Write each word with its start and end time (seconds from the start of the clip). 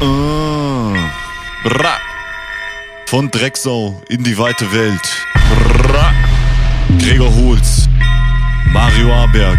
Ah. 0.00 0.92
Bra. 1.64 1.98
Von 3.06 3.30
Drecksau 3.30 4.00
in 4.08 4.22
die 4.22 4.36
weite 4.36 4.70
Welt. 4.72 5.00
Bra. 5.82 6.12
Gregor 6.98 7.34
Holz. 7.34 7.88
Mario 8.72 9.12
Aberg. 9.12 9.58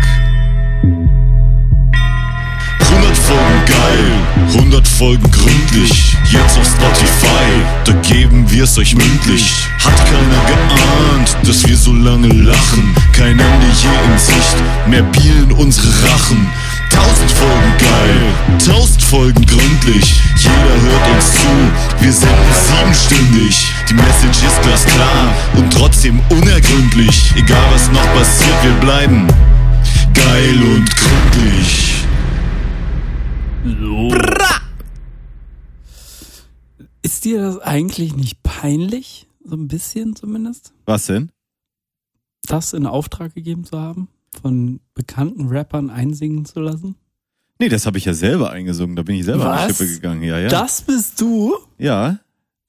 100 2.79 3.17
Folgen 3.17 3.65
geil, 3.65 4.11
100 4.53 4.87
Folgen 4.87 5.31
gründlich. 5.31 6.15
Jetzt 6.31 6.57
auf 6.57 6.65
Spotify, 6.65 7.63
da 7.83 7.91
geben 7.93 8.49
wir's 8.49 8.77
euch 8.77 8.95
mündlich. 8.95 9.53
Hat 9.83 9.97
keiner 10.05 10.41
geahnt, 10.45 11.37
dass 11.43 11.67
wir 11.67 11.75
so 11.75 11.93
lange 11.93 12.27
lachen. 12.27 12.95
Kein 13.11 13.39
Ende 13.39 13.67
je 13.81 14.11
in 14.11 14.17
Sicht, 14.17 14.57
mehr 14.87 15.03
Bier 15.03 15.43
in 15.43 15.51
unsere 15.51 15.87
Rachen. 15.87 16.47
Tausend 16.97 17.31
Folgen 17.31 17.77
geil, 17.77 18.33
tausend 18.65 19.03
Folgen 19.03 19.45
gründlich. 19.45 20.19
Jeder 20.35 20.81
hört 20.81 21.15
uns 21.15 21.31
zu, 21.31 22.03
wir 22.03 22.11
senden 22.11 22.53
siebenstündig. 22.65 23.67
Die 23.87 23.93
Message 23.93 24.43
ist 24.43 24.61
glasklar 24.63 25.35
und 25.55 25.71
trotzdem 25.71 26.19
unergründlich. 26.31 27.33
Egal 27.35 27.71
was 27.71 27.91
noch 27.91 28.13
passiert, 28.15 28.63
wir 28.63 28.73
bleiben 28.79 29.27
geil 30.15 30.63
und 30.63 30.89
gründlich. 30.95 32.03
So. 33.63 34.17
Ist 37.03 37.25
dir 37.25 37.41
das 37.41 37.59
eigentlich 37.59 38.15
nicht 38.15 38.41
peinlich? 38.41 39.27
So 39.43 39.55
ein 39.55 39.67
bisschen 39.67 40.15
zumindest? 40.15 40.73
Was 40.85 41.05
denn? 41.05 41.31
Das 42.47 42.73
in 42.73 42.87
Auftrag 42.87 43.35
gegeben 43.35 43.65
zu 43.65 43.79
haben? 43.79 44.07
Von 44.41 44.79
bekannten 44.93 45.47
Rappern 45.47 45.89
einsingen 45.89 46.45
zu 46.45 46.59
lassen? 46.59 46.95
Nee, 47.59 47.69
das 47.69 47.85
habe 47.85 47.97
ich 47.97 48.05
ja 48.05 48.13
selber 48.13 48.51
eingesungen. 48.51 48.95
Da 48.95 49.01
bin 49.03 49.15
ich 49.15 49.25
selber 49.25 49.51
an 49.51 49.67
die 49.67 49.71
Was? 49.71 49.77
Schippe 49.77 49.91
gegangen. 49.93 50.23
Ja, 50.23 50.37
ja. 50.39 50.49
Das 50.49 50.81
bist 50.81 51.19
du? 51.21 51.55
ja. 51.77 52.19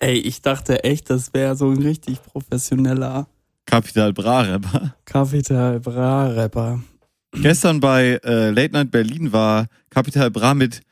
Ey, 0.01 0.17
ich 0.19 0.43
dachte 0.43 0.85
echt, 0.85 1.11
das 1.11 1.35
wäre 1.35 1.57
so 1.57 1.71
ein 1.71 1.83
richtig 1.83 2.23
professioneller 2.23 3.27
Capital 3.67 4.13
Bra 4.13 4.43
Rapper. 4.43 4.95
Capital 5.05 5.81
Bra 5.81 6.27
Rapper. 6.29 6.81
Gestern 7.33 7.81
bei 7.81 8.21
äh, 8.25 8.51
Late 8.51 8.73
Night 8.73 8.91
Berlin 8.93 9.33
war 9.33 9.67
Capital 9.91 10.31
Bra 10.31 10.55
mit, 10.55 10.83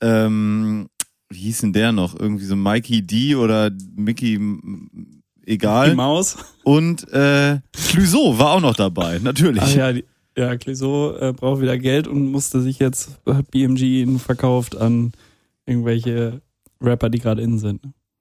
ähm, 0.00 0.88
wie 1.28 1.40
hieß 1.40 1.60
denn 1.60 1.72
der 1.74 1.92
noch? 1.92 2.18
Irgendwie 2.18 2.46
so 2.46 2.56
Mikey 2.56 3.02
D 3.02 3.36
oder 3.36 3.70
Mickey, 3.94 4.40
egal. 5.46 5.94
Maus. 5.94 6.36
Und 6.64 7.06
äh, 7.12 7.60
Clouseau 7.90 8.38
war 8.38 8.52
auch 8.52 8.60
noch 8.62 8.76
dabei, 8.76 9.18
natürlich. 9.22 9.62
Ah 9.62 9.68
ja, 9.68 9.92
die, 9.92 10.04
ja, 10.36 10.56
Clouseau 10.56 11.16
äh, 11.16 11.32
braucht 11.32 11.60
wieder 11.60 11.78
Geld 11.78 12.08
und 12.08 12.30
musste 12.30 12.60
sich 12.60 12.78
jetzt, 12.78 13.18
hat 13.26 13.50
BMG 13.50 14.02
ihn 14.02 14.18
verkauft 14.18 14.76
an 14.76 15.12
irgendwelche 15.66 16.40
Rapper, 16.80 17.08
die 17.10 17.18
gerade 17.18 17.42
in 17.42 17.58
sind. 17.58 17.80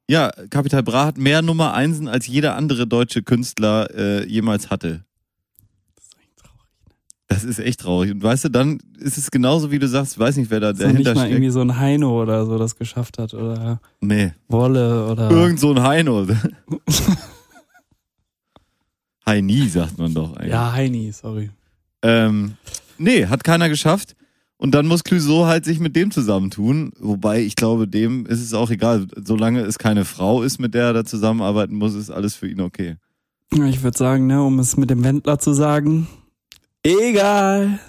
Ja, 0.09 0.31
Capital 0.49 0.83
Bra 0.83 1.05
hat 1.05 1.17
mehr 1.17 1.41
Nummer 1.41 1.73
Einsen 1.73 2.07
als 2.07 2.27
jeder 2.27 2.55
andere 2.55 2.85
deutsche 2.85 3.23
Künstler 3.23 3.89
äh, 3.95 4.27
jemals 4.27 4.69
hatte. 4.69 5.03
Das 5.95 6.03
ist 6.05 6.15
eigentlich 6.17 6.35
traurig. 6.35 6.59
Das 7.29 7.43
ist 7.43 7.59
echt 7.59 7.79
traurig. 7.79 8.11
Und 8.11 8.21
weißt 8.21 8.45
du, 8.45 8.49
dann 8.49 8.79
ist 8.99 9.17
es 9.17 9.31
genauso, 9.31 9.71
wie 9.71 9.79
du 9.79 9.87
sagst, 9.87 10.19
weiß 10.19 10.37
nicht, 10.37 10.51
wer 10.51 10.59
da 10.59 10.67
noch 10.67 10.73
nicht 10.73 10.83
dahinter 10.83 11.13
mal 11.15 11.21
steckt. 11.21 11.31
irgendwie 11.33 11.51
so 11.51 11.61
ein 11.61 11.77
Heino 11.79 12.21
oder 12.21 12.45
so 12.45 12.57
das 12.57 12.75
geschafft 12.75 13.17
hat 13.17 13.33
oder 13.33 13.79
Nee, 14.01 14.33
Wolle 14.49 15.07
oder 15.09 15.31
irgend 15.31 15.59
so 15.59 15.71
ein 15.73 15.81
Heino. 15.81 16.27
Heini, 19.25 19.67
sagt 19.69 19.97
man 19.97 20.13
doch 20.13 20.35
eigentlich. 20.35 20.51
ja 20.51 20.71
Heini, 20.73 21.11
sorry. 21.13 21.49
Ähm, 22.03 22.55
nee, 22.97 23.25
hat 23.25 23.43
keiner 23.43 23.69
geschafft. 23.69 24.15
Und 24.57 24.71
dann 24.71 24.85
muss 24.85 25.03
Clouseau 25.03 25.45
halt 25.45 25.65
sich 25.65 25.79
mit 25.79 25.95
dem 25.95 26.11
zusammentun. 26.11 26.93
Wobei 26.99 27.41
ich 27.41 27.55
glaube, 27.55 27.87
dem 27.87 28.25
ist 28.25 28.41
es 28.41 28.53
auch 28.53 28.69
egal. 28.69 29.07
Solange 29.15 29.61
es 29.61 29.77
keine 29.77 30.05
Frau 30.05 30.41
ist, 30.43 30.59
mit 30.59 30.73
der 30.73 30.85
er 30.85 30.93
da 30.93 31.03
zusammenarbeiten 31.03 31.75
muss, 31.75 31.95
ist 31.95 32.11
alles 32.11 32.35
für 32.35 32.47
ihn 32.47 32.61
okay. 32.61 32.95
Ich 33.51 33.83
würde 33.83 33.97
sagen, 33.97 34.27
ne, 34.27 34.41
um 34.41 34.59
es 34.59 34.77
mit 34.77 34.89
dem 34.89 35.03
Wendler 35.03 35.37
zu 35.39 35.53
sagen, 35.53 36.07
egal. 36.83 37.79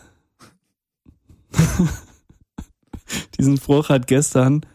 Diesen 3.39 3.57
Spruch 3.57 3.89
hat 3.89 4.07
gestern 4.07 4.67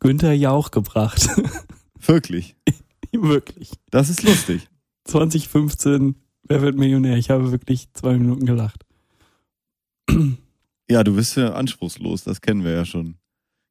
Günther 0.00 0.32
Jauch 0.32 0.70
gebracht. 0.70 1.28
Wirklich. 2.06 2.56
Wirklich. 3.12 3.72
Das 3.90 4.08
ist 4.08 4.22
lustig. 4.22 4.68
2015, 5.04 6.16
wer 6.44 6.62
wird 6.62 6.76
Millionär? 6.76 7.16
Ich 7.16 7.30
habe 7.30 7.52
wirklich 7.52 7.92
zwei 7.92 8.14
Minuten 8.14 8.46
gelacht. 8.46 8.84
Ja, 10.90 11.02
du 11.04 11.14
bist 11.14 11.36
ja 11.36 11.54
anspruchslos, 11.54 12.24
das 12.24 12.40
kennen 12.40 12.64
wir 12.64 12.72
ja 12.72 12.84
schon. 12.84 13.14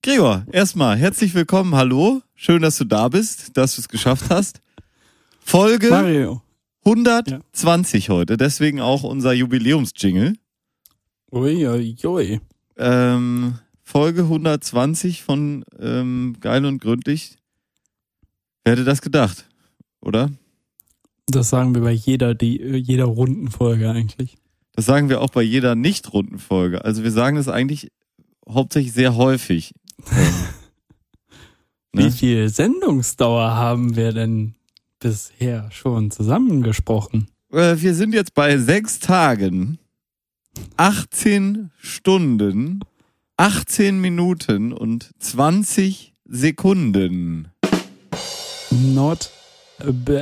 Gregor, 0.01 0.45
erstmal 0.51 0.97
herzlich 0.97 1.35
willkommen, 1.35 1.75
hallo. 1.75 2.21
Schön, 2.33 2.61
dass 2.63 2.77
du 2.77 2.85
da 2.85 3.09
bist, 3.09 3.55
dass 3.57 3.75
du 3.75 3.81
es 3.81 3.89
geschafft 3.89 4.29
hast. 4.29 4.61
Folge 5.39 5.89
Mario. 5.89 6.41
120 6.83 8.09
heute, 8.09 8.37
deswegen 8.37 8.81
auch 8.81 9.03
unser 9.03 9.33
Jubiläumsjingle. 9.33 10.33
Ui, 11.31 11.67
ui, 11.67 11.95
ui. 12.03 12.41
Ähm, 12.77 13.59
Folge 13.83 14.21
120 14.23 15.21
von 15.21 15.63
ähm, 15.79 16.37
Geil 16.39 16.65
und 16.65 16.81
Gründlich. 16.81 17.37
Wer 18.63 18.73
hätte 18.73 18.83
das 18.83 19.01
gedacht, 19.01 19.47
oder? 20.01 20.31
Das 21.31 21.49
sagen 21.49 21.73
wir 21.73 21.81
bei 21.81 21.91
jeder, 21.91 22.35
die, 22.35 22.61
jeder 22.61 23.05
Rundenfolge 23.05 23.89
eigentlich. 23.89 24.37
Das 24.73 24.85
sagen 24.85 25.09
wir 25.09 25.21
auch 25.21 25.29
bei 25.29 25.41
jeder 25.41 25.75
Nicht-Rundenfolge. 25.75 26.83
Also 26.85 27.03
wir 27.03 27.11
sagen 27.11 27.35
das 27.35 27.47
eigentlich 27.47 27.91
hauptsächlich 28.47 28.93
sehr 28.93 29.15
häufig. 29.15 29.73
Ähm, 30.11 30.33
Wie 31.93 32.03
ne? 32.03 32.11
viel 32.11 32.49
Sendungsdauer 32.49 33.55
haben 33.55 33.95
wir 33.95 34.13
denn 34.13 34.55
bisher 34.99 35.69
schon 35.71 36.11
zusammengesprochen? 36.11 37.27
Äh, 37.51 37.75
wir 37.77 37.93
sind 37.93 38.13
jetzt 38.13 38.33
bei 38.33 38.57
sechs 38.57 38.99
Tagen, 38.99 39.77
18 40.77 41.71
Stunden, 41.77 42.79
18 43.37 43.99
Minuten 43.99 44.71
und 44.71 45.11
20 45.19 46.13
Sekunden. 46.25 47.51
Not 48.69 49.31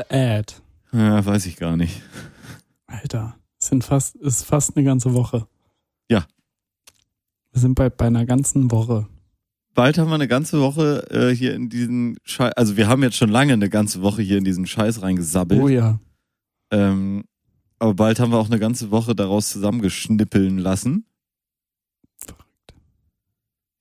bad. 0.09 0.61
Ja, 0.91 1.25
weiß 1.25 1.45
ich 1.45 1.57
gar 1.57 1.77
nicht. 1.77 2.01
Alter, 2.88 3.38
es 3.59 3.67
sind 3.67 3.83
fast, 3.83 4.16
ist 4.16 4.44
fast 4.45 4.75
eine 4.75 4.85
ganze 4.85 5.13
Woche. 5.13 5.47
Ja. 6.09 6.25
Wir 7.51 7.61
sind 7.61 7.75
bei, 7.75 7.89
bei 7.89 8.07
einer 8.07 8.25
ganzen 8.25 8.72
Woche. 8.72 9.07
Bald 9.75 9.97
haben 9.97 10.09
wir 10.09 10.16
eine 10.16 10.27
ganze 10.27 10.59
Woche 10.59 11.07
äh, 11.11 11.33
hier 11.33 11.53
in 11.53 11.69
diesen 11.69 12.17
Scheiß, 12.23 12.53
also 12.53 12.75
wir 12.75 12.88
haben 12.88 13.03
jetzt 13.03 13.17
schon 13.17 13.29
lange 13.29 13.53
eine 13.53 13.69
ganze 13.69 14.01
Woche 14.01 14.22
hier 14.22 14.38
in 14.38 14.44
diesen 14.44 14.66
Scheiß 14.66 15.01
reingesabbelt. 15.01 15.61
Oh 15.61 15.67
ja. 15.67 16.00
Ähm, 16.72 17.23
aber 17.77 17.94
bald 17.94 18.19
haben 18.19 18.31
wir 18.31 18.39
auch 18.39 18.50
eine 18.50 18.59
ganze 18.59 18.91
Woche 18.91 19.16
daraus 19.16 19.50
zusammengeschnippeln 19.50 20.57
lassen. 20.57 21.06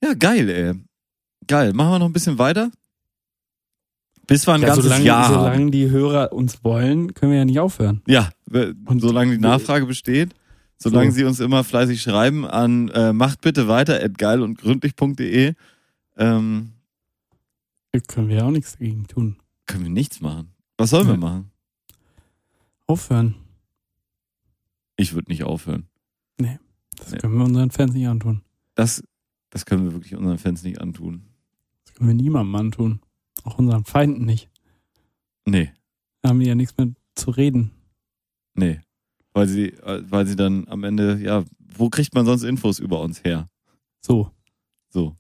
Ja, 0.03 0.15
geil, 0.15 0.49
ey. 0.49 0.75
Geil. 1.47 1.73
Machen 1.73 1.91
wir 1.91 1.99
noch 1.99 2.07
ein 2.07 2.13
bisschen 2.13 2.39
weiter? 2.39 2.71
Bis 4.29 4.47
wir 4.47 4.55
ein 4.55 4.61
ja 4.61 4.69
ganzes 4.69 4.85
solange, 4.85 5.05
Jahr 5.05 5.25
haben. 5.29 5.35
solange 5.35 5.71
die 5.73 5.91
Hörer 5.91 6.33
uns 6.33 6.63
wollen, 6.63 7.15
können 7.15 7.33
wir 7.33 7.39
ja 7.39 7.45
nicht 7.45 7.59
aufhören. 7.59 8.03
Ja, 8.07 8.31
Und- 8.85 9.01
solange 9.01 9.33
die 9.33 9.39
Nachfrage 9.43 9.87
besteht, 9.87 10.35
solange 10.77 11.11
So. 11.11 11.17
sie 11.17 11.25
uns 11.25 11.41
immer 11.41 11.65
fleißig 11.65 12.01
schreiben 12.01 12.47
an 12.47 12.89
äh, 12.91 13.13
macht 13.13 13.41
bitte 13.41 13.67
weiter 13.69 14.01
at 14.03 14.17
geil 14.19 14.41
und 14.43 14.57
gründlich.de 14.59 15.55
ähm, 16.17 16.73
Können 18.07 18.29
wir 18.29 18.37
ja 18.37 18.45
auch 18.45 18.51
nichts 18.53 18.73
dagegen 18.73 19.07
tun. 19.09 19.37
können 19.67 19.83
wir 19.85 19.91
nichts 19.91 20.21
machen. 20.21 20.53
Was 20.77 20.91
sollen 20.91 21.07
wir 21.09 21.15
Ja. 21.15 21.21
machen? 21.21 21.51
Aufhören. 22.87 23.35
Ich 24.97 25.15
würde 25.15 25.31
nicht 25.31 25.45
aufhören. 25.45 25.87
Das 26.37 27.13
Nee. 27.13 27.19
können 27.19 27.39
wir 27.39 27.45
unseren 27.45 27.71
Fans 27.71 27.93
nicht 27.95 28.09
antun. 28.09 28.43
Das, 28.75 29.03
das 29.51 29.65
können 29.67 29.85
wir 29.85 29.93
wirklich 29.93 30.17
unseren 30.17 30.39
Fans 30.39 30.65
nicht 30.65 30.81
antun. 30.81 31.23
Das 31.85 31.95
können 31.95 32.09
wir 32.09 32.15
niemandem 32.15 32.55
antun. 32.57 33.01
Auch 33.49 33.59
unseren 33.59 33.85
Feinden 33.87 34.27
nicht. 34.27 34.51
Nee, 35.47 35.73
Da 36.21 36.29
haben 36.29 36.41
die 36.41 36.47
ja 36.47 36.55
nichts 36.55 36.77
mehr 36.77 36.89
zu 37.15 37.31
reden. 37.31 37.71
nee. 38.55 38.81
Weil 39.33 39.47
sie, 39.47 39.73
weil 39.85 40.27
sie 40.27 40.35
dann 40.37 40.67
am 40.69 40.83
Ende, 40.85 41.19
ja, 41.23 41.45
wo 41.61 41.89
kriegt 41.91 42.13
man 42.15 42.27
sonst 42.27 42.43
Infos 42.43 42.79
über 42.81 43.01
uns 43.01 43.23
her? 43.25 43.49
So, 44.05 44.33
So, 44.91 45.17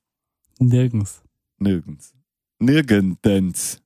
nirgends. 0.58 1.22
nirgends. 1.58 2.14
Nirgendens. 2.58 3.80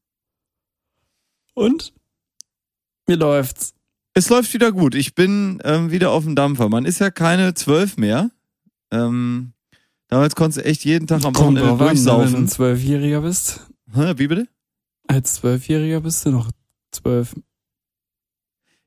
Und? 1.55 1.93
Wie 3.07 3.15
läuft's? 3.15 3.75
Es 4.15 4.29
läuft 4.31 4.55
wieder 4.55 4.73
gut. 4.73 4.95
Ich 4.95 5.15
bin 5.15 5.61
ähm, 5.65 5.91
wieder 5.91 6.11
auf 6.13 6.25
dem 6.25 6.35
Dampfer. 6.35 6.69
Man 6.71 6.87
ist 6.87 6.99
ja 7.01 7.11
keine 7.11 7.53
zwölf 7.55 7.97
mehr. 7.99 8.31
Ähm, 8.91 9.53
damals 10.09 10.35
konntest 10.35 10.65
du 10.65 10.69
echt 10.69 10.85
jeden 10.85 11.07
Tag 11.07 11.25
am 11.27 11.35
Kommt 11.35 11.59
Wochenende 11.59 11.63
an, 11.63 11.67
ne, 11.77 11.79
wenn 11.81 11.87
du 11.89 11.95
durchsaufen. 11.95 12.35
ein 12.45 12.49
Zwölfjähriger 12.49 13.21
bist. 13.21 13.71
Hä, 13.95 14.15
wie 14.17 14.29
bitte? 14.29 14.49
Als 15.07 15.35
Zwölfjähriger 15.35 16.01
bist 16.01 16.25
du 16.25 16.31
noch 16.31 16.51
zwölf. 16.93 17.35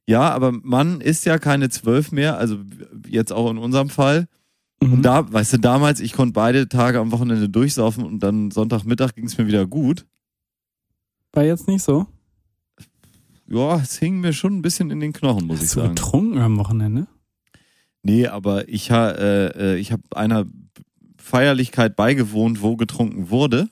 Ja, 0.07 0.29
aber 0.29 0.51
man 0.51 1.01
ist 1.01 1.25
ja 1.25 1.39
keine 1.39 1.69
zwölf 1.69 2.11
mehr, 2.11 2.37
also 2.37 2.59
jetzt 3.07 3.31
auch 3.31 3.49
in 3.49 3.57
unserem 3.57 3.89
Fall. 3.89 4.27
Mhm. 4.81 4.93
Und 4.93 5.01
da, 5.03 5.31
weißt 5.31 5.53
du, 5.53 5.57
damals, 5.57 5.99
ich 5.99 6.13
konnte 6.13 6.33
beide 6.33 6.69
Tage 6.69 6.99
am 6.99 7.11
Wochenende 7.11 7.49
durchsaufen 7.49 8.03
und 8.03 8.19
dann 8.19 8.51
Sonntagmittag 8.51 9.13
ging 9.13 9.25
es 9.25 9.37
mir 9.37 9.47
wieder 9.47 9.65
gut. 9.65 10.05
War 11.33 11.43
jetzt 11.43 11.67
nicht 11.67 11.83
so? 11.83 12.07
Ja, 13.47 13.77
es 13.77 13.97
hing 13.97 14.19
mir 14.21 14.33
schon 14.33 14.57
ein 14.57 14.61
bisschen 14.61 14.89
in 14.89 14.99
den 14.99 15.13
Knochen, 15.13 15.45
muss 15.47 15.57
ich 15.57 15.63
Hast 15.65 15.75
du 15.75 15.79
sagen. 15.81 15.95
getrunken 15.95 16.39
am 16.39 16.57
Wochenende? 16.57 17.07
Nee, 18.03 18.27
aber 18.27 18.69
ich, 18.69 18.91
ha, 18.91 19.09
äh, 19.09 19.73
äh, 19.73 19.77
ich 19.77 19.91
habe 19.91 20.03
einer 20.15 20.45
Feierlichkeit 21.17 21.95
beigewohnt, 21.95 22.61
wo 22.61 22.75
getrunken 22.75 23.29
wurde, 23.29 23.69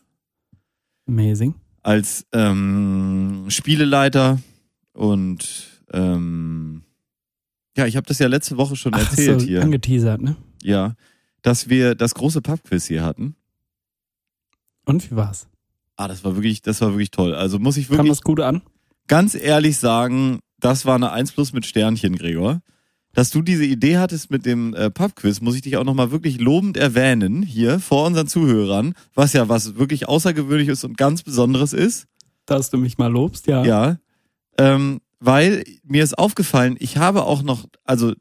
Amazing. 1.07 1.55
als 1.81 2.25
ähm, 2.31 3.45
Spieleleiter 3.49 4.39
und 4.93 5.81
ähm, 5.91 6.83
ja, 7.75 7.85
ich 7.87 7.95
habe 7.97 8.05
das 8.07 8.19
ja 8.19 8.27
letzte 8.27 8.57
Woche 8.57 8.75
schon 8.75 8.93
Ach, 8.93 8.99
erzählt 8.99 9.41
so, 9.41 9.47
hier. 9.47 9.61
angeteasert, 9.63 10.21
ne? 10.21 10.35
Ja, 10.61 10.95
dass 11.41 11.67
wir 11.69 11.95
das 11.95 12.13
große 12.15 12.41
Pubquiz 12.41 12.85
hier 12.85 13.03
hatten. 13.03 13.35
Und 14.85 15.09
wie 15.11 15.15
war's? 15.15 15.47
Ah, 15.95 16.07
das 16.07 16.23
war 16.23 16.35
wirklich, 16.35 16.61
das 16.61 16.81
war 16.81 16.91
wirklich 16.91 17.11
toll. 17.11 17.33
Also 17.35 17.59
muss 17.59 17.77
ich 17.77 17.87
Kam 17.87 17.97
wirklich 17.97 18.11
das 18.11 18.21
gut 18.21 18.39
an? 18.39 18.61
ganz 19.07 19.35
ehrlich 19.35 19.77
sagen, 19.77 20.39
das 20.59 20.85
war 20.85 20.95
eine 20.95 21.11
1 21.11 21.33
plus 21.33 21.51
mit 21.53 21.65
Sternchen, 21.65 22.15
Gregor. 22.15 22.61
Dass 23.13 23.29
du 23.29 23.43
diese 23.43 23.65
Idee 23.65 23.97
hattest 23.97 24.31
mit 24.31 24.45
dem 24.45 24.73
äh, 24.73 24.89
Pubquiz, 24.89 25.39
muss 25.39 25.55
ich 25.55 25.61
dich 25.61 25.77
auch 25.77 25.83
nochmal 25.83 26.11
wirklich 26.11 26.39
lobend 26.39 26.77
erwähnen, 26.77 27.43
hier 27.43 27.79
vor 27.79 28.07
unseren 28.07 28.27
Zuhörern, 28.27 28.95
was 29.13 29.33
ja 29.33 29.49
was 29.49 29.75
wirklich 29.75 30.07
Außergewöhnliches 30.07 30.83
und 30.83 30.97
ganz 30.97 31.21
Besonderes 31.21 31.73
ist. 31.73 32.07
Dass 32.45 32.71
du 32.71 32.77
mich 32.77 32.97
mal 32.97 33.11
lobst, 33.11 33.47
ja. 33.47 33.63
Ja. 33.63 33.97
Ähm, 34.57 34.99
weil 35.19 35.63
mir 35.83 36.03
ist 36.03 36.17
aufgefallen, 36.17 36.75
ich 36.79 36.97
habe 36.97 37.23
auch 37.23 37.43
noch, 37.43 37.65
also 37.83 38.13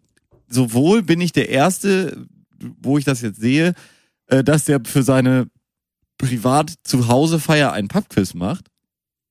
sowohl 0.49 1.03
bin 1.03 1.21
ich 1.21 1.33
der 1.33 1.49
Erste, 1.49 2.27
wo 2.81 2.99
ich 2.99 3.05
das 3.05 3.23
jetzt 3.23 3.41
sehe, 3.41 3.75
äh, 4.27 4.45
dass 4.45 4.67
der 4.67 4.83
für 4.85 5.03
seine 5.03 5.47
Privat-Zuhause-Feier 6.19 7.73
ein 7.73 7.89
Pubquiz 7.89 8.35
macht. 8.35 8.67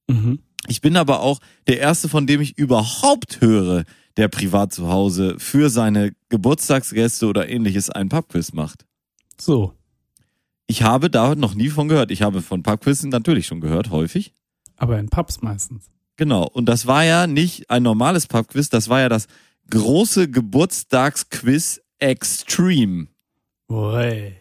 Mhm. 0.08 0.40
Ich 0.68 0.82
bin 0.82 0.98
aber 0.98 1.22
auch 1.22 1.40
der 1.68 1.80
Erste, 1.80 2.10
von 2.10 2.28
dem 2.28 2.42
ich 2.42 2.58
überhaupt 2.58 3.42
höre, 3.42 3.84
der 4.18 4.28
privat 4.28 4.74
zu 4.74 4.90
Hause 4.90 5.36
für 5.38 5.70
seine 5.70 6.14
Geburtstagsgäste 6.30 7.28
oder 7.28 7.50
ähnliches 7.50 7.90
ein 7.90 8.10
Pubquiz 8.10 8.54
macht. 8.54 8.86
So. 9.40 9.74
Ich 10.68 10.84
habe 10.84 11.10
da 11.10 11.36
noch 11.36 11.54
nie 11.54 11.70
von 11.70 11.88
gehört. 11.88 12.12
Ich 12.12 12.22
habe 12.22 12.42
von 12.42 12.64
Pubquizzen 12.64 13.10
natürlich 13.10 13.48
schon 13.48 13.62
gehört, 13.62 13.90
häufig. 13.90 14.34
Aber 14.78 14.98
in 15.00 15.10
Pubs 15.10 15.42
meistens. 15.42 15.92
Genau. 16.18 16.48
Und 16.48 16.66
das 16.68 16.88
war 16.88 17.04
ja 17.04 17.28
nicht 17.28 17.70
ein 17.70 17.84
normales 17.84 18.28
Pubquiz, 18.28 18.70
das 18.70 18.90
war 18.90 19.02
ja 19.02 19.10
das 19.10 19.28
große 19.70 20.30
Geburtstagsquiz 20.30 21.82
Extreme. 22.00 23.08
Ui. 23.70 24.34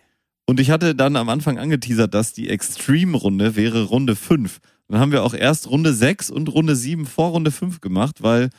Und 0.47 0.61
ich 0.61 0.71
hatte 0.71 0.95
dann 0.95 1.17
am 1.17 1.29
Anfang 1.29 1.59
angeteasert, 1.59 2.15
dass 2.15 2.33
die 2.33 2.49
Extreme-Runde 2.49 3.55
wäre 3.55 3.85
Runde 3.85 4.17
5. 4.17 4.61
Dann 4.89 4.99
haben 4.99 5.13
wir 5.13 5.23
auch 5.23 5.35
erst 5.35 5.71
Runde 5.71 5.95
6 5.95 6.31
und 6.31 6.49
Runde 6.49 6.75
7 6.75 7.07
vor 7.07 7.31
Runde 7.31 7.51
5 7.51 7.81
gemacht, 7.81 8.23
weil 8.23 8.51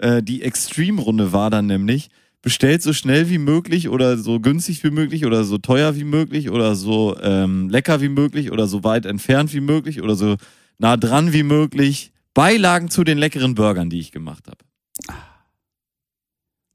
äh, 0.00 0.22
die 0.22 0.42
Extreme-Runde 0.42 1.32
war 1.32 1.50
dann 1.50 1.66
nämlich, 1.66 2.10
bestellt 2.42 2.82
so 2.82 2.92
schnell 2.92 3.28
wie 3.28 3.38
möglich 3.38 3.88
oder 3.88 4.16
so 4.16 4.40
günstig 4.40 4.82
wie 4.82 4.90
möglich 4.90 5.26
oder 5.26 5.44
so 5.44 5.58
teuer 5.58 5.94
wie 5.96 6.04
möglich 6.04 6.50
oder 6.50 6.74
so 6.74 7.16
ähm, 7.20 7.68
lecker 7.68 8.00
wie 8.00 8.08
möglich 8.08 8.50
oder 8.50 8.66
so 8.66 8.82
weit 8.82 9.04
entfernt 9.04 9.52
wie 9.52 9.60
möglich 9.60 10.02
oder 10.02 10.14
so 10.14 10.36
nah 10.78 10.96
dran 10.96 11.32
wie 11.32 11.42
möglich. 11.42 12.12
Beilagen 12.32 12.88
zu 12.88 13.04
den 13.04 13.18
leckeren 13.18 13.54
Burgern, 13.54 13.90
die 13.90 14.00
ich 14.00 14.12
gemacht 14.12 14.46
habe. 14.46 14.58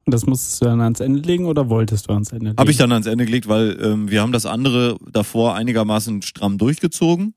Und 0.06 0.13
das 0.13 0.27
musstest 0.27 0.62
du 0.62 0.66
dann 0.66 0.81
ans 0.81 1.00
Ende 1.00 1.19
legen 1.22 1.45
oder 1.45 1.69
wolltest 1.69 2.07
du 2.10 2.13
ans 2.13 2.31
Ende 2.31 2.48
legen? 2.48 2.57
Habe 2.60 2.69
ich 2.69 2.77
dann 2.77 2.92
ans 2.92 3.07
Ende 3.07 3.25
gelegt, 3.25 3.48
weil 3.48 3.80
ähm, 3.81 4.12
wir 4.12 4.22
haben 4.22 4.31
das 4.31 4.45
andere 4.45 4.98
davor 5.12 5.56
einigermaßen 5.56 6.22
stramm 6.22 6.60
durchgezogen, 6.60 7.33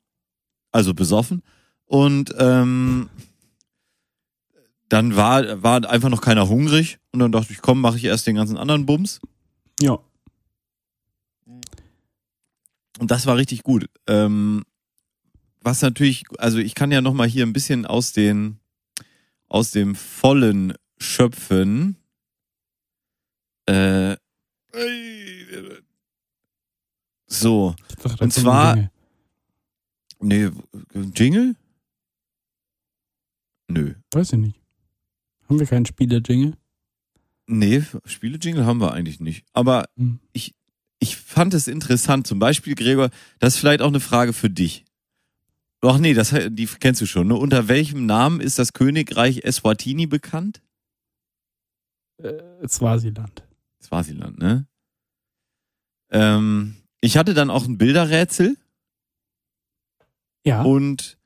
also 0.71 0.93
besoffen. 0.93 1.43
Und 1.87 2.35
ähm, 2.39 3.09
dann 4.89 5.17
war, 5.17 5.63
war 5.63 5.89
einfach 5.89 6.09
noch 6.09 6.23
keiner 6.23 6.49
hungrig 6.49 6.99
und 7.13 7.21
dann 7.21 7.33
dachte 7.33 7.53
ich, 7.53 7.61
komm, 7.61 7.81
mache 7.81 7.97
ich 7.97 8.05
erst 8.05 8.27
den 8.27 8.37
ganzen 8.37 8.57
anderen 8.57 8.87
Bums. 8.87 9.21
Ja. 9.81 9.99
Und 12.99 13.11
das 13.11 13.27
war 13.27 13.37
richtig 13.37 13.63
gut. 13.63 13.89
Ähm, 14.07 14.65
was 15.61 15.83
natürlich, 15.83 16.25
also 16.39 16.59
ich 16.59 16.75
kann 16.75 16.91
ja 16.91 17.01
noch 17.01 17.13
mal 17.15 17.29
hier 17.29 17.45
ein 17.47 17.53
bisschen 17.53 17.87
aus 17.87 18.13
den 18.13 18.59
aus 19.49 19.71
dem 19.71 19.95
Vollen 19.95 20.75
schöpfen. 20.99 21.97
Äh, 23.67 24.17
so, 27.27 27.75
Und 28.21 28.33
zwar- 28.33 28.91
nee, 30.21 30.51
Jingle? 31.15 31.55
Nö. 33.69 33.95
Weiß 34.13 34.33
ich 34.33 34.39
nicht. 34.39 34.58
Haben 35.49 35.59
wir 35.59 35.67
keinen 35.67 35.87
Spiele-Jingle? 35.87 36.55
Nee, 37.47 37.83
Spiele-Jingle 38.05 38.67
haben 38.67 38.81
wir 38.81 38.93
eigentlich 38.93 39.21
nicht. 39.21 39.45
Aber 39.53 39.89
Hm. 39.97 40.19
ich, 40.33 40.55
ich 40.99 41.17
fand 41.17 41.55
es 41.55 41.69
interessant. 41.69 42.27
Zum 42.27 42.39
Beispiel, 42.39 42.75
Gregor, 42.75 43.11
das 43.39 43.55
ist 43.55 43.61
vielleicht 43.61 43.81
auch 43.81 43.89
eine 43.89 44.01
Frage 44.01 44.33
für 44.33 44.51
dich. 44.51 44.85
Ach 45.81 45.99
nee, 45.99 46.13
das, 46.13 46.35
die 46.51 46.67
kennst 46.67 47.01
du 47.01 47.07
schon. 47.07 47.29
Ne? 47.29 47.37
Unter 47.37 47.69
welchem 47.69 48.05
Namen 48.05 48.41
ist 48.41 48.59
das 48.59 48.73
Königreich 48.73 49.45
Eswatini 49.45 50.07
bekannt? 50.07 50.61
Äh, 52.19 52.67
Swasiland. 52.67 53.45
Swasiland, 53.81 54.39
ne? 54.39 54.67
Ähm, 56.11 56.77
ich 57.01 57.17
hatte 57.17 57.33
dann 57.35 57.49
auch 57.51 57.65
ein 57.67 57.79
Bilderrätsel 57.79 58.57
Ja. 60.45 60.63
und 60.63 61.18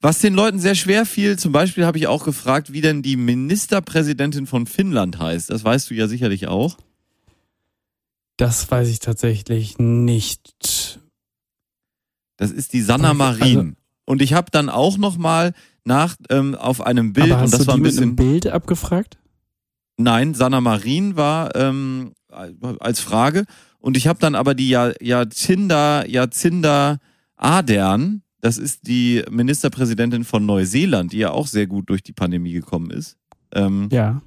was 0.00 0.20
den 0.20 0.34
Leuten 0.34 0.58
sehr 0.58 0.74
schwer 0.74 1.06
fiel, 1.06 1.38
zum 1.38 1.52
Beispiel 1.52 1.84
habe 1.86 1.98
ich 1.98 2.06
auch 2.06 2.24
gefragt, 2.24 2.72
wie 2.72 2.80
denn 2.80 3.02
die 3.02 3.16
Ministerpräsidentin 3.16 4.46
von 4.46 4.66
Finnland 4.66 5.18
heißt. 5.18 5.50
Das 5.50 5.64
weißt 5.64 5.90
du 5.90 5.94
ja 5.94 6.06
sicherlich 6.08 6.46
auch. 6.48 6.76
Das 8.36 8.70
weiß 8.70 8.88
ich 8.88 8.98
tatsächlich 8.98 9.78
nicht. 9.78 11.00
Das 12.36 12.50
ist 12.50 12.72
die 12.74 12.82
Sanna 12.82 13.08
Also- 13.10 13.18
Marin. 13.18 13.76
und 14.04 14.20
ich 14.20 14.34
habe 14.34 14.50
dann 14.50 14.68
auch 14.68 14.98
noch 14.98 15.16
mal 15.16 15.54
nach 15.84 16.16
ähm, 16.28 16.54
auf 16.54 16.80
einem 16.82 17.12
Bild 17.12 17.32
Aber 17.32 17.40
hast 17.40 17.52
und 17.52 17.52
das 17.54 17.60
du 17.62 17.66
war 17.68 17.74
ein 17.76 17.80
mit 17.82 17.92
einem 17.96 18.14
bisschen 18.14 18.16
Bild 18.16 18.46
abgefragt? 18.48 19.18
nein, 19.96 20.34
Sanna 20.34 20.60
Marin 20.60 21.16
war 21.16 21.54
ähm, 21.56 22.12
als 22.28 23.00
Frage 23.00 23.46
und 23.78 23.96
ich 23.96 24.06
habe 24.06 24.18
dann 24.18 24.34
aber 24.34 24.54
die 24.54 24.68
ja 24.68 24.92
Jacinda 25.00 26.04
Jacinda 26.04 26.98
Ardern, 27.36 28.22
das 28.40 28.58
ist 28.58 28.86
die 28.86 29.22
Ministerpräsidentin 29.30 30.24
von 30.24 30.44
Neuseeland, 30.46 31.12
die 31.12 31.18
ja 31.18 31.30
auch 31.30 31.46
sehr 31.46 31.66
gut 31.66 31.88
durch 31.88 32.02
die 32.02 32.12
Pandemie 32.12 32.52
gekommen 32.52 32.90
ist. 32.90 33.16
Ähm, 33.52 33.88
Ja. 33.90 34.22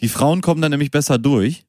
Die 0.00 0.08
Frauen 0.08 0.40
kommen 0.40 0.60
dann 0.60 0.72
nämlich 0.72 0.90
besser 0.90 1.18
durch. 1.18 1.64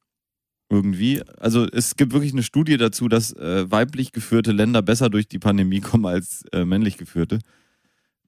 Irgendwie. 0.68 1.22
Also 1.38 1.64
es 1.64 1.94
gibt 1.94 2.12
wirklich 2.12 2.32
eine 2.32 2.42
Studie 2.42 2.76
dazu, 2.76 3.08
dass 3.08 3.32
äh, 3.32 3.70
weiblich 3.70 4.10
geführte 4.12 4.50
Länder 4.50 4.82
besser 4.82 5.08
durch 5.08 5.28
die 5.28 5.38
Pandemie 5.38 5.80
kommen 5.80 6.06
als 6.06 6.44
äh, 6.52 6.64
männlich 6.64 6.98
geführte. 6.98 7.38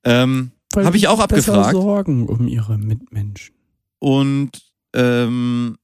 Ähm, 0.04 0.52
Weil 0.72 0.86
Hab 0.86 0.92
die 0.92 0.98
ich 0.98 1.08
auch 1.08 1.18
abgefragt. 1.18 1.72
Sorgen 1.72 2.28
um 2.28 2.46
ihre 2.46 2.78
Mitmenschen. 2.78 3.54
und 3.98 4.62
ähm, 4.94 5.76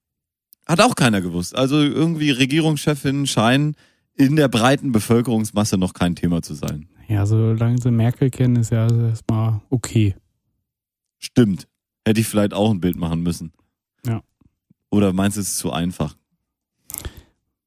hat 0.67 0.81
auch 0.81 0.95
keiner 0.95 1.21
gewusst. 1.21 1.57
Also 1.57 1.77
irgendwie 1.83 2.31
Regierungschefinnen 2.31 3.27
scheinen 3.27 3.75
in 4.15 4.37
der 4.37 4.49
breiten 4.49 4.93
Bevölkerungsmasse 4.93 5.77
noch 5.77 5.93
kein 5.93 6.15
Thema 6.15 6.41
zu 6.41 6.55
sein. 6.55 6.89
Ja, 7.09 7.27
solange 7.27 7.81
sie 7.81 7.91
Merkel 7.91 8.31
kennen, 8.31 8.57
ist 8.57 8.71
ja 8.71 8.89
erstmal 8.89 9.61
okay. 9.71 10.15
Stimmt. 11.19 11.69
Hätte 12.07 12.21
ich 12.21 12.27
vielleicht 12.27 12.55
auch 12.55 12.71
ein 12.71 12.81
Bild 12.81 12.97
machen 12.97 13.23
müssen. 13.23 13.53
Ja. 14.07 14.23
Oder 14.91 15.13
meinst 15.13 15.37
du, 15.37 15.41
es 15.41 15.49
ist 15.49 15.59
zu 15.59 15.73
einfach? 15.73 16.17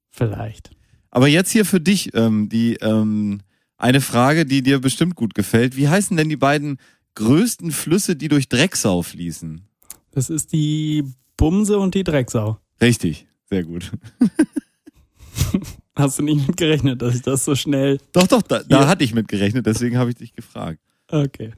Vielleicht. 0.10 0.72
Aber 1.10 1.28
jetzt 1.28 1.52
hier 1.52 1.66
für 1.66 1.80
dich 1.80 2.14
ähm, 2.14 2.50
die 2.50 2.76
ähm, 2.76 3.42
eine 3.78 4.02
Frage, 4.02 4.46
die 4.46 4.62
dir 4.62 4.80
bestimmt 4.80 5.16
gut 5.16 5.34
gefällt. 5.34 5.76
Wie 5.76 5.88
heißen 5.88 6.18
denn 6.18 6.30
die 6.30 6.38
beiden 6.38 6.78
größten 7.16 7.72
Flüsse, 7.72 8.16
die 8.16 8.28
durch 8.28 8.50
Drecksau 8.50 9.02
fließen? 9.02 9.68
Das 10.12 10.30
ist 10.30 10.52
die 10.54 11.04
Bumse 11.36 11.78
und 11.78 11.96
die 11.96 12.04
Drecksau. 12.04 12.60
Richtig, 12.82 13.28
sehr 13.46 13.64
gut. 13.64 13.92
Hast 15.98 16.20
du 16.20 16.24
nicht 16.24 16.48
mit 16.48 16.58
gerechnet, 16.58 17.02
dass 17.02 17.16
ich 17.16 17.22
das 17.22 17.44
so 17.46 17.56
schnell. 17.56 18.00
Doch, 18.14 18.28
doch, 18.28 18.42
da, 18.42 18.60
da 18.68 18.82
Ja. 18.82 18.88
hatte 18.88 19.04
ich 19.04 19.14
mit 19.14 19.28
gerechnet, 19.28 19.66
deswegen 19.66 19.98
habe 19.98 20.10
ich 20.12 20.16
dich 20.16 20.34
gefragt. 20.34 20.80
Okay. 21.10 21.54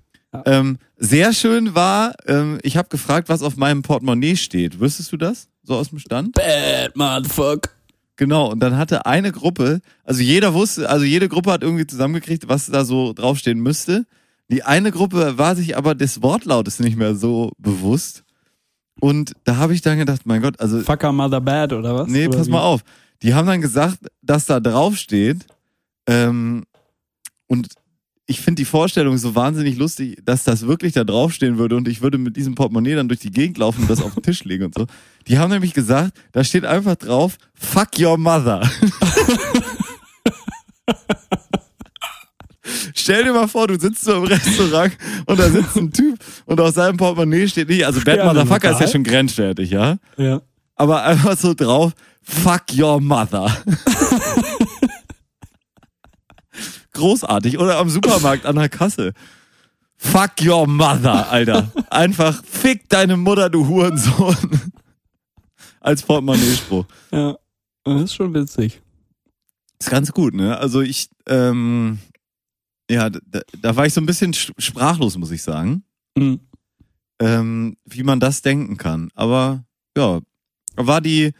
Ähm, 0.46 0.78
sehr 0.98 1.34
schön 1.34 1.74
war, 1.74 2.14
ähm, 2.28 2.60
ich 2.62 2.78
habe 2.78 2.88
gefragt, 2.90 3.30
was 3.30 3.42
auf 3.42 3.58
meinem 3.58 3.82
Portemonnaie 3.82 4.36
steht. 4.36 4.80
Wüsstest 4.80 5.12
du 5.12 5.18
das? 5.18 5.48
So 5.64 5.76
aus 5.76 5.90
dem 5.90 6.00
Stand? 6.00 6.34
Bad 6.36 6.96
motherfuck. 6.96 7.70
Genau, 8.16 8.52
und 8.52 8.60
dann 8.60 8.78
hatte 8.78 9.06
eine 9.06 9.32
Gruppe, 9.32 9.80
also 10.04 10.22
jeder 10.22 10.54
wusste, 10.54 10.90
also 10.90 11.06
jede 11.06 11.30
Gruppe 11.30 11.52
hat 11.52 11.64
irgendwie 11.64 11.88
zusammengekriegt, 11.88 12.48
was 12.50 12.68
da 12.68 12.84
so 12.86 13.14
draufstehen 13.14 13.60
müsste. 13.60 14.06
Die 14.52 14.64
eine 14.64 14.92
Gruppe 14.92 15.38
war 15.38 15.56
sich 15.56 15.78
aber 15.78 15.96
des 15.96 16.22
Wortlautes 16.22 16.80
nicht 16.80 16.98
mehr 16.98 17.16
so 17.16 17.52
bewusst. 17.58 18.24
Und 19.00 19.34
da 19.46 19.56
habe 19.56 19.74
ich 19.74 19.82
dann 19.82 19.98
gedacht, 19.98 20.22
mein 20.26 20.42
Gott, 20.42 20.60
also 20.60 20.80
Fucker 20.82 21.12
Mother 21.14 21.40
Bad 21.40 21.72
oder 21.74 21.96
was? 21.96 22.08
Nee, 22.10 22.28
oder 22.28 22.38
pass 22.38 22.48
wie? 22.48 22.52
mal 22.52 22.62
auf. 22.62 22.82
Die 23.22 23.34
haben 23.34 23.48
dann 23.48 23.62
gesagt, 23.62 24.00
dass 24.22 24.46
da 24.46 24.60
drauf 24.60 24.98
steht, 24.98 25.46
ähm, 26.08 26.64
und 27.48 27.70
ich 28.30 28.42
finde 28.42 28.62
die 28.62 28.66
Vorstellung 28.66 29.18
so 29.18 29.34
wahnsinnig 29.34 29.78
lustig, 29.78 30.20
dass 30.24 30.44
das 30.44 30.68
wirklich 30.68 30.94
da 30.94 31.04
draufstehen 31.04 31.58
würde 31.58 31.76
und 31.76 31.88
ich 31.88 32.02
würde 32.02 32.20
mit 32.20 32.38
diesem 32.38 32.54
Portemonnaie 32.54 32.94
dann 32.94 33.08
durch 33.08 33.20
die 33.22 33.32
Gegend 33.32 33.58
laufen 33.58 33.82
und 33.82 33.90
das 33.90 34.04
auf 34.04 34.14
den 34.14 34.22
Tisch 34.22 34.44
legen 34.44 34.66
und 34.66 34.76
so. 34.76 34.86
Die 35.28 35.40
haben 35.40 35.50
nämlich 35.50 35.74
gesagt, 35.74 36.12
da 36.32 36.44
steht 36.44 36.64
einfach 36.64 36.96
drauf, 36.96 37.38
fuck 37.56 37.90
your 37.98 38.20
mother. 38.20 38.62
Stell 42.94 43.24
dir 43.24 43.34
mal 43.34 43.48
vor, 43.48 43.68
du 43.68 43.80
sitzt 43.80 44.04
so 44.04 44.18
im 44.18 44.26
Restaurant 44.26 44.96
und 45.26 45.40
da 45.40 45.50
sitzt 45.50 45.76
ein 45.76 45.92
Typ 45.92 46.20
und 46.46 46.62
auf 46.62 46.76
seinem 46.76 46.98
Portemonnaie 46.98 47.48
steht 47.48 47.70
nicht, 47.70 47.84
also 47.84 48.00
Bad 48.02 48.24
Motherfucker 48.24 48.72
ist 48.72 48.82
ja 48.82 48.88
schon 48.88 49.04
grenzwertig, 49.04 49.72
ja? 49.72 49.98
Ja. 50.18 50.42
Aber 50.76 51.04
einfach 51.04 51.36
so 51.36 51.56
drauf, 51.56 51.94
fuck 52.22 52.64
your 52.78 53.00
mother. 53.02 53.56
Großartig. 56.94 57.58
Oder 57.60 57.78
am 57.78 57.90
Supermarkt 57.90 58.46
an 58.46 58.56
der 58.56 58.70
Kasse. 58.70 59.14
Fuck 59.98 60.42
your 60.44 60.68
mother, 60.68 61.30
Alter. 61.30 61.72
Einfach 61.90 62.44
fick 62.44 62.88
deine 62.90 63.18
Mutter, 63.18 63.50
du 63.50 63.68
Hurensohn. 63.68 64.36
Als 65.82 66.04
Portemonnaie-Spruch. 66.04 66.86
Ja. 67.12 67.38
Das 67.84 68.02
ist 68.04 68.14
schon 68.16 68.34
witzig. 68.34 68.82
Ist 69.80 69.90
ganz 69.90 70.12
gut, 70.12 70.34
ne? 70.34 70.58
Also 70.58 70.82
ich, 70.82 71.10
ähm, 71.28 72.00
ja, 72.90 73.10
da, 73.10 73.42
da 73.62 73.76
war 73.76 73.86
ich 73.86 73.94
so 73.94 74.02
ein 74.02 74.06
bisschen 74.06 74.34
sch- 74.34 74.52
sprachlos, 74.58 75.18
muss 75.18 75.32
ich 75.32 75.42
sagen, 75.42 75.84
Mhm. 76.18 76.42
ähm, 77.22 77.78
wie 77.86 78.04
man 78.04 78.20
das 78.20 78.42
denken 78.42 78.76
kann. 78.78 79.10
Aber 79.16 79.64
ja, 79.98 80.20
war 80.76 81.00
die 81.02 81.32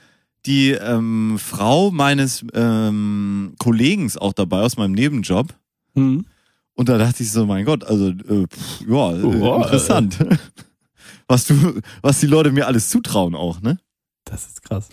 die 0.46 0.72
ähm, 0.72 1.38
Frau 1.38 1.92
meines 1.92 2.46
ähm, 2.54 3.54
Kollegen 3.60 4.12
auch 4.18 4.34
dabei 4.34 4.62
aus 4.62 4.78
meinem 4.78 4.94
Nebenjob. 4.94 5.54
Mhm. 5.96 6.26
Und 6.74 6.90
da 6.90 6.98
dachte 6.98 7.24
ich 7.24 7.32
so, 7.32 7.46
mein 7.46 7.66
Gott, 7.66 7.84
also 7.84 8.10
äh, 8.10 8.48
pff, 8.48 8.82
ja, 8.82 9.12
äh, 9.14 9.24
Oh, 9.24 9.56
interessant. 9.62 10.18
Was 11.28 11.46
du, 11.46 11.80
was 12.02 12.20
die 12.22 12.26
Leute 12.26 12.52
mir 12.52 12.66
alles 12.66 12.90
zutrauen 12.90 13.36
auch, 13.36 13.62
ne? 13.62 13.78
Das 14.26 14.48
ist 14.48 14.64
krass. 14.64 14.90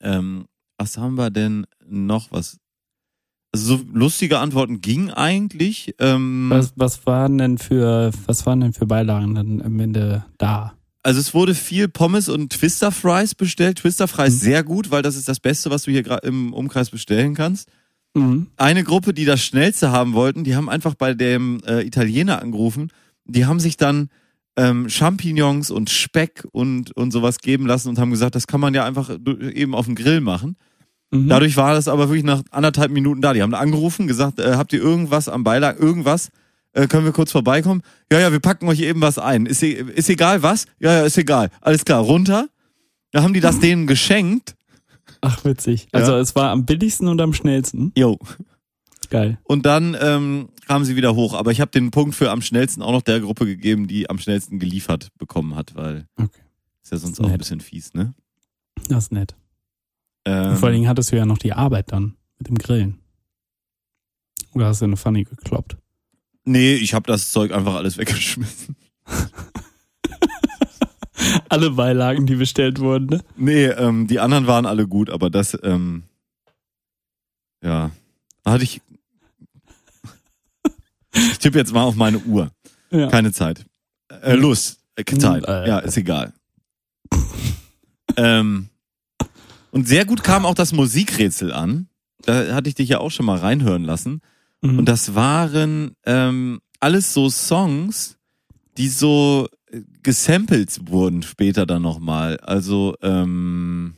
Ähm, 0.00 0.46
was 0.78 0.98
haben 0.98 1.14
wir 1.14 1.30
denn 1.30 1.64
noch? 1.86 2.32
Was? 2.32 2.58
Also 3.52 3.76
so 3.76 3.84
lustige 3.92 4.40
Antworten 4.40 4.80
ging 4.80 5.10
eigentlich. 5.10 5.94
Ähm, 6.00 6.50
Was, 6.50 6.72
was 6.74 7.06
waren 7.06 7.38
denn 7.38 7.58
für, 7.58 8.10
was 8.26 8.46
waren 8.46 8.62
denn 8.62 8.72
für 8.72 8.86
Beilagen 8.86 9.36
dann 9.36 9.62
am 9.62 9.78
Ende 9.78 10.24
da? 10.38 10.74
Also 11.04 11.20
es 11.20 11.34
wurde 11.34 11.54
viel 11.54 11.86
Pommes 11.86 12.30
und 12.30 12.50
Twister 12.50 12.90
Fries 12.90 13.34
bestellt. 13.34 13.78
Twister 13.78 14.08
Fries 14.08 14.34
Mhm. 14.34 14.38
sehr 14.38 14.64
gut, 14.64 14.90
weil 14.90 15.02
das 15.02 15.16
ist 15.16 15.28
das 15.28 15.38
Beste, 15.38 15.70
was 15.70 15.82
du 15.82 15.90
hier 15.90 16.24
im 16.24 16.52
Umkreis 16.54 16.88
bestellen 16.90 17.34
kannst. 17.34 17.68
Mhm. 18.14 18.46
Eine 18.56 18.84
Gruppe, 18.84 19.12
die 19.12 19.26
das 19.26 19.42
schnellste 19.44 19.90
haben 19.92 20.14
wollten, 20.14 20.44
die 20.44 20.56
haben 20.56 20.70
einfach 20.70 20.94
bei 20.94 21.12
dem 21.12 21.60
äh, 21.66 21.82
Italiener 21.82 22.40
angerufen. 22.40 22.90
Die 23.26 23.44
haben 23.44 23.60
sich 23.60 23.76
dann 23.76 24.08
ähm, 24.56 24.88
Champignons 24.88 25.70
und 25.70 25.90
Speck 25.90 26.46
und 26.52 26.96
und 26.96 27.10
sowas 27.10 27.38
geben 27.38 27.66
lassen 27.66 27.88
und 27.90 27.98
haben 27.98 28.10
gesagt, 28.10 28.34
das 28.34 28.46
kann 28.46 28.60
man 28.60 28.72
ja 28.72 28.84
einfach 28.86 29.10
eben 29.10 29.74
auf 29.74 29.84
dem 29.84 29.96
Grill 29.96 30.20
machen. 30.22 30.56
Mhm. 31.10 31.28
Dadurch 31.28 31.56
war 31.58 31.74
das 31.74 31.86
aber 31.86 32.08
wirklich 32.08 32.24
nach 32.24 32.42
anderthalb 32.50 32.90
Minuten 32.90 33.20
da. 33.20 33.34
Die 33.34 33.42
haben 33.42 33.52
angerufen, 33.54 34.06
gesagt, 34.06 34.38
äh, 34.38 34.54
habt 34.54 34.72
ihr 34.72 34.80
irgendwas 34.80 35.28
am 35.28 35.44
Beilag, 35.44 35.78
irgendwas? 35.78 36.30
Äh, 36.74 36.86
können 36.88 37.04
wir 37.04 37.12
kurz 37.12 37.32
vorbeikommen? 37.32 37.82
Ja, 38.12 38.20
ja, 38.20 38.30
wir 38.32 38.40
packen 38.40 38.68
euch 38.68 38.80
eben 38.80 39.00
was 39.00 39.18
ein. 39.18 39.46
Ist, 39.46 39.62
ist 39.62 40.10
egal 40.10 40.42
was? 40.42 40.66
Ja, 40.80 40.92
ja, 40.92 41.02
ist 41.04 41.16
egal. 41.16 41.50
Alles 41.60 41.84
klar, 41.84 42.00
runter. 42.02 42.48
Da 43.12 43.22
haben 43.22 43.32
die 43.32 43.40
das 43.40 43.60
denen 43.60 43.86
geschenkt. 43.86 44.56
Ach, 45.20 45.44
witzig. 45.44 45.86
Ja. 45.92 46.00
Also 46.00 46.16
es 46.16 46.34
war 46.34 46.50
am 46.50 46.66
billigsten 46.66 47.08
und 47.08 47.20
am 47.20 47.32
schnellsten. 47.32 47.92
Jo. 47.96 48.18
Geil. 49.08 49.38
Und 49.44 49.64
dann 49.66 49.96
ähm, 50.00 50.48
kamen 50.66 50.84
sie 50.84 50.96
wieder 50.96 51.14
hoch. 51.14 51.34
Aber 51.34 51.52
ich 51.52 51.60
habe 51.60 51.70
den 51.70 51.90
Punkt 51.92 52.14
für 52.14 52.30
am 52.30 52.42
schnellsten 52.42 52.82
auch 52.82 52.90
noch 52.92 53.02
der 53.02 53.20
Gruppe 53.20 53.46
gegeben, 53.46 53.86
die 53.86 54.10
am 54.10 54.18
schnellsten 54.18 54.58
geliefert 54.58 55.08
bekommen 55.18 55.54
hat, 55.54 55.74
weil 55.76 56.06
Okay. 56.16 56.40
ist 56.82 56.90
ja 56.92 56.98
sonst 56.98 57.20
Nett. 57.20 57.28
auch 57.28 57.32
ein 57.32 57.38
bisschen 57.38 57.60
fies, 57.60 57.94
ne? 57.94 58.14
Das 58.88 59.04
ist 59.04 59.12
nett. 59.12 59.36
Ähm, 60.24 60.56
vor 60.56 60.66
allen 60.66 60.74
Dingen 60.76 60.88
hattest 60.88 61.12
du 61.12 61.16
ja 61.16 61.24
noch 61.26 61.38
die 61.38 61.52
Arbeit 61.52 61.92
dann 61.92 62.16
mit 62.38 62.48
dem 62.48 62.58
Grillen. 62.58 62.98
Oder 64.54 64.66
hast 64.66 64.80
du 64.80 64.86
eine 64.86 64.96
Pfanne 64.96 65.24
gekloppt? 65.24 65.76
Nee, 66.44 66.74
ich 66.74 66.94
habe 66.94 67.06
das 67.06 67.32
Zeug 67.32 67.52
einfach 67.52 67.74
alles 67.74 67.98
weggeschmissen. 67.98 68.76
Alle 71.48 71.70
Beilagen, 71.70 72.26
die 72.26 72.34
bestellt 72.36 72.80
wurden, 72.80 73.06
ne? 73.06 73.24
Nee, 73.36 73.66
ähm, 73.66 74.06
die 74.06 74.20
anderen 74.20 74.46
waren 74.46 74.66
alle 74.66 74.86
gut, 74.86 75.10
aber 75.10 75.30
das, 75.30 75.56
ähm, 75.62 76.02
ja, 77.62 77.92
hatte 78.44 78.64
ich. 78.64 78.82
Ich 81.14 81.38
tippe 81.38 81.58
jetzt 81.58 81.72
mal 81.72 81.84
auf 81.84 81.94
meine 81.94 82.18
Uhr. 82.18 82.50
Ja. 82.90 83.08
Keine 83.08 83.32
Zeit. 83.32 83.64
Äh, 84.22 84.34
Lust. 84.34 84.80
Äh, 84.96 85.04
Zeit. 85.04 85.44
Äh. 85.46 85.68
Ja, 85.68 85.78
ist 85.78 85.96
egal. 85.96 86.32
ähm, 88.16 88.68
und 89.70 89.88
sehr 89.88 90.04
gut 90.04 90.24
kam 90.24 90.44
auch 90.44 90.54
das 90.54 90.72
Musikrätsel 90.72 91.52
an. 91.52 91.88
Da 92.22 92.54
hatte 92.54 92.68
ich 92.68 92.74
dich 92.74 92.88
ja 92.88 92.98
auch 92.98 93.10
schon 93.10 93.26
mal 93.26 93.38
reinhören 93.38 93.84
lassen. 93.84 94.20
Mhm. 94.64 94.78
Und 94.80 94.86
das 94.86 95.14
waren 95.14 95.94
ähm, 96.06 96.60
alles 96.80 97.12
so 97.12 97.28
Songs, 97.30 98.16
die 98.76 98.88
so 98.88 99.48
äh, 99.70 99.82
gesampelt 100.02 100.80
wurden 100.88 101.22
später 101.22 101.66
dann 101.66 101.82
nochmal. 101.82 102.38
Also, 102.40 102.94
ähm, 103.02 103.94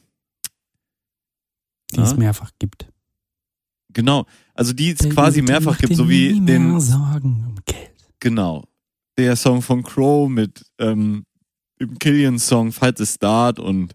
die 1.95 2.01
es 2.01 2.11
Ja. 2.13 2.17
mehrfach 2.17 2.51
gibt. 2.59 2.91
genau. 3.93 4.27
Also 4.55 4.73
die 4.73 4.91
es 4.91 5.09
quasi 5.09 5.41
mehrfach 5.43 5.79
gibt, 5.79 5.95
so 5.97 6.09
wie 6.09 6.41
den, 6.41 6.81
Sorgen 6.81 7.45
um 7.49 7.57
Geld. 7.67 7.91
genau, 8.21 8.65
der 9.19 9.37
Song 9.37 9.63
von 9.63 9.83
Crow 9.83 10.29
mit 10.29 10.65
ähm, 10.79 11.25
dem 11.81 11.99
Killian-Song 11.99 12.73
Fight 12.73 12.99
the 12.99 13.07
Start 13.07 13.59
und 13.59 13.95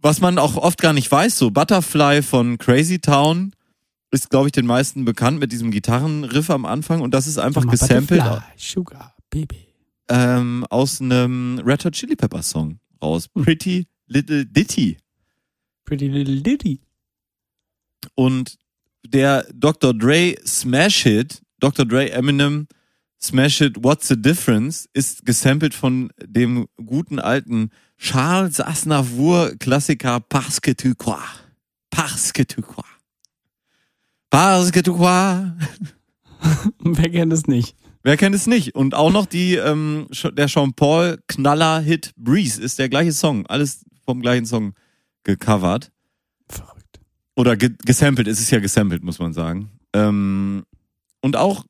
was 0.00 0.20
man 0.20 0.38
auch 0.38 0.56
oft 0.56 0.80
gar 0.80 0.92
nicht 0.92 1.10
weiß, 1.10 1.38
so 1.38 1.50
Butterfly 1.52 2.22
von 2.22 2.58
Crazy 2.58 2.98
Town 2.98 3.52
ist, 4.12 4.30
glaube 4.30 4.48
ich, 4.48 4.52
den 4.52 4.66
meisten 4.66 5.04
bekannt 5.04 5.40
mit 5.40 5.50
diesem 5.52 5.70
Gitarrenriff 5.70 6.50
am 6.50 6.64
Anfang 6.66 7.00
und 7.00 7.12
das 7.12 7.26
ist 7.26 7.38
einfach 7.38 7.66
gesampelt 7.66 8.22
Sugar, 8.56 9.16
Baby. 9.30 9.66
ähm, 10.08 10.64
aus 10.70 11.00
einem 11.00 11.60
Red 11.64 11.84
Hot 11.84 11.94
Chili 11.94 12.14
Pepper 12.14 12.42
Song 12.42 12.78
raus. 13.02 13.28
Hm. 13.34 13.42
Pretty 13.42 13.86
Little 14.06 14.44
Ditty. 14.46 14.98
Pretty 15.84 16.08
Little 16.08 16.42
Ditty. 16.42 16.80
Und 18.14 18.58
der 19.06 19.46
Dr. 19.54 19.94
Dre 19.94 20.36
Smash 20.46 21.02
Hit, 21.04 21.42
Dr. 21.60 21.84
Dre 21.86 22.10
Eminem 22.10 22.68
Smash 23.20 23.58
Hit 23.58 23.82
What's 23.82 24.08
the 24.08 24.20
Difference 24.20 24.88
ist 24.92 25.24
gesampelt 25.24 25.74
von 25.74 26.10
dem 26.22 26.66
guten 26.84 27.18
alten 27.18 27.70
Charles 27.98 28.60
Aznavour 28.60 29.52
Klassiker 29.58 30.20
Parce 30.20 30.60
que 30.60 30.72
tu 30.72 30.94
crois. 30.94 31.24
Parce 31.90 32.32
que 32.32 32.42
tu 32.42 32.60
crois. 32.60 32.84
Parce 34.32 34.72
que 34.72 34.80
tu 34.80 34.94
crois. 34.94 35.44
Wer 36.80 37.10
kennt 37.10 37.34
es 37.34 37.46
nicht? 37.46 37.76
Wer 38.02 38.16
kennt 38.16 38.34
es 38.34 38.46
nicht? 38.46 38.74
Und 38.74 38.94
auch 38.94 39.12
noch 39.12 39.26
die, 39.26 39.56
ähm, 39.56 40.06
der 40.32 40.48
Sean 40.48 40.72
Paul 40.72 41.18
Knaller-Hit 41.28 42.12
Breeze 42.16 42.60
ist 42.60 42.78
der 42.78 42.88
gleiche 42.88 43.12
Song. 43.12 43.46
Alles 43.46 43.84
vom 44.06 44.22
gleichen 44.22 44.46
Song 44.46 44.72
gecovert. 45.22 45.92
Verrückt. 46.48 47.00
Oder 47.36 47.58
ge 47.58 47.72
gesampelt. 47.84 48.26
Es 48.26 48.40
ist 48.40 48.50
ja 48.50 48.58
gesampelt, 48.58 49.04
muss 49.04 49.18
man 49.18 49.34
sagen. 49.34 49.70
Ähm, 49.92 50.64
und 51.20 51.36
auch 51.36 51.66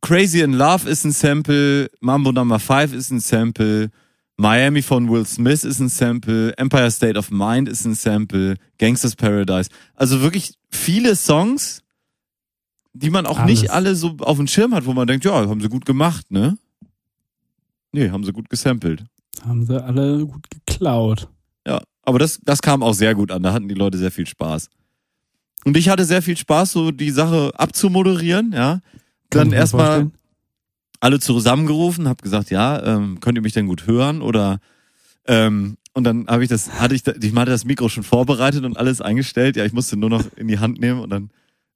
Crazy 0.00 0.40
in 0.40 0.54
Love 0.54 0.90
ist 0.90 1.04
ein 1.04 1.12
Sample. 1.12 1.92
Mambo 2.00 2.32
Number 2.32 2.58
5 2.58 2.92
ist 2.92 3.12
ein 3.12 3.20
Sample. 3.20 3.90
Miami 4.36 4.82
von 4.82 5.08
Will 5.08 5.26
Smith 5.26 5.62
ist 5.62 5.78
ein 5.78 5.88
Sample. 5.88 6.58
Empire 6.58 6.90
State 6.90 7.16
of 7.16 7.30
Mind 7.30 7.68
ist 7.68 7.84
ein 7.84 7.94
Sample. 7.94 8.56
Gangsters 8.78 9.14
Paradise. 9.14 9.70
Also 9.94 10.22
wirklich 10.22 10.54
viele 10.70 11.14
Songs, 11.14 11.79
die 12.92 13.10
man 13.10 13.26
auch 13.26 13.38
Alles. 13.38 13.60
nicht 13.62 13.70
alle 13.70 13.94
so 13.94 14.16
auf 14.20 14.36
dem 14.36 14.46
Schirm 14.46 14.74
hat, 14.74 14.86
wo 14.86 14.92
man 14.92 15.06
denkt, 15.06 15.24
ja, 15.24 15.32
haben 15.32 15.60
sie 15.60 15.68
gut 15.68 15.84
gemacht, 15.84 16.30
ne? 16.30 16.58
Nee, 17.92 18.10
haben 18.10 18.24
sie 18.24 18.32
gut 18.32 18.48
gesampelt. 18.48 19.04
Haben 19.44 19.64
sie 19.64 19.82
alle 19.82 20.26
gut 20.26 20.48
geklaut. 20.50 21.28
Ja, 21.66 21.82
aber 22.02 22.18
das, 22.18 22.40
das 22.42 22.62
kam 22.62 22.82
auch 22.82 22.94
sehr 22.94 23.14
gut 23.14 23.30
an. 23.30 23.42
Da 23.42 23.52
hatten 23.52 23.68
die 23.68 23.74
Leute 23.74 23.98
sehr 23.98 24.10
viel 24.10 24.26
Spaß. 24.26 24.68
Und 25.64 25.76
ich 25.76 25.88
hatte 25.88 26.04
sehr 26.04 26.22
viel 26.22 26.36
Spaß, 26.36 26.72
so 26.72 26.90
die 26.90 27.10
Sache 27.10 27.52
abzumoderieren, 27.54 28.52
ja. 28.52 28.80
Dann 29.30 29.52
erstmal 29.52 30.10
alle 31.00 31.20
zusammengerufen, 31.20 32.08
hab 32.08 32.22
gesagt, 32.22 32.50
ja, 32.50 32.82
ähm, 32.84 33.20
könnt 33.20 33.38
ihr 33.38 33.42
mich 33.42 33.52
denn 33.52 33.66
gut 33.66 33.86
hören? 33.86 34.22
Oder 34.22 34.58
ähm, 35.26 35.76
und 35.92 36.04
dann 36.04 36.26
habe 36.28 36.42
ich 36.42 36.48
das, 36.48 36.80
hatte 36.80 36.94
ich, 36.94 37.06
ich 37.06 37.34
hatte 37.34 37.50
das 37.50 37.64
Mikro 37.64 37.88
schon 37.88 38.02
vorbereitet 38.02 38.64
und 38.64 38.76
alles 38.76 39.00
eingestellt. 39.00 39.56
Ja, 39.56 39.64
ich 39.64 39.72
musste 39.72 39.96
nur 39.96 40.10
noch 40.10 40.24
in 40.36 40.48
die 40.48 40.58
Hand 40.58 40.80
nehmen 40.80 41.00
und 41.00 41.10
dann 41.10 41.30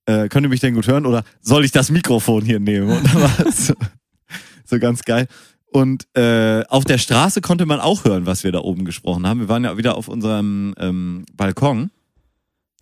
äh, 0.06 0.28
könnt 0.28 0.46
ihr 0.46 0.50
mich 0.50 0.60
denn 0.60 0.74
gut 0.74 0.86
hören? 0.86 1.06
Oder 1.06 1.24
soll 1.40 1.64
ich 1.64 1.72
das 1.72 1.90
Mikrofon 1.90 2.44
hier 2.44 2.60
nehmen? 2.60 2.90
Und 2.90 3.04
dann 3.06 3.22
war 3.22 3.52
so, 3.52 3.74
so 4.64 4.78
ganz 4.78 5.02
geil. 5.02 5.26
Und 5.66 6.06
äh, 6.16 6.62
auf 6.68 6.84
der 6.84 6.98
Straße 6.98 7.40
konnte 7.40 7.66
man 7.66 7.80
auch 7.80 8.04
hören, 8.04 8.26
was 8.26 8.44
wir 8.44 8.52
da 8.52 8.60
oben 8.60 8.84
gesprochen 8.84 9.26
haben. 9.26 9.40
Wir 9.40 9.48
waren 9.48 9.64
ja 9.64 9.76
wieder 9.76 9.96
auf 9.96 10.06
unserem 10.06 10.74
ähm, 10.78 11.24
Balkon. 11.34 11.90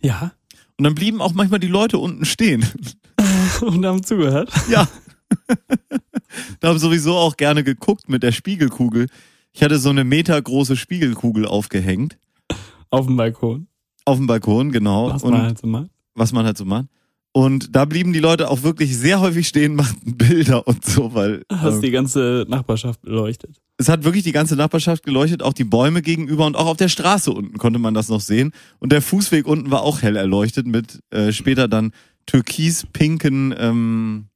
Ja. 0.02 0.32
Und 0.76 0.84
dann 0.84 0.94
blieben 0.94 1.22
auch 1.22 1.32
manchmal 1.32 1.60
die 1.60 1.68
Leute 1.68 1.98
unten 1.98 2.24
stehen. 2.24 2.66
Und 3.62 3.86
haben 3.86 4.02
zugehört. 4.02 4.50
Ja. 4.68 4.88
da 6.60 6.68
haben 6.68 6.78
sowieso 6.78 7.16
auch 7.16 7.36
gerne 7.36 7.64
geguckt 7.64 8.08
mit 8.08 8.22
der 8.22 8.32
Spiegelkugel. 8.32 9.06
Ich 9.52 9.62
hatte 9.62 9.78
so 9.78 9.90
eine 9.90 10.04
metergroße 10.04 10.76
Spiegelkugel 10.76 11.46
aufgehängt. 11.46 12.18
Auf 12.90 13.06
dem 13.06 13.16
Balkon. 13.16 13.68
Auf 14.04 14.18
dem 14.18 14.26
Balkon, 14.26 14.72
genau. 14.72 15.10
Was 15.10 15.22
Und 15.22 15.32
man 15.32 15.42
halt 15.42 15.58
so 15.58 15.66
macht. 15.66 15.90
was 16.14 16.32
man 16.32 16.44
halt 16.44 16.58
so 16.58 16.64
macht. 16.64 16.86
Und 17.32 17.74
da 17.74 17.86
blieben 17.86 18.12
die 18.12 18.18
Leute 18.18 18.50
auch 18.50 18.62
wirklich 18.62 18.96
sehr 18.96 19.20
häufig 19.20 19.48
stehen, 19.48 19.74
machten 19.76 20.16
Bilder 20.16 20.66
und 20.66 20.84
so, 20.84 21.14
weil 21.14 21.44
Hast 21.50 21.78
äh, 21.78 21.80
die 21.80 21.90
ganze 21.90 22.44
Nachbarschaft 22.48 23.00
beleuchtet. 23.02 23.60
es 23.78 23.88
hat 23.88 24.04
wirklich 24.04 24.22
die 24.22 24.32
ganze 24.32 24.54
Nachbarschaft 24.54 25.02
geleuchtet, 25.02 25.42
auch 25.42 25.54
die 25.54 25.64
Bäume 25.64 26.02
gegenüber 26.02 26.46
und 26.46 26.56
auch 26.56 26.66
auf 26.66 26.76
der 26.76 26.88
Straße 26.88 27.30
unten 27.30 27.56
konnte 27.56 27.78
man 27.78 27.94
das 27.94 28.08
noch 28.08 28.20
sehen. 28.20 28.52
Und 28.78 28.92
der 28.92 29.00
Fußweg 29.00 29.46
unten 29.46 29.70
war 29.70 29.82
auch 29.82 30.02
hell 30.02 30.16
erleuchtet 30.16 30.66
mit 30.66 31.00
äh, 31.10 31.32
später 31.32 31.68
dann 31.68 31.92
türkis-pinken, 32.26 33.54
ähm, 33.56 34.26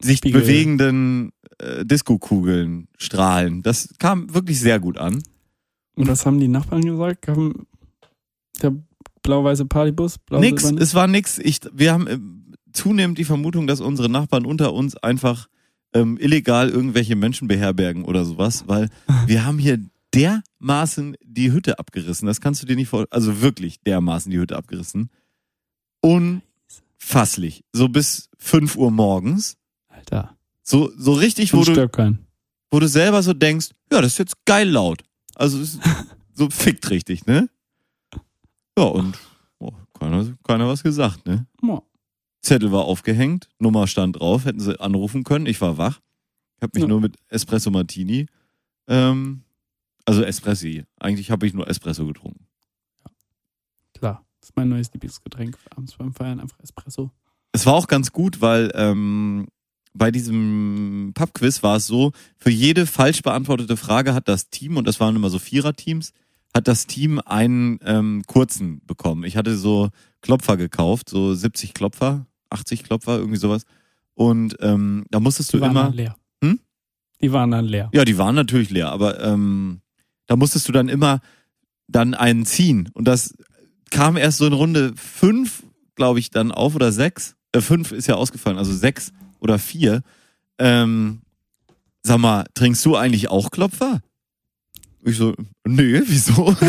sich 0.00 0.18
Spiegel. 0.18 0.40
bewegenden 0.40 1.32
äh, 1.58 1.84
Disco-Kugeln, 1.84 2.88
Strahlen. 2.96 3.62
Das 3.62 3.94
kam 3.98 4.32
wirklich 4.32 4.60
sehr 4.60 4.80
gut 4.80 4.96
an. 4.96 5.22
Und 5.94 6.08
was 6.08 6.24
haben 6.24 6.40
die 6.40 6.48
Nachbarn 6.48 6.84
gesagt? 6.84 7.28
Haben 7.28 7.66
der 8.62 8.74
blau-weiße 9.22 9.66
Partybus? 9.66 10.18
Blau 10.18 10.40
Nix, 10.40 10.64
es 10.64 10.94
war 10.94 11.06
nix. 11.06 11.38
Ich, 11.38 11.60
wir 11.72 11.92
haben 11.92 12.06
äh, 12.06 12.18
zunehmend 12.72 13.18
die 13.18 13.24
Vermutung, 13.24 13.66
dass 13.66 13.80
unsere 13.80 14.08
Nachbarn 14.08 14.46
unter 14.46 14.72
uns 14.72 14.96
einfach 14.96 15.48
ähm, 15.94 16.18
illegal 16.18 16.68
irgendwelche 16.68 17.16
Menschen 17.16 17.48
beherbergen 17.48 18.04
oder 18.04 18.24
sowas, 18.24 18.64
weil 18.66 18.88
wir 19.26 19.44
haben 19.44 19.58
hier 19.58 19.78
dermaßen 20.14 21.16
die 21.22 21.52
Hütte 21.52 21.78
abgerissen. 21.78 22.26
Das 22.26 22.40
kannst 22.40 22.62
du 22.62 22.66
dir 22.66 22.76
nicht 22.76 22.88
vorstellen. 22.88 23.12
Also 23.12 23.42
wirklich 23.42 23.80
dermaßen 23.80 24.30
die 24.30 24.38
Hütte 24.38 24.56
abgerissen. 24.56 25.10
Unfasslich. 26.00 27.64
So 27.72 27.88
bis 27.88 28.28
5 28.38 28.76
Uhr 28.76 28.90
morgens. 28.90 29.56
Alter. 29.88 30.36
So, 30.62 30.90
so 30.96 31.12
richtig, 31.12 31.52
wo 31.54 31.64
du, 31.64 31.88
wo 32.70 32.80
du 32.80 32.88
selber 32.88 33.22
so 33.22 33.32
denkst, 33.32 33.70
ja, 33.92 34.00
das 34.00 34.12
ist 34.12 34.18
jetzt 34.18 34.44
geil 34.44 34.68
laut. 34.68 35.02
Also 35.34 35.60
ist 35.60 35.78
so 36.34 36.50
fickt 36.50 36.90
richtig, 36.90 37.26
ne? 37.26 37.48
Ja, 38.78 38.84
und 38.84 39.18
oh, 39.58 39.72
keiner, 39.98 40.24
keiner 40.44 40.68
was 40.68 40.84
gesagt, 40.84 41.26
ne? 41.26 41.46
Ja. 41.62 41.82
Zettel 42.42 42.70
war 42.70 42.84
aufgehängt, 42.84 43.48
Nummer 43.58 43.88
stand 43.88 44.20
drauf, 44.20 44.44
hätten 44.44 44.60
sie 44.60 44.78
anrufen 44.80 45.24
können. 45.24 45.46
Ich 45.46 45.60
war 45.60 45.78
wach. 45.78 46.00
Ich 46.56 46.62
habe 46.62 46.70
mich 46.74 46.82
Ja. 46.82 46.88
nur 46.88 47.00
mit 47.00 47.16
Espresso 47.28 47.70
Martini, 47.72 48.26
ähm, 48.86 49.42
also 50.04 50.22
Espressi. 50.22 50.84
Eigentlich 51.00 51.32
habe 51.32 51.44
ich 51.46 51.54
nur 51.54 51.68
Espresso 51.68 52.06
getrunken. 52.06 52.46
Klar. 53.94 54.24
Das 54.40 54.50
ist 54.50 54.56
mein 54.56 54.68
neues 54.68 54.92
Lieblingsgetränk. 54.92 55.58
Abends 55.70 55.96
beim 55.96 56.12
Feiern 56.14 56.38
einfach 56.38 56.60
Espresso. 56.60 57.10
Es 57.50 57.66
war 57.66 57.74
auch 57.74 57.88
ganz 57.88 58.12
gut, 58.12 58.40
weil 58.40 58.70
ähm, 58.74 59.48
bei 59.92 60.12
diesem 60.12 61.10
Pubquiz 61.14 61.64
war 61.64 61.76
es 61.76 61.88
so, 61.88 62.12
für 62.36 62.50
jede 62.50 62.86
falsch 62.86 63.22
beantwortete 63.22 63.76
Frage 63.76 64.14
hat 64.14 64.28
das 64.28 64.48
Team, 64.50 64.76
und 64.76 64.86
das 64.86 65.00
waren 65.00 65.16
immer 65.16 65.30
so 65.30 65.40
Viererteams, 65.40 66.12
hat 66.54 66.68
das 66.68 66.86
Team 66.86 67.20
einen 67.24 67.78
ähm, 67.84 68.22
kurzen 68.26 68.80
bekommen. 68.86 69.24
Ich 69.24 69.36
hatte 69.36 69.56
so 69.56 69.90
Klopfer 70.22 70.56
gekauft, 70.56 71.08
so 71.08 71.34
70 71.34 71.74
Klopfer, 71.74 72.26
80 72.50 72.84
Klopfer, 72.84 73.18
irgendwie 73.18 73.38
sowas. 73.38 73.62
Und 74.14 74.56
ähm, 74.60 75.04
da 75.10 75.20
musstest 75.20 75.52
du 75.52 75.58
Die 75.58 75.62
waren 75.62 75.70
immer. 75.70 75.82
dann 75.84 75.92
leer. 75.94 76.16
Hm? 76.42 76.60
Die 77.20 77.32
waren 77.32 77.50
dann 77.50 77.64
leer. 77.66 77.90
Ja, 77.92 78.04
die 78.04 78.18
waren 78.18 78.34
natürlich 78.34 78.70
leer, 78.70 78.90
aber 78.90 79.22
ähm, 79.22 79.80
da 80.26 80.36
musstest 80.36 80.66
du 80.68 80.72
dann 80.72 80.88
immer 80.88 81.20
dann 81.86 82.14
einen 82.14 82.44
ziehen. 82.44 82.90
Und 82.94 83.06
das 83.06 83.34
kam 83.90 84.16
erst 84.16 84.38
so 84.38 84.46
in 84.46 84.52
Runde 84.52 84.92
fünf, 84.96 85.62
glaube 85.94 86.18
ich, 86.18 86.30
dann 86.30 86.50
auf 86.52 86.74
oder 86.74 86.92
sechs. 86.92 87.36
Äh, 87.52 87.60
fünf 87.60 87.92
ist 87.92 88.08
ja 88.08 88.16
ausgefallen, 88.16 88.58
also 88.58 88.72
sechs 88.74 89.12
oder 89.38 89.58
vier. 89.58 90.02
Ähm, 90.58 91.20
sag 92.02 92.18
mal, 92.18 92.44
trinkst 92.54 92.84
du 92.84 92.96
eigentlich 92.96 93.30
auch 93.30 93.50
Klopfer? 93.50 94.00
Ich 95.04 95.16
so, 95.16 95.34
nee, 95.64 96.02
wieso? 96.04 96.54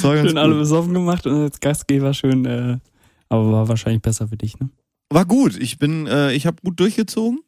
Schön 0.00 0.38
alle 0.38 0.52
gut. 0.52 0.60
besoffen 0.60 0.94
gemacht 0.94 1.26
und 1.26 1.34
als 1.34 1.60
Gastgeber 1.60 2.14
schön, 2.14 2.44
äh, 2.44 2.78
aber 3.28 3.52
war 3.52 3.68
wahrscheinlich 3.68 4.02
besser 4.02 4.28
für 4.28 4.36
dich, 4.36 4.58
ne? 4.58 4.70
War 5.10 5.24
gut. 5.24 5.56
Ich 5.56 5.78
bin, 5.78 6.06
äh, 6.06 6.32
ich 6.32 6.46
habe 6.46 6.56
gut 6.62 6.80
durchgezogen 6.80 7.40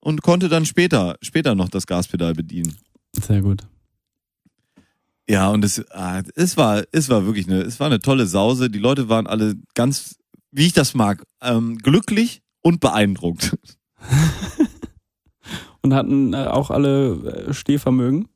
und 0.00 0.22
konnte 0.22 0.48
dann 0.48 0.64
später, 0.64 1.16
später 1.20 1.54
noch 1.54 1.68
das 1.68 1.86
Gaspedal 1.86 2.34
bedienen. 2.34 2.76
Sehr 3.12 3.42
gut. 3.42 3.66
Ja, 5.28 5.50
und 5.50 5.64
es, 5.64 5.84
ah, 5.90 6.22
es 6.34 6.56
war, 6.56 6.82
es 6.92 7.08
war 7.08 7.26
wirklich 7.26 7.46
eine, 7.46 7.62
es 7.62 7.78
war 7.80 7.86
eine 7.86 8.00
tolle 8.00 8.26
Sause. 8.26 8.70
Die 8.70 8.78
Leute 8.78 9.08
waren 9.08 9.26
alle 9.26 9.54
ganz, 9.74 10.16
wie 10.50 10.66
ich 10.66 10.72
das 10.72 10.94
mag, 10.94 11.24
ähm, 11.40 11.78
glücklich 11.78 12.42
und 12.62 12.80
beeindruckt. 12.80 13.56
Und 15.82 15.94
hatten 15.94 16.32
äh, 16.32 16.46
auch 16.46 16.70
alle 16.70 17.46
äh, 17.48 17.54
Stehvermögen? 17.54 18.28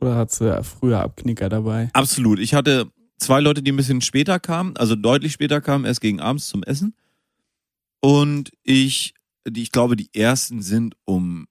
Oder 0.00 0.16
hat's 0.16 0.40
äh, 0.40 0.62
früher 0.62 1.00
Abknicker 1.00 1.48
dabei? 1.48 1.88
Absolut. 1.92 2.38
Ich 2.38 2.52
hatte 2.54 2.90
zwei 3.18 3.40
Leute, 3.40 3.62
die 3.62 3.72
ein 3.72 3.76
bisschen 3.76 4.00
später 4.02 4.38
kamen, 4.40 4.76
also 4.76 4.94
deutlich 4.96 5.32
später 5.32 5.60
kamen, 5.60 5.84
erst 5.84 6.00
gegen 6.00 6.20
abends 6.20 6.48
zum 6.48 6.62
Essen. 6.64 6.94
Und 8.00 8.50
ich, 8.62 9.14
die, 9.48 9.62
ich 9.62 9.72
glaube, 9.72 9.96
die 9.96 10.10
ersten 10.14 10.62
sind 10.62 10.94
um 11.04 11.46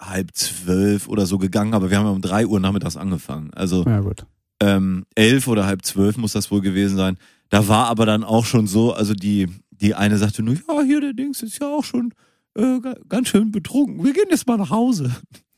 halb 0.00 0.34
zwölf 0.34 1.08
oder 1.08 1.26
so 1.26 1.38
gegangen, 1.38 1.74
aber 1.74 1.90
wir 1.90 1.98
haben 1.98 2.06
ja 2.06 2.12
um 2.12 2.22
drei 2.22 2.46
Uhr 2.46 2.60
nachmittags 2.60 2.96
angefangen. 2.96 3.52
Also 3.54 3.84
Ja, 3.84 4.00
gut. 4.00 4.26
ähm, 4.60 5.04
elf 5.14 5.46
oder 5.48 5.66
halb 5.66 5.84
zwölf 5.84 6.16
muss 6.16 6.32
das 6.32 6.50
wohl 6.50 6.60
gewesen 6.60 6.96
sein. 6.96 7.18
Da 7.50 7.68
war 7.68 7.86
aber 7.88 8.06
dann 8.06 8.24
auch 8.24 8.44
schon 8.44 8.66
so, 8.66 8.92
also 8.92 9.14
die, 9.14 9.48
die 9.70 9.94
eine 9.94 10.18
sagte 10.18 10.42
nur, 10.42 10.54
ja, 10.54 10.82
hier 10.82 11.00
der 11.00 11.12
Dings 11.12 11.42
ist 11.42 11.58
ja 11.60 11.68
auch 11.68 11.84
schon 11.84 12.12
äh, 12.56 12.80
ga- 12.80 12.96
ganz 13.08 13.28
schön 13.28 13.50
betrunken. 13.52 14.04
Wir 14.04 14.12
gehen 14.12 14.26
jetzt 14.30 14.46
mal 14.46 14.56
nach 14.58 14.70
Hause. 14.70 15.14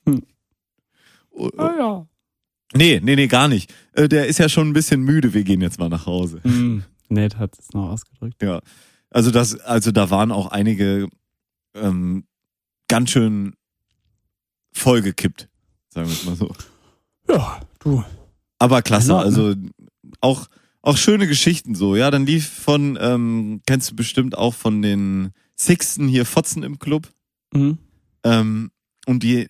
Hm. 0.09 0.23
Oh, 1.37 1.51
oh. 1.53 1.59
Ah 1.61 1.75
ja. 1.77 2.07
Nee, 2.77 3.01
nee, 3.03 3.17
nee, 3.17 3.27
gar 3.27 3.49
nicht. 3.49 3.75
Äh, 3.95 4.09
der 4.09 4.29
ist 4.29 4.39
ja 4.39 4.49
schon 4.49 4.69
ein 4.69 4.73
bisschen 4.73 5.03
müde, 5.03 5.35
wir 5.35 5.43
gehen 5.43 5.61
jetzt 5.61 5.81
mal 5.81 5.89
nach 5.89 6.07
Hause. 6.07 6.41
Hm, 6.45 6.85
nett 7.09 7.39
hat 7.39 7.59
es 7.59 7.73
noch 7.73 7.89
ausgedrückt. 7.91 8.41
Ja. 8.41 8.61
Also 9.11 9.33
das, 9.33 9.59
also 9.59 9.91
da 9.91 10.11
waren 10.11 10.31
auch 10.31 10.53
einige 10.53 11.09
ähm, 11.75 12.25
ganz 12.87 13.11
schön 13.11 13.55
vollgekippt, 14.73 15.49
sagen 15.89 16.07
wir 16.09 16.13
es 16.15 16.25
mal 16.25 16.37
so. 16.37 16.53
Ja, 17.29 17.61
du. 17.81 18.05
Aber 18.59 18.83
klasse, 18.83 19.17
also 19.17 19.55
auch, 20.21 20.47
auch 20.83 20.97
schöne 20.97 21.27
Geschichten 21.27 21.75
so. 21.75 21.97
Ja, 21.97 22.11
dann 22.13 22.27
lief 22.27 22.49
von, 22.49 22.97
ähm, 23.01 23.61
kennst 23.67 23.91
du 23.91 23.97
bestimmt 23.97 24.37
auch 24.39 24.55
von 24.55 24.83
den 24.83 25.33
Sixten 25.59 26.09
hier 26.09 26.25
Fotzen 26.27 26.63
im 26.63 26.79
Club. 26.79 27.13
Mhm. 27.53 27.79
Ähm, 28.25 28.71
und 29.07 29.23
die, 29.23 29.47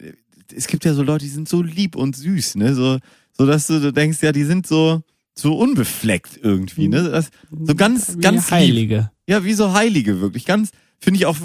es 0.55 0.67
gibt 0.67 0.85
ja 0.85 0.95
so 0.95 1.03
Leute, 1.03 1.25
die 1.25 1.31
sind 1.31 1.49
so 1.49 1.63
lieb 1.63 1.97
und 1.97 2.17
süß, 2.17 2.57
ne? 2.57 2.75
So, 2.75 2.99
so 3.33 3.47
dass 3.47 3.67
du, 3.67 3.81
du 3.81 3.93
denkst, 3.93 4.23
ja, 4.23 4.33
die 4.33 4.45
sind 4.45 4.67
so, 4.67 5.03
so 5.35 5.57
unbefleckt 5.57 6.39
irgendwie, 6.43 6.89
ne? 6.89 7.09
Das, 7.09 7.31
so 7.51 7.75
ganz, 7.75 8.17
Wie 8.17 8.21
ganz 8.21 8.45
lieb. 8.47 8.53
Heilige. 8.53 9.11
Ja, 9.27 9.45
wie 9.45 9.55
so 9.55 9.73
Heilige, 9.73 10.21
wirklich. 10.21 10.45
Ganz, 10.45 10.71
finde 10.99 11.19
ich 11.19 11.27
auch 11.27 11.37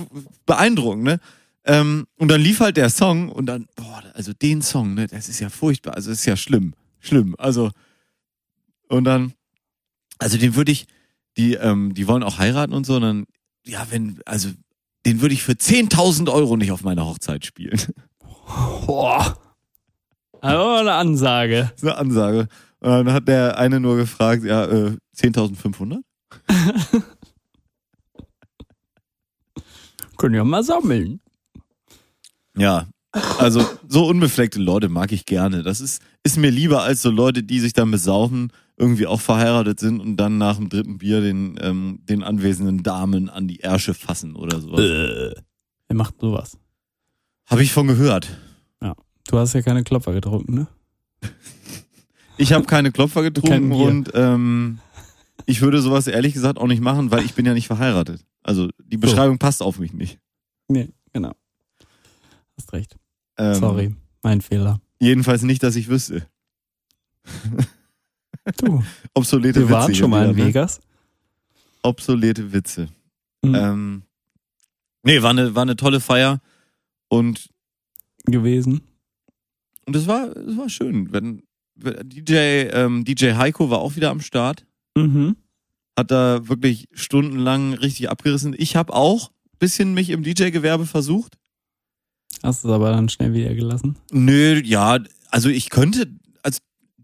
beeindruckend, 0.46 1.04
ne? 1.04 1.20
Ähm, 1.66 2.08
und 2.18 2.30
dann 2.30 2.42
lief 2.42 2.62
halt 2.62 2.78
der 2.78 2.90
Song 2.90 3.30
und 3.30 3.46
dann, 3.46 3.68
boah, 3.76 4.04
also 4.14 4.34
den 4.34 4.62
Song, 4.62 4.96
ne, 4.96 5.08
das 5.08 5.30
ist 5.30 5.40
ja 5.40 5.50
furchtbar, 5.50 5.94
also 5.94 6.10
ist 6.10 6.26
ja 6.26 6.36
schlimm, 6.36 6.74
schlimm. 7.00 7.36
Also, 7.38 7.70
und 8.88 9.04
dann, 9.04 9.34
also 10.18 10.38
den 10.38 10.56
würde 10.56 10.72
ich, 10.72 10.88
die, 11.38 11.54
ähm, 11.54 11.94
die 11.94 12.08
wollen 12.08 12.24
auch 12.24 12.40
heiraten 12.40 12.74
und 12.74 12.86
so, 12.86 12.96
und 12.96 13.02
dann, 13.02 13.26
ja, 13.70 13.88
wenn, 13.90 14.20
also, 14.26 14.50
den 15.06 15.22
würde 15.22 15.34
ich 15.34 15.44
für 15.44 15.54
10.000 15.54 16.32
Euro 16.32 16.58
nicht 16.58 16.72
auf 16.72 16.84
meiner 16.84 17.06
Hochzeit 17.06 17.46
spielen. 17.46 17.80
Boah. 18.86 19.38
Also 20.42 20.72
eine 20.76 20.94
Ansage. 20.94 21.70
Das 21.72 21.84
ist 21.84 21.84
eine 21.84 21.98
Ansage. 21.98 22.48
Und 22.80 22.90
dann 22.90 23.14
hat 23.14 23.28
der 23.28 23.58
eine 23.58 23.80
nur 23.80 23.98
gefragt, 23.98 24.44
ja, 24.44 24.66
äh, 24.66 24.98
10.500? 25.18 26.00
Können 30.18 30.36
ja 30.36 30.44
mal 30.44 30.64
sammeln. 30.64 31.22
Ja, 32.58 32.88
also 33.38 33.66
so 33.88 34.08
unbefleckte 34.08 34.60
Leute 34.60 34.90
mag 34.90 35.12
ich 35.12 35.26
gerne. 35.26 35.64
Das 35.64 35.82
ist, 35.82 36.02
ist 36.24 36.38
mir 36.38 36.52
lieber 36.52 36.84
als 36.84 37.02
so 37.02 37.10
Leute, 37.10 37.44
die 37.44 37.60
sich 37.60 37.74
dann 37.74 37.90
besaufen, 37.92 38.52
irgendwie 38.80 39.06
auch 39.06 39.22
verheiratet 39.22 39.80
sind 39.80 40.00
und 40.00 40.18
dann 40.18 40.38
nach 40.38 40.56
dem 40.56 40.70
dritten 40.70 40.98
Bier 40.98 41.22
den, 41.22 41.60
ähm, 41.62 42.00
den 42.10 42.24
anwesenden 42.24 42.82
Damen 42.82 43.30
an 43.30 43.48
die 43.48 43.60
Ärsche 43.60 43.94
fassen 43.94 44.36
oder 44.36 44.60
sowas. 44.62 44.80
Äh. 44.80 45.36
Wer 45.88 45.96
macht 45.96 46.20
sowas? 46.20 46.58
Habe 47.46 47.64
ich 47.64 47.72
von 47.72 47.88
gehört. 47.88 48.30
Du 49.30 49.38
hast 49.38 49.54
ja 49.54 49.62
keine 49.62 49.84
Klopfer 49.84 50.12
getrunken, 50.14 50.56
ne? 50.56 50.68
Ich 52.38 52.54
habe 52.54 52.64
keine 52.66 52.94
Klopfer 52.94 53.22
getrunken 53.22 53.74
und 53.74 54.12
ähm, 54.14 54.80
ich 55.46 55.60
würde 55.60 55.82
sowas 55.82 56.08
ehrlich 56.08 56.34
gesagt 56.34 56.58
auch 56.58 56.68
nicht 56.68 56.82
machen, 56.82 57.12
weil 57.12 57.26
ich 57.26 57.34
bin 57.34 57.46
ja 57.46 57.54
nicht 57.54 57.68
verheiratet. 57.68 58.26
Also 58.44 58.70
die 58.82 58.96
Beschreibung 58.96 59.38
passt 59.38 59.62
auf 59.62 59.78
mich 59.78 59.92
nicht. 59.92 60.20
Nee, 60.70 60.88
genau. 61.12 61.34
Hast 62.56 62.72
recht. 62.72 62.96
Ähm, 63.38 63.56
Sorry, 63.56 63.96
mein 64.24 64.40
Fehler. 64.40 64.80
Jedenfalls 65.02 65.42
nicht, 65.42 65.64
dass 65.64 65.76
ich 65.76 65.90
wüsste. 65.90 66.28
Du, 68.58 68.84
Obsolete 69.14 69.60
wir 69.60 69.66
Witze. 69.68 69.74
waren 69.74 69.86
hier 69.88 69.96
schon 69.96 70.10
mal 70.10 70.30
in 70.30 70.36
ne? 70.36 70.46
Vegas. 70.46 70.80
Obsolete 71.84 72.52
Witze. 72.52 72.90
Mhm. 73.44 73.56
Ähm, 73.56 74.02
nee, 75.04 75.22
war 75.22 75.30
eine, 75.32 75.56
war 75.56 75.62
eine 75.64 75.76
tolle 75.76 76.00
Feier 76.00 76.42
und, 77.08 77.50
gewesen. 78.26 78.82
und 79.86 79.96
es 79.96 80.08
war, 80.08 80.36
es 80.36 80.58
war 80.58 80.70
schön. 80.70 81.12
Wenn, 81.14 81.44
DJ, 81.76 82.34
ähm, 82.74 83.06
DJ 83.06 83.34
Heiko 83.34 83.70
war 83.70 83.80
auch 83.80 83.96
wieder 83.96 84.10
am 84.10 84.20
Start. 84.22 84.66
Mhm. 84.96 85.38
Hat 85.98 86.12
da 86.12 86.48
wirklich 86.48 86.88
stundenlang 86.94 87.74
richtig 87.74 88.10
abgerissen. 88.10 88.54
Ich 88.58 88.76
habe 88.76 88.94
auch 88.94 89.30
ein 89.30 89.58
bisschen 89.60 89.94
mich 89.94 90.10
im 90.10 90.24
DJ-Gewerbe 90.24 90.86
versucht. 90.86 91.38
Hast 92.44 92.64
es 92.64 92.72
aber 92.72 92.92
dann 92.92 93.10
schnell 93.10 93.34
wieder 93.34 93.54
gelassen. 93.54 93.98
Nö, 94.12 94.62
ja, 94.64 95.00
also 95.30 95.50
ich 95.50 95.70
könnte, 95.70 96.08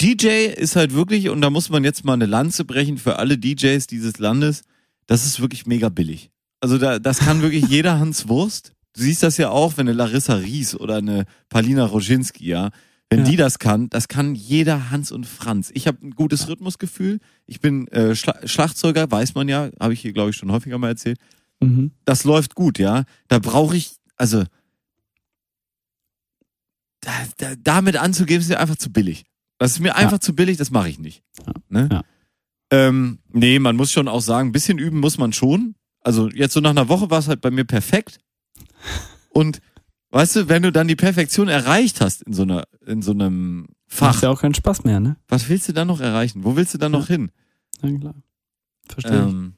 DJ 0.01 0.47
ist 0.47 0.75
halt 0.75 0.93
wirklich, 0.93 1.29
und 1.29 1.41
da 1.41 1.49
muss 1.49 1.69
man 1.69 1.84
jetzt 1.84 2.03
mal 2.05 2.13
eine 2.13 2.25
Lanze 2.25 2.65
brechen 2.65 2.97
für 2.97 3.17
alle 3.17 3.38
DJs 3.38 3.86
dieses 3.88 4.17
Landes, 4.19 4.63
das 5.08 5.25
ist 5.25 5.39
wirklich 5.39 5.65
mega 5.65 5.89
billig. 5.89 6.31
Also 6.62 6.77
da, 6.77 6.99
das 6.99 7.19
kann 7.19 7.41
wirklich 7.41 7.67
jeder 7.67 7.99
Hans 7.99 8.27
Wurst. 8.27 8.73
Du 8.93 9.01
siehst 9.01 9.23
das 9.23 9.38
ja 9.38 9.49
auch, 9.49 9.77
wenn 9.77 9.88
eine 9.88 9.95
Larissa 9.97 10.36
Ries 10.36 10.75
oder 10.75 10.97
eine 10.97 11.25
Palina 11.49 11.86
Roginski, 11.86 12.47
ja, 12.47 12.69
wenn 13.10 13.19
Ja. 13.19 13.25
die 13.25 13.36
das 13.36 13.60
kann, 13.60 13.89
das 13.89 14.08
kann 14.08 14.34
jeder 14.36 14.89
Hans 14.89 15.12
und 15.12 15.25
Franz. 15.27 15.69
Ich 15.73 15.86
habe 15.88 16.05
ein 16.05 16.12
gutes 16.12 16.47
Rhythmusgefühl. 16.47 17.19
Ich 17.45 17.60
bin 17.60 17.88
äh, 17.89 18.15
Schla 18.15 18.36
Schlagzeuger, 18.47 19.10
weiß 19.12 19.36
man 19.36 19.47
ja, 19.47 19.69
habe 19.79 19.93
ich 19.93 19.99
hier 20.01 20.13
glaube 20.13 20.31
ich 20.31 20.36
schon 20.38 20.51
häufiger 20.51 20.77
mal 20.79 20.88
erzählt. 20.88 21.19
Mhm. 21.60 21.91
Das 22.05 22.23
läuft 22.23 22.55
gut, 22.55 22.79
ja. 22.79 23.03
Da 23.27 23.39
brauche 23.39 23.75
ich, 23.77 23.91
also 24.17 24.43
da, 27.01 27.12
da, 27.38 27.53
damit 27.62 27.97
anzugeben, 27.97 28.41
ist 28.41 28.49
mir 28.49 28.60
einfach 28.60 28.77
zu 28.77 28.91
billig. 28.91 29.25
Das 29.58 29.72
ist 29.72 29.80
mir 29.80 29.96
einfach 29.96 30.20
zu 30.20 30.36
billig, 30.36 30.58
das 30.58 30.72
mache 30.72 30.89
ich 30.89 31.00
nicht. 31.00 31.24
Ja. 31.46 31.54
Ne? 31.70 31.89
Ja. 31.91 32.04
Ähm, 32.72 33.20
nee, 33.32 33.60
man 33.60 33.76
muss 33.76 33.91
schon 33.91 34.08
auch 34.08 34.22
sagen, 34.22 34.50
ein 34.50 34.52
bisschen 34.52 34.80
üben 34.80 35.00
muss 35.00 35.18
man 35.18 35.34
schon. 35.34 35.76
Also 36.02 36.30
jetzt 36.30 36.54
so 36.54 36.60
nach 36.60 36.72
einer 36.72 36.89
Woche 36.89 37.10
war 37.10 37.20
es 37.20 37.28
halt 37.28 37.41
bei 37.41 37.52
mir 37.52 37.63
perfekt. 37.65 38.20
Und 39.30 39.62
weißt 40.12 40.36
du, 40.36 40.50
wenn 40.50 40.63
du 40.63 40.72
dann 40.72 40.88
die 40.88 40.96
Perfektion 40.96 41.48
erreicht 41.48 42.02
hast 42.02 42.24
in 42.24 42.34
so 42.34 42.44
einer, 42.44 42.63
in 42.86 43.02
so 43.02 43.12
einem 43.12 43.68
Fach, 43.88 44.13
Macht 44.13 44.24
ja 44.24 44.30
auch 44.30 44.41
keinen 44.41 44.56
Spaß 44.56 44.84
mehr, 44.84 45.00
ne? 45.00 45.15
was 45.28 45.48
willst 45.48 45.68
du 45.70 45.74
dann 45.74 45.88
noch 45.88 46.02
erreichen? 46.02 46.44
Wo 46.44 46.56
willst 46.56 46.74
du 46.74 46.78
dann 46.78 46.91
noch 46.91 47.08
hin? 47.08 47.32
Na 47.82 47.98
klar. 47.98 48.15
Verstehe 48.89 49.20
Ähm, 49.20 49.54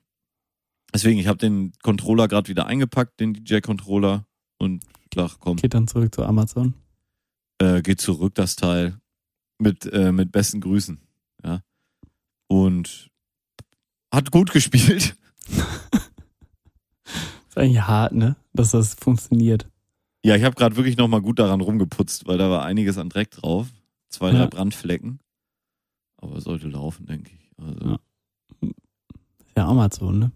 deswegen, 0.94 1.20
ich 1.20 1.28
habe 1.28 1.38
den 1.38 1.72
Controller 1.82 2.28
gerade 2.28 2.50
wieder 2.50 2.66
eingepackt, 2.68 3.20
den 3.20 3.34
DJ-Controller 3.34 4.26
und 4.58 4.84
ach 5.16 5.38
komm. 5.40 5.56
Geht 5.58 5.74
dann 5.74 5.88
zurück 5.88 6.14
zu 6.14 6.24
Amazon. 6.24 6.74
äh, 7.60 7.82
geht 7.82 8.02
zurück 8.02 8.36
das 8.36 8.56
Teil 8.58 9.00
mit 9.60 9.86
äh, 9.92 10.12
mit 10.12 10.32
besten 10.32 10.62
Grüßen, 10.62 11.00
ja 11.44 11.62
und 12.48 13.10
hat 14.12 14.32
gut 14.32 14.52
gespielt. 14.54 15.16
Ist 17.50 17.58
eigentlich 17.58 17.82
hart, 17.82 18.14
ne? 18.14 18.36
Dass 18.54 18.72
das 18.72 18.94
funktioniert. 18.96 19.70
Ja, 20.24 20.36
ich 20.36 20.44
habe 20.44 20.56
gerade 20.56 20.76
wirklich 20.76 20.98
noch 20.98 21.08
mal 21.08 21.22
gut 21.22 21.40
daran 21.40 21.62
rumgeputzt, 21.62 22.28
weil 22.28 22.38
da 22.38 22.50
war 22.50 22.64
einiges 22.64 22.98
an 22.98 23.10
Dreck 23.10 23.32
drauf, 23.32 23.68
zwei 24.10 24.32
drei 24.32 24.40
Ja. 24.40 24.46
Brandflecken, 24.48 25.20
aber 26.18 26.42
sollte 26.42 26.68
laufen, 26.68 27.06
denke 27.06 27.32
ich. 27.34 27.52
Also, 27.58 27.86
Ja. 27.86 28.00
Ja 29.56 29.68
Amazon, 29.68 30.20
ne? 30.20 30.32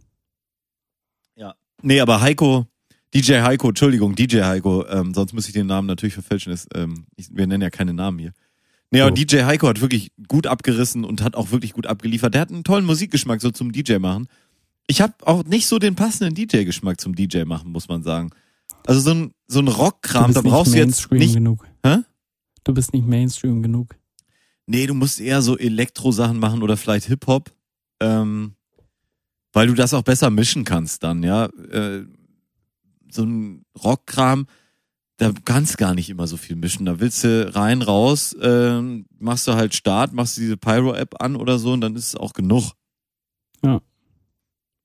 Nee, 1.84 2.00
aber 2.00 2.22
Heiko, 2.22 2.68
DJ 3.14 3.42
Heiko, 3.42 3.70
Entschuldigung, 3.70 4.16
DJ 4.16 4.42
Heiko, 4.42 4.86
ähm, 4.88 5.14
sonst 5.14 5.34
müsste 5.34 5.50
ich 5.50 5.54
den 5.56 5.66
Namen 5.68 5.88
natürlich 5.88 6.14
verfälschen. 6.14 6.54
Ist, 6.54 6.68
ähm, 6.76 7.06
ich, 7.16 7.36
wir 7.36 7.48
nennen 7.48 7.64
ja 7.64 7.70
keine 7.72 7.94
Namen 7.94 8.20
hier. 8.20 8.34
Aber 8.94 9.10
So. 9.10 9.24
DJ 9.24 9.44
Heiko 9.44 9.68
hat 9.68 9.80
wirklich 9.82 10.12
gut 10.28 10.48
abgerissen 10.48 11.06
und 11.06 11.22
hat 11.22 11.36
auch 11.36 11.52
wirklich 11.52 11.74
gut 11.74 11.88
abgeliefert. 11.88 12.34
Der 12.34 12.42
hat 12.42 12.50
einen 12.50 12.64
tollen 12.64 12.86
Musikgeschmack 12.86 13.42
so 13.42 13.52
zum 13.52 13.72
DJ 13.72 13.98
machen. 13.98 14.28
Ich 14.88 15.02
habe 15.02 15.14
auch 15.26 15.46
nicht 15.46 15.68
so 15.68 15.80
den 15.80 15.96
passenden 15.96 16.36
DJ-Geschmack 16.36 17.00
zum 17.00 17.16
DJ 17.16 17.44
machen, 17.44 17.72
muss 17.72 17.88
man 17.88 18.04
sagen. 18.04 18.32
Also 18.86 19.00
so 19.00 19.12
ein, 19.12 19.32
so 19.48 19.60
ein 19.60 19.68
Rockkram, 19.70 20.34
da 20.34 20.42
brauchst 20.42 20.74
du 20.74 20.78
jetzt 20.78 20.88
Mainstream 20.88 21.20
nicht. 21.20 21.34
genug. 21.36 21.68
Hä? 21.86 21.98
Du 22.64 22.74
bist 22.74 22.94
nicht 22.94 23.08
Mainstream 23.08 23.62
genug. 23.64 23.96
Nee, 24.66 24.88
du 24.88 24.94
musst 24.94 25.22
eher 25.22 25.42
so 25.42 25.58
Elektro-Sachen 25.58 26.40
machen 26.40 26.62
oder 26.64 26.76
vielleicht 26.78 27.06
Hip-Hop. 27.08 27.52
Ähm, 28.02 28.56
weil 29.54 29.68
du 29.68 29.74
das 29.74 29.94
auch 29.94 30.04
besser 30.04 30.30
mischen 30.30 30.64
kannst 30.64 31.04
dann, 31.04 31.24
ja. 31.24 31.46
Äh, 31.46 32.06
so 33.12 33.24
ein 33.24 33.66
Rockkram, 33.82 34.48
da 35.22 35.32
kannst 35.46 35.78
gar 35.78 35.94
nicht 35.94 36.10
immer 36.10 36.26
so 36.26 36.36
viel 36.36 36.56
mischen. 36.56 36.88
Da 36.88 37.00
willst 37.00 37.24
du 37.24 37.54
rein, 37.54 37.84
raus, 37.84 38.36
ähm, 38.42 39.06
machst 39.20 39.48
du 39.48 39.54
halt 39.54 39.76
Start, 39.76 40.14
machst 40.14 40.36
du 40.36 40.42
diese 40.42 40.58
Pyro-App 40.58 41.22
an 41.22 41.36
oder 41.36 41.60
so 41.60 41.74
und 41.74 41.82
dann 41.82 41.96
ist 41.96 42.08
es 42.08 42.16
auch 42.16 42.34
genug. 42.34 42.72
Ja. 43.64 43.82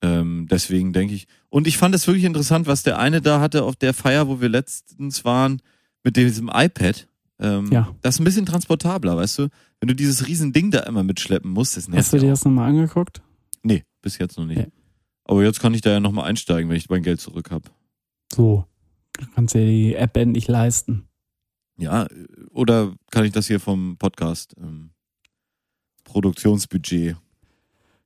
Ähm, 0.03 0.47
deswegen 0.51 0.93
denke 0.93 1.15
ich. 1.15 1.27
Und 1.49 1.67
ich 1.67 1.79
fand 1.79 1.95
es 1.95 2.07
wirklich 2.07 2.25
interessant, 2.25 2.67
was 2.67 2.83
der 2.83 2.99
eine 2.99 3.23
da 3.23 3.41
hatte 3.41 3.63
auf 3.65 3.77
der 3.77 3.95
Feier, 3.95 4.29
wo 4.29 4.39
wir 4.43 4.51
letztens 4.51 5.25
waren, 5.25 5.63
mit 6.05 6.19
diesem 6.19 6.51
iPad. 6.53 7.09
Ähm, 7.39 7.73
Ja. 7.73 7.95
Das 8.03 8.17
ist 8.17 8.21
ein 8.21 8.25
bisschen 8.25 8.45
transportabler, 8.45 9.17
weißt 9.17 9.39
du? 9.39 9.49
Wenn 9.81 9.89
du 9.89 9.95
dieses 9.95 10.27
riesen 10.27 10.53
Ding 10.53 10.71
da 10.71 10.81
immer 10.81 11.03
mitschleppen 11.03 11.51
musst, 11.51 11.79
das 11.79 11.89
nervt 11.89 11.99
Hast 12.05 12.13
du 12.13 12.19
dir 12.19 12.27
auch. 12.27 12.31
das 12.33 12.45
nochmal 12.45 12.69
angeguckt? 12.69 13.23
Nee, 13.63 13.85
bis 14.03 14.19
jetzt 14.19 14.37
noch 14.37 14.45
nicht. 14.45 14.59
Nee. 14.59 14.69
Aber 15.25 15.43
jetzt 15.43 15.61
kann 15.61 15.73
ich 15.73 15.81
da 15.81 15.93
ja 15.93 16.01
nochmal 16.01 16.27
einsteigen, 16.29 16.69
wenn 16.69 16.77
ich 16.77 16.91
mein 16.91 17.03
Geld 17.03 17.23
zurück 17.23 17.51
habe. 17.51 17.71
So. 18.35 18.67
Du 19.19 19.25
kannst 19.35 19.55
dir 19.55 19.65
die 19.65 19.95
App 19.95 20.17
endlich 20.17 20.49
leisten. 20.49 21.09
Ja, 21.79 22.07
oder 22.51 22.95
kann 23.11 23.25
ich 23.25 23.33
das 23.33 23.47
hier 23.47 23.61
vom 23.61 23.97
Podcast 23.99 24.55
ähm, 24.59 24.91
Produktionsbudget? 26.05 27.17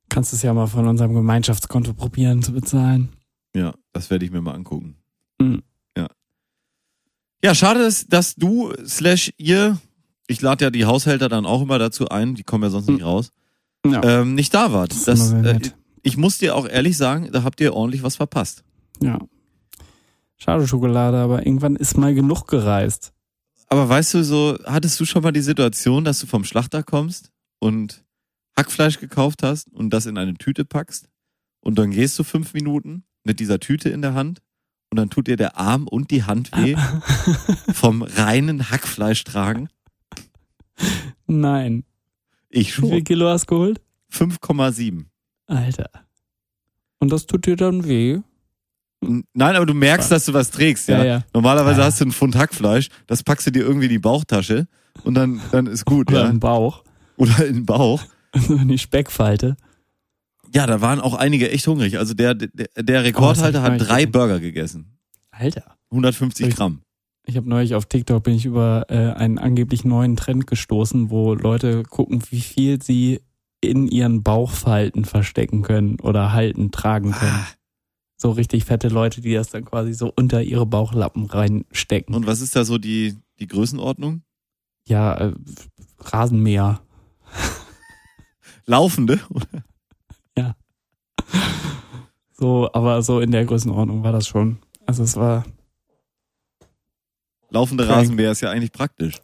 Kannst 0.09 0.33
es 0.33 0.41
ja 0.41 0.53
mal 0.53 0.67
von 0.67 0.87
unserem 0.87 1.13
Gemeinschaftskonto 1.13 1.93
probieren 1.93 2.41
zu 2.43 2.51
bezahlen. 2.51 3.09
Ja, 3.55 3.73
das 3.93 4.09
werde 4.09 4.25
ich 4.25 4.31
mir 4.31 4.41
mal 4.41 4.53
angucken. 4.55 4.97
Mhm. 5.39 5.61
Ja. 5.97 6.07
Ja, 7.43 7.55
schade, 7.55 7.79
dass, 7.81 8.07
dass 8.07 8.35
du 8.35 8.73
slash 8.85 9.31
ihr, 9.37 9.79
ich 10.27 10.41
lade 10.41 10.65
ja 10.65 10.69
die 10.71 10.85
Haushälter 10.85 11.29
dann 11.29 11.45
auch 11.45 11.61
immer 11.61 11.79
dazu 11.79 12.09
ein, 12.09 12.35
die 12.35 12.43
kommen 12.43 12.63
ja 12.63 12.69
sonst 12.69 12.87
nicht 12.89 12.99
Mhm. 12.99 13.05
raus, 13.05 13.31
Ja. 13.85 14.03
ähm, 14.03 14.35
nicht 14.35 14.53
da 14.53 14.73
wart. 14.73 14.91
ist 14.93 15.07
Das, 15.07 15.29
sehr 15.29 15.43
äh, 15.45 15.59
ich 16.03 16.17
muss 16.17 16.37
dir 16.39 16.55
auch 16.55 16.67
ehrlich 16.67 16.97
sagen, 16.97 17.29
da 17.31 17.43
habt 17.43 17.61
ihr 17.61 17.73
ordentlich 17.73 18.03
was 18.03 18.15
verpasst. 18.17 18.63
Ja. 19.01 19.17
Schade 20.43 20.67
Schokolade, 20.67 21.17
aber 21.17 21.45
irgendwann 21.45 21.75
ist 21.75 21.97
mal 21.97 22.15
genug 22.15 22.47
gereist. 22.47 23.13
Aber 23.67 23.87
weißt 23.87 24.15
du, 24.15 24.23
so, 24.23 24.57
hattest 24.65 24.99
du 24.99 25.05
schon 25.05 25.21
mal 25.21 25.31
die 25.31 25.41
Situation, 25.41 26.03
dass 26.03 26.19
du 26.19 26.25
vom 26.25 26.43
Schlachter 26.45 26.81
kommst 26.81 27.31
und 27.59 28.03
Hackfleisch 28.57 28.99
gekauft 28.99 29.43
hast 29.43 29.71
und 29.71 29.91
das 29.91 30.07
in 30.07 30.17
eine 30.17 30.33
Tüte 30.33 30.65
packst 30.65 31.07
und 31.59 31.77
dann 31.77 31.91
gehst 31.91 32.17
du 32.17 32.23
fünf 32.23 32.55
Minuten 32.55 33.03
mit 33.23 33.39
dieser 33.39 33.59
Tüte 33.59 33.89
in 33.89 34.01
der 34.01 34.15
Hand 34.15 34.41
und 34.89 34.97
dann 34.97 35.11
tut 35.11 35.27
dir 35.27 35.37
der 35.37 35.57
Arm 35.57 35.87
und 35.87 36.09
die 36.09 36.23
Hand 36.23 36.51
weh 36.57 36.75
vom 37.73 38.01
reinen 38.01 38.71
Hackfleisch 38.71 39.23
tragen? 39.23 39.69
Nein. 41.27 41.83
Ich 42.49 42.75
Wie 42.79 42.81
viel 42.81 42.89
schon. 42.89 43.03
Kilo 43.03 43.29
hast 43.29 43.43
du 43.43 43.55
geholt? 43.55 43.81
5,7. 44.11 45.05
Alter. 45.45 45.91
Und 46.97 47.11
das 47.11 47.27
tut 47.27 47.45
dir 47.45 47.55
dann 47.55 47.85
weh? 47.85 48.21
Nein, 49.01 49.55
aber 49.55 49.65
du 49.65 49.73
merkst, 49.73 50.11
dass 50.11 50.25
du 50.25 50.33
was 50.33 50.51
trägst, 50.51 50.87
ja. 50.87 50.99
Ja, 50.99 51.03
ja. 51.05 51.23
Normalerweise 51.33 51.79
Ja. 51.81 51.87
hast 51.87 51.99
du 51.99 52.05
einen 52.05 52.11
Pfund 52.11 52.35
Hackfleisch, 52.35 52.89
das 53.07 53.23
packst 53.23 53.47
du 53.47 53.51
dir 53.51 53.63
irgendwie 53.63 53.85
in 53.87 53.91
die 53.91 53.99
Bauchtasche 53.99 54.67
und 55.03 55.15
dann, 55.15 55.41
dann 55.51 55.65
ist 55.67 55.85
gut, 55.85 56.09
Oder 56.11 56.23
ja. 56.25 56.29
im 56.29 56.39
Bauch. 56.39 56.83
Oder 57.17 57.45
in 57.47 57.53
den 57.55 57.65
Bauch. 57.65 58.03
in 58.49 58.67
die 58.67 58.77
Speckfalte. 58.77 59.57
Ja, 60.53 60.67
da 60.67 60.81
waren 60.81 60.99
auch 60.99 61.15
einige 61.15 61.49
echt 61.49 61.65
hungrig. 61.67 61.97
Also 61.97 62.13
der, 62.13 62.35
der, 62.35 62.49
der 62.77 63.03
Rekordhalter 63.03 63.59
Oh, 63.59 63.63
hab 63.63 63.73
ich 63.75 63.81
hat 63.81 63.89
drei 63.89 64.01
nicht 64.01 64.11
Burger 64.11 64.39
gegessen. 64.39 64.97
Alter. 65.31 65.77
150 65.91 66.47
Ich- 66.47 66.55
Gramm. 66.55 66.81
Ich 67.25 67.37
habe 67.37 67.47
neulich 67.47 67.75
auf 67.75 67.85
TikTok 67.85 68.23
bin 68.23 68.33
ich 68.33 68.45
über 68.45 68.87
äh, 68.89 68.95
einen 69.13 69.37
angeblich 69.37 69.85
neuen 69.85 70.15
Trend 70.17 70.47
gestoßen, 70.47 71.11
wo 71.11 71.35
Leute 71.35 71.83
gucken, 71.83 72.21
wie 72.31 72.41
viel 72.41 72.81
sie 72.81 73.21
in 73.61 73.87
ihren 73.87 74.23
Bauchfalten 74.23 75.05
verstecken 75.05 75.61
können 75.61 75.99
oder 75.99 76.33
halten, 76.33 76.71
tragen 76.71 77.11
können. 77.11 77.31
Ah, 77.31 77.47
So 78.21 78.29
richtig 78.31 78.65
fette 78.65 78.89
Leute, 78.89 79.21
die 79.21 79.33
das 79.33 79.49
dann 79.49 79.65
quasi 79.65 79.93
so 79.93 80.13
unter 80.15 80.43
ihre 80.43 80.67
Bauchlappen 80.67 81.25
reinstecken. 81.25 82.13
Und 82.13 82.27
was 82.27 82.41
ist 82.41 82.55
da 82.55 82.65
so 82.65 82.77
die, 82.77 83.17
die 83.39 83.47
Größenordnung? 83.47 84.21
ja, 84.87 85.15
äh, 85.15 85.33
Rasenmäher. 85.99 86.81
Laufende? 88.65 89.19
So, 92.41 92.67
aber 92.73 93.03
so 93.03 93.19
in 93.19 93.29
der 93.29 93.45
Größenordnung 93.45 94.03
war 94.03 94.11
das 94.11 94.27
schon. 94.27 94.57
Also 94.87 95.03
es 95.03 95.15
war, 95.15 95.45
Laufende. 97.51 97.87
Rasenmäher 97.87 98.31
ist 98.31 98.41
ja 98.41 98.49
eigentlich 98.49 98.71
praktisch. 98.71 99.21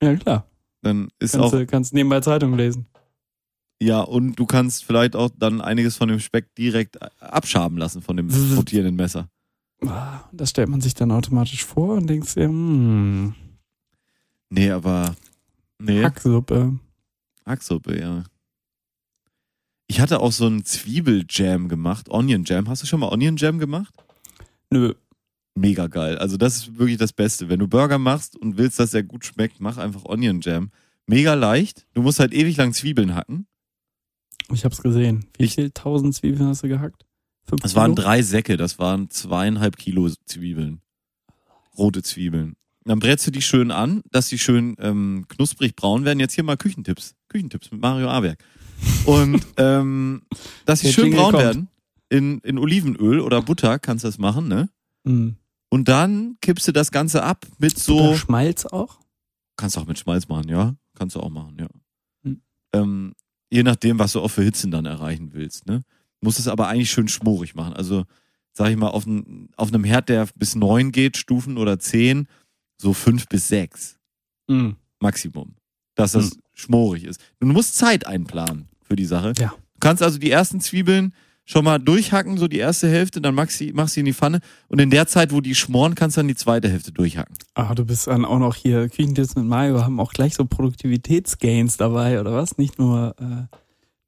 ja 0.00 0.14
klar. 0.14 0.46
Dann 0.80 1.08
ist 1.18 1.32
Kannst 1.32 1.54
auch, 1.54 1.58
du 1.58 1.66
kannst 1.66 1.92
nebenbei 1.92 2.20
Zeitung 2.20 2.56
lesen. 2.56 2.86
Ja, 3.80 4.00
und 4.00 4.36
du 4.36 4.46
kannst 4.46 4.84
vielleicht 4.84 5.14
auch 5.16 5.30
dann 5.38 5.60
einiges 5.60 5.96
von 5.96 6.08
dem 6.08 6.18
Speck 6.20 6.54
direkt 6.54 6.98
abschaben 7.20 7.76
lassen 7.76 8.00
von 8.02 8.16
dem 8.16 8.30
rotierenden 8.56 8.96
Messer. 8.96 9.28
Ah, 9.84 10.20
Das 10.32 10.50
stellt 10.50 10.68
man 10.70 10.80
sich 10.80 10.94
dann 10.94 11.10
automatisch 11.10 11.64
vor 11.64 11.96
und 11.96 12.06
denkt 12.06 12.26
sich, 12.28 12.42
hm, 12.44 13.34
Nee, 14.48 14.70
aber. 14.70 15.14
Nee. 15.78 16.02
Hacksuppe. 16.02 16.78
Hacksuppe, 17.44 17.98
ja. 18.00 18.24
Ich 19.88 20.00
hatte 20.00 20.20
auch 20.20 20.32
so 20.32 20.46
einen 20.46 20.64
Zwiebeljam 20.64 21.68
gemacht, 21.68 22.08
Onion 22.08 22.44
Jam. 22.44 22.68
Hast 22.68 22.82
du 22.82 22.86
schon 22.86 23.00
mal 23.00 23.12
Onion 23.12 23.36
Jam 23.36 23.58
gemacht? 23.58 23.92
Nö. 24.70 24.94
Mega 25.54 25.86
geil. 25.86 26.18
Also 26.18 26.36
das 26.36 26.56
ist 26.56 26.78
wirklich 26.78 26.98
das 26.98 27.12
Beste. 27.12 27.48
Wenn 27.48 27.60
du 27.60 27.68
Burger 27.68 27.98
machst 27.98 28.36
und 28.36 28.56
willst, 28.56 28.78
dass 28.78 28.94
er 28.94 29.02
gut 29.02 29.24
schmeckt, 29.24 29.60
mach 29.60 29.76
einfach 29.78 30.04
Onion 30.04 30.40
Jam. 30.40 30.70
Mega 31.06 31.34
leicht. 31.34 31.86
Du 31.94 32.02
musst 32.02 32.18
halt 32.20 32.32
ewig 32.32 32.56
lang 32.56 32.72
Zwiebeln 32.72 33.14
hacken. 33.14 33.46
Ich 34.52 34.64
hab's 34.64 34.82
gesehen. 34.82 35.26
Wie 35.38 35.44
Ich- 35.44 35.54
viel 35.54 35.70
tausend 35.70 36.14
Zwiebeln 36.14 36.46
hast 36.48 36.62
du 36.62 36.68
gehackt? 36.68 37.04
Fünf 37.44 37.62
Das 37.62 37.74
waren 37.74 37.94
Kilo? 37.94 38.04
drei 38.06 38.22
Säcke, 38.22 38.56
das 38.56 38.78
waren 38.78 39.08
zweieinhalb 39.10 39.76
Kilo 39.76 40.08
Zwiebeln. 40.24 40.80
Rote 41.78 42.02
Zwiebeln. 42.02 42.56
Dann 42.84 42.98
brätst 43.00 43.26
du 43.26 43.30
die 43.32 43.42
schön 43.42 43.70
an, 43.70 44.02
dass 44.12 44.28
die 44.28 44.38
schön 44.38 44.76
ähm, 44.78 45.26
knusprig 45.28 45.74
braun 45.74 46.04
werden. 46.04 46.20
Jetzt 46.20 46.34
hier 46.34 46.44
mal 46.44 46.56
Küchentipps. 46.56 47.14
Küchentipps 47.28 47.70
mit 47.72 47.80
Mario 47.80 48.08
Aberg. 48.08 48.38
Und 49.06 49.44
ähm, 49.56 50.22
dass 50.64 50.80
sie 50.80 50.86
Der 50.86 50.92
schön 50.92 51.04
Jingle 51.06 51.20
braun 51.20 51.32
kommt. 51.32 51.42
werden. 51.44 51.68
In, 52.08 52.38
in 52.40 52.58
Olivenöl 52.58 53.20
oder 53.20 53.42
Butter 53.42 53.78
kannst 53.80 54.04
du 54.04 54.08
das 54.08 54.18
machen, 54.18 54.46
ne? 54.46 54.68
Hm. 55.04 55.36
Und 55.68 55.88
dann 55.88 56.36
kippst 56.40 56.68
du 56.68 56.72
das 56.72 56.92
Ganze 56.92 57.24
ab 57.24 57.44
mit 57.58 57.76
so. 57.76 57.96
Butter 57.98 58.16
Schmalz 58.16 58.64
auch? 58.66 59.00
Kannst 59.56 59.74
du 59.76 59.80
auch 59.80 59.86
mit 59.86 59.98
Schmalz 59.98 60.28
machen, 60.28 60.48
ja? 60.48 60.76
Kannst 60.94 61.16
du 61.16 61.20
auch 61.20 61.30
machen, 61.30 61.56
ja. 61.58 61.66
Hm. 62.22 62.40
Ähm, 62.72 63.14
je 63.50 63.62
nachdem, 63.62 63.98
was 63.98 64.12
du 64.12 64.20
auch 64.20 64.30
für 64.30 64.42
Hitzen 64.42 64.70
dann 64.70 64.86
erreichen 64.86 65.32
willst, 65.32 65.66
ne? 65.66 65.84
Musst 66.20 66.38
es 66.38 66.48
aber 66.48 66.68
eigentlich 66.68 66.90
schön 66.90 67.08
schmorig 67.08 67.54
machen. 67.54 67.74
Also, 67.74 68.04
sag 68.52 68.70
ich 68.70 68.76
mal, 68.76 68.88
auf, 68.88 69.06
ein, 69.06 69.50
auf 69.56 69.68
einem 69.68 69.84
Herd, 69.84 70.08
der 70.08 70.26
bis 70.34 70.54
neun 70.54 70.90
geht, 70.90 71.16
Stufen 71.16 71.58
oder 71.58 71.78
zehn, 71.78 72.26
so 72.78 72.92
fünf 72.92 73.28
bis 73.28 73.48
sechs 73.48 73.98
Hm. 74.48 74.76
Maximum. 75.00 75.56
Dass 75.94 76.12
das 76.12 76.38
schmorig 76.54 77.04
ist. 77.04 77.20
Du 77.40 77.46
musst 77.46 77.76
Zeit 77.76 78.06
einplanen 78.06 78.68
für 78.82 78.96
die 78.96 79.04
Sache. 79.04 79.32
Ja. 79.38 79.48
Du 79.48 79.80
kannst 79.80 80.02
also 80.02 80.18
die 80.18 80.30
ersten 80.30 80.60
Zwiebeln 80.60 81.12
schon 81.48 81.64
mal 81.64 81.78
durchhacken, 81.78 82.36
so 82.38 82.48
die 82.48 82.58
erste 82.58 82.88
Hälfte, 82.88 83.20
dann 83.20 83.34
machst 83.34 83.60
du, 83.60 83.72
machst 83.72 83.94
du 83.96 84.00
in 84.00 84.06
die 84.06 84.12
Pfanne 84.12 84.40
und 84.68 84.80
in 84.80 84.90
der 84.90 85.06
Zeit, 85.06 85.32
wo 85.32 85.40
die 85.40 85.54
schmoren, 85.54 85.94
kannst 85.94 86.16
du 86.16 86.18
dann 86.20 86.28
die 86.28 86.34
zweite 86.34 86.68
Hälfte 86.68 86.90
durchhacken. 86.92 87.36
Ah, 87.54 87.72
du 87.74 87.84
bist 87.84 88.08
dann 88.08 88.24
auch 88.24 88.40
noch 88.40 88.56
hier, 88.56 88.88
Küchentipps 88.88 89.36
mit 89.36 89.46
Mario 89.46 89.80
haben 89.82 90.00
auch 90.00 90.12
gleich 90.12 90.34
so 90.34 90.44
Produktivitätsgains 90.44 91.76
dabei, 91.76 92.20
oder 92.20 92.32
was? 92.34 92.58
Nicht 92.58 92.78
nur 92.78 93.14
äh, 93.20 93.56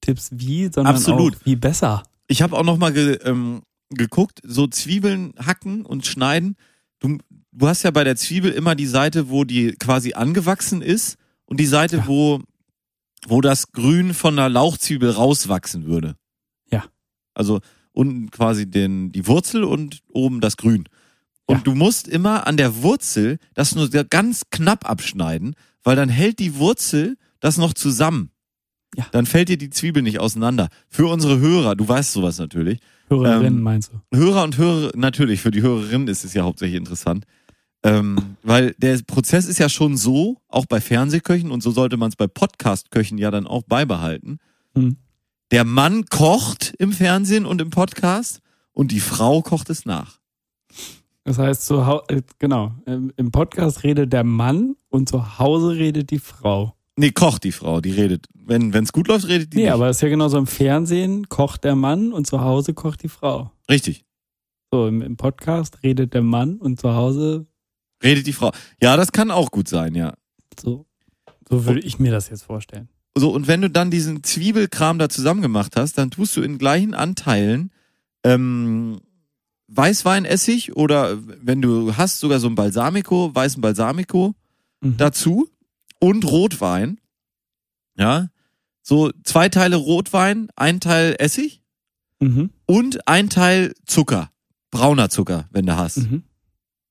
Tipps 0.00 0.30
wie, 0.32 0.64
sondern 0.64 0.96
Absolut. 0.96 1.36
auch 1.36 1.40
wie 1.46 1.56
besser. 1.56 2.02
Ich 2.26 2.42
habe 2.42 2.56
auch 2.56 2.64
noch 2.64 2.76
mal 2.76 2.92
ge, 2.92 3.18
ähm, 3.24 3.62
geguckt, 3.90 4.40
so 4.44 4.66
Zwiebeln 4.66 5.32
hacken 5.38 5.86
und 5.86 6.06
schneiden. 6.06 6.56
Du, 6.98 7.18
du 7.52 7.68
hast 7.68 7.84
ja 7.84 7.90
bei 7.92 8.04
der 8.04 8.16
Zwiebel 8.16 8.50
immer 8.50 8.74
die 8.74 8.86
Seite, 8.86 9.30
wo 9.30 9.44
die 9.44 9.72
quasi 9.72 10.12
angewachsen 10.14 10.82
ist 10.82 11.16
und 11.46 11.60
die 11.60 11.66
Seite, 11.66 11.98
Ja. 11.98 12.06
wo, 12.06 12.40
wo 13.28 13.40
das 13.40 13.70
Grün 13.72 14.12
von 14.12 14.36
der 14.36 14.48
Lauchzwiebel 14.48 15.10
rauswachsen 15.10 15.86
würde. 15.86 16.16
Also 17.38 17.60
unten 17.92 18.30
quasi 18.30 18.70
den, 18.70 19.12
die 19.12 19.26
Wurzel 19.26 19.64
und 19.64 20.00
oben 20.12 20.40
das 20.40 20.56
Grün. 20.56 20.84
Und 21.46 21.56
Ja. 21.58 21.62
du 21.64 21.74
musst 21.74 22.06
immer 22.08 22.46
an 22.46 22.56
der 22.56 22.82
Wurzel 22.82 23.38
das 23.54 23.74
nur 23.74 23.88
ganz 23.88 24.42
knapp 24.50 24.88
abschneiden, 24.88 25.54
weil 25.82 25.96
dann 25.96 26.08
hält 26.08 26.38
die 26.38 26.56
Wurzel 26.56 27.16
das 27.40 27.56
noch 27.56 27.72
zusammen. 27.72 28.30
Ja. 28.96 29.06
Dann 29.12 29.26
fällt 29.26 29.48
dir 29.48 29.58
die 29.58 29.70
Zwiebel 29.70 30.02
nicht 30.02 30.18
auseinander. 30.18 30.68
Für 30.88 31.06
unsere 31.06 31.38
Hörer, 31.38 31.76
du 31.76 31.86
weißt 31.88 32.12
sowas 32.12 32.38
natürlich. 32.38 32.78
Hörerinnen 33.08 33.58
Ähm, 33.58 33.62
meinst 33.62 33.92
du? 33.92 34.16
Hörer 34.16 34.44
und 34.44 34.58
Hörer, 34.58 34.92
natürlich, 34.94 35.40
für 35.40 35.50
die 35.50 35.62
Hörerinnen 35.62 36.08
ist 36.08 36.24
es 36.24 36.34
ja 36.34 36.42
hauptsächlich 36.42 36.76
interessant. 36.78 37.24
Ähm, 37.84 38.18
weil 38.42 38.74
der 38.78 38.98
Prozess 39.06 39.46
ist 39.46 39.58
ja 39.58 39.68
schon 39.68 39.96
so, 39.96 40.38
auch 40.48 40.66
bei 40.66 40.80
Fernsehköchen, 40.80 41.50
und 41.50 41.62
so 41.62 41.70
sollte 41.70 41.96
man 41.96 42.08
es 42.08 42.16
bei 42.16 42.26
Podcast-Köchen 42.26 43.18
ja 43.18 43.30
dann 43.30 43.46
auch 43.46 43.62
beibehalten. 43.62 44.38
Hm. 44.74 44.96
Der 45.50 45.64
Mann 45.64 46.04
kocht 46.06 46.74
im 46.78 46.92
Fernsehen 46.92 47.46
und 47.46 47.60
im 47.60 47.70
Podcast 47.70 48.40
und 48.72 48.92
die 48.92 49.00
Frau 49.00 49.40
kocht 49.40 49.70
es 49.70 49.86
nach. 49.86 50.18
Das 51.24 51.38
heißt, 51.38 51.64
zu 51.66 51.80
äh, 52.08 52.22
genau, 52.38 52.72
im, 52.86 53.30
Podcast 53.32 53.82
redet 53.82 54.12
der 54.12 54.24
Mann 54.24 54.76
und 54.88 55.08
zu 55.08 55.38
Hause 55.38 55.70
redet 55.76 56.10
die 56.10 56.18
Frau. 56.18 56.74
Nee, 56.96 57.12
kocht 57.12 57.44
die 57.44 57.52
Frau, 57.52 57.80
die 57.80 57.92
redet. 57.92 58.26
Wenn 58.34 58.74
es 58.74 58.92
gut 58.92 59.08
läuft, 59.08 59.28
redet 59.28 59.52
die 59.52 59.58
Nee, 59.58 59.62
nicht. 59.64 59.72
aber 59.72 59.88
es 59.88 59.96
ist 59.98 60.02
ja 60.02 60.08
genauso 60.08 60.36
im 60.38 60.46
Fernsehen 60.46 61.28
kocht 61.28 61.64
der 61.64 61.76
Mann 61.76 62.12
und 62.12 62.26
zu 62.26 62.40
Hause 62.40 62.74
kocht 62.74 63.02
die 63.02 63.08
Frau. 63.08 63.50
Richtig, 63.70 64.04
So, 64.72 64.86
im, 64.86 65.00
im 65.02 65.16
Podcast 65.16 65.82
redet 65.82 66.12
der 66.14 66.22
Mann 66.22 66.56
und 66.56 66.80
zu 66.80 66.94
Hause 66.94 67.46
redet 68.02 68.26
die 68.26 68.32
Frau. 68.32 68.52
Ja, 68.82 68.96
das 68.96 69.12
kann 69.12 69.30
auch 69.30 69.50
gut 69.50 69.68
sein, 69.68 69.94
ja. 69.94 70.14
so. 70.60 70.86
So 71.48 71.64
würde 71.64 71.80
ich 71.80 71.98
mir 71.98 72.10
das 72.10 72.28
jetzt 72.28 72.42
vorstellen. 72.42 72.90
So, 73.18 73.30
und 73.30 73.46
wenn 73.46 73.60
du 73.62 73.70
dann 73.70 73.90
diesen 73.90 74.22
Zwiebelkram 74.22 74.98
da 74.98 75.08
zusammen 75.08 75.42
gemacht 75.42 75.76
hast, 75.76 75.98
dann 75.98 76.10
tust 76.10 76.36
du 76.36 76.42
in 76.42 76.58
gleichen 76.58 76.94
Anteilen 76.94 77.70
ähm, 78.24 79.00
Weißweinessig 79.68 80.76
oder 80.76 81.18
wenn 81.22 81.60
du 81.60 81.96
hast 81.96 82.20
sogar 82.20 82.40
so 82.40 82.48
ein 82.48 82.54
Balsamico, 82.54 83.34
weißen 83.34 83.60
Balsamico 83.60 84.34
Mhm. 84.80 84.96
dazu 84.96 85.48
und 85.98 86.24
Rotwein. 86.24 87.00
Ja, 87.96 88.28
so 88.82 89.10
zwei 89.24 89.48
Teile 89.48 89.74
Rotwein, 89.76 90.48
ein 90.54 90.78
Teil 90.80 91.16
Essig 91.18 91.62
Mhm. 92.20 92.50
und 92.66 93.06
ein 93.08 93.28
Teil 93.28 93.74
Zucker, 93.86 94.30
brauner 94.70 95.10
Zucker, 95.10 95.48
wenn 95.50 95.66
du 95.66 95.76
hast. 95.76 95.96
Mhm. 95.98 96.22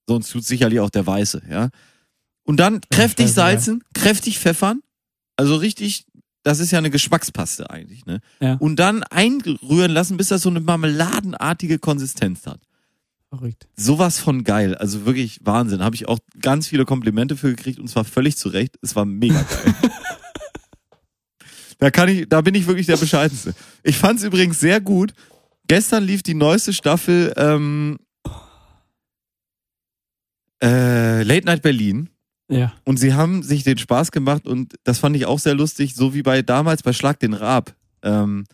Sonst 0.07 0.31
tut 0.31 0.43
sicherlich 0.43 0.81
auch 0.81 0.89
der 0.89 1.07
weiße, 1.07 1.43
ja. 1.49 1.69
Und 2.43 2.57
dann 2.57 2.81
kräftig 2.89 3.31
salzen, 3.31 3.83
kräftig 3.93 4.37
pfeffern. 4.39 4.81
Also 5.37 5.55
richtig, 5.55 6.05
das 6.47 6.59
ist 6.59 6.71
ja 6.71 6.77
eine 6.77 6.89
Geschmackspaste 6.89 7.69
eigentlich, 7.69 8.05
ne? 8.05 8.21
Ja. 8.39 8.53
Und 8.53 8.77
dann 8.77 9.03
einrühren 9.03 9.91
lassen, 9.91 10.15
bis 10.15 10.29
das 10.29 10.43
so 10.43 10.49
eine 10.49 10.61
marmeladenartige 10.61 11.77
Konsistenz 11.77 12.47
hat. 12.47 12.61
Verrückt. 13.27 13.67
Sowas 13.75 14.17
von 14.17 14.45
geil. 14.45 14.73
Also 14.73 15.05
wirklich 15.05 15.41
Wahnsinn. 15.43 15.83
Habe 15.83 15.97
ich 15.97 16.07
auch 16.07 16.19
ganz 16.41 16.69
viele 16.69 16.85
Komplimente 16.85 17.35
für 17.35 17.49
gekriegt 17.49 17.79
und 17.79 17.89
zwar 17.89 18.05
völlig 18.05 18.37
zu 18.37 18.47
Recht. 18.47 18.79
Es 18.81 18.95
war 18.95 19.03
mega 19.03 19.41
geil. 19.41 19.75
da 21.79 21.91
kann 21.91 22.07
ich, 22.07 22.29
da 22.29 22.39
bin 22.39 22.55
ich 22.55 22.65
wirklich 22.65 22.87
der 22.87 22.95
Bescheidenste. 22.95 23.53
Ich 23.83 23.97
fand 23.97 24.19
es 24.19 24.25
übrigens 24.25 24.61
sehr 24.61 24.79
gut. 24.79 25.11
Gestern 25.67 26.05
lief 26.05 26.23
die 26.23 26.33
neueste 26.33 26.71
Staffel 26.71 27.33
ähm, 27.35 27.97
äh, 30.63 31.23
Late 31.23 31.45
Night 31.45 31.61
Berlin. 31.61 32.09
Ja. 32.49 32.73
Und 32.85 32.97
sie 32.97 33.13
haben 33.13 33.43
sich 33.43 33.63
den 33.63 33.77
Spaß 33.77 34.11
gemacht 34.11 34.47
und 34.47 34.75
das 34.83 34.99
fand 34.99 35.15
ich 35.15 35.25
auch 35.25 35.39
sehr 35.39 35.55
lustig, 35.55 35.95
so 35.95 36.13
wie 36.13 36.23
bei 36.23 36.41
damals 36.41 36.83
bei 36.83 36.93
Schlag 36.93 37.19
den 37.19 37.33
Raab. 37.33 37.75
Ähm, 38.03 38.45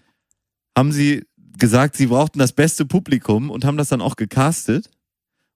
haben 0.75 0.91
sie 0.91 1.25
gesagt, 1.57 1.95
sie 1.95 2.07
brauchten 2.07 2.39
das 2.39 2.53
beste 2.53 2.85
Publikum 2.85 3.49
und 3.51 3.65
haben 3.65 3.77
das 3.77 3.89
dann 3.89 4.01
auch 4.01 4.15
gecastet 4.15 4.89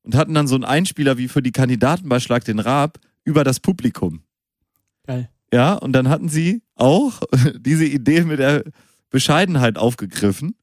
und 0.04 0.15
hatten 0.15 0.34
dann 0.34 0.47
so 0.47 0.56
einen 0.56 0.63
Einspieler 0.63 1.17
wie 1.17 1.28
für 1.28 1.41
die 1.41 1.52
Kandidaten 1.52 2.08
bei 2.08 2.19
Schlag 2.19 2.45
den 2.45 2.60
Raab 2.60 3.00
über 3.23 3.43
das 3.43 3.60
Publikum. 3.60 4.21
Geil. 5.06 5.30
Ja, 5.52 5.73
und 5.73 5.93
dann 5.93 6.10
hatten 6.10 6.30
sie 6.30 6.62
auch 6.76 7.21
diese 7.60 7.86
Idee 7.86 8.21
mit 8.21 8.39
der 8.39 8.63
Bescheidenheit 9.10 9.78
aufgegriffen 9.78 10.56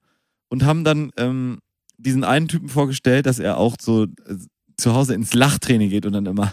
und 0.48 0.64
haben 0.64 0.84
dann 0.84 1.10
ähm, 1.16 1.58
diesen 1.96 2.24
einen 2.24 2.48
Typen 2.48 2.68
vorgestellt, 2.68 3.26
dass 3.26 3.38
er 3.38 3.56
auch 3.56 3.76
so 3.80 4.04
äh, 4.04 4.36
zu 4.76 4.94
Hause 4.94 5.14
ins 5.14 5.34
Lachtraining 5.34 5.90
geht 5.90 6.06
und 6.06 6.12
dann 6.12 6.26
immer 6.26 6.52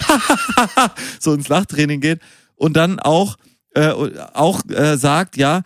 so 1.20 1.32
ins 1.32 1.48
Lachtraining 1.48 2.00
geht 2.00 2.20
und 2.56 2.76
dann 2.76 2.98
auch 3.00 3.36
äh, 3.74 3.90
auch 4.34 4.62
äh, 4.68 4.96
sagt, 4.96 5.36
ja, 5.36 5.62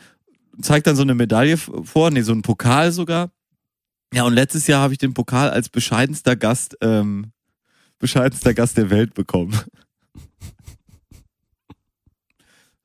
zeigt 0.61 0.87
dann 0.87 0.97
so 0.97 1.03
eine 1.03 1.15
Medaille 1.15 1.57
vor, 1.57 2.11
nee, 2.11 2.23
so 2.23 2.33
einen 2.33 2.43
Pokal 2.43 2.93
sogar. 2.93 3.31
Ja, 4.13 4.25
und 4.25 4.35
letztes 4.35 4.67
Jahr 4.67 4.83
habe 4.83 4.93
ich 4.93 4.99
den 4.99 5.15
Pokal 5.15 5.51
als 5.51 5.69
bescheidenster 5.69 6.37
Gast, 6.37 6.77
ähm, 6.81 7.33
bescheidenster 7.99 8.55
Gast 8.55 8.77
der 8.77 8.91
Welt 8.91 9.15
bekommen. 9.15 9.59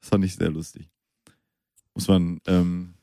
Das 0.02 0.10
fand 0.10 0.26
ich 0.26 0.36
sehr 0.36 0.50
lustig. 0.50 0.90
Muss 1.94 2.08
man, 2.08 2.40
ähm, 2.48 2.94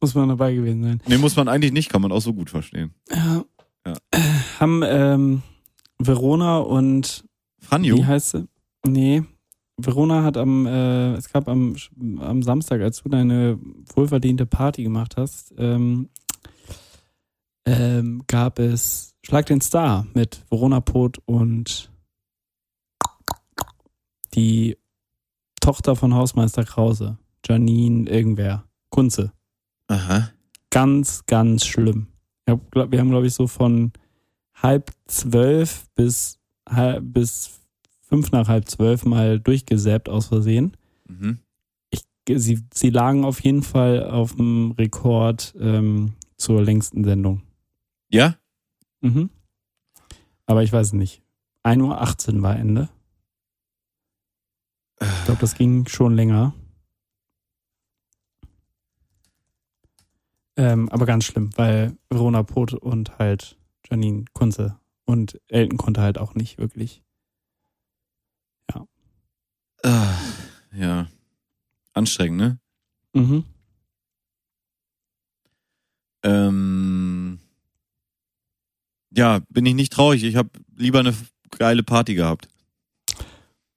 Muss 0.00 0.14
man 0.14 0.28
dabei 0.28 0.54
gewesen 0.54 0.82
sein. 0.82 1.02
nee, 1.06 1.16
muss 1.16 1.34
man 1.34 1.48
eigentlich 1.48 1.72
nicht, 1.72 1.88
kann 1.88 2.02
man 2.02 2.12
auch 2.12 2.20
so 2.20 2.34
gut 2.34 2.50
verstehen. 2.50 2.94
Ja. 3.10 3.44
Ja. 3.86 3.94
Haben 4.60 4.82
ähm, 4.84 5.42
Verona 5.98 6.58
und 6.58 7.24
Franjo? 7.58 7.96
wie 7.96 8.04
heißt 8.04 8.30
sie? 8.30 8.48
Nee. 8.86 9.22
Verona 9.78 10.22
hat 10.22 10.36
am, 10.36 10.66
äh, 10.66 11.14
es 11.14 11.32
gab 11.32 11.48
am, 11.48 11.76
am 12.20 12.42
Samstag, 12.42 12.82
als 12.82 13.02
du 13.02 13.08
deine 13.08 13.58
wohlverdiente 13.94 14.46
Party 14.46 14.82
gemacht 14.82 15.16
hast, 15.16 15.54
ähm, 15.56 16.10
ähm, 17.64 18.22
gab 18.26 18.58
es 18.58 19.14
Schlag 19.24 19.46
den 19.46 19.60
Star 19.60 20.06
mit 20.14 20.44
Verona 20.50 20.80
Pot 20.80 21.18
und 21.26 21.90
die 24.34 24.76
Tochter 25.60 25.94
von 25.94 26.14
Hausmeister 26.14 26.64
Krause. 26.64 27.18
Janine, 27.46 28.10
irgendwer. 28.10 28.64
Kunze. 28.90 29.32
Aha. 29.86 30.30
Ganz, 30.70 31.24
ganz 31.26 31.64
schlimm. 31.64 32.08
Hab, 32.52 32.70
glaub, 32.70 32.90
wir 32.90 33.00
haben, 33.00 33.10
glaube 33.10 33.26
ich, 33.26 33.34
so 33.34 33.46
von 33.46 33.92
halb 34.54 34.90
zwölf 35.06 35.86
bis, 35.94 36.38
halb, 36.68 37.02
bis 37.12 37.60
fünf 38.00 38.30
nach 38.30 38.48
halb 38.48 38.68
zwölf 38.68 39.04
mal 39.04 39.40
durchgesäppt 39.40 40.08
aus 40.08 40.26
Versehen. 40.26 40.76
Mhm. 41.08 41.38
Ich, 41.90 42.02
sie, 42.28 42.60
sie 42.72 42.90
lagen 42.90 43.24
auf 43.24 43.40
jeden 43.40 43.62
Fall 43.62 44.04
auf 44.04 44.36
dem 44.36 44.72
Rekord 44.72 45.54
ähm, 45.58 46.12
zur 46.36 46.62
längsten 46.62 47.04
Sendung. 47.04 47.42
Ja? 48.10 48.36
Mhm. 49.00 49.30
Aber 50.46 50.62
ich 50.62 50.72
weiß 50.72 50.92
nicht. 50.92 51.22
1.18 51.64 52.36
Uhr 52.36 52.42
war 52.42 52.56
Ende. 52.56 52.88
Ich 55.00 55.24
glaube, 55.24 55.40
das 55.40 55.54
ging 55.54 55.86
schon 55.88 56.14
länger. 56.14 56.54
Ähm, 60.62 60.88
aber 60.90 61.06
ganz 61.06 61.24
schlimm, 61.24 61.50
weil 61.56 61.96
Verona 62.08 62.44
Pot 62.44 62.72
und 62.72 63.18
halt 63.18 63.56
Janine 63.90 64.26
Kunze 64.32 64.78
und 65.04 65.40
Elton 65.48 65.76
konnte 65.76 66.00
halt 66.00 66.18
auch 66.18 66.36
nicht 66.36 66.58
wirklich. 66.58 67.02
Ah, 69.82 70.16
ja. 70.72 71.08
Anstrengend, 71.92 72.38
ne? 72.38 72.60
Mhm. 73.12 73.44
Ähm, 76.22 77.40
ja, 79.10 79.40
bin 79.48 79.66
ich 79.66 79.74
nicht 79.74 79.92
traurig. 79.92 80.22
Ich 80.22 80.36
habe 80.36 80.50
lieber 80.76 81.00
eine 81.00 81.12
geile 81.58 81.82
Party 81.82 82.14
gehabt. 82.14 82.48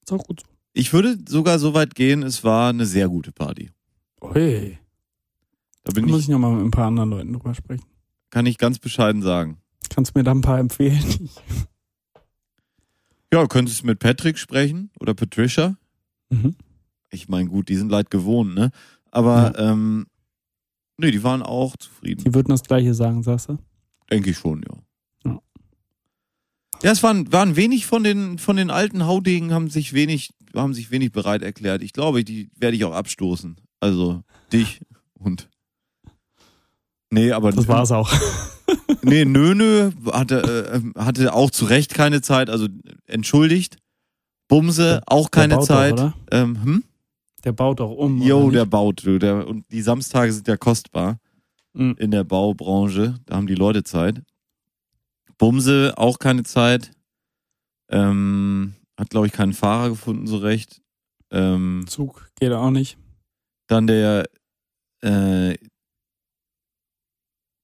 Ist 0.04 0.12
auch 0.12 0.24
gut 0.24 0.42
so. 0.42 0.46
Ich 0.74 0.94
würde 0.94 1.18
sogar 1.28 1.58
so 1.58 1.74
weit 1.74 1.96
gehen, 1.96 2.22
es 2.22 2.44
war 2.44 2.70
eine 2.70 2.86
sehr 2.86 3.10
gute 3.10 3.32
Party. 3.32 3.72
Ui. 4.22 4.78
Da 5.86 5.92
Da 5.94 6.02
bin 6.02 6.10
muss 6.10 6.20
ich, 6.22 6.26
ich 6.26 6.30
nochmal 6.32 6.54
mit 6.56 6.66
ein 6.66 6.72
paar 6.72 6.88
anderen 6.88 7.10
Leuten 7.12 7.32
drüber 7.34 7.54
sprechen. 7.56 7.86
kann 8.32 8.46
ich 8.46 8.58
ganz 8.58 8.80
bescheiden 8.80 9.22
sagen. 9.22 9.58
Kannst 9.90 10.14
du 10.16 10.20
mir 10.20 10.24
da 10.24 10.32
ein 10.32 10.42
paar 10.42 10.60
empfehlen? 10.60 11.30
Ja, 13.34 13.48
könntest 13.48 13.82
du 13.82 13.88
mit 13.88 14.00
Patrick 14.00 14.38
sprechen 14.38 14.92
oder 15.00 15.14
Patricia? 15.14 15.76
Mhm. 16.30 16.56
Ich 17.10 17.28
meine, 17.28 17.50
gut, 17.50 17.68
die 17.68 17.76
sind 17.76 17.90
leid 17.90 18.10
gewohnt, 18.10 18.56
ne? 18.56 18.72
Aber, 19.12 19.58
ähm, 19.60 20.06
nee, 20.98 21.12
die 21.12 21.24
waren 21.24 21.42
auch 21.42 21.76
zufrieden. 21.76 22.24
Die 22.24 22.34
würden 22.34 22.50
das 22.50 22.64
gleiche 22.64 22.94
sagen, 22.94 23.24
sagst 23.24 23.50
du? 23.50 23.58
Denke 24.10 24.30
ich 24.30 24.38
schon, 24.38 24.64
ja. 24.64 25.32
Ja. 25.32 25.42
Ja, 26.84 26.92
es 26.92 27.04
waren, 27.04 27.30
waren 27.34 27.56
wenig 27.58 27.86
von 27.88 28.04
den, 28.06 28.38
von 28.38 28.56
den 28.56 28.70
alten 28.70 29.06
Haudegen 29.06 29.52
haben 29.52 29.70
sich 29.70 29.92
wenig, 29.92 30.34
haben 30.56 30.74
sich 30.74 30.92
wenig 30.92 31.12
bereit 31.12 31.42
erklärt. 31.42 31.82
Ich 31.84 31.92
glaube, 31.92 32.24
die 32.24 32.50
werde 32.56 32.78
ich 32.78 32.86
auch 32.86 32.94
abstoßen. 32.94 33.58
Also, 33.82 34.24
dich 34.54 34.80
und. 35.20 35.50
Nee, 37.12 37.32
aber. 37.32 37.52
Das 37.52 37.68
war's 37.68 37.92
auch. 37.92 38.12
Nee, 39.04 39.24
nö, 39.26 39.54
nö, 39.54 39.92
hatte, 40.12 40.82
äh, 40.96 41.00
hatte 41.00 41.32
auch 41.36 41.52
zu 41.52 41.66
Recht 41.66 41.94
keine 41.94 42.24
Zeit, 42.24 42.50
also 42.50 42.68
entschuldigt. 43.06 43.78
Bumse, 44.48 45.04
auch 45.06 45.30
keine 45.30 45.60
Zeit. 45.60 46.00
Doch, 46.00 46.14
ähm, 46.32 46.64
hm? 46.64 46.84
Der 47.44 47.52
baut 47.52 47.80
auch 47.82 47.92
um. 47.92 48.20
Jo, 48.24 48.50
der 48.50 48.66
baut, 48.66 49.04
der, 49.06 49.48
und 49.48 49.72
die 49.72 49.84
Samstage 49.84 50.34
sind 50.34 50.48
ja 50.48 50.58
kostbar 50.58 51.20
Mhm. 51.74 51.96
in 52.00 52.10
der 52.10 52.24
Baubranche. 52.24 53.16
Da 53.28 53.36
haben 53.36 53.46
die 53.48 53.54
Leute 53.56 53.84
Zeit. 53.84 54.24
Bumse, 55.38 55.94
auch 55.98 56.18
keine 56.18 56.44
Zeit. 56.44 56.90
Ähm, 57.90 58.74
hat, 58.98 59.12
glaube 59.12 59.28
ich, 59.28 59.34
keinen 59.34 59.54
Fahrer 59.54 59.90
gefunden, 59.90 60.26
so 60.26 60.38
recht. 60.38 60.82
Ähm, 61.32 61.86
Zug 61.88 62.30
geht 62.40 62.52
auch 62.52 62.72
nicht. 62.72 62.98
dann 63.68 63.86
der, 63.88 64.26
äh, 65.04 65.56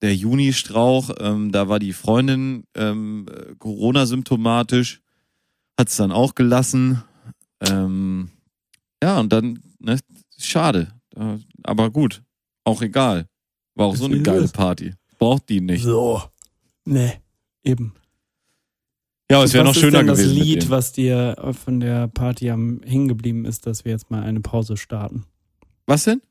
der 0.01 0.15
Juni-Strauch, 0.15 1.11
ähm, 1.19 1.51
da 1.51 1.67
war 1.67 1.79
die 1.79 1.93
Freundin 1.93 2.63
ähm, 2.75 3.27
äh, 3.29 3.55
Corona-symptomatisch, 3.57 5.01
hat 5.79 5.89
es 5.89 5.97
dann 5.97 6.11
auch 6.11 6.35
gelassen. 6.35 7.03
Ähm, 7.61 8.29
ja, 9.03 9.19
und 9.19 9.31
dann, 9.31 9.59
ne, 9.79 9.99
schade. 10.37 10.93
Aber 11.63 11.91
gut, 11.91 12.23
auch 12.63 12.81
egal. 12.81 13.27
War 13.75 13.87
auch 13.87 13.93
Ist 13.93 13.99
so 13.99 14.05
eine 14.05 14.21
geile 14.21 14.43
ist. 14.43 14.53
Party. 14.53 14.93
Braucht 15.17 15.49
die 15.49 15.61
nicht. 15.61 15.83
So. 15.83 16.21
Nee, 16.85 17.13
eben. 17.63 17.93
Ja, 19.29 19.37
aber 19.37 19.45
es 19.45 19.53
wäre 19.53 19.63
noch 19.63 19.75
schöner 19.75 20.03
gewesen. 20.03 20.35
das 20.35 20.45
Lied, 20.45 20.69
was 20.69 20.91
dir 20.91 21.53
von 21.63 21.79
der 21.79 22.07
Party 22.07 22.49
am 22.49 22.81
hängen 22.83 23.07
geblieben 23.07 23.45
ist, 23.45 23.65
dass 23.65 23.85
wir 23.85 23.91
jetzt 23.91 24.11
mal 24.11 24.23
eine 24.23 24.41
Pause 24.41 24.77
starten? 24.77 25.25
Was 25.85 26.03
denn? 26.03 26.21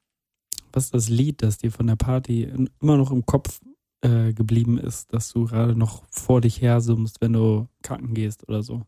Was 0.72 0.84
ist 0.84 0.94
das 0.94 1.08
Lied, 1.08 1.42
das 1.42 1.58
dir 1.58 1.72
von 1.72 1.86
der 1.86 1.96
Party 1.96 2.44
immer 2.80 2.96
noch 2.96 3.10
im 3.10 3.26
Kopf 3.26 3.60
äh, 4.02 4.32
geblieben 4.32 4.78
ist, 4.78 5.12
dass 5.12 5.32
du 5.32 5.46
gerade 5.46 5.74
noch 5.74 6.04
vor 6.10 6.40
dich 6.40 6.60
her 6.60 6.80
summst, 6.80 7.20
wenn 7.20 7.32
du 7.32 7.68
kacken 7.82 8.14
gehst 8.14 8.48
oder 8.48 8.62
so? 8.62 8.86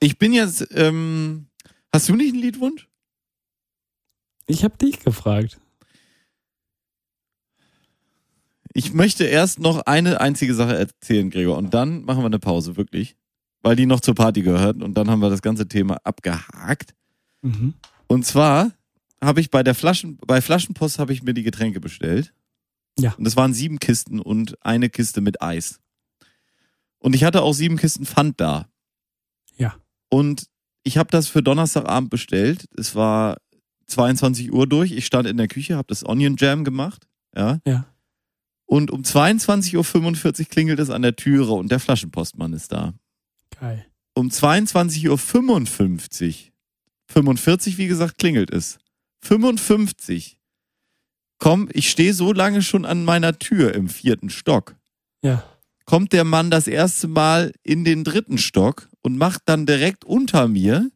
Ich 0.00 0.18
bin 0.18 0.32
jetzt, 0.32 0.66
ähm, 0.72 1.46
hast 1.92 2.08
du 2.08 2.16
nicht 2.16 2.34
einen 2.34 2.42
Liedwunsch? 2.42 2.88
Ich 4.46 4.64
habe 4.64 4.76
dich 4.76 5.00
gefragt. 5.00 5.60
Ich 8.74 8.92
möchte 8.92 9.24
erst 9.24 9.60
noch 9.60 9.86
eine 9.86 10.20
einzige 10.20 10.54
Sache 10.54 10.76
erzählen, 10.76 11.30
Gregor, 11.30 11.56
und 11.56 11.72
dann 11.72 12.04
machen 12.04 12.20
wir 12.20 12.26
eine 12.26 12.40
Pause, 12.40 12.76
wirklich. 12.76 13.16
Weil 13.62 13.76
die 13.76 13.86
noch 13.86 14.00
zur 14.00 14.14
Party 14.14 14.42
gehört 14.42 14.82
und 14.82 14.94
dann 14.94 15.08
haben 15.08 15.20
wir 15.20 15.30
das 15.30 15.40
ganze 15.40 15.68
Thema 15.68 15.96
abgehakt. 16.04 16.94
Mhm. 17.40 17.74
Und 18.08 18.26
zwar 18.26 18.72
habe 19.24 19.40
ich 19.40 19.50
bei 19.50 19.62
der 19.62 19.74
Flaschen, 19.74 20.18
bei 20.26 20.40
Flaschenpost 20.40 20.98
habe 20.98 21.12
ich 21.12 21.22
mir 21.22 21.34
die 21.34 21.42
Getränke 21.42 21.80
bestellt. 21.80 22.32
Ja. 22.98 23.12
Und 23.14 23.24
das 23.24 23.36
waren 23.36 23.54
sieben 23.54 23.78
Kisten 23.78 24.20
und 24.20 24.56
eine 24.64 24.88
Kiste 24.88 25.20
mit 25.20 25.42
Eis. 25.42 25.80
Und 26.98 27.14
ich 27.14 27.24
hatte 27.24 27.42
auch 27.42 27.52
sieben 27.52 27.76
Kisten 27.76 28.06
Pfand 28.06 28.40
da. 28.40 28.68
Ja. 29.56 29.76
Und 30.08 30.46
ich 30.84 30.96
habe 30.96 31.10
das 31.10 31.28
für 31.28 31.42
Donnerstagabend 31.42 32.10
bestellt. 32.10 32.66
Es 32.76 32.94
war 32.94 33.36
22 33.86 34.52
Uhr 34.52 34.66
durch. 34.66 34.92
Ich 34.92 35.06
stand 35.06 35.26
in 35.26 35.36
der 35.36 35.48
Küche, 35.48 35.76
habe 35.76 35.88
das 35.88 36.06
Onion 36.06 36.36
Jam 36.38 36.64
gemacht. 36.64 37.06
Ja. 37.36 37.58
Ja. 37.66 37.86
Und 38.66 38.90
um 38.90 39.02
22.45 39.02 40.40
Uhr 40.40 40.46
klingelt 40.46 40.78
es 40.78 40.90
an 40.90 41.02
der 41.02 41.16
Türe 41.16 41.52
und 41.52 41.70
der 41.70 41.80
Flaschenpostmann 41.80 42.52
ist 42.52 42.72
da. 42.72 42.94
Geil. 43.60 43.86
Um 44.14 44.28
22.55 44.28 45.08
Uhr, 45.10 45.18
45 47.08 47.78
wie 47.78 47.86
gesagt, 47.86 48.18
klingelt 48.18 48.50
es. 48.50 48.78
55. 49.24 50.38
Komm, 51.38 51.68
ich 51.72 51.90
stehe 51.90 52.14
so 52.14 52.32
lange 52.32 52.62
schon 52.62 52.84
an 52.84 53.04
meiner 53.04 53.38
Tür 53.38 53.74
im 53.74 53.88
vierten 53.88 54.30
Stock. 54.30 54.76
Ja. 55.22 55.42
Kommt 55.86 56.12
der 56.12 56.24
Mann 56.24 56.50
das 56.50 56.66
erste 56.66 57.08
Mal 57.08 57.52
in 57.62 57.84
den 57.84 58.04
dritten 58.04 58.38
Stock 58.38 58.88
und 59.02 59.18
macht 59.18 59.42
dann 59.46 59.66
direkt 59.66 60.04
unter 60.04 60.48
mir 60.48 60.90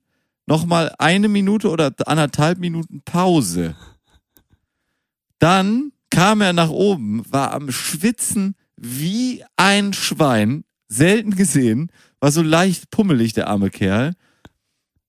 nochmal 0.46 0.94
eine 0.98 1.28
Minute 1.28 1.68
oder 1.70 1.92
anderthalb 2.06 2.58
Minuten 2.58 3.02
Pause. 3.04 3.76
Dann 5.38 5.92
kam 6.10 6.40
er 6.40 6.52
nach 6.52 6.70
oben, 6.70 7.22
war 7.30 7.52
am 7.52 7.70
Schwitzen 7.70 8.54
wie 8.76 9.44
ein 9.56 9.92
Schwein, 9.92 10.64
selten 10.88 11.34
gesehen, 11.34 11.92
war 12.20 12.32
so 12.32 12.42
leicht 12.42 12.90
pummelig, 12.90 13.34
der 13.34 13.48
arme 13.48 13.70
Kerl. 13.70 14.14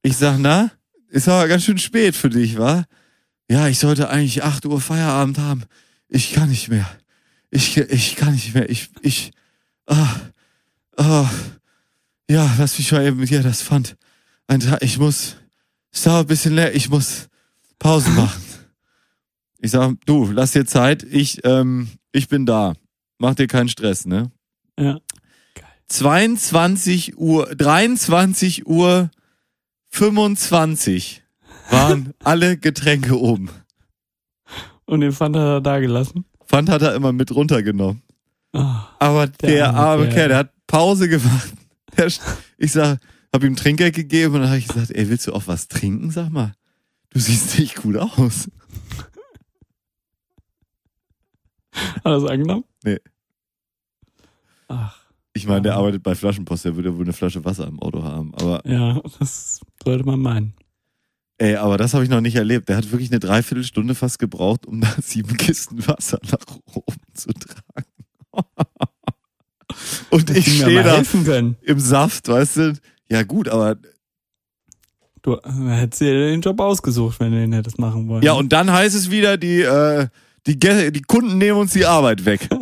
Ich 0.02 0.18
sag, 0.18 0.38
na, 0.40 0.72
ist 1.08 1.28
aber 1.28 1.48
ganz 1.48 1.64
schön 1.64 1.78
spät 1.78 2.16
für 2.16 2.30
dich, 2.30 2.58
wa? 2.58 2.86
Ja, 3.50 3.68
ich 3.68 3.80
sollte 3.80 4.10
eigentlich 4.10 4.44
8 4.44 4.66
Uhr 4.68 4.80
Feierabend 4.80 5.40
haben. 5.40 5.64
Ich 6.08 6.34
kann 6.34 6.50
nicht 6.50 6.70
mehr. 6.70 6.88
Ich, 7.50 7.78
ich 7.78 8.16
kann 8.16 8.34
nicht 8.34 8.54
mehr. 8.54 8.70
Ich, 8.70 8.90
ich, 9.02 9.32
ah, 9.88 10.16
ah, 10.98 11.30
ja, 12.30 12.56
lass 12.60 12.78
mich 12.78 12.92
mal 12.92 13.06
eben 13.06 13.24
hier 13.24 13.42
das 13.42 13.64
Pfand. 13.64 13.96
Ein 14.46 14.60
Tag, 14.60 14.84
ich 14.84 15.00
muss, 15.00 15.36
es 15.92 16.04
dauert 16.04 16.26
ein 16.26 16.28
bisschen 16.28 16.54
leer, 16.54 16.76
ich 16.76 16.90
muss 16.90 17.28
Pause 17.80 18.10
machen. 18.12 18.44
Ich 19.58 19.72
sag, 19.72 19.96
du, 20.06 20.32
lass 20.32 20.52
dir 20.52 20.66
Zeit, 20.66 21.04
ich, 21.04 21.44
ähm, 21.44 21.90
ich 22.12 22.28
bin 22.28 22.46
da. 22.46 22.74
Mach 23.18 23.34
dir 23.34 23.48
keinen 23.48 23.68
Stress, 23.68 24.06
ne? 24.06 24.32
Ja. 24.80 25.00
22 25.88 27.18
Uhr, 27.18 27.48
23 27.56 28.68
Uhr 28.68 29.10
25 29.90 31.24
waren 31.72 32.14
alle 32.24 32.58
Getränke 32.58 33.18
oben. 33.20 33.50
Und 34.86 35.02
den 35.02 35.12
Pfand 35.12 35.36
hat 35.36 35.44
er 35.44 35.62
da 35.62 35.80
gelassen. 35.80 36.26
Pfand 36.46 36.70
hat 36.70 36.82
er 36.82 36.96
immer 36.96 37.12
mit 37.14 37.34
runtergenommen. 37.34 38.02
Ah, 38.54 38.88
Aber 39.00 39.28
der, 39.28 39.50
Der 39.50 39.74
arme 39.76 40.10
Kerl. 40.10 40.30
Der 40.30 40.38
hat 40.38 40.54
Pause 40.68 41.08
gemacht. 41.10 41.54
Der, 41.98 42.08
ich 42.58 42.72
sag, 42.72 43.00
hab 43.34 43.44
ihm 43.44 43.56
Trinkgeld 43.56 43.96
gegeben 43.96 44.36
und 44.36 44.42
dann 44.42 44.50
habe 44.50 44.60
ich 44.60 44.68
gesagt, 44.68 44.92
ey, 44.92 45.10
willst 45.10 45.28
du 45.28 45.34
auch 45.34 45.46
was 45.48 45.68
trinken? 45.68 46.10
Sag 46.12 46.30
mal, 46.32 46.54
du 47.12 47.20
siehst 47.20 47.60
nicht 47.60 47.76
gut 47.76 47.98
aus. 47.98 48.50
hat 51.74 52.02
er 52.06 52.12
das 52.20 52.26
angenommen? 52.30 52.64
Nee. 52.84 52.98
Ach, 54.68 54.98
Ich 55.34 55.48
meine, 55.48 55.62
der 55.62 55.76
arbeitet 55.76 56.04
bei 56.04 56.16
Flaschenpost, 56.16 56.66
der 56.66 56.76
würde 56.76 56.96
wohl 56.96 57.04
eine 57.04 57.14
Flasche 57.14 57.44
Wasser 57.46 57.68
im 57.68 57.80
Auto 57.80 58.04
haben. 58.04 58.34
Aber 58.36 58.62
ja, 58.68 59.00
das 59.20 59.60
sollte 59.84 60.04
man 60.06 60.20
meinen. 60.20 60.54
Ey, 61.40 61.56
aber 61.56 61.78
das 61.78 61.94
habe 61.94 62.04
ich 62.04 62.10
noch 62.10 62.20
nicht 62.20 62.36
erlebt. 62.36 62.68
Der 62.68 62.78
hat 62.78 62.92
wirklich 62.92 63.12
eine 63.12 63.20
Dreiviertelstunde 63.20 63.96
fast 63.96 64.20
gebraucht, 64.20 64.66
um 64.66 64.82
da 64.82 64.94
sieben 65.02 65.38
Kisten 65.38 65.88
Wasser 65.88 66.20
nach 66.30 66.58
oben 66.74 66.98
zu 67.14 67.30
tragen. 67.32 67.88
Und 70.10 70.30
ich 70.32 70.58
stehe 70.58 70.84
da 70.84 71.02
im 71.62 71.80
Saft, 71.80 72.28
weißt 72.28 72.58
du? 72.58 72.74
Ja 73.10 73.24
gut, 73.24 73.48
aber 73.48 73.78
Du 75.22 75.36
äh, 75.36 75.40
hättest 75.70 76.02
dir 76.02 76.14
den 76.14 76.42
Job 76.42 76.60
ausgesucht, 76.60 77.20
wenn 77.20 77.32
du 77.32 77.40
den 77.40 77.54
hättest 77.54 77.80
machen 77.80 78.08
wollen. 78.08 78.24
ja 78.24 78.34
und 78.34 78.54
dann 78.54 78.72
heißt 78.72 78.96
es 78.96 79.12
wieder, 79.12 79.38
die 79.38 79.62
äh, 79.62 80.08
die, 80.48 80.58
die 80.58 81.02
Kunden 81.02 81.38
nehmen 81.38 81.60
uns 81.60 81.74
die 81.74 81.86
Arbeit 81.86 82.26
weg. 82.26 82.48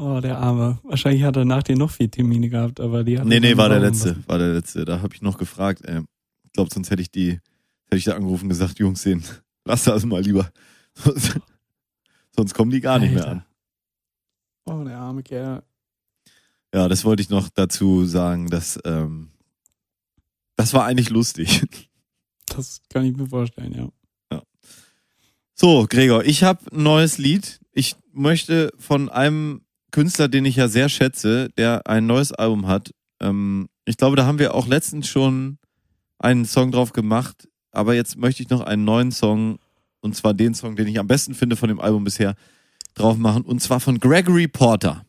Oh, 0.00 0.20
der 0.20 0.38
Arme. 0.38 0.78
Wahrscheinlich 0.84 1.24
hat 1.24 1.36
er 1.36 1.44
nach 1.44 1.64
dir 1.64 1.76
noch 1.76 1.90
vier 1.90 2.08
Termine 2.10 2.48
gehabt, 2.48 2.78
aber 2.78 3.02
die 3.02 3.18
hat 3.18 3.26
Nee, 3.26 3.40
nee, 3.40 3.56
war 3.56 3.68
der 3.68 3.80
letzte, 3.80 4.10
lassen. 4.10 4.24
war 4.28 4.38
der 4.38 4.54
letzte. 4.54 4.84
Da 4.84 5.02
habe 5.02 5.12
ich 5.14 5.22
noch 5.22 5.38
gefragt. 5.38 5.84
Ey. 5.84 6.02
Ich 6.44 6.52
glaube, 6.52 6.70
sonst 6.72 6.90
hätte 6.90 7.02
ich 7.02 7.10
die, 7.10 7.32
hätte 7.32 7.96
ich 7.96 8.04
da 8.04 8.14
angerufen 8.14 8.44
und 8.44 8.48
gesagt, 8.50 8.78
Jungs, 8.78 9.02
den 9.02 9.24
lass 9.64 9.84
das 9.84 10.04
mal 10.06 10.22
lieber. 10.22 10.50
Sonst, 10.94 11.40
sonst 12.36 12.54
kommen 12.54 12.70
die 12.70 12.80
gar 12.80 13.00
nicht 13.00 13.12
mehr 13.12 13.26
Alter. 13.26 13.44
an. 14.66 14.80
Oh, 14.80 14.84
der 14.84 14.98
arme 14.98 15.22
Kerl. 15.24 15.62
Ja, 16.72 16.86
das 16.88 17.04
wollte 17.04 17.22
ich 17.22 17.30
noch 17.30 17.48
dazu 17.48 18.04
sagen, 18.04 18.50
dass 18.50 18.78
ähm, 18.84 19.30
das 20.56 20.74
war 20.74 20.84
eigentlich 20.86 21.10
lustig. 21.10 21.62
Das 22.56 22.80
kann 22.88 23.04
ich 23.04 23.14
mir 23.14 23.26
vorstellen, 23.26 23.74
ja. 24.30 24.42
So, 25.54 25.86
Gregor, 25.86 26.24
ich 26.24 26.44
habe 26.44 26.60
ein 26.72 26.82
neues 26.82 27.18
Lied. 27.18 27.60
Ich 27.72 27.94
möchte 28.12 28.72
von 28.78 29.10
einem 29.10 29.60
Künstler, 29.90 30.28
den 30.28 30.44
ich 30.44 30.56
ja 30.56 30.68
sehr 30.68 30.88
schätze, 30.88 31.48
der 31.56 31.86
ein 31.86 32.06
neues 32.06 32.32
Album 32.32 32.66
hat. 32.66 32.92
Ähm, 33.20 33.68
ich 33.84 33.96
glaube, 33.96 34.16
da 34.16 34.26
haben 34.26 34.38
wir 34.38 34.54
auch 34.54 34.66
letztens 34.66 35.08
schon 35.08 35.58
einen 36.18 36.44
Song 36.44 36.72
drauf 36.72 36.92
gemacht, 36.92 37.48
aber 37.70 37.94
jetzt 37.94 38.16
möchte 38.16 38.42
ich 38.42 38.50
noch 38.50 38.60
einen 38.60 38.84
neuen 38.84 39.12
Song, 39.12 39.58
und 40.00 40.14
zwar 40.14 40.34
den 40.34 40.54
Song, 40.54 40.76
den 40.76 40.88
ich 40.88 40.98
am 40.98 41.06
besten 41.06 41.34
finde 41.34 41.56
von 41.56 41.68
dem 41.68 41.80
Album 41.80 42.04
bisher, 42.04 42.34
drauf 42.94 43.16
machen, 43.16 43.42
und 43.42 43.60
zwar 43.62 43.80
von 43.80 43.98
Gregory 43.98 44.48
Porter. 44.48 45.04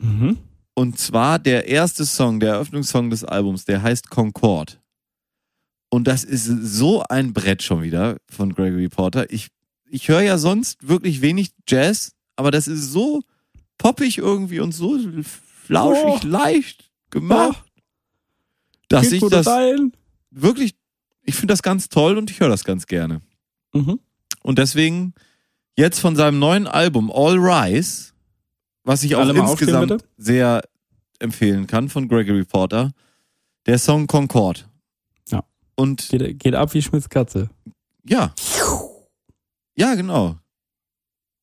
Mhm. 0.00 0.38
Und 0.74 0.98
zwar 0.98 1.38
der 1.38 1.68
erste 1.68 2.04
Song, 2.04 2.40
der 2.40 2.54
Eröffnungssong 2.54 3.10
des 3.10 3.24
Albums, 3.24 3.64
der 3.64 3.82
heißt 3.82 4.10
Concord. 4.10 4.80
Und 5.90 6.08
das 6.08 6.24
ist 6.24 6.46
so 6.46 7.02
ein 7.08 7.32
Brett 7.32 7.62
schon 7.62 7.82
wieder 7.82 8.16
von 8.28 8.54
Gregory 8.54 8.88
Porter. 8.88 9.30
Ich, 9.30 9.48
ich 9.90 10.08
höre 10.08 10.22
ja 10.22 10.38
sonst 10.38 10.88
wirklich 10.88 11.20
wenig 11.20 11.52
Jazz, 11.68 12.12
aber 12.36 12.50
das 12.50 12.66
ist 12.66 12.90
so 12.90 13.22
poppig 13.82 14.18
irgendwie 14.18 14.60
und 14.60 14.70
so 14.72 14.96
flauschig, 15.66 16.20
Oh. 16.24 16.26
leicht 16.26 16.90
gemacht, 17.10 17.64
dass 18.88 19.10
Geht 19.10 19.22
ich 19.24 19.28
das 19.28 19.46
rein. 19.48 19.92
wirklich, 20.30 20.76
ich 21.24 21.34
finde 21.34 21.52
das 21.52 21.62
ganz 21.62 21.88
toll 21.88 22.16
und 22.16 22.30
ich 22.30 22.38
höre 22.38 22.48
das 22.48 22.62
ganz 22.64 22.86
gerne. 22.86 23.22
Mhm. 23.72 23.98
Und 24.42 24.58
deswegen 24.58 25.14
jetzt 25.76 25.98
von 25.98 26.14
seinem 26.14 26.38
neuen 26.38 26.66
Album 26.68 27.10
All 27.10 27.36
Rise, 27.38 28.12
was 28.84 29.02
ich 29.02 29.16
auch 29.16 29.20
Alle 29.20 29.36
insgesamt 29.38 30.04
sehr 30.16 30.62
empfehlen 31.18 31.66
kann 31.66 31.88
von 31.88 32.06
Gregory 32.08 32.44
Porter, 32.44 32.92
der 33.66 33.78
Song 33.78 34.06
Concord. 34.06 34.68
Ja. 35.30 35.42
Und 35.74 36.08
Geht, 36.08 36.38
geht 36.38 36.54
ab 36.54 36.72
wie 36.74 36.82
Schmitz 36.82 37.08
Katze. 37.08 37.50
ja. 38.04 38.32
Ja, 39.74 39.94
genau. 39.94 40.36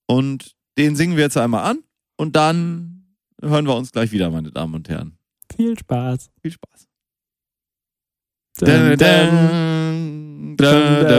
Und 0.05 0.55
den 0.77 0.95
singen 0.95 1.17
wir 1.17 1.23
jetzt 1.23 1.35
einmal 1.37 1.63
an 1.69 1.79
und 2.19 2.35
dann 2.35 3.05
hören 3.41 3.65
wir 3.65 3.75
uns 3.75 3.91
gleich 3.93 4.11
wieder, 4.11 4.29
meine 4.29 4.51
Damen 4.51 4.75
und 4.75 4.89
Herren. 4.89 5.17
Viel 5.55 5.79
Spaß. 5.79 6.29
Viel 6.41 6.51
Spaß. 6.51 6.87
Dun, 8.59 8.67
Dun, 8.67 8.97
dun. 8.97 10.57
dun, 10.57 11.09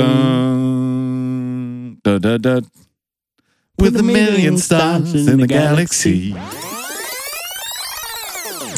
dun, 2.03 2.21
dun, 2.21 2.43
dun. 2.43 2.67
With 3.79 3.99
a 3.99 4.03
million 4.03 4.59
stars 4.59 5.15
in 5.15 5.41
the 5.41 5.47
galaxy. 5.47 6.37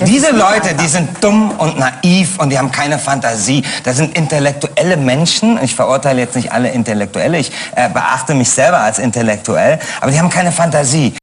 Diese 0.06 0.30
Leute, 0.30 0.74
die 0.80 0.86
sind 0.86 1.08
dumm 1.22 1.50
und 1.58 1.76
naiv 1.78 2.38
und 2.38 2.50
die 2.50 2.58
haben 2.58 2.70
keine 2.70 3.00
Fantasie. 3.00 3.64
Das 3.82 3.96
sind 3.96 4.16
intellektuelle 4.16 4.96
Menschen. 4.96 5.58
Ich 5.62 5.74
verurteile 5.74 6.20
jetzt 6.20 6.36
nicht 6.36 6.52
alle 6.52 6.70
Intellektuelle. 6.70 7.38
Ich 7.38 7.50
äh, 7.74 7.88
beachte 7.88 8.34
mich 8.34 8.48
selber 8.48 8.78
als 8.78 9.00
intellektuell. 9.00 9.80
Aber 10.00 10.12
die 10.12 10.18
haben 10.18 10.30
keine 10.30 10.52
Fantasie. 10.52 11.14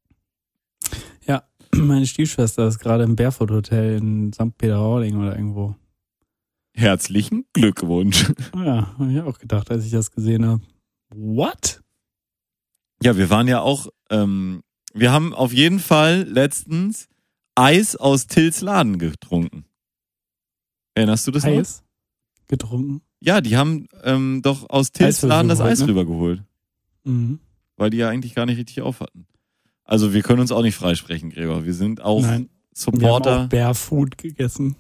Meine 1.76 2.06
Stiefschwester 2.06 2.68
ist 2.68 2.80
gerade 2.80 3.04
im 3.04 3.16
Barefoot 3.16 3.52
Hotel 3.52 3.98
in 3.98 4.34
St. 4.34 4.58
Peter-Ording 4.58 5.18
oder 5.18 5.36
irgendwo. 5.36 5.76
Herzlichen 6.76 7.46
Glückwunsch. 7.54 8.32
Ja, 8.56 8.96
habe 8.98 9.12
ich 9.12 9.22
auch 9.22 9.38
gedacht, 9.40 9.70
als 9.72 9.86
ich 9.86 9.92
das 9.92 10.12
gesehen 10.12 10.46
habe. 10.46 10.62
What? 11.10 11.82
Ja, 13.04 13.18
wir 13.18 13.30
waren 13.30 13.48
ja 13.48 13.62
auch, 13.62 13.88
ähm, 14.10 14.62
wir 14.94 15.12
haben 15.12 15.34
auf 15.34 15.52
jeden 15.54 15.80
Fall 15.80 16.24
letztens 16.24 17.08
Eis 17.56 17.96
aus 17.96 18.28
Tills 18.28 18.62
Laden 18.62 19.00
getrunken. 19.00 19.66
Erinnerst 20.96 21.28
du 21.28 21.32
das 21.32 21.44
noch? 21.44 21.52
Eis 21.52 21.84
getrunken? 22.48 23.02
Ja, 23.20 23.42
die 23.42 23.58
haben 23.58 23.88
ähm, 24.04 24.42
doch 24.42 24.70
aus 24.70 24.92
Tills 24.92 25.24
Eis 25.24 25.28
Laden 25.30 25.50
das 25.50 25.60
Eis 25.62 25.80
ne? 25.82 25.88
rübergeholt, 25.88 26.44
Mhm. 27.04 27.40
weil 27.76 27.90
die 27.90 27.98
ja 27.98 28.10
eigentlich 28.10 28.36
gar 28.36 28.46
nicht 28.46 28.58
richtig 28.58 28.82
auf 28.82 29.02
hatten. 29.02 29.26
Also 29.90 30.14
wir 30.14 30.22
können 30.22 30.40
uns 30.40 30.52
auch 30.52 30.62
nicht 30.62 30.76
freisprechen, 30.76 31.32
Gregor. 31.32 31.66
Wir 31.66 31.74
sind 31.74 32.00
auch 32.02 32.22
Nein, 32.22 32.30
wir 32.30 32.36
haben 32.36 32.50
Supporter. 32.76 33.44
auch 33.46 33.50
Barefoot 33.50 34.20
gegessen. 34.20 34.76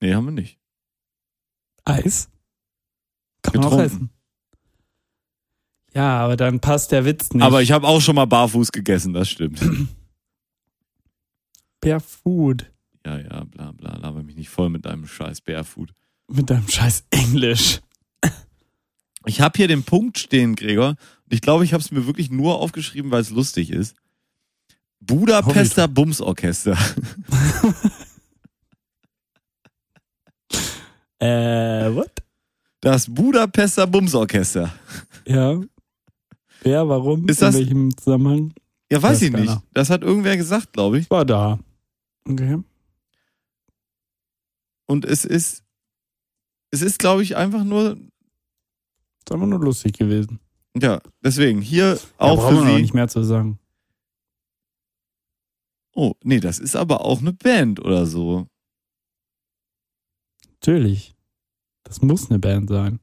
nee, 0.00 0.12
haben 0.12 0.24
wir 0.24 0.32
nicht. 0.32 0.58
Eis? 1.84 2.28
Kann 3.42 3.54
man 3.60 3.64
auch 3.64 3.70
Getrunken. 3.70 3.86
essen. 3.86 4.10
Ja, 5.94 6.18
aber 6.18 6.36
dann 6.36 6.58
passt 6.58 6.90
der 6.90 7.04
Witz 7.04 7.30
nicht. 7.32 7.44
Aber 7.44 7.62
ich 7.62 7.70
habe 7.70 7.86
auch 7.86 8.00
schon 8.00 8.16
mal 8.16 8.24
barfuß 8.24 8.72
gegessen, 8.72 9.12
das 9.12 9.28
stimmt. 9.28 9.60
Barefoot. 11.80 12.72
ja, 13.06 13.18
ja, 13.18 13.44
bla 13.44 13.70
bla, 13.72 13.96
laber 13.98 14.22
mich 14.24 14.34
nicht 14.36 14.48
voll 14.48 14.68
mit 14.68 14.84
deinem 14.84 15.06
scheiß 15.06 15.42
Barefoot. 15.42 15.92
Mit 16.28 16.50
deinem 16.50 16.68
scheiß 16.68 17.04
Englisch. 17.10 17.80
Ich 19.26 19.40
habe 19.40 19.56
hier 19.56 19.68
den 19.68 19.84
Punkt 19.84 20.18
stehen, 20.18 20.56
Gregor. 20.56 20.96
Ich 21.32 21.40
glaube, 21.40 21.64
ich 21.64 21.72
habe 21.72 21.82
es 21.82 21.90
mir 21.90 22.06
wirklich 22.06 22.30
nur 22.30 22.58
aufgeschrieben, 22.60 23.10
weil 23.10 23.22
es 23.22 23.30
lustig 23.30 23.70
ist. 23.70 23.96
Budapester 25.00 25.88
Bumsorchester. 25.88 26.76
Äh, 31.18 31.94
what? 31.94 32.10
Das 32.80 33.12
Budapester 33.12 33.86
Bumsorchester. 33.86 34.72
Ja. 35.26 35.60
Wer, 36.62 36.88
warum? 36.88 37.28
Ist 37.28 37.42
das- 37.42 37.54
In 37.54 37.60
welchem 37.60 37.96
Zusammenhang? 37.96 38.52
Ja, 38.90 39.00
weiß 39.00 39.12
Weiß 39.12 39.22
ich 39.22 39.32
nicht. 39.32 39.46
keiner. 39.46 39.62
Das 39.72 39.88
hat 39.88 40.02
irgendwer 40.02 40.36
gesagt, 40.36 40.72
glaube 40.72 40.98
ich. 40.98 41.08
War 41.10 41.24
da. 41.24 41.58
Okay. 42.28 42.58
Und 44.86 45.04
es 45.04 45.24
ist, 45.24 45.62
es 46.70 46.82
ist, 46.82 46.98
glaube 46.98 47.22
ich, 47.22 47.36
einfach 47.36 47.64
nur, 47.64 47.92
Ist 49.18 49.30
einfach 49.32 49.46
nur 49.46 49.60
lustig 49.60 49.96
gewesen. 49.96 50.40
Ja, 50.76 51.00
deswegen 51.22 51.60
hier 51.60 51.98
auch 52.18 52.36
brauchen 52.36 52.56
wir 52.56 52.60
für 52.62 52.66
noch 52.68 52.74
Sie. 52.76 52.82
nicht 52.82 52.94
mehr 52.94 53.08
zu 53.08 53.22
sagen. 53.22 53.58
Oh, 55.94 56.14
nee, 56.24 56.40
das 56.40 56.58
ist 56.58 56.74
aber 56.74 57.04
auch 57.04 57.20
eine 57.20 57.32
Band 57.34 57.80
oder 57.80 58.06
so. 58.06 58.46
Natürlich. 60.46 61.14
Das 61.84 62.00
muss 62.00 62.30
eine 62.30 62.38
Band 62.38 62.70
sein. 62.70 63.00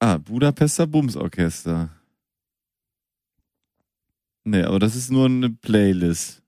Ah, 0.00 0.18
Budapester 0.18 0.86
Bumsorchester. 0.86 1.90
Nee, 4.44 4.62
aber 4.62 4.78
das 4.78 4.94
ist 4.96 5.10
nur 5.10 5.26
eine 5.26 5.48
Playlist. 5.48 6.43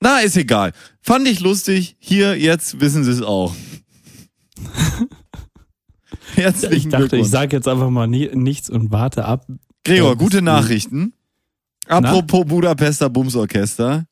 Na, 0.00 0.18
ist 0.20 0.36
egal. 0.36 0.72
Fand 1.00 1.26
ich 1.26 1.40
lustig. 1.40 1.96
Hier, 1.98 2.38
jetzt 2.38 2.80
wissen 2.80 3.04
Sie 3.04 3.10
es 3.10 3.22
auch. 3.22 3.54
Herzlichen 6.34 6.76
Ich 6.76 6.88
dachte, 6.88 7.16
ich 7.16 7.28
sage 7.28 7.56
jetzt 7.56 7.66
einfach 7.68 7.90
mal 7.90 8.06
nie, 8.06 8.28
nichts 8.34 8.68
und 8.68 8.90
warte 8.92 9.24
ab. 9.24 9.46
Gregor, 9.84 10.10
Ja, 10.10 10.14
gute 10.14 10.42
Nachrichten. 10.42 11.12
Apropos 11.86 12.44
Budapester 12.46 13.08
Bumsorchester. 13.08 14.04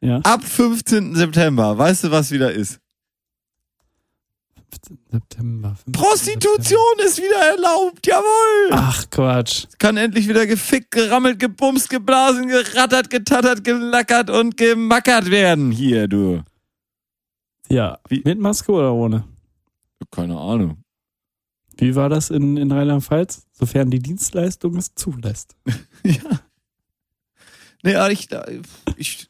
Ja. 0.00 0.18
Ab 0.18 0.44
15. 0.44 1.14
September, 1.16 1.76
weißt 1.76 2.04
du, 2.04 2.10
was 2.10 2.30
wieder 2.30 2.52
ist? 2.52 2.80
15. 4.70 4.98
September. 5.10 5.74
15. 5.84 5.92
Prostitution 5.92 6.98
ist 7.04 7.18
wieder 7.18 7.50
erlaubt, 7.52 8.06
jawohl! 8.06 8.68
September. 8.68 8.88
Ach 8.88 9.10
Quatsch. 9.10 9.66
Kann 9.78 9.96
endlich 9.96 10.28
wieder 10.28 10.46
gefickt, 10.46 10.90
gerammelt, 10.90 11.38
gebumst, 11.38 11.88
geblasen, 11.90 12.48
gerattert, 12.48 13.10
getattert, 13.10 13.64
gelackert 13.64 14.30
und 14.30 14.56
gemackert 14.56 15.30
werden. 15.30 15.70
Hier, 15.70 16.06
du. 16.08 16.42
Ja. 17.68 17.98
Wie- 18.08 18.22
Mit 18.24 18.38
Maske 18.38 18.72
oder 18.72 18.92
ohne? 18.92 19.24
Keine 20.10 20.38
Ahnung. 20.38 20.82
Wie 21.76 21.94
war 21.94 22.08
das 22.08 22.30
in, 22.30 22.56
in 22.56 22.72
Rheinland-Pfalz? 22.72 23.46
Sofern 23.52 23.90
die 23.90 24.00
Dienstleistung 24.00 24.76
es 24.76 24.94
zulässt. 24.94 25.54
ja. 26.04 26.40
Nee, 27.82 27.94
aber 27.94 28.10
ich, 28.10 28.28
ich, 28.96 29.28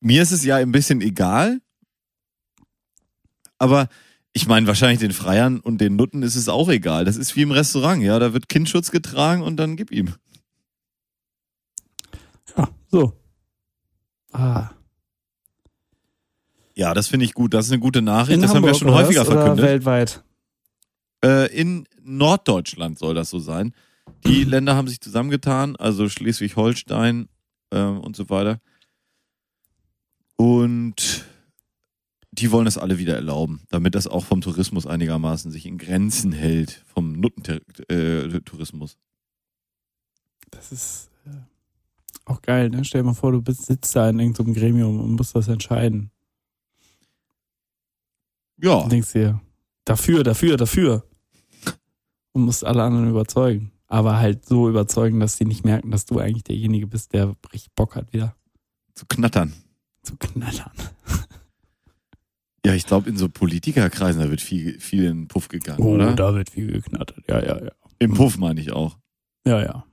mir 0.00 0.22
ist 0.22 0.30
es 0.32 0.44
ja 0.44 0.56
ein 0.56 0.70
bisschen 0.72 1.00
egal. 1.00 1.60
Aber 3.58 3.88
ich 4.32 4.46
meine, 4.46 4.66
wahrscheinlich 4.66 5.00
den 5.00 5.12
Freiern 5.12 5.60
und 5.60 5.80
den 5.80 5.96
Nutten 5.96 6.22
ist 6.22 6.36
es 6.36 6.48
auch 6.48 6.68
egal. 6.68 7.04
Das 7.04 7.16
ist 7.16 7.36
wie 7.36 7.42
im 7.42 7.50
Restaurant, 7.50 8.02
ja. 8.02 8.18
Da 8.18 8.32
wird 8.32 8.48
Kindschutz 8.48 8.90
getragen 8.90 9.42
und 9.42 9.56
dann 9.56 9.76
gib 9.76 9.90
ihm. 9.90 10.14
Ja, 12.56 12.68
so. 12.88 13.12
Ah. 14.32 14.70
Ja, 16.74 16.94
das 16.94 17.08
finde 17.08 17.26
ich 17.26 17.34
gut. 17.34 17.52
Das 17.52 17.66
ist 17.66 17.72
eine 17.72 17.80
gute 17.80 18.00
Nachricht. 18.00 18.36
In 18.36 18.42
das 18.42 18.54
Hamburg 18.54 18.70
haben 18.70 18.74
wir 18.74 18.78
schon 18.78 18.94
häufiger 18.94 19.20
was? 19.20 19.28
Oder 19.28 19.40
verkündet. 19.40 19.64
weltweit. 19.66 20.24
Äh, 21.22 21.54
in 21.54 21.86
Norddeutschland 22.02 22.98
soll 22.98 23.14
das 23.14 23.28
so 23.28 23.38
sein. 23.38 23.74
Die 24.26 24.44
Länder 24.44 24.74
haben 24.74 24.88
sich 24.88 25.00
zusammengetan, 25.00 25.76
also 25.76 26.08
Schleswig-Holstein 26.08 27.28
ähm, 27.70 28.00
und 28.00 28.16
so 28.16 28.30
weiter. 28.30 28.60
Und 30.36 31.26
die 32.32 32.50
wollen 32.50 32.64
das 32.64 32.78
alle 32.78 32.98
wieder 32.98 33.14
erlauben, 33.14 33.60
damit 33.70 33.94
das 33.94 34.06
auch 34.06 34.24
vom 34.24 34.40
Tourismus 34.40 34.86
einigermaßen 34.86 35.50
sich 35.50 35.66
in 35.66 35.76
Grenzen 35.78 36.32
hält, 36.32 36.82
vom 36.86 37.12
Nuttentourismus. 37.12 38.96
Das 40.50 40.72
ist 40.72 41.10
äh, 41.26 41.30
auch 42.24 42.40
geil, 42.40 42.70
ne? 42.70 42.84
Stell 42.84 43.02
dir 43.02 43.06
mal 43.06 43.14
vor, 43.14 43.32
du 43.32 43.42
bist, 43.42 43.66
sitzt 43.66 43.94
da 43.94 44.08
in 44.08 44.18
irgendeinem 44.18 44.54
Gremium 44.54 45.00
und 45.00 45.12
musst 45.16 45.34
das 45.34 45.48
entscheiden. 45.48 46.10
Ja, 48.58 48.76
Und 48.76 48.92
denkst 48.92 49.12
dir, 49.12 49.40
dafür, 49.84 50.22
dafür, 50.22 50.56
dafür. 50.56 51.04
Und 52.32 52.42
musst 52.44 52.64
alle 52.64 52.82
anderen 52.82 53.10
überzeugen. 53.10 53.72
Aber 53.88 54.16
halt 54.16 54.46
so 54.46 54.70
überzeugen, 54.70 55.20
dass 55.20 55.36
sie 55.36 55.44
nicht 55.44 55.64
merken, 55.64 55.90
dass 55.90 56.06
du 56.06 56.18
eigentlich 56.18 56.44
derjenige 56.44 56.86
bist, 56.86 57.12
der 57.12 57.36
richtig 57.52 57.72
Bock 57.74 57.94
hat, 57.94 58.12
wieder 58.14 58.34
zu 58.94 59.04
knattern. 59.06 59.52
zu 60.02 60.16
knallern. 60.16 60.72
Ja, 62.72 62.76
ich 62.76 62.86
glaube, 62.86 63.08
in 63.10 63.16
so 63.18 63.28
Politikerkreisen, 63.28 64.22
da 64.22 64.30
wird 64.30 64.40
viel, 64.40 64.80
viel 64.80 65.04
in 65.04 65.18
den 65.22 65.28
Puff 65.28 65.48
gegangen, 65.48 65.80
Oh, 65.82 65.94
oder? 65.94 66.14
da 66.14 66.34
wird 66.34 66.48
viel 66.50 66.68
geknattert. 66.72 67.22
Ja, 67.28 67.42
ja, 67.44 67.62
ja. 67.64 67.70
Im 67.98 68.14
Puff 68.14 68.38
meine 68.38 68.60
ich 68.60 68.72
auch. 68.72 68.98
Ja, 69.46 69.60
ja. 69.62 69.84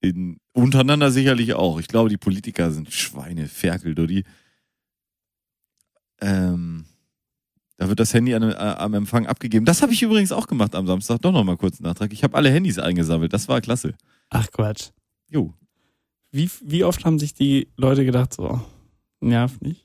In, 0.00 0.38
untereinander 0.52 1.10
sicherlich 1.10 1.54
auch. 1.54 1.80
Ich 1.80 1.88
glaube, 1.88 2.10
die 2.10 2.16
Politiker 2.16 2.70
sind 2.70 2.92
Schweine, 2.92 3.48
Ferkel, 3.48 3.94
du 3.96 4.06
die. 4.06 4.24
Ähm, 6.20 6.84
da 7.76 7.88
wird 7.88 7.98
das 7.98 8.14
Handy 8.14 8.34
an, 8.34 8.42
äh, 8.44 8.54
am 8.54 8.94
Empfang 8.94 9.26
abgegeben. 9.26 9.64
Das 9.64 9.82
habe 9.82 9.92
ich 9.92 10.02
übrigens 10.02 10.30
auch 10.30 10.46
gemacht 10.46 10.74
am 10.76 10.86
Samstag. 10.86 11.20
Doch 11.22 11.32
noch 11.32 11.42
mal 11.44 11.56
kurz 11.56 11.80
einen 11.80 11.88
Nachtrag. 11.88 12.12
Ich 12.12 12.22
habe 12.22 12.36
alle 12.36 12.50
Handys 12.50 12.78
eingesammelt. 12.78 13.32
Das 13.32 13.48
war 13.48 13.60
klasse. 13.60 13.94
Ach 14.30 14.48
Quatsch. 14.52 14.90
Jo. 15.28 15.52
Wie, 16.30 16.48
wie 16.62 16.84
oft 16.84 17.04
haben 17.04 17.18
sich 17.18 17.34
die 17.34 17.68
Leute 17.76 18.04
gedacht, 18.04 18.32
so, 18.34 18.60
nervt 19.20 19.62
nicht? 19.62 19.83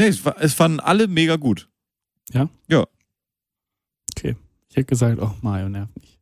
Nee, 0.00 0.06
es, 0.06 0.24
war, 0.24 0.40
es 0.40 0.54
fanden 0.54 0.80
alle 0.80 1.08
mega 1.08 1.36
gut. 1.36 1.68
Ich 4.70 4.76
hätte 4.76 4.86
gesagt, 4.86 5.18
oh, 5.20 5.34
Mario 5.42 5.68
nervt 5.68 5.94
nicht. 6.00 6.18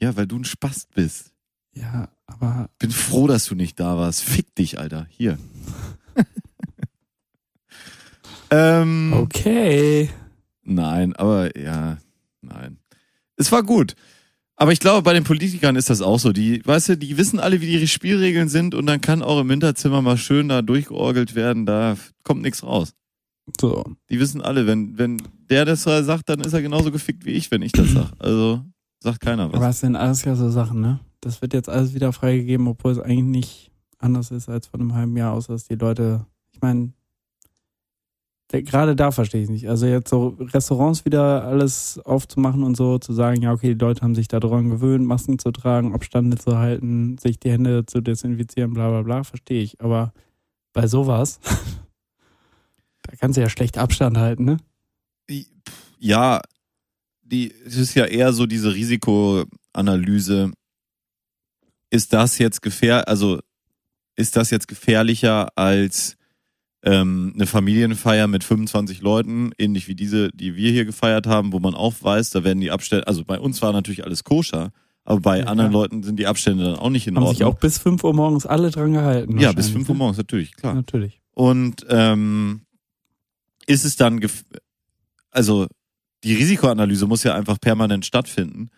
Ja, 0.00 0.16
weil 0.16 0.28
du 0.28 0.38
ein 0.38 0.44
Spast 0.44 0.94
bist. 0.94 1.32
Ja, 1.74 2.08
aber 2.26 2.70
Bin 2.78 2.92
froh, 2.92 3.26
dass 3.26 3.46
du 3.46 3.56
nicht 3.56 3.80
da 3.80 3.96
warst. 3.96 4.22
Fick 4.22 4.54
dich, 4.54 4.78
Alter. 4.78 5.08
Hier. 5.10 5.38
ähm, 8.50 9.12
okay. 9.16 10.08
Nein, 10.62 11.16
aber 11.16 11.58
ja, 11.58 11.98
nein. 12.42 12.78
Es 13.36 13.50
war 13.50 13.64
gut. 13.64 13.96
Aber 14.56 14.72
ich 14.72 14.78
glaube, 14.78 15.02
bei 15.02 15.12
den 15.12 15.24
Politikern 15.24 15.74
ist 15.76 15.90
das 15.90 16.00
auch 16.00 16.18
so. 16.18 16.32
Die, 16.32 16.64
weißt 16.64 16.90
du, 16.90 16.96
die 16.96 17.16
wissen 17.16 17.40
alle, 17.40 17.60
wie 17.60 17.78
die 17.78 17.88
Spielregeln 17.88 18.48
sind 18.48 18.74
und 18.74 18.86
dann 18.86 19.00
kann 19.00 19.22
auch 19.22 19.40
im 19.40 19.50
Hinterzimmer 19.50 20.00
mal 20.00 20.16
schön 20.16 20.48
da 20.48 20.62
durchgeorgelt 20.62 21.34
werden, 21.34 21.66
da 21.66 21.96
kommt 22.22 22.42
nichts 22.42 22.62
raus. 22.62 22.94
So. 23.60 23.84
Die 24.10 24.20
wissen 24.20 24.40
alle, 24.40 24.66
wenn, 24.66 24.96
wenn 24.96 25.22
der 25.50 25.64
das 25.64 25.82
sagt, 25.82 26.28
dann 26.28 26.40
ist 26.40 26.52
er 26.52 26.62
genauso 26.62 26.90
gefickt 26.92 27.24
wie 27.24 27.32
ich, 27.32 27.50
wenn 27.50 27.62
ich 27.62 27.72
das 27.72 27.90
sag. 27.90 28.12
Also 28.18 28.62
sagt 29.00 29.20
keiner 29.20 29.48
was. 29.48 29.56
Aber 29.56 29.68
es 29.68 29.80
sind 29.80 29.96
alles 29.96 30.24
ja 30.24 30.34
so 30.36 30.48
Sachen, 30.50 30.80
ne? 30.80 31.00
Das 31.20 31.42
wird 31.42 31.52
jetzt 31.52 31.68
alles 31.68 31.94
wieder 31.94 32.12
freigegeben, 32.12 32.68
obwohl 32.68 32.92
es 32.92 32.98
eigentlich 32.98 33.24
nicht 33.24 33.72
anders 33.98 34.30
ist 34.30 34.48
als 34.48 34.66
vor 34.66 34.80
einem 34.80 34.94
halben 34.94 35.16
Jahr, 35.16 35.32
außer 35.32 35.52
dass 35.52 35.64
die 35.64 35.74
Leute, 35.74 36.26
ich 36.52 36.60
meine, 36.60 36.92
gerade 38.50 38.94
da 38.94 39.10
verstehe 39.10 39.42
ich 39.42 39.50
nicht. 39.50 39.68
Also 39.68 39.86
jetzt 39.86 40.10
so 40.10 40.36
Restaurants 40.38 41.04
wieder 41.04 41.44
alles 41.44 41.98
aufzumachen 42.04 42.62
und 42.62 42.76
so, 42.76 42.98
zu 42.98 43.12
sagen, 43.12 43.42
ja, 43.42 43.52
okay, 43.52 43.74
die 43.74 43.80
Leute 43.80 44.02
haben 44.02 44.14
sich 44.14 44.28
daran 44.28 44.70
gewöhnt, 44.70 45.06
Masken 45.06 45.38
zu 45.38 45.50
tragen, 45.50 45.94
Abstände 45.94 46.36
zu 46.36 46.58
halten, 46.58 47.18
sich 47.18 47.38
die 47.38 47.50
Hände 47.50 47.86
zu 47.86 48.00
desinfizieren, 48.00 48.72
bla 48.74 48.90
bla 48.90 49.02
bla, 49.02 49.24
verstehe 49.24 49.62
ich. 49.62 49.80
Aber 49.80 50.12
bei 50.72 50.86
sowas, 50.86 51.40
da 53.02 53.16
kannst 53.16 53.36
du 53.36 53.40
ja 53.40 53.48
schlecht 53.48 53.78
Abstand 53.78 54.18
halten, 54.18 54.44
ne? 54.44 54.56
Ja, 55.98 56.42
die, 57.22 57.52
es 57.64 57.76
ist 57.76 57.94
ja 57.94 58.04
eher 58.04 58.32
so 58.32 58.46
diese 58.46 58.74
Risikoanalyse. 58.74 60.52
Ist 61.90 62.12
das 62.12 62.38
jetzt 62.38 62.60
gefähr, 62.60 63.08
also 63.08 63.40
ist 64.16 64.36
das 64.36 64.50
jetzt 64.50 64.68
gefährlicher 64.68 65.48
als 65.56 66.16
ähm, 66.84 67.32
eine 67.34 67.46
Familienfeier 67.46 68.26
mit 68.28 68.44
25 68.44 69.00
Leuten, 69.00 69.52
ähnlich 69.58 69.88
wie 69.88 69.94
diese, 69.94 70.30
die 70.32 70.54
wir 70.54 70.70
hier 70.70 70.84
gefeiert 70.84 71.26
haben, 71.26 71.52
wo 71.52 71.58
man 71.58 71.74
auch 71.74 71.94
weiß, 72.02 72.30
da 72.30 72.44
werden 72.44 72.60
die 72.60 72.70
Abstände, 72.70 73.06
also 73.06 73.24
bei 73.24 73.40
uns 73.40 73.62
war 73.62 73.72
natürlich 73.72 74.04
alles 74.04 74.22
koscher, 74.24 74.70
aber 75.04 75.20
bei 75.20 75.38
Ja. 75.40 75.46
anderen 75.46 75.72
Leuten 75.72 76.02
sind 76.02 76.18
die 76.18 76.26
Abstände 76.26 76.64
dann 76.64 76.76
auch 76.76 76.90
nicht 76.90 77.06
in 77.06 77.16
Haben 77.16 77.24
Ordnung. 77.24 77.36
sich 77.36 77.44
auch 77.44 77.58
bis 77.58 77.78
5 77.78 78.04
Uhr 78.04 78.14
morgens 78.14 78.46
alle 78.46 78.70
dran 78.70 78.92
gehalten. 78.92 79.38
ja, 79.38 79.50
bis 79.52 79.66
wahrscheinlich, 79.66 79.72
5 79.72 79.88
Uhr 79.88 79.94
ne? 79.94 79.98
morgens, 79.98 80.18
natürlich, 80.18 80.56
klar. 80.56 80.74
Natürlich. 80.74 81.20
Und 81.32 81.84
ähm, 81.88 82.60
ist 83.66 83.84
es 83.84 83.96
dann, 83.96 84.20
also 85.30 85.66
die 86.22 86.34
Risikoanalyse 86.34 87.06
muss 87.06 87.22
ja 87.24 87.34
einfach 87.34 87.58
permanent 87.60 88.06
stattfinden. 88.06 88.70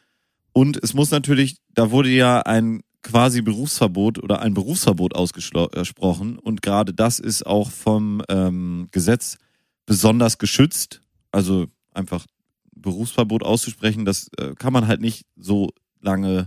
Und 0.52 0.82
es 0.82 0.94
muss 0.94 1.10
natürlich, 1.10 1.58
da 1.74 1.90
wurde 1.90 2.08
ja 2.08 2.40
ein 2.40 2.80
quasi 3.06 3.40
Berufsverbot 3.40 4.18
oder 4.22 4.40
ein 4.40 4.52
Berufsverbot 4.52 5.14
ausgesprochen. 5.14 6.38
Und 6.38 6.60
gerade 6.60 6.92
das 6.92 7.20
ist 7.20 7.46
auch 7.46 7.70
vom 7.70 8.20
ähm, 8.28 8.88
Gesetz 8.90 9.38
besonders 9.86 10.38
geschützt. 10.38 11.00
Also 11.30 11.66
einfach 11.94 12.26
Berufsverbot 12.74 13.44
auszusprechen, 13.44 14.04
das 14.04 14.28
äh, 14.38 14.54
kann 14.56 14.72
man 14.72 14.88
halt 14.88 15.00
nicht 15.00 15.24
so 15.36 15.70
lange 16.00 16.46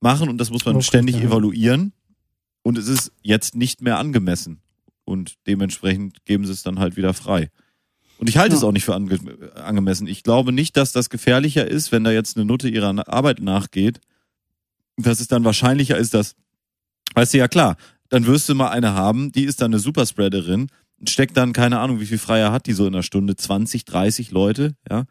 machen 0.00 0.28
und 0.30 0.38
das 0.38 0.50
muss 0.50 0.64
man 0.64 0.76
Okay, 0.76 0.84
ständig 0.84 1.16
ja. 1.16 1.22
evaluieren. 1.22 1.92
Und 2.62 2.78
es 2.78 2.88
ist 2.88 3.12
jetzt 3.22 3.54
nicht 3.54 3.82
mehr 3.82 3.98
angemessen. 3.98 4.62
Und 5.04 5.34
dementsprechend 5.46 6.24
geben 6.24 6.46
sie 6.46 6.52
es 6.52 6.62
dann 6.62 6.78
halt 6.78 6.96
wieder 6.96 7.12
frei. 7.12 7.50
Und 8.16 8.30
ich 8.30 8.38
halte 8.38 8.54
Ja. 8.54 8.58
es 8.58 8.64
auch 8.64 8.72
nicht 8.72 8.84
für 8.86 8.94
ange 8.94 9.18
angemessen. 9.54 10.06
Ich 10.06 10.22
glaube 10.22 10.50
nicht, 10.50 10.78
dass 10.78 10.92
das 10.92 11.10
gefährlicher 11.10 11.68
ist, 11.68 11.92
wenn 11.92 12.04
da 12.04 12.10
jetzt 12.10 12.38
eine 12.38 12.46
Nutte 12.46 12.70
ihrer 12.70 13.06
Arbeit 13.06 13.40
nachgeht. 13.40 14.00
Dass 14.96 15.20
es 15.20 15.28
dann 15.28 15.44
wahrscheinlicher 15.44 15.96
ist, 15.96 16.14
dass, 16.14 16.34
weißt 17.14 17.34
du, 17.34 17.38
ja 17.38 17.48
klar, 17.48 17.76
dann 18.08 18.26
wirst 18.26 18.48
du 18.48 18.54
mal 18.54 18.68
eine 18.68 18.94
haben, 18.94 19.32
die 19.32 19.44
ist 19.44 19.60
dann 19.60 19.72
eine 19.72 19.80
Superspreaderin, 19.80 20.68
steckt 21.08 21.36
dann, 21.36 21.52
keine 21.52 21.80
Ahnung, 21.80 22.00
wie 22.00 22.06
viel 22.06 22.18
Freier 22.18 22.52
hat 22.52 22.66
die 22.66 22.72
so 22.72 22.86
in 22.86 22.94
einer 22.94 23.02
Stunde, 23.02 23.34
20, 23.36 23.84
30 23.84 24.30
Leute, 24.30 24.76
ja. 24.88 25.04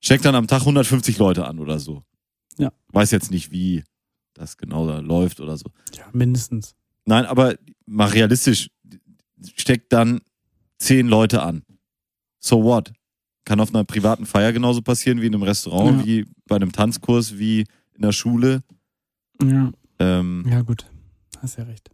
Steckt 0.00 0.24
dann 0.24 0.36
am 0.36 0.46
Tag 0.46 0.60
150 0.60 1.18
Leute 1.18 1.44
an 1.46 1.58
oder 1.58 1.78
so. 1.80 2.04
Ja. 2.56 2.72
Weiß 2.92 3.10
jetzt 3.10 3.30
nicht, 3.32 3.50
wie 3.50 3.82
das 4.32 4.56
genau 4.56 4.86
da 4.86 5.00
läuft 5.00 5.40
oder 5.40 5.56
so. 5.56 5.70
Ja, 5.96 6.04
mindestens. 6.12 6.76
Nein, 7.04 7.26
aber 7.26 7.56
mal 7.86 8.08
realistisch, 8.08 8.70
steckt 9.56 9.92
dann 9.92 10.20
zehn 10.78 11.08
Leute 11.08 11.42
an. 11.42 11.64
So 12.38 12.62
what? 12.62 12.92
Kann 13.44 13.60
auf 13.60 13.74
einer 13.74 13.84
privaten 13.84 14.24
Feier 14.26 14.52
genauso 14.52 14.82
passieren 14.82 15.20
wie 15.20 15.26
in 15.26 15.34
einem 15.34 15.42
Restaurant, 15.42 16.00
Ja. 16.00 16.06
wie 16.06 16.26
bei 16.46 16.56
einem 16.56 16.70
Tanzkurs, 16.70 17.38
wie 17.38 17.64
in 17.98 18.02
der 18.02 18.12
Schule. 18.12 18.62
Ja, 19.42 19.72
Ähm, 19.98 20.46
ja 20.48 20.62
gut. 20.62 20.86
Hast 21.42 21.58
ja 21.58 21.64
recht. 21.64 21.90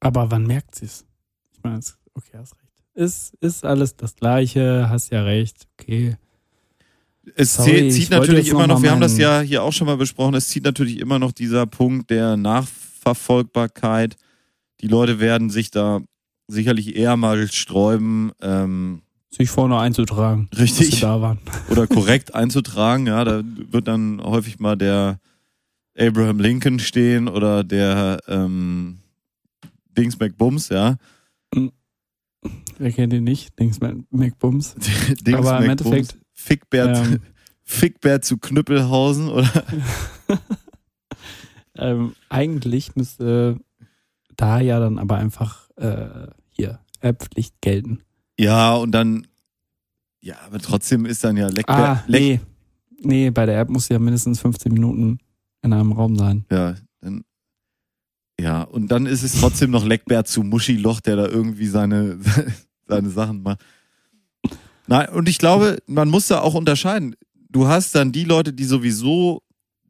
Aber 0.00 0.30
wann 0.30 0.46
merkt 0.46 0.74
sie 0.74 0.86
es? 0.86 1.04
Ich 1.52 1.62
meine, 1.62 1.80
okay, 2.14 2.38
hast 2.38 2.54
recht. 2.54 2.82
Ist, 2.94 3.34
ist 3.40 3.64
alles 3.64 3.96
das 3.96 4.16
Gleiche, 4.16 4.88
hast 4.88 5.10
ja 5.10 5.22
recht, 5.22 5.68
okay. 5.78 6.16
Es 7.36 7.54
Sorry, 7.54 7.90
zieht 7.90 8.10
natürlich 8.10 8.48
immer 8.48 8.66
noch 8.66 8.76
noch, 8.76 8.82
wir 8.82 8.90
haben 8.90 9.00
das 9.02 9.18
ja 9.18 9.40
hier 9.40 9.62
auch 9.62 9.72
schon 9.72 9.86
mal 9.86 9.98
besprochen, 9.98 10.34
es 10.34 10.48
zieht 10.48 10.64
natürlich 10.64 10.98
immer 10.98 11.18
noch 11.18 11.32
dieser 11.32 11.66
Punkt 11.66 12.10
der 12.10 12.36
Nachverfolgbarkeit. 12.38 14.16
Die 14.80 14.88
Leute 14.88 15.20
werden 15.20 15.50
sich 15.50 15.70
da 15.70 16.00
sicherlich 16.46 16.96
eher 16.96 17.16
mal 17.16 17.46
sträuben, 17.48 18.32
ähm, 18.40 19.02
Sich 19.38 19.50
vorne 19.50 19.78
einzutragen, 19.78 20.48
dass 20.50 20.60
richtig 20.60 20.90
sie 20.90 21.00
da 21.00 21.20
waren. 21.20 21.38
oder 21.70 21.86
korrekt 21.86 22.34
einzutragen. 22.34 23.06
Ja, 23.06 23.24
da 23.24 23.42
wird 23.44 23.86
dann 23.86 24.20
häufig 24.20 24.58
mal 24.58 24.76
der 24.76 25.20
Abraham 25.96 26.40
Lincoln 26.40 26.78
stehen 26.80 27.28
oder 27.28 27.64
der 27.64 28.18
ähm, 28.26 28.98
Dings 29.96 30.18
McBums, 30.18 30.68
ja. 30.68 30.96
Wer 32.78 32.92
kennt 32.92 33.12
ihn 33.12 33.24
nicht? 33.24 33.58
Dings 33.58 33.80
McBums. 33.80 34.74
Dings 35.20 35.38
Aber 35.38 35.58
im 35.58 35.70
Endeffekt, 35.70 36.18
Fickbert, 36.32 36.96
ähm, 36.96 37.20
Fickbert 37.64 38.24
zu 38.24 38.38
Knüppelhausen 38.38 39.28
oder 39.28 39.64
ähm, 41.76 42.14
eigentlich 42.28 42.96
müsste 42.96 43.58
da 44.36 44.60
ja 44.60 44.80
dann 44.80 44.98
aber 44.98 45.16
einfach 45.16 45.68
äh, 45.76 46.28
hier 46.50 46.80
App-Pflicht 47.00 47.60
gelten. 47.60 48.00
Ja, 48.38 48.74
und 48.76 48.92
dann, 48.92 49.26
ja, 50.20 50.36
aber 50.46 50.58
trotzdem 50.58 51.06
ist 51.06 51.24
dann 51.24 51.36
ja 51.36 51.48
Leckbär. 51.48 51.76
Ah, 51.76 52.04
Leck, 52.06 52.22
nee. 52.22 52.40
Nee, 53.00 53.30
bei 53.30 53.46
der 53.46 53.60
App 53.60 53.68
muss 53.68 53.88
ja 53.88 53.98
mindestens 53.98 54.40
15 54.40 54.72
Minuten 54.72 55.18
in 55.62 55.72
einem 55.72 55.92
Raum 55.92 56.16
sein. 56.16 56.44
Ja, 56.50 56.74
dann, 57.00 57.24
ja, 58.40 58.62
und 58.62 58.88
dann 58.88 59.06
ist 59.06 59.22
es 59.22 59.40
trotzdem 59.40 59.70
noch 59.70 59.84
Leckbär 59.84 60.24
zu 60.24 60.42
Muschiloch, 60.42 61.00
der 61.00 61.16
da 61.16 61.26
irgendwie 61.26 61.66
seine, 61.66 62.18
seine 62.86 63.10
Sachen 63.10 63.42
macht. 63.42 63.60
Nein, 64.86 65.08
und 65.10 65.28
ich 65.28 65.38
glaube, 65.38 65.78
man 65.86 66.08
muss 66.08 66.28
da 66.28 66.40
auch 66.40 66.54
unterscheiden. 66.54 67.14
Du 67.50 67.68
hast 67.68 67.94
dann 67.94 68.10
die 68.10 68.24
Leute, 68.24 68.52
die 68.52 68.64
sowieso 68.64 69.42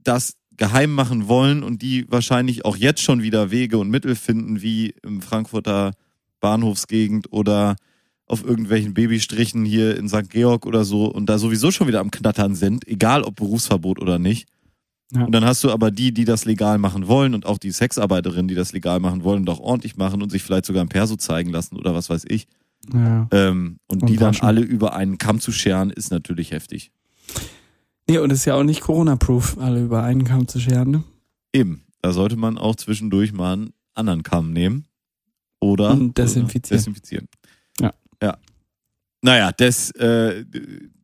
das 0.03 0.35
geheim 0.57 0.93
machen 0.93 1.29
wollen 1.29 1.63
und 1.63 1.83
die 1.83 2.05
wahrscheinlich 2.11 2.65
auch 2.65 2.77
jetzt 2.77 3.01
schon 3.01 3.23
wieder 3.23 3.51
Wege 3.51 3.79
und 3.79 3.91
Mittel 3.91 4.17
finden, 4.17 4.61
wie 4.61 4.95
im 5.03 5.23
Frankfurter 5.23 5.93
Bahnhofsgegend 6.41 7.33
oder 7.33 7.77
auf 8.29 8.45
irgendwelchen 8.45 8.95
Babystrichen 8.95 9.65
hier 9.65 9.97
in 9.97 10.09
St. 10.09 10.31
Georg 10.31 10.67
oder 10.67 10.85
so 10.85 11.07
und 11.07 11.27
da 11.27 11.39
sowieso 11.39 11.71
schon 11.71 11.89
wieder 11.89 12.01
am 12.01 12.11
Knattern 12.11 12.55
sind, 12.55 12.87
egal 12.87 13.23
ob 13.23 13.37
Berufsverbot 13.37 14.01
oder 14.01 14.19
nicht. 14.19 14.49
Ja. 15.13 15.25
Und 15.25 15.33
dann 15.33 15.45
hast 15.45 15.65
du 15.65 15.71
aber 15.71 15.91
die, 15.91 16.13
die 16.13 16.27
das 16.27 16.45
legal 16.45 16.77
machen 16.77 17.09
wollen 17.09 17.35
und 17.35 17.47
auch 17.47 17.57
die 17.57 17.71
Sexarbeiterinnen, 17.71 18.49
die 18.49 18.55
das 18.55 18.73
legal 18.73 19.01
machen 19.01 19.25
wollen 19.25 19.41
und 19.41 19.51
auch 19.51 19.61
ordentlich 19.61 19.97
machen 19.97 20.23
und 20.23 20.31
sich 20.31 20.43
vielleicht 20.43 20.67
sogar 20.67 20.85
ein 20.85 20.91
Perso 20.91 21.17
zeigen 21.17 21.51
lassen 21.51 21.77
oder 21.77 21.95
was 21.95 22.11
weiß 22.11 22.25
ich. 22.29 22.47
Ja. 22.93 23.27
Ähm, 23.31 23.79
und, 23.89 24.03
Und 24.03 24.11
die 24.11 24.17
dann 24.17 24.37
alle 24.41 24.61
über 24.61 24.95
einen 24.95 25.17
Kamm 25.17 25.41
zu 25.41 25.51
scheren, 25.51 25.91
ist 25.91 26.11
natürlich 26.11 26.51
heftig. 26.51 26.93
Nee, 28.09 28.19
und 28.19 28.31
ist 28.31 28.45
ja 28.45 28.55
auch 28.55 28.65
nicht 28.65 28.83
Corona-proof, 28.83 29.59
alle 29.59 29.83
über 29.83 30.03
einen 30.03 30.25
Kamm 30.25 30.49
zu 30.49 30.61
scheren. 30.61 30.91
Ne? 30.91 31.05
Eben, 31.53 31.83
da 32.03 32.13
sollte 32.13 32.37
man 32.37 32.59
auch 32.59 32.77
zwischendurch 32.77 33.33
mal 33.33 33.55
einen 33.55 33.73
anderen 33.95 34.23
Kamm 34.23 34.53
nehmen. 34.53 34.85
Oder 35.61 35.91
Und 35.91 36.17
desinfizieren. 36.17 36.79
desinfizieren. 36.79 37.29
Ja. 38.23 38.29
Ja. 38.29 38.39
Naja, 39.23 39.51
das, 39.57 39.91
äh, 39.93 40.45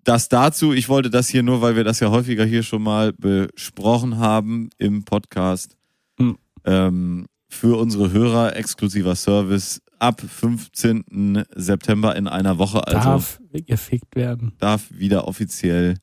das 0.04 0.28
dazu, 0.28 0.72
ich 0.72 0.88
wollte 0.88 1.10
das 1.10 1.28
hier 1.28 1.42
nur, 1.42 1.60
weil 1.62 1.76
wir 1.76 1.84
das 1.84 2.00
ja 2.00 2.10
häufiger 2.10 2.44
hier 2.44 2.62
schon 2.62 2.82
mal 2.82 3.12
besprochen 3.12 4.18
haben 4.18 4.70
im 4.78 5.04
Podcast. 5.04 5.76
Hm. 6.18 6.38
Ähm, 6.64 7.26
für 7.48 7.78
unsere 7.78 8.10
Hörer 8.12 8.56
exklusiver 8.56 9.14
Service 9.14 9.80
ab 9.98 10.20
15. 10.20 11.44
September 11.54 12.14
in 12.16 12.28
einer 12.28 12.58
Woche. 12.58 12.86
Also 12.86 12.98
Darf 12.98 13.40
gefickt 13.52 14.14
werden. 14.16 14.52
darf 14.58 14.86
wieder 14.90 15.26
offiziell 15.28 15.96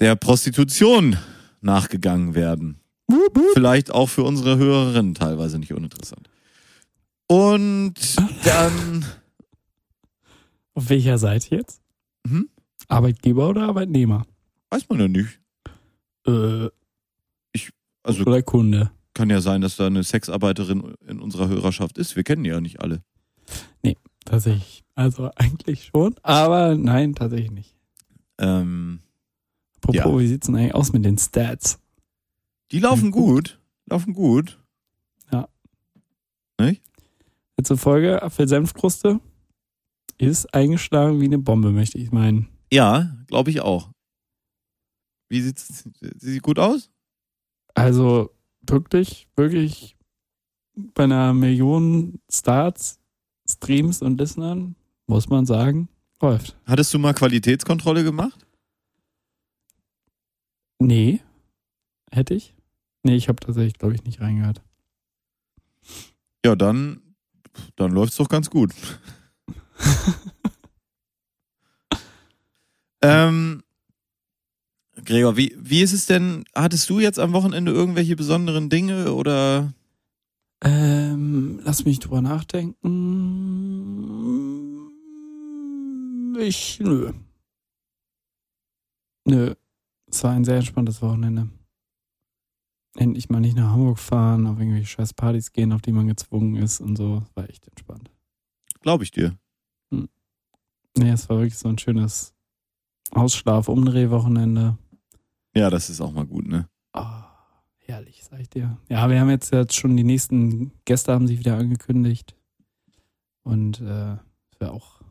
der 0.00 0.16
Prostitution 0.16 1.16
nachgegangen 1.60 2.34
werden. 2.34 2.80
Vielleicht 3.54 3.90
auch 3.90 4.08
für 4.08 4.24
unsere 4.24 4.56
Hörerinnen 4.58 5.14
teilweise 5.14 5.58
nicht 5.58 5.72
uninteressant. 5.72 6.28
Und 7.28 7.94
dann, 8.44 9.04
Auf 10.76 10.88
welcher 10.90 11.18
Seite 11.18 11.56
jetzt? 11.56 11.80
hm, 12.26 12.48
Arbeitgeber 12.88 13.48
oder 13.48 13.62
Arbeitnehmer? 13.62 14.24
weiß 14.70 14.88
man 14.88 15.00
ja 15.00 15.08
nicht. 15.08 15.40
Äh, 16.26 16.68
Also 18.02 18.22
oder 18.22 18.42
Kunde? 18.42 18.90
kann 19.14 19.30
ja 19.30 19.40
sein, 19.40 19.62
dass 19.62 19.76
da 19.76 19.86
eine 19.86 20.04
Sexarbeiterin 20.04 20.94
in 21.08 21.18
unserer 21.20 21.48
Hörerschaft 21.48 21.98
ist. 21.98 22.14
Wir 22.14 22.22
kennen 22.22 22.44
die 22.44 22.50
ja 22.50 22.60
nicht 22.60 22.80
alle. 22.80 23.02
Tatsächlich. 24.24 24.82
Also 24.96 25.30
eigentlich 25.36 25.84
schon, 25.84 26.16
aber 26.24 26.74
nein, 26.74 27.14
tatsächlich 27.14 27.52
nicht. 27.52 27.76
Ähm, 28.38 29.00
Apropos, 29.76 29.94
Ja. 29.96 30.18
wie 30.18 30.26
sieht's 30.26 30.46
denn 30.46 30.56
eigentlich 30.56 30.74
aus 30.74 30.92
mit 30.92 31.04
den 31.04 31.16
Stats? 31.16 31.78
die 32.72 32.80
laufen 32.80 33.12
gut, 33.12 33.60
laufen 33.86 34.12
gut. 34.14 34.58
Letzte 37.58 37.76
Folge, 37.78 38.22
Apfelsenfkruste, 38.22 39.18
ist 40.18 40.52
eingeschlagen 40.54 41.20
wie 41.20 41.26
eine 41.26 41.38
Bombe, 41.38 41.72
möchte 41.72 41.98
ich 41.98 42.12
meinen. 42.12 42.48
Ja, 42.72 43.16
glaube 43.26 43.50
ich 43.50 43.60
auch. 43.60 43.90
Wie 45.28 45.40
sieht's, 45.40 45.84
sie 46.00 46.32
sieht 46.32 46.42
gut 46.42 46.58
aus? 46.58 46.90
Also 47.74 48.30
wirklich, 48.62 49.28
wirklich 49.36 49.96
bei 50.74 51.04
einer 51.04 51.32
Million 51.32 52.20
Starts, 52.30 53.00
Streams 53.48 54.02
und 54.02 54.18
Listenern, 54.18 54.76
muss 55.06 55.28
man 55.28 55.46
sagen, 55.46 55.88
läuft. 56.20 56.56
Hattest 56.64 56.92
du 56.94 56.98
mal 56.98 57.14
Qualitätskontrolle 57.14 58.04
gemacht? 58.04 58.46
Nee. 60.78 61.20
Hätte 62.10 62.34
ich? 62.34 62.54
Nee, 63.02 63.16
ich 63.16 63.28
habe 63.28 63.40
tatsächlich, 63.40 63.74
glaube 63.78 63.94
ich, 63.94 64.04
nicht 64.04 64.20
reingehört. 64.20 64.62
Ja, 66.44 66.56
dann, 66.56 67.00
dann 67.76 67.92
läuft's 67.92 68.16
doch 68.16 68.28
ganz 68.28 68.50
gut. 68.50 68.74
ähm, 73.02 73.62
Gregor, 75.04 75.36
wie, 75.36 75.54
wie 75.58 75.82
ist 75.82 75.92
es 75.92 76.06
denn? 76.06 76.44
Hattest 76.54 76.88
du 76.90 77.00
jetzt 77.00 77.18
am 77.18 77.32
Wochenende 77.32 77.72
irgendwelche 77.72 78.14
besonderen 78.16 78.70
Dinge 78.70 79.12
oder? 79.12 79.74
Ähm, 80.62 81.60
lass 81.64 81.84
mich 81.84 81.98
drüber 81.98 82.22
nachdenken. 82.22 82.76
Ich, 86.38 86.80
nö. 86.80 87.12
Nö. 89.26 89.54
Es 90.08 90.24
war 90.24 90.32
ein 90.32 90.44
sehr 90.44 90.56
entspanntes 90.56 91.02
Wochenende. 91.02 91.48
Endlich 92.96 93.28
mal 93.28 93.40
nicht 93.40 93.56
nach 93.56 93.72
Hamburg 93.72 93.98
fahren, 93.98 94.46
auf 94.46 94.58
irgendwelche 94.58 94.86
scheiß 94.86 95.12
Partys 95.14 95.52
gehen, 95.52 95.72
auf 95.72 95.82
die 95.82 95.92
man 95.92 96.06
gezwungen 96.06 96.56
ist 96.56 96.80
und 96.80 96.96
so. 96.96 97.22
Es 97.28 97.36
war 97.36 97.50
echt 97.50 97.68
entspannt. 97.68 98.10
Glaube 98.80 99.04
ich 99.04 99.10
dir. 99.10 99.36
Nee, 100.96 101.10
es 101.10 101.28
war 101.28 101.38
wirklich 101.38 101.58
so 101.58 101.68
ein 101.68 101.78
schönes 101.78 102.34
Ausschlaf-Umdreh-Wochenende. 103.10 104.78
Ja, 105.54 105.70
das 105.70 105.90
ist 105.90 106.00
auch 106.00 106.12
mal 106.12 106.26
gut, 106.26 106.46
ne? 106.46 106.68
Ah, 106.92 107.24
herrlich, 107.78 108.22
sag 108.24 108.40
ich 108.40 108.50
dir. 108.50 108.78
Ja, 108.88 109.08
wir 109.08 109.20
haben 109.20 109.30
jetzt, 109.30 109.52
jetzt 109.52 109.74
schon 109.74 109.96
die 109.96 110.04
nächsten 110.04 110.72
Gäste 110.84 111.12
haben 111.12 111.26
sich 111.26 111.38
wieder 111.38 111.56
angekündigt. 111.56 112.34
Und 113.42 113.80
äh, 113.80 114.14
es 114.50 114.60
wäre 114.60 114.72
auch 114.72 115.02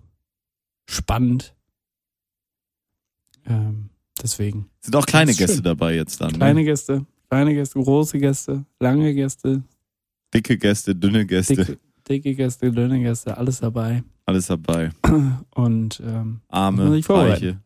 spannend. 0.88 1.56
Ähm, 3.46 3.90
deswegen. 4.22 4.70
Sind 4.82 4.96
auch 4.96 5.06
kleine 5.06 5.34
Gäste 5.34 5.56
schön. 5.56 5.64
dabei 5.64 5.96
jetzt 5.96 6.20
dann. 6.20 6.34
Kleine 6.34 6.62
ne? 6.62 6.66
Gäste, 6.66 7.06
kleine 7.30 7.54
Gäste, 7.54 7.80
große 7.80 8.20
Gäste, 8.20 8.66
lange 8.80 9.14
Gäste, 9.14 9.64
Dicke 10.34 10.58
Gäste, 10.58 10.94
dünne 10.94 11.26
Gäste, 11.26 11.56
dicke, 11.56 11.80
dicke 12.08 12.36
Gäste, 12.36 12.72
dünne 12.72 13.00
Gäste, 13.02 13.38
alles 13.38 13.60
dabei. 13.60 14.04
alles 14.26 14.48
dabei. 14.48 14.92
Und 15.56 16.02
ähm, 16.06 16.42
Arme, 16.50 17.02
vorbereiten. 17.04 17.46
Reiche. 17.46 17.66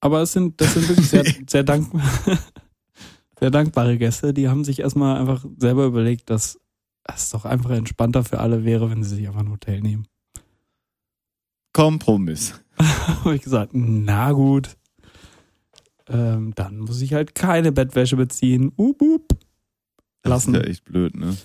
Aber 0.00 0.22
es 0.22 0.32
sind, 0.32 0.60
das 0.60 0.74
sind 0.74 0.88
wirklich 0.88 1.08
sehr, 1.08 1.24
sehr, 1.48 1.62
dank, 1.62 1.86
sehr 3.38 3.50
dankbare 3.50 3.98
Gäste. 3.98 4.32
Die 4.32 4.48
haben 4.48 4.64
sich 4.64 4.80
erstmal 4.80 5.18
einfach 5.20 5.44
selber 5.58 5.84
überlegt, 5.84 6.30
dass 6.30 6.58
es 7.04 7.30
doch 7.30 7.44
einfach 7.44 7.70
entspannter 7.70 8.24
für 8.24 8.40
alle 8.40 8.64
wäre, 8.64 8.90
wenn 8.90 9.02
sie 9.02 9.16
sich 9.16 9.28
einfach 9.28 9.40
ein 9.40 9.50
Hotel 9.50 9.80
nehmen. 9.80 10.06
Kompromiss. 11.72 12.60
Habe 12.78 13.36
ich 13.36 13.42
gesagt, 13.42 13.72
na 13.74 14.32
gut. 14.32 14.76
Ähm, 16.08 16.54
dann 16.56 16.78
muss 16.78 17.00
ich 17.02 17.14
halt 17.14 17.34
keine 17.34 17.70
Bettwäsche 17.70 18.16
beziehen. 18.16 18.72
Up, 18.76 19.00
up. 19.02 19.38
Das 20.22 20.30
Lassen. 20.30 20.54
ist 20.54 20.62
ja 20.62 20.68
echt 20.68 20.84
blöd, 20.84 21.14
ne? 21.14 21.36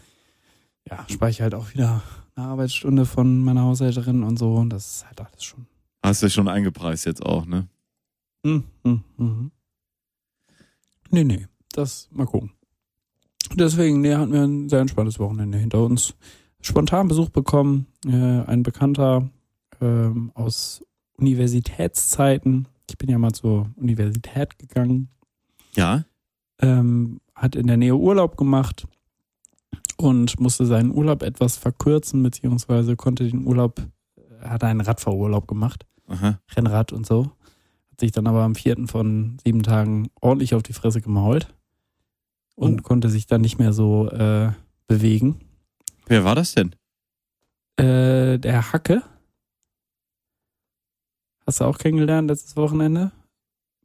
Ja, 0.90 1.06
spare 1.10 1.32
ich 1.32 1.42
halt 1.42 1.56
auch 1.56 1.74
wieder 1.74 2.04
eine 2.36 2.48
Arbeitsstunde 2.48 3.06
von 3.06 3.42
meiner 3.42 3.64
Haushälterin 3.64 4.24
und 4.24 4.38
so. 4.38 4.56
Und 4.56 4.70
das 4.70 4.98
ist 4.98 5.06
halt 5.08 5.22
alles 5.22 5.44
schon. 5.44 5.66
Hast 6.04 6.22
du 6.22 6.30
schon 6.30 6.48
eingepreist 6.48 7.06
jetzt 7.06 7.26
auch, 7.26 7.46
ne? 7.46 7.68
Hm, 8.46 8.64
hm, 8.84 9.04
hm. 9.18 9.52
Nee, 11.10 11.24
nee. 11.24 11.48
Das 11.72 12.08
mal 12.12 12.26
gucken. 12.26 12.52
Deswegen, 13.54 14.02
nee, 14.02 14.16
hatten 14.16 14.34
wir 14.34 14.44
ein 14.44 14.70
sehr 14.70 14.82
entspanntes 14.82 15.20
Wochenende 15.20 15.58
hinter 15.58 15.84
uns. 15.84 16.16
Spontan 16.62 17.08
Besuch 17.08 17.30
bekommen, 17.30 17.88
äh, 18.06 18.12
ein 18.12 18.64
Bekannter 18.64 19.30
ähm, 19.82 20.32
aus 20.34 20.84
Universitätszeiten. 21.18 22.68
Ich 22.90 22.98
bin 22.98 23.10
ja 23.10 23.18
mal 23.18 23.34
zur 23.34 23.70
Universität 23.76 24.58
gegangen. 24.58 25.10
Ja. 25.76 26.06
Ähm, 26.60 27.20
hat 27.36 27.56
in 27.56 27.68
der 27.68 27.78
Nähe 27.78 27.96
Urlaub 27.96 28.38
gemacht 28.38 28.88
und 29.98 30.40
musste 30.40 30.66
seinen 30.66 30.92
Urlaub 30.92 31.24
etwas 31.24 31.58
verkürzen, 31.58 32.22
beziehungsweise 32.24 32.96
konnte 32.96 33.28
den 33.28 33.46
Urlaub, 33.46 33.82
er 34.42 34.50
hat 34.52 34.64
einen 34.64 34.82
Radfahrurlaub 34.82 35.48
gemacht. 35.48 35.86
Aha. 36.08 36.40
Rennrad 36.56 36.92
und 36.94 37.06
so. 37.06 37.32
Hat 37.92 38.00
sich 38.00 38.12
dann 38.12 38.28
aber 38.28 38.44
am 38.44 38.56
vierten 38.56 38.88
von 38.88 39.38
sieben 39.44 39.64
Tagen 39.64 40.10
ordentlich 40.22 40.54
auf 40.54 40.64
die 40.64 40.74
Fresse 40.74 41.02
gemault 41.02 41.54
und 42.56 42.82
Oh. 42.82 42.84
konnte 42.84 43.10
sich 43.10 43.26
dann 43.26 43.42
nicht 43.42 43.58
mehr 43.58 43.74
so 43.74 44.10
äh, 44.10 44.52
bewegen. 44.88 45.40
Wer 46.08 46.24
war 46.24 46.36
das 46.36 46.54
denn? 46.54 46.76
Äh, 47.78 48.38
der 48.38 48.72
Hacke. 48.72 49.02
Hast 51.48 51.60
du 51.60 51.66
auch 51.66 51.78
kennengelernt 51.78 52.30
letztes 52.30 52.56
Wochenende? 52.56 53.12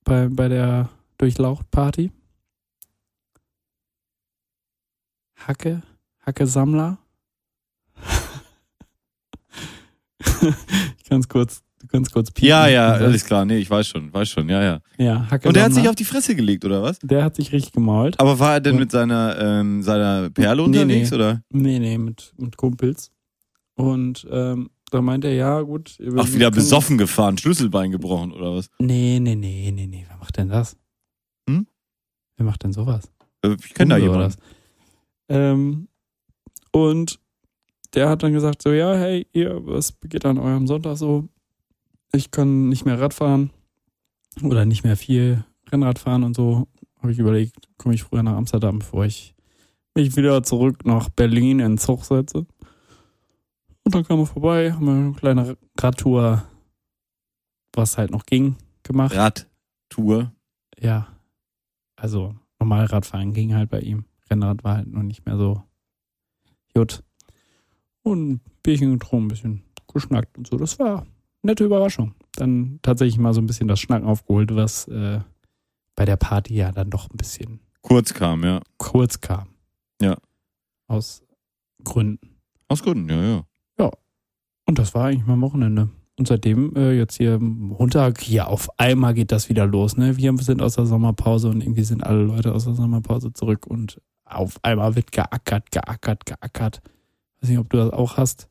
Bei, 0.04 0.28
bei 0.28 0.48
der 0.48 0.88
Durchlaucht-Party? 1.18 2.10
Hacke, 5.36 5.82
Hacke-Sammler. 6.26 6.98
ich 10.98 11.04
kann 11.08 11.20
es 11.20 11.28
kurz, 11.28 11.62
du 11.80 11.86
kannst 11.86 12.12
kurz 12.12 12.30
piepen. 12.30 12.48
Ja, 12.48 12.68
ja, 12.68 12.88
alles 12.92 13.24
klar. 13.24 13.44
Nee, 13.44 13.58
ich 13.58 13.70
weiß 13.70 13.86
schon, 13.88 14.12
weiß 14.12 14.28
schon, 14.28 14.48
ja, 14.48 14.62
ja. 14.62 14.80
Ja, 14.98 15.30
Hacke 15.30 15.48
Und 15.48 15.54
der 15.56 15.64
hat 15.64 15.72
sich 15.74 15.88
auf 15.88 15.94
die 15.94 16.04
Fresse 16.04 16.34
gelegt, 16.34 16.64
oder 16.64 16.82
was? 16.82 16.98
der 17.00 17.24
hat 17.24 17.36
sich 17.36 17.52
richtig 17.52 17.72
gemault. 17.72 18.18
Aber 18.20 18.38
war 18.38 18.54
er 18.54 18.60
denn 18.60 18.76
mit 18.76 18.90
seiner, 18.90 19.38
ähm, 19.38 19.82
seiner 19.82 20.30
Perle 20.30 20.62
Nee, 20.68 20.80
unterwegs, 20.80 21.10
nee. 21.10 21.16
oder? 21.16 21.42
Nee, 21.50 21.78
nee, 21.78 21.98
mit, 21.98 22.32
mit 22.36 22.56
Kumpels. 22.56 23.10
Und 23.76 24.26
ähm, 24.30 24.70
da 24.90 25.00
meinte 25.00 25.28
er, 25.28 25.34
ja, 25.34 25.60
gut. 25.62 25.96
Ach, 26.18 26.32
wieder 26.32 26.50
besoffen 26.50 26.98
gefahren, 26.98 27.38
Schlüsselbein 27.38 27.90
gebrochen, 27.92 28.32
oder 28.32 28.54
was? 28.56 28.68
Nee, 28.78 29.18
nee, 29.20 29.34
nee, 29.36 29.70
nee, 29.74 29.86
nee. 29.86 30.04
Wer 30.08 30.16
macht 30.18 30.36
denn 30.36 30.48
das? 30.48 30.76
Hm? 31.48 31.66
Wer 32.36 32.46
macht 32.46 32.62
denn 32.64 32.72
sowas? 32.72 33.10
Äh, 33.42 33.56
Ich 33.64 33.72
kenne 33.74 33.94
da 33.94 33.96
jemanden. 33.98 34.24
was? 34.26 34.36
Ähm, 35.28 35.88
und 36.72 37.20
der 37.94 38.08
hat 38.08 38.22
dann 38.22 38.32
gesagt, 38.32 38.62
so, 38.62 38.72
ja, 38.72 38.94
hey, 38.94 39.26
ihr, 39.32 39.66
was 39.66 39.98
geht 40.00 40.24
an 40.24 40.38
eurem 40.38 40.66
Sonntag 40.66 40.96
so? 40.96 41.28
Ich 42.12 42.30
kann 42.30 42.68
nicht 42.68 42.84
mehr 42.84 43.00
Rad 43.00 43.14
fahren 43.14 43.50
oder 44.42 44.64
nicht 44.64 44.84
mehr 44.84 44.96
viel 44.96 45.44
Rennrad 45.70 45.98
fahren 45.98 46.22
und 46.22 46.34
so. 46.34 46.68
Habe 46.98 47.12
ich 47.12 47.18
überlegt, 47.18 47.56
komme 47.78 47.94
ich 47.94 48.02
früher 48.02 48.22
nach 48.22 48.36
Amsterdam, 48.36 48.80
bevor 48.80 49.04
ich 49.04 49.34
mich 49.94 50.16
wieder 50.16 50.42
zurück 50.42 50.84
nach 50.84 51.08
Berlin 51.08 51.60
in 51.60 51.78
Zug 51.78 52.04
setze. 52.04 52.46
Und 53.84 53.94
dann 53.94 54.04
kam 54.04 54.20
er 54.20 54.26
vorbei, 54.26 54.72
haben 54.72 54.86
wir 54.86 54.92
eine 54.92 55.12
kleine 55.14 55.56
Radtour, 55.78 56.44
was 57.72 57.98
halt 57.98 58.10
noch 58.10 58.26
ging, 58.26 58.56
gemacht. 58.82 59.16
Radtour. 59.16 60.32
Ja. 60.78 61.08
Also 61.96 62.34
normal 62.58 62.86
Radfahren 62.86 63.32
ging 63.32 63.54
halt 63.54 63.70
bei 63.70 63.80
ihm. 63.80 64.04
Rennrad 64.30 64.62
war 64.62 64.76
halt 64.76 64.88
noch 64.88 65.02
nicht 65.02 65.26
mehr 65.26 65.36
so 65.36 65.62
gut. 66.74 67.02
Und 68.02 68.30
ein 68.30 68.40
Bierchen 68.62 68.92
getrunken, 68.92 69.26
ein 69.26 69.28
bisschen 69.28 69.62
geschnackt 69.92 70.38
und 70.38 70.46
so. 70.46 70.56
Das 70.56 70.78
war 70.78 71.00
eine 71.00 71.06
nette 71.42 71.64
Überraschung. 71.64 72.14
Dann 72.34 72.78
tatsächlich 72.82 73.18
mal 73.18 73.34
so 73.34 73.40
ein 73.40 73.46
bisschen 73.46 73.68
das 73.68 73.80
Schnacken 73.80 74.06
aufgeholt, 74.06 74.54
was 74.54 74.88
äh, 74.88 75.20
bei 75.96 76.04
der 76.04 76.16
Party 76.16 76.54
ja 76.54 76.72
dann 76.72 76.90
doch 76.90 77.10
ein 77.10 77.16
bisschen 77.16 77.60
Kurz 77.82 78.12
kam, 78.14 78.44
ja. 78.44 78.60
kurz 78.76 79.20
kam. 79.20 79.48
Ja. 80.00 80.16
Aus 80.86 81.22
Gründen. 81.82 82.36
Aus 82.68 82.82
Gründen, 82.82 83.08
ja, 83.08 83.44
ja. 83.78 83.90
Und 84.66 84.78
das 84.78 84.94
war 84.94 85.06
eigentlich 85.06 85.26
mein 85.26 85.40
Wochenende. 85.40 85.88
Und 86.18 86.28
seitdem 86.28 86.76
äh, 86.76 86.92
jetzt 86.92 87.16
hier 87.16 87.38
Montag, 87.38 88.20
hier 88.20 88.48
auf 88.48 88.68
einmal 88.78 89.14
geht 89.14 89.32
das 89.32 89.48
wieder 89.48 89.66
los. 89.66 89.96
Ne? 89.96 90.18
Wir 90.18 90.36
sind 90.38 90.60
aus 90.60 90.74
der 90.74 90.84
Sommerpause 90.84 91.48
und 91.48 91.62
irgendwie 91.62 91.82
sind 91.82 92.04
alle 92.04 92.22
Leute 92.22 92.52
aus 92.52 92.64
der 92.64 92.74
Sommerpause 92.74 93.32
zurück 93.32 93.66
und 93.66 94.00
auf 94.30 94.58
einmal 94.62 94.96
wird 94.96 95.12
geackert, 95.12 95.70
geackert, 95.70 96.26
geackert. 96.26 96.80
Weiß 97.40 97.50
nicht, 97.50 97.58
ob 97.58 97.70
du 97.70 97.76
das 97.78 97.90
auch 97.90 98.16
hast. 98.16 98.48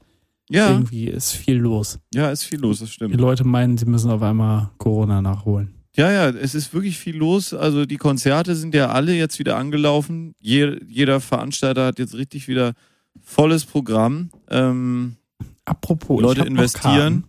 Ja, 0.49 0.71
Irgendwie 0.71 1.05
ist 1.07 1.34
viel 1.34 1.57
los. 1.57 1.99
ja, 2.13 2.32
ist 2.32 2.43
viel 2.43 2.59
los, 2.59 2.80
das 2.80 2.89
Die 2.89 2.93
stimmt. 2.95 3.15
Leute 3.21 3.43
meinen, 3.43 3.77
sie 3.77 3.86
müssen 3.86 4.09
auf 4.09 4.21
einmal 4.23 4.71
Corona 4.80 5.21
nachholen. 5.21 5.75
Ja, 5.95 6.11
ja, 6.11 6.30
es 6.30 6.55
ist 6.55 6.73
wirklich 6.73 6.97
viel 6.97 7.15
los. 7.17 7.53
Also 7.53 7.86
die 7.86 7.97
Konzerte 7.97 8.55
sind 8.55 8.73
ja 8.73 8.89
alle 8.89 9.13
jetzt 9.13 9.38
wieder 9.38 9.57
angelaufen. 9.57 10.34
Je, 10.39 10.80
jeder 10.88 11.19
Veranstalter 11.19 11.86
hat 11.88 11.99
jetzt 11.99 12.15
richtig 12.15 12.47
wieder 12.47 12.73
volles 13.21 13.65
Programm. 13.65 14.32
Ähm, 14.49 15.17
Apropos, 15.65 16.19
Leute 16.21 16.41
ich 16.41 16.47
investieren. 16.47 17.25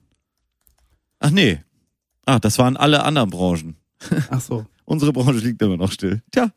ach 1.18 1.30
nee. 1.30 1.60
Ah, 2.24 2.38
das 2.38 2.58
waren 2.58 2.76
alle 2.76 3.02
anderen 3.04 3.28
Branchen. 3.30 3.76
Ach 4.30 4.40
so. 4.40 4.64
Unsere 4.84 5.12
Branche 5.12 5.40
liegt 5.44 5.60
immer 5.62 5.76
noch 5.76 5.92
still. 5.92 6.22
Tja, 6.30 6.50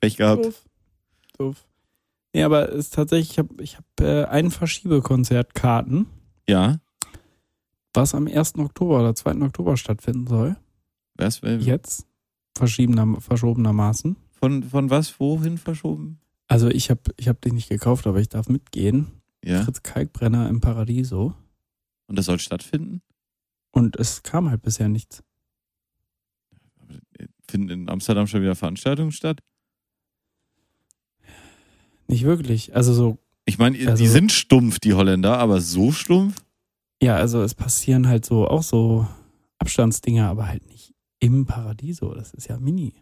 Pech 0.00 0.16
gehabt. 0.16 0.44
Doof. 0.44 0.62
Doof. 1.40 1.66
Nee, 2.34 2.42
aber 2.44 2.68
es 2.70 2.86
ist 2.86 2.94
tatsächlich, 2.94 3.30
ich 3.32 3.38
habe 3.38 3.62
ich 3.62 3.76
hab, 3.76 3.84
äh, 4.00 4.24
ein 4.24 4.50
Verschiebekonzertkarten, 4.50 6.06
Ja. 6.48 6.78
was 7.94 8.14
am 8.14 8.26
1. 8.28 8.58
Oktober 8.58 9.00
oder 9.00 9.14
2. 9.14 9.40
Oktober 9.42 9.76
stattfinden 9.76 10.26
soll. 10.26 10.56
Was, 11.16 11.42
wer- 11.42 11.58
Jetzt. 11.58 12.06
Verschiebener, 12.56 13.20
verschobenermaßen. 13.20 14.16
von, 14.32 14.62
von 14.64 14.90
was, 14.90 15.18
wohin 15.20 15.58
verschoben? 15.58 16.18
Also 16.48 16.68
ich 16.68 16.90
habe 16.90 17.00
ich 17.16 17.28
hab 17.28 17.40
den 17.42 17.54
nicht 17.54 17.68
gekauft, 17.68 18.06
aber 18.06 18.20
ich 18.20 18.28
darf 18.28 18.48
mitgehen. 18.48 19.08
Ja. 19.44 19.62
Fritz 19.62 19.82
Kalkbrenner 19.82 20.48
im 20.48 20.60
Paradiso. 20.60 21.34
Und 22.06 22.18
das 22.18 22.26
soll 22.26 22.38
stattfinden? 22.38 23.02
Und 23.70 23.96
es 23.96 24.22
kam 24.22 24.50
halt 24.50 24.62
bisher 24.62 24.88
nichts. 24.88 25.22
Finden 27.48 27.68
in 27.70 27.88
Amsterdam 27.88 28.26
schon 28.26 28.42
wieder 28.42 28.54
Veranstaltungen 28.56 29.12
statt? 29.12 29.40
Nicht 32.10 32.24
wirklich. 32.24 32.74
Also 32.74 32.92
so, 32.92 33.18
Ich 33.46 33.58
meine, 33.58 33.76
Also- 33.88 34.02
die 34.02 34.08
sind 34.08 34.32
stumpf, 34.32 34.78
die 34.78 34.92
Holländer, 34.94 35.38
aber 35.38 35.60
so 35.60 35.92
stumpf? 35.92 36.42
ja, 37.02 37.16
also 37.16 37.42
es 37.42 37.54
passieren 37.54 38.06
halt 38.06 38.24
so 38.24 38.46
auch 38.46 38.62
so 38.62 39.06
Abstandsdinger, 39.58 40.28
aber 40.28 40.46
halt 40.46 40.66
nicht 40.66 40.94
im 41.20 41.46
Paradiso. 41.46 42.14
Das 42.14 42.32
ist 42.34 42.48
ja 42.48 42.58
mini. 42.58 42.94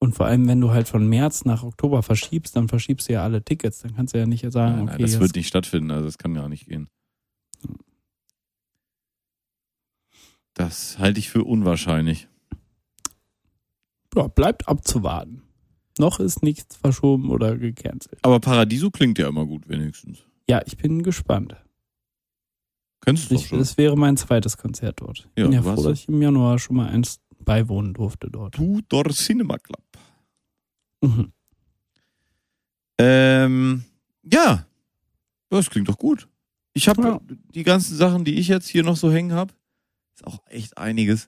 Und 0.00 0.14
vor 0.14 0.26
allem, 0.26 0.46
wenn 0.46 0.60
du 0.60 0.70
halt 0.70 0.88
von 0.88 1.08
März 1.08 1.44
nach 1.44 1.62
Oktober 1.64 2.02
verschiebst, 2.02 2.54
dann 2.54 2.68
verschiebst 2.68 3.08
du 3.08 3.14
ja 3.14 3.24
alle 3.24 3.42
Tickets. 3.44 3.80
Dann 3.80 3.94
kannst 3.96 4.14
du 4.14 4.18
ja 4.18 4.26
nicht 4.26 4.42
sagen, 4.52 4.76
nein, 4.76 4.82
okay, 4.88 4.92
nein, 4.92 5.10
das 5.10 5.18
wird 5.20 5.34
nicht 5.34 5.48
stattfinden, 5.48 5.90
also 5.90 6.04
das 6.04 6.18
kann 6.18 6.34
ja 6.34 6.48
nicht 6.48 6.66
gehen. 6.66 6.88
Das 10.54 10.98
halte 10.98 11.18
ich 11.20 11.30
für 11.30 11.44
unwahrscheinlich. 11.44 12.28
ja, 14.14 14.26
bleibt 14.26 14.68
abzuwarten. 14.68 15.42
Noch 15.98 16.20
ist 16.20 16.42
nichts 16.42 16.76
verschoben 16.76 17.30
oder 17.30 17.56
gecancelt. 17.56 18.18
Aber 18.22 18.40
Paradiso 18.40 18.90
klingt 18.90 19.18
ja 19.18 19.28
immer 19.28 19.46
gut, 19.46 19.68
wenigstens. 19.68 20.18
Ja, 20.48 20.62
ich 20.66 20.76
bin 20.76 21.02
gespannt. 21.02 21.56
Kennst 23.00 23.30
du 23.30 23.34
doch 23.34 23.42
Ich, 23.42 23.48
schon. 23.48 23.58
das 23.58 23.76
wäre 23.78 23.96
mein 23.96 24.16
zweites 24.16 24.56
Konzert 24.56 25.00
dort. 25.00 25.28
Ich 25.34 25.40
Ja, 25.42 25.44
bin 25.44 25.52
ja 25.52 25.62
froh, 25.62 25.82
dass 25.82 26.00
ich 26.00 26.08
im 26.08 26.20
Januar 26.20 26.58
schon 26.58 26.76
mal 26.76 26.88
eins 26.88 27.20
beiwohnen 27.40 27.94
durfte 27.94 28.30
dort. 28.30 28.54
Tudor 28.56 29.08
Cinema 29.10 29.56
Club. 29.58 29.82
Mhm. 31.02 31.32
Ähm, 32.98 33.84
ja. 34.24 34.66
Das 35.50 35.70
klingt 35.70 35.88
doch 35.88 35.96
gut. 35.98 36.28
Ich 36.74 36.88
habe 36.88 37.02
Ja. 37.02 37.20
die 37.54 37.62
ganzen 37.62 37.96
Sachen, 37.96 38.24
die 38.24 38.34
ich 38.34 38.48
jetzt 38.48 38.68
hier 38.68 38.82
noch 38.82 38.96
so 38.96 39.10
hängen 39.10 39.32
habe, 39.32 39.54
ist 40.14 40.26
auch 40.26 40.40
echt 40.46 40.76
einiges, 40.76 41.26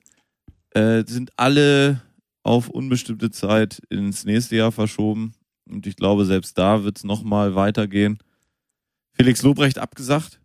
äh, 0.71 1.03
sind 1.07 1.31
alle 1.37 2.01
auf 2.43 2.69
unbestimmte 2.69 3.31
Zeit 3.31 3.81
ins 3.89 4.25
nächste 4.25 4.55
Jahr 4.55 4.71
verschoben. 4.71 5.33
Und 5.69 5.87
ich 5.87 5.95
glaube, 5.95 6.25
selbst 6.25 6.57
da 6.57 6.83
wird 6.83 6.97
es 6.97 7.03
nochmal 7.03 7.55
weitergehen. 7.55 8.17
Felix 9.13 9.41
Lobrecht 9.43 9.77
abgesagt. 9.77 10.39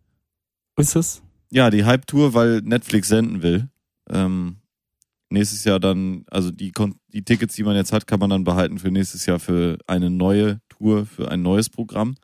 Ist 0.76 0.96
es? 0.96 1.22
Ja, 1.50 1.70
die 1.70 1.84
Hype-Tour, 1.84 2.34
weil 2.34 2.60
Netflix 2.62 3.08
senden 3.08 3.42
will. 3.42 3.68
Ähm, 4.10 4.56
nächstes 5.30 5.64
Jahr 5.64 5.80
dann, 5.80 6.24
also 6.30 6.50
die, 6.50 6.72
die 7.08 7.24
Tickets, 7.24 7.54
die 7.54 7.62
man 7.62 7.76
jetzt 7.76 7.92
hat, 7.92 8.06
kann 8.06 8.20
man 8.20 8.30
dann 8.30 8.44
behalten 8.44 8.78
für 8.78 8.90
nächstes 8.90 9.26
Jahr 9.26 9.38
für 9.38 9.78
eine 9.86 10.10
neue 10.10 10.60
Tour, 10.68 11.06
für 11.06 11.30
ein 11.30 11.42
neues 11.42 11.70
Programm. 11.70 12.16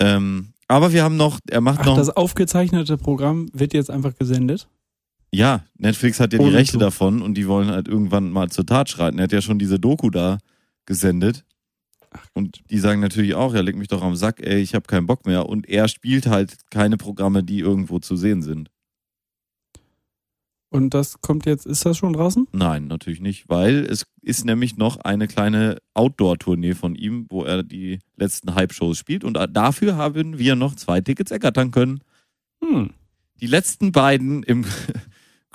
Ähm, 0.00 0.52
aber 0.68 0.92
wir 0.92 1.02
haben 1.02 1.16
noch, 1.16 1.38
er 1.48 1.60
macht 1.60 1.80
Ach, 1.80 1.86
noch, 1.86 1.96
das 1.96 2.10
aufgezeichnete 2.10 2.96
Programm 2.96 3.48
wird 3.52 3.72
jetzt 3.72 3.90
einfach 3.90 4.14
gesendet. 4.16 4.68
Ja, 5.32 5.64
Netflix 5.76 6.20
hat 6.20 6.32
ja 6.32 6.38
die 6.38 6.48
Rechte 6.48 6.78
davon 6.78 7.22
und 7.22 7.34
die 7.34 7.48
wollen 7.48 7.70
halt 7.70 7.88
irgendwann 7.88 8.30
mal 8.30 8.50
zur 8.50 8.66
Tat 8.66 8.88
schreiten. 8.88 9.18
Er 9.18 9.24
hat 9.24 9.32
ja 9.32 9.42
schon 9.42 9.58
diese 9.58 9.78
Doku 9.78 10.10
da 10.10 10.38
gesendet. 10.86 11.44
Und 12.32 12.62
die 12.70 12.78
sagen 12.78 13.00
natürlich 13.00 13.34
auch, 13.34 13.54
ja, 13.54 13.60
leg 13.60 13.76
mich 13.76 13.88
doch 13.88 14.02
am 14.02 14.16
Sack, 14.16 14.40
ey, 14.40 14.60
ich 14.60 14.74
habe 14.74 14.86
keinen 14.86 15.06
Bock 15.06 15.26
mehr. 15.26 15.46
Und 15.46 15.68
er 15.68 15.88
spielt 15.88 16.26
halt 16.26 16.56
keine 16.70 16.96
Programme, 16.96 17.42
die 17.42 17.58
irgendwo 17.58 17.98
zu 17.98 18.16
sehen 18.16 18.40
sind. 18.42 18.70
Und 20.70 20.94
das 20.94 21.20
kommt 21.20 21.46
jetzt, 21.46 21.64
ist 21.64 21.86
das 21.86 21.96
schon 21.96 22.12
draußen? 22.12 22.48
Nein, 22.52 22.86
natürlich 22.86 23.20
nicht, 23.20 23.48
weil 23.48 23.86
es 23.86 24.04
ist 24.22 24.44
nämlich 24.44 24.76
noch 24.76 24.98
eine 24.98 25.28
kleine 25.28 25.78
Outdoor-Tournee 25.94 26.74
von 26.74 26.94
ihm, 26.94 27.26
wo 27.30 27.44
er 27.44 27.62
die 27.62 28.00
letzten 28.16 28.54
Hype-Shows 28.54 28.98
spielt 28.98 29.24
und 29.24 29.38
dafür 29.52 29.96
haben 29.96 30.38
wir 30.38 30.56
noch 30.56 30.74
zwei 30.74 31.00
Tickets 31.00 31.30
ergattern 31.30 31.70
können. 31.70 32.00
Hm. 32.62 32.90
Die 33.40 33.46
letzten 33.46 33.92
beiden 33.92 34.42
im 34.42 34.64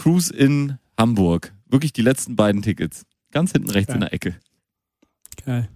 Cruise 0.02 0.34
in 0.34 0.80
Hamburg. 0.97 1.54
Wirklich 1.68 1.93
die 1.93 2.02
letzten 2.02 2.36
beiden 2.36 2.64
Tickets. 2.64 3.06
Ganz 3.30 3.52
hinten 3.52 3.70
rechts 3.70 3.89
Geil. 3.89 3.97
in 3.97 4.02
der 4.02 4.14
Ecke. 4.14 4.39
Geil. 5.45 5.70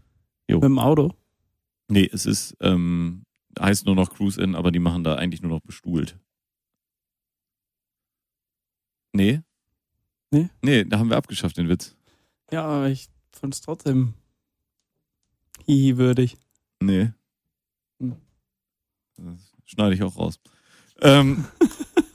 Jo. 0.49 0.55
Mit 0.55 0.63
dem 0.63 0.79
Auto? 0.79 1.13
Nee, 1.89 2.09
es 2.11 2.25
ist, 2.25 2.57
ähm, 2.59 3.23
heißt 3.59 3.85
nur 3.85 3.93
noch 3.93 4.11
Cruise 4.11 4.41
in, 4.41 4.55
aber 4.55 4.71
die 4.71 4.79
machen 4.79 5.03
da 5.03 5.13
eigentlich 5.13 5.43
nur 5.43 5.51
noch 5.51 5.61
bestuhlt. 5.61 6.17
Nee? 9.13 9.43
Nee? 10.31 10.49
Nee, 10.63 10.85
da 10.85 10.97
haben 10.97 11.11
wir 11.11 11.17
abgeschafft, 11.17 11.57
den 11.57 11.69
Witz. 11.69 11.95
Ja, 12.51 12.63
aber 12.65 12.89
ich 12.89 13.09
fand 13.31 13.53
es 13.53 13.61
trotzdem 13.61 14.15
hihi-würdig. 15.65 16.35
Nee. 16.81 17.11
Hm. 17.99 18.15
Das 19.17 19.53
schneide 19.65 19.93
ich 19.93 20.01
auch 20.01 20.17
raus. 20.17 20.39
Ähm. 21.01 21.45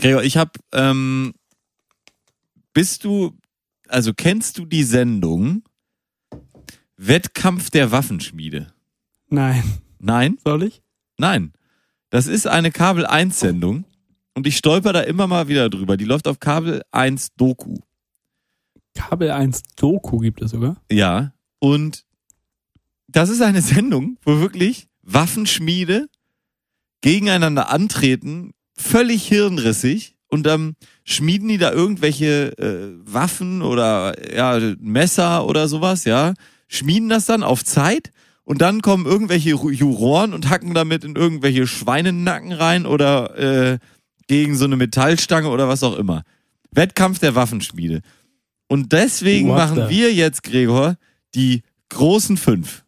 Gregor, 0.00 0.22
ich 0.22 0.36
habe, 0.36 0.52
ähm, 0.72 1.32
bist 2.72 3.04
du, 3.04 3.36
also 3.88 4.12
kennst 4.14 4.58
du 4.58 4.64
die 4.64 4.82
Sendung 4.84 5.62
Wettkampf 6.96 7.70
der 7.70 7.90
Waffenschmiede. 7.92 8.72
Nein. 9.28 9.62
Nein, 9.98 10.38
Soll 10.44 10.64
ich? 10.64 10.82
nein. 11.18 11.52
Das 12.10 12.26
ist 12.26 12.46
eine 12.48 12.72
Kabel 12.72 13.06
1 13.06 13.38
Sendung 13.38 13.84
und 14.34 14.44
ich 14.46 14.56
stolper 14.56 14.92
da 14.92 15.00
immer 15.02 15.28
mal 15.28 15.46
wieder 15.46 15.70
drüber. 15.70 15.96
Die 15.96 16.04
läuft 16.04 16.26
auf 16.26 16.40
Kabel 16.40 16.82
1 16.90 17.34
Doku. 17.36 17.76
Kabel 18.94 19.30
1 19.30 19.62
Doku 19.76 20.18
gibt 20.18 20.42
es 20.42 20.50
sogar. 20.50 20.82
Ja, 20.90 21.32
und 21.60 22.04
das 23.06 23.28
ist 23.30 23.42
eine 23.42 23.62
Sendung, 23.62 24.18
wo 24.24 24.40
wirklich 24.40 24.88
Waffenschmiede 25.02 26.08
gegeneinander 27.00 27.70
antreten, 27.70 28.52
völlig 28.80 29.26
hirnrissig 29.26 30.14
und 30.28 30.44
dann 30.46 30.74
schmieden 31.04 31.48
die 31.48 31.58
da 31.58 31.72
irgendwelche 31.72 32.56
äh, 32.58 32.98
Waffen 33.12 33.62
oder 33.62 34.14
ja, 34.34 34.58
Messer 34.80 35.46
oder 35.46 35.68
sowas, 35.68 36.04
ja, 36.04 36.34
schmieden 36.68 37.08
das 37.08 37.26
dann 37.26 37.42
auf 37.42 37.64
Zeit 37.64 38.10
und 38.44 38.60
dann 38.62 38.80
kommen 38.82 39.06
irgendwelche 39.06 39.50
Juroren 39.50 40.32
und 40.34 40.48
hacken 40.48 40.74
damit 40.74 41.04
in 41.04 41.16
irgendwelche 41.16 41.66
Schweinenacken 41.66 42.52
rein 42.52 42.86
oder 42.86 43.38
äh, 43.38 43.78
gegen 44.28 44.56
so 44.56 44.64
eine 44.64 44.76
Metallstange 44.76 45.48
oder 45.48 45.68
was 45.68 45.82
auch 45.82 45.96
immer. 45.96 46.22
Wettkampf 46.72 47.18
der 47.18 47.34
Waffenschmiede. 47.34 48.00
Und 48.68 48.92
deswegen 48.92 49.48
What 49.48 49.56
machen 49.56 49.88
the- 49.88 49.94
wir 49.94 50.12
jetzt, 50.14 50.44
Gregor, 50.44 50.94
die 51.34 51.62
großen 51.88 52.36
fünf. 52.36 52.84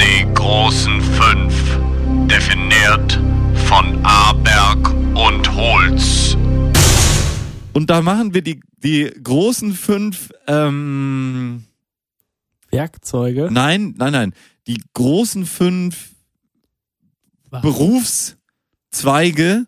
Die 0.00 0.26
großen 0.34 1.00
fünf, 1.02 1.54
definiert 2.30 3.20
von 3.68 4.04
Aberg 4.04 4.90
und 5.14 5.54
Holz. 5.54 6.36
Und 7.74 7.90
da 7.90 8.00
machen 8.02 8.32
wir 8.34 8.42
die, 8.42 8.60
die 8.82 9.10
großen 9.22 9.72
fünf, 9.74 10.30
ähm, 10.46 11.64
Werkzeuge. 12.70 13.48
nein, 13.50 13.94
nein, 13.98 14.12
nein, 14.12 14.34
die 14.66 14.82
großen 14.94 15.44
fünf 15.46 16.10
Was? 17.50 17.62
Berufszweige, 17.62 19.66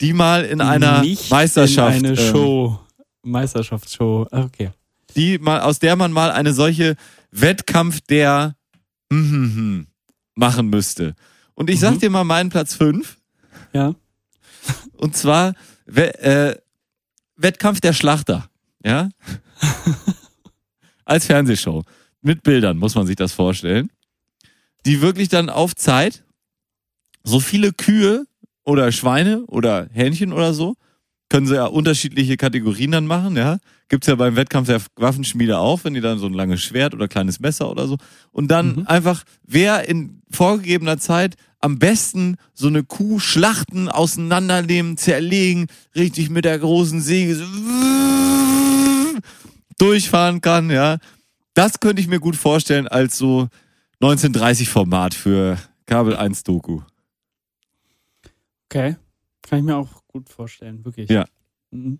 die 0.00 0.12
mal 0.12 0.44
in 0.44 0.60
einer 0.60 1.00
Nicht 1.02 1.30
Meisterschaft, 1.30 1.98
In 1.98 2.06
eine 2.06 2.18
ähm, 2.20 2.32
Show. 2.32 2.78
Meisterschaftsshow. 3.22 4.26
Ah, 4.30 4.42
Okay. 4.42 4.70
die 5.14 5.38
mal, 5.38 5.60
aus 5.60 5.78
der 5.78 5.94
man 5.96 6.10
mal 6.12 6.30
eine 6.32 6.52
solche 6.54 6.96
Wettkampf 7.30 8.00
der 8.00 8.56
hm, 9.12 9.30
hm, 9.30 9.54
hm, 9.56 9.86
machen 10.34 10.68
müsste. 10.70 11.14
Und 11.54 11.68
ich 11.70 11.78
sag 11.80 11.94
Mhm. 11.94 11.98
dir 12.00 12.10
mal 12.10 12.24
meinen 12.24 12.50
Platz 12.50 12.74
fünf. 12.74 13.18
Ja. 13.72 13.94
Und 14.96 15.16
zwar 15.16 15.54
We 15.86 16.14
äh, 16.20 16.56
Wettkampf 17.36 17.80
der 17.80 17.92
Schlachter. 17.92 18.48
Ja? 18.84 19.08
Als 21.04 21.26
Fernsehshow. 21.26 21.82
Mit 22.20 22.42
Bildern 22.42 22.78
muss 22.78 22.94
man 22.94 23.06
sich 23.06 23.16
das 23.16 23.32
vorstellen. 23.32 23.90
Die 24.86 25.00
wirklich 25.00 25.28
dann 25.28 25.48
auf 25.48 25.74
Zeit 25.74 26.24
so 27.24 27.40
viele 27.40 27.72
Kühe 27.72 28.24
oder 28.64 28.90
Schweine 28.92 29.44
oder 29.46 29.88
Hähnchen 29.92 30.32
oder 30.32 30.54
so, 30.54 30.76
können 31.28 31.46
sie 31.46 31.54
ja 31.54 31.66
unterschiedliche 31.66 32.36
Kategorien 32.36 32.92
dann 32.92 33.06
machen, 33.06 33.36
ja. 33.36 33.58
Gibt's 33.88 34.06
ja 34.06 34.14
beim 34.16 34.36
Wettkampf 34.36 34.68
der 34.68 34.80
Waffenschmiede 34.96 35.58
auch, 35.58 35.84
wenn 35.84 35.94
die 35.94 36.00
dann 36.00 36.18
so 36.18 36.26
ein 36.26 36.32
langes 36.34 36.62
Schwert 36.62 36.94
oder 36.94 37.08
kleines 37.08 37.40
Messer 37.40 37.70
oder 37.70 37.86
so. 37.86 37.96
Und 38.32 38.48
dann 38.50 38.76
Mhm. 38.76 38.86
einfach, 38.86 39.24
wer 39.44 39.88
in 39.88 40.22
vorgegebener 40.30 40.98
Zeit 40.98 41.36
am 41.62 41.78
besten 41.78 42.36
so 42.52 42.66
eine 42.66 42.82
Kuh 42.82 43.18
schlachten, 43.18 43.88
auseinandernehmen, 43.88 44.98
zerlegen, 44.98 45.68
richtig 45.94 46.28
mit 46.28 46.44
der 46.44 46.58
großen 46.58 47.00
Säge 47.00 47.36
so 47.36 47.44
durchfahren 49.78 50.40
kann, 50.40 50.70
ja. 50.70 50.98
Das 51.54 51.80
könnte 51.80 52.02
ich 52.02 52.08
mir 52.08 52.20
gut 52.20 52.36
vorstellen 52.36 52.88
als 52.88 53.16
so 53.16 53.48
1930 54.00 54.68
Format 54.68 55.14
für 55.14 55.58
Kabel 55.86 56.16
1 56.16 56.44
Doku. 56.44 56.80
Okay. 58.66 58.96
Kann 59.42 59.58
ich 59.58 59.64
mir 59.64 59.76
auch 59.76 60.02
gut 60.08 60.28
vorstellen, 60.28 60.84
wirklich. 60.84 61.10
Ja. 61.10 61.26
Mhm. 61.70 61.98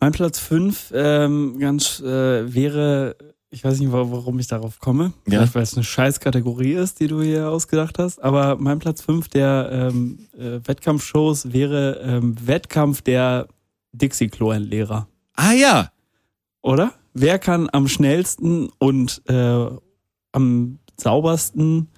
Mein 0.00 0.12
Platz 0.12 0.38
5 0.38 0.92
ähm, 0.94 1.58
ganz 1.58 2.00
äh, 2.00 2.52
wäre, 2.52 3.16
ich 3.52 3.62
weiß 3.62 3.78
nicht, 3.78 3.92
wa- 3.92 4.06
warum 4.10 4.38
ich 4.38 4.46
darauf 4.48 4.80
komme, 4.80 5.12
Ja. 5.26 5.38
vielleicht 5.40 5.54
weil 5.54 5.62
es 5.62 5.74
eine 5.74 5.84
Scheißkategorie 5.84 6.72
ist, 6.72 6.98
die 7.00 7.06
du 7.06 7.22
hier 7.22 7.48
ausgedacht 7.50 7.98
hast, 7.98 8.20
aber 8.22 8.56
mein 8.56 8.78
Platz 8.80 9.02
5 9.02 9.28
der 9.28 9.68
ähm, 9.92 10.26
äh, 10.36 10.58
Wettkampfshows 10.66 11.52
wäre 11.52 12.00
ähm, 12.02 12.34
Wettkampf 12.46 13.02
der 13.02 13.46
Dixie-Klo-Entleerer, 13.92 15.06
Ah 15.34 15.52
ja, 15.52 15.92
oder? 16.62 16.92
Wer 17.14 17.38
kann 17.38 17.68
am 17.72 17.88
schnellsten 17.88 18.70
und 18.78 19.22
äh, 19.28 19.66
am 20.32 20.78
saubersten 20.98 21.88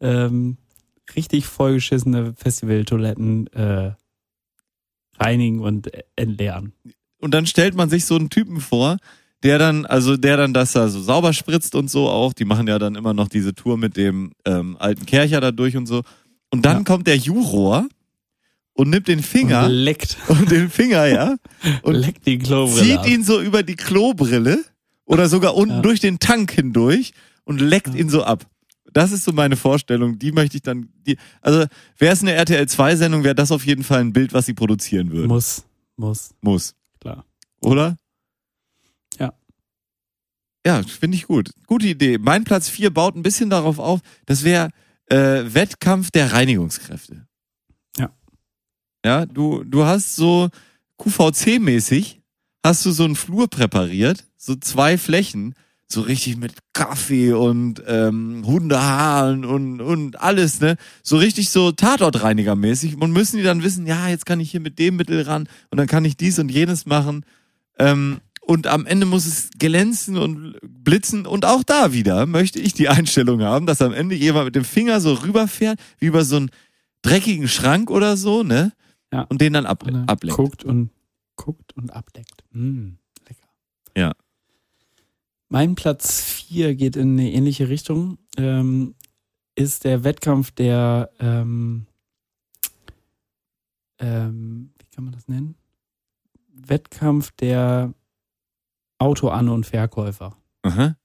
ähm, 0.00 0.56
richtig 1.14 1.46
vollgeschissene 1.46 2.34
Festivaltoiletten 2.36 3.46
äh, 3.52 3.92
reinigen 5.18 5.60
und 5.60 5.90
entleeren? 6.16 6.72
und 7.20 7.32
dann 7.32 7.46
stellt 7.46 7.74
man 7.74 7.88
sich 7.88 8.04
so 8.04 8.16
einen 8.16 8.28
Typen 8.30 8.60
vor, 8.60 8.98
der 9.44 9.58
dann, 9.58 9.84
also 9.86 10.16
der 10.16 10.36
dann 10.38 10.52
das 10.54 10.72
da 10.72 10.88
so 10.88 11.00
sauber 11.00 11.32
spritzt 11.32 11.74
und 11.74 11.90
so 11.90 12.08
auch. 12.08 12.32
Die 12.32 12.44
machen 12.46 12.66
ja 12.66 12.78
dann 12.78 12.94
immer 12.96 13.14
noch 13.14 13.28
diese 13.28 13.54
Tour 13.54 13.76
mit 13.76 13.96
dem 13.96 14.32
ähm, 14.46 14.76
alten 14.80 15.06
Kercher 15.06 15.40
da 15.40 15.52
durch 15.52 15.76
und 15.76 15.86
so. 15.86 16.02
Und 16.50 16.64
dann 16.66 16.78
Ja. 16.78 16.82
kommt 16.84 17.06
der 17.06 17.16
Juror 17.18 17.86
und 18.72 18.90
nimmt 18.90 19.06
den 19.06 19.22
Finger 19.22 19.66
Und 19.66 19.70
leckt, 19.72 20.16
und 20.28 20.50
den 20.50 20.70
Finger, 20.70 21.06
ja, 21.06 21.36
und 21.82 21.94
leckt 21.94 22.26
die 22.26 22.38
Klobrille 22.38 22.82
zieht 22.84 22.98
ab. 22.98 23.06
ihn 23.08 23.22
so 23.22 23.40
über 23.40 23.62
die 23.62 23.76
Klobrille 23.76 24.64
oder 25.04 25.28
sogar 25.28 25.54
unten 25.54 25.76
Ja. 25.76 25.82
durch 25.82 26.00
den 26.00 26.18
Tank 26.18 26.50
hindurch 26.52 27.12
und 27.44 27.60
leckt 27.60 27.88
Ja. 27.88 27.94
ihn 28.00 28.08
so 28.08 28.24
ab. 28.24 28.46
Das 28.94 29.10
ist 29.12 29.24
so 29.24 29.32
meine 29.32 29.56
Vorstellung. 29.56 30.18
Die 30.20 30.30
möchte 30.32 30.56
ich 30.56 30.62
dann, 30.62 30.88
die, 31.06 31.16
also 31.42 31.66
wäre 31.98 32.12
es 32.14 32.22
eine 32.22 32.32
RTL 32.32 32.66
2 32.68 32.96
Sendung, 32.96 33.24
wäre 33.24 33.34
das 33.34 33.50
auf 33.52 33.66
jeden 33.66 33.82
Fall 33.84 34.00
ein 34.00 34.12
Bild, 34.12 34.32
was 34.32 34.46
sie 34.46 34.54
produzieren 34.54 35.10
würden. 35.10 35.26
Muss, 35.28 35.64
muss, 35.96 36.30
Muss. 36.40 36.74
klar. 37.00 37.24
Oder? 37.60 37.96
Ja. 40.66 40.82
Finde 40.82 41.16
ich 41.16 41.26
gut. 41.26 41.50
Gute 41.66 41.86
Idee. 41.86 42.18
Mein 42.18 42.44
Platz 42.44 42.68
4 42.68 42.90
baut 42.90 43.16
ein 43.16 43.22
bisschen 43.22 43.50
darauf 43.50 43.78
auf, 43.78 44.00
das 44.26 44.44
wäre 44.44 44.70
äh, 45.06 45.42
Wettkampf 45.46 46.10
der 46.10 46.32
Reinigungskräfte. 46.32 47.26
Ja. 47.98 48.10
Ja, 49.04 49.26
du, 49.26 49.64
du 49.64 49.84
hast 49.84 50.16
so 50.16 50.48
QVC-mäßig, 50.98 52.20
hast 52.62 52.86
du 52.86 52.92
so 52.92 53.04
einen 53.04 53.16
Flur 53.16 53.48
präpariert, 53.48 54.24
so 54.36 54.54
zwei 54.56 54.96
Flächen, 54.96 55.54
so 55.86 56.00
richtig 56.00 56.38
mit 56.38 56.54
Kaffee 56.72 57.32
und 57.32 57.82
ähm, 57.86 58.42
Hundehaaren 58.46 59.44
und, 59.44 59.80
und 59.80 60.20
alles, 60.20 60.60
ne? 60.60 60.76
So 61.02 61.18
richtig 61.18 61.50
so 61.50 61.68
Tatortreiniger-mäßig. 61.72 63.00
Und 63.00 63.12
müssen 63.12 63.36
die 63.36 63.42
dann 63.42 63.62
wissen, 63.62 63.86
ja, 63.86 64.08
jetzt 64.08 64.26
kann 64.26 64.40
ich 64.40 64.50
hier 64.50 64.60
mit 64.60 64.78
dem 64.78 64.96
Mittel 64.96 65.22
ran 65.22 65.48
und 65.70 65.78
dann 65.78 65.86
kann 65.86 66.04
ich 66.04 66.16
dies 66.16 66.38
und 66.38 66.50
jenes 66.50 66.86
machen. 66.86 67.24
Ähm, 67.78 68.20
und 68.46 68.66
am 68.66 68.86
Ende 68.86 69.06
muss 69.06 69.26
es 69.26 69.50
glänzen 69.58 70.16
und 70.16 70.56
blitzen. 70.62 71.26
Und 71.26 71.44
auch 71.44 71.62
da 71.62 71.92
wieder 71.92 72.26
möchte 72.26 72.60
ich 72.60 72.74
die 72.74 72.88
Einstellung 72.88 73.42
haben, 73.42 73.66
dass 73.66 73.82
am 73.82 73.92
Ende 73.92 74.14
jemand 74.14 74.46
mit 74.46 74.56
dem 74.56 74.64
Finger 74.64 75.00
so 75.00 75.14
rüberfährt, 75.14 75.78
wie 75.98 76.06
über 76.06 76.24
so 76.24 76.36
einen 76.36 76.50
dreckigen 77.02 77.48
Schrank 77.48 77.90
oder 77.90 78.16
so, 78.16 78.42
ne? 78.42 78.72
Ja. 79.12 79.22
Und 79.22 79.40
den 79.40 79.52
dann 79.52 79.66
ab, 79.66 79.84
Und 79.86 80.08
ablenkt. 80.08 80.36
Guckt 80.36 80.64
und 80.64 80.90
guckt 81.36 81.76
und 81.76 81.90
ableckt. 81.90 82.44
Mm, 82.52 82.94
lecker. 83.28 83.48
Ja. 83.96 84.12
Mein 85.48 85.74
Platz 85.74 86.20
4 86.22 86.74
geht 86.74 86.96
in 86.96 87.12
eine 87.12 87.30
ähnliche 87.30 87.68
Richtung. 87.68 88.18
Ähm, 88.36 88.94
ist 89.54 89.84
der 89.84 90.02
Wettkampf 90.02 90.50
der 90.50 91.10
ähm, 91.20 91.86
ähm, 93.98 94.70
wie 94.78 94.86
kann 94.94 95.04
man 95.04 95.12
das 95.12 95.28
nennen? 95.28 95.54
Wettkampf 96.52 97.30
der 97.32 97.94
Autoan- 98.98 99.48
und 99.48 99.66
Verkäufer. 99.66 100.36
Aha. 100.62 100.96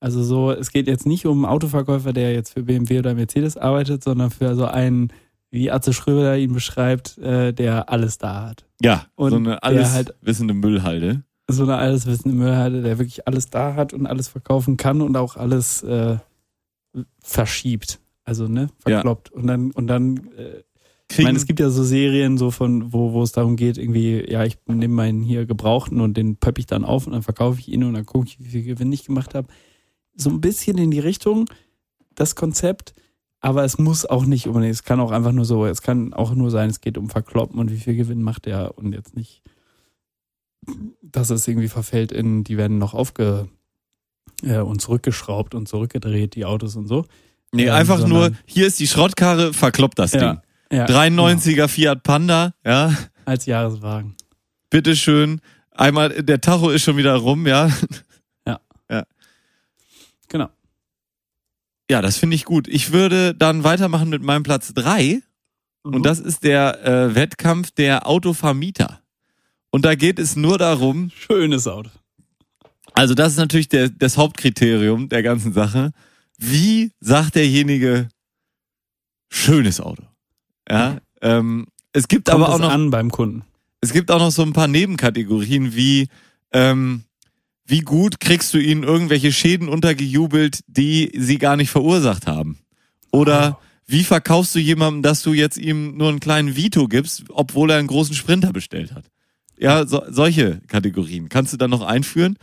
Also 0.00 0.22
so, 0.22 0.50
es 0.52 0.72
geht 0.72 0.86
jetzt 0.86 1.06
nicht 1.06 1.26
um 1.26 1.44
einen 1.44 1.52
Autoverkäufer, 1.52 2.12
der 2.12 2.32
jetzt 2.32 2.54
für 2.54 2.62
BMW 2.62 3.00
oder 3.00 3.14
Mercedes 3.14 3.56
arbeitet, 3.58 4.02
sondern 4.02 4.30
für 4.30 4.54
so 4.54 4.64
einen, 4.64 5.12
wie 5.50 5.70
Atze 5.70 5.92
Schröder 5.92 6.38
ihn 6.38 6.54
beschreibt, 6.54 7.18
äh, 7.18 7.52
der 7.52 7.90
alles 7.90 8.16
da 8.16 8.48
hat. 8.48 8.64
Ja, 8.80 9.06
Und 9.16 9.30
so 9.30 9.36
eine 9.36 9.62
alles 9.62 9.92
halt- 9.92 10.14
wissende 10.22 10.54
Müllhalde. 10.54 11.22
So 11.50 11.64
eine 11.64 11.76
alleswissende 11.76 12.36
Müllhalde, 12.36 12.80
der 12.80 12.98
wirklich 12.98 13.26
alles 13.26 13.50
da 13.50 13.74
hat 13.74 13.92
und 13.92 14.06
alles 14.06 14.28
verkaufen 14.28 14.76
kann 14.76 15.02
und 15.02 15.16
auch 15.16 15.36
alles 15.36 15.82
äh, 15.82 16.16
verschiebt. 17.20 18.00
Also, 18.24 18.48
ne, 18.48 18.68
Ja. 18.86 18.94
verkloppt. 18.96 19.30
Und 19.32 19.46
dann, 19.46 19.70
und 19.72 19.86
dann, 19.88 20.28
äh, 20.36 20.62
ich 21.10 21.16
Kriegen, 21.16 21.26
meine, 21.26 21.38
es 21.38 21.46
gibt 21.46 21.58
ja 21.58 21.70
so 21.70 21.82
Serien, 21.82 22.38
so 22.38 22.50
von, 22.50 22.92
wo, 22.92 23.12
wo 23.12 23.22
es 23.22 23.32
darum 23.32 23.56
geht, 23.56 23.78
irgendwie, 23.78 24.24
ja, 24.30 24.44
ich 24.44 24.58
nehme 24.66 24.94
meinen 24.94 25.22
hier 25.22 25.44
Gebrauchten 25.44 26.00
und 26.00 26.16
den 26.16 26.36
pöpp 26.36 26.58
ich 26.58 26.66
dann 26.66 26.84
auf 26.84 27.06
und 27.06 27.12
dann 27.12 27.22
verkaufe 27.22 27.58
ich 27.58 27.68
ihn 27.68 27.82
und 27.82 27.94
dann 27.94 28.06
gucke 28.06 28.28
ich, 28.28 28.38
wie 28.38 28.48
viel 28.48 28.62
Gewinn 28.62 28.92
ich 28.92 29.04
gemacht 29.04 29.34
habe. 29.34 29.48
So 30.14 30.30
ein 30.30 30.40
bisschen 30.40 30.78
in 30.78 30.90
die 30.90 31.00
Richtung, 31.00 31.46
das 32.14 32.36
Konzept, 32.36 32.94
aber 33.40 33.64
es 33.64 33.78
muss 33.78 34.06
auch 34.06 34.24
nicht 34.24 34.46
unbedingt, 34.46 34.74
es 34.74 34.84
kann 34.84 35.00
auch 35.00 35.10
einfach 35.10 35.32
nur 35.32 35.44
so, 35.44 35.66
es 35.66 35.82
kann 35.82 36.14
auch 36.14 36.32
nur 36.34 36.50
sein, 36.50 36.70
es 36.70 36.80
geht 36.80 36.96
um 36.96 37.10
Verkloppen 37.10 37.58
und 37.58 37.72
wie 37.72 37.78
viel 37.78 37.96
Gewinn 37.96 38.22
macht 38.22 38.46
er 38.46 38.78
und 38.78 38.92
jetzt 38.92 39.16
nicht, 39.16 39.42
dass 41.02 41.30
es 41.30 41.48
irgendwie 41.48 41.68
verfällt 41.68 42.12
in, 42.12 42.44
die 42.44 42.56
werden 42.56 42.78
noch 42.78 42.94
aufge, 42.94 43.48
äh, 44.42 44.58
und 44.58 44.80
zurückgeschraubt 44.80 45.54
und 45.54 45.68
zurückgedreht, 45.68 46.34
die 46.36 46.44
Autos 46.44 46.76
und 46.76 46.86
so. 46.86 47.04
Nee, 47.52 47.66
Ähm, 47.66 47.72
einfach 47.72 48.06
nur, 48.06 48.30
hier 48.46 48.66
ist 48.68 48.78
die 48.78 48.86
Schrottkarre, 48.86 49.52
verkloppt 49.52 49.98
das 49.98 50.12
Ding. 50.12 50.40
Ja, 50.72 50.86
ja, 50.86 50.86
93er 50.86 51.68
Fiat 51.68 52.02
Panda, 52.02 52.54
ja, 52.64 52.88
genau, 52.88 52.98
als 53.24 53.46
Jahreswagen. 53.46 54.16
bitteschön. 54.70 55.40
Einmal, 55.72 56.22
der 56.22 56.40
Tacho 56.40 56.70
ist 56.70 56.82
schon 56.82 56.96
wieder 56.96 57.14
rum, 57.16 57.46
ja. 57.46 57.70
Genau. 60.28 60.48
Ja, 61.90 62.00
das 62.02 62.18
finde 62.18 62.36
ich 62.36 62.44
gut. 62.44 62.68
Ich 62.68 62.92
würde 62.92 63.34
dann 63.34 63.64
weitermachen 63.64 64.08
mit 64.10 64.22
meinem 64.22 64.44
Platz 64.44 64.72
drei 64.74 65.22
Mhm. 65.84 65.94
Und 65.94 66.02
das 66.06 66.20
ist 66.20 66.44
der 66.44 66.84
äh, 66.84 67.14
Wettkampf 67.14 67.70
der 67.70 68.06
Autovermieter. 68.06 69.02
Und 69.70 69.84
da 69.84 69.94
geht 69.94 70.18
es 70.18 70.36
nur 70.36 70.58
darum, 70.58 71.10
Schönes 71.14 71.66
Auto. 71.66 71.90
also 72.92 73.14
das 73.14 73.32
ist 73.32 73.38
natürlich 73.38 73.68
der, 73.68 73.88
das 73.88 74.16
Hauptkriterium 74.16 75.08
der 75.08 75.22
ganzen 75.22 75.52
Sache. 75.52 75.92
Wie 76.36 76.92
sagt 77.00 77.36
derjenige, 77.36 78.08
schönes 79.30 79.80
Auto? 79.80 80.02
Ja, 80.70 80.98
ähm, 81.22 81.66
es 81.92 82.06
gibt 82.08 82.28
Kommt 82.28 82.42
aber 82.44 82.54
auch 82.54 82.58
noch, 82.58 82.70
an 82.70 82.90
beim 82.90 83.10
Kunden. 83.10 83.42
es 83.80 83.92
gibt 83.92 84.10
auch 84.10 84.18
noch 84.20 84.30
so 84.30 84.42
ein 84.42 84.52
paar 84.52 84.68
Nebenkategorien 84.68 85.74
wie, 85.74 86.08
ähm, 86.52 87.02
wie 87.66 87.80
gut 87.80 88.20
kriegst 88.20 88.54
du 88.54 88.58
ihnen 88.58 88.82
irgendwelche 88.84 89.32
Schäden 89.32 89.68
untergejubelt, 89.68 90.60
die 90.66 91.10
sie 91.16 91.38
gar 91.38 91.56
nicht 91.56 91.70
verursacht 91.70 92.26
haben? 92.26 92.58
Oder 93.12 93.58
wie 93.86 94.04
verkaufst 94.04 94.54
du 94.54 94.60
jemandem, 94.60 95.02
dass 95.02 95.22
du 95.22 95.32
jetzt 95.32 95.56
ihm 95.58 95.96
nur 95.96 96.08
einen 96.10 96.20
kleinen 96.20 96.54
Vito 96.56 96.86
gibst, 96.86 97.24
obwohl 97.30 97.70
er 97.70 97.78
einen 97.78 97.88
großen 97.88 98.14
Sprinter 98.14 98.52
bestellt 98.52 98.92
hat? 98.94 99.04
Ja, 99.58 99.86
so, 99.86 100.02
solche 100.08 100.60
Kategorien 100.68 101.28
kannst 101.28 101.52
du 101.52 101.56
dann 101.56 101.70
noch 101.70 101.82
einführen. 101.82 102.36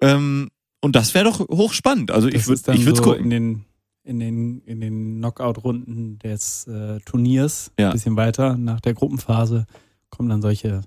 Ähm, 0.00 0.48
und 0.80 0.96
das 0.96 1.14
wäre 1.14 1.24
doch 1.26 1.40
hochspannend. 1.40 2.10
Also 2.10 2.28
ich 2.28 2.34
Das 2.34 2.46
würde 2.46 2.54
ist 2.54 2.68
dann 2.68 2.76
ich 2.76 2.84
würde 2.86 2.96
so 2.96 3.02
gucken. 3.04 3.24
in 3.24 3.30
den 3.30 3.64
in 4.04 4.20
den 4.20 4.60
in 4.66 4.80
den 4.80 5.16
Knockout-Runden 5.18 6.18
des 6.18 6.66
äh, 6.66 7.00
Turniers 7.00 7.72
Ja. 7.78 7.88
ein 7.88 7.92
bisschen 7.94 8.16
weiter 8.16 8.56
nach 8.56 8.80
der 8.80 8.94
Gruppenphase 8.94 9.66
kommen 10.10 10.28
dann 10.28 10.42
solche 10.42 10.82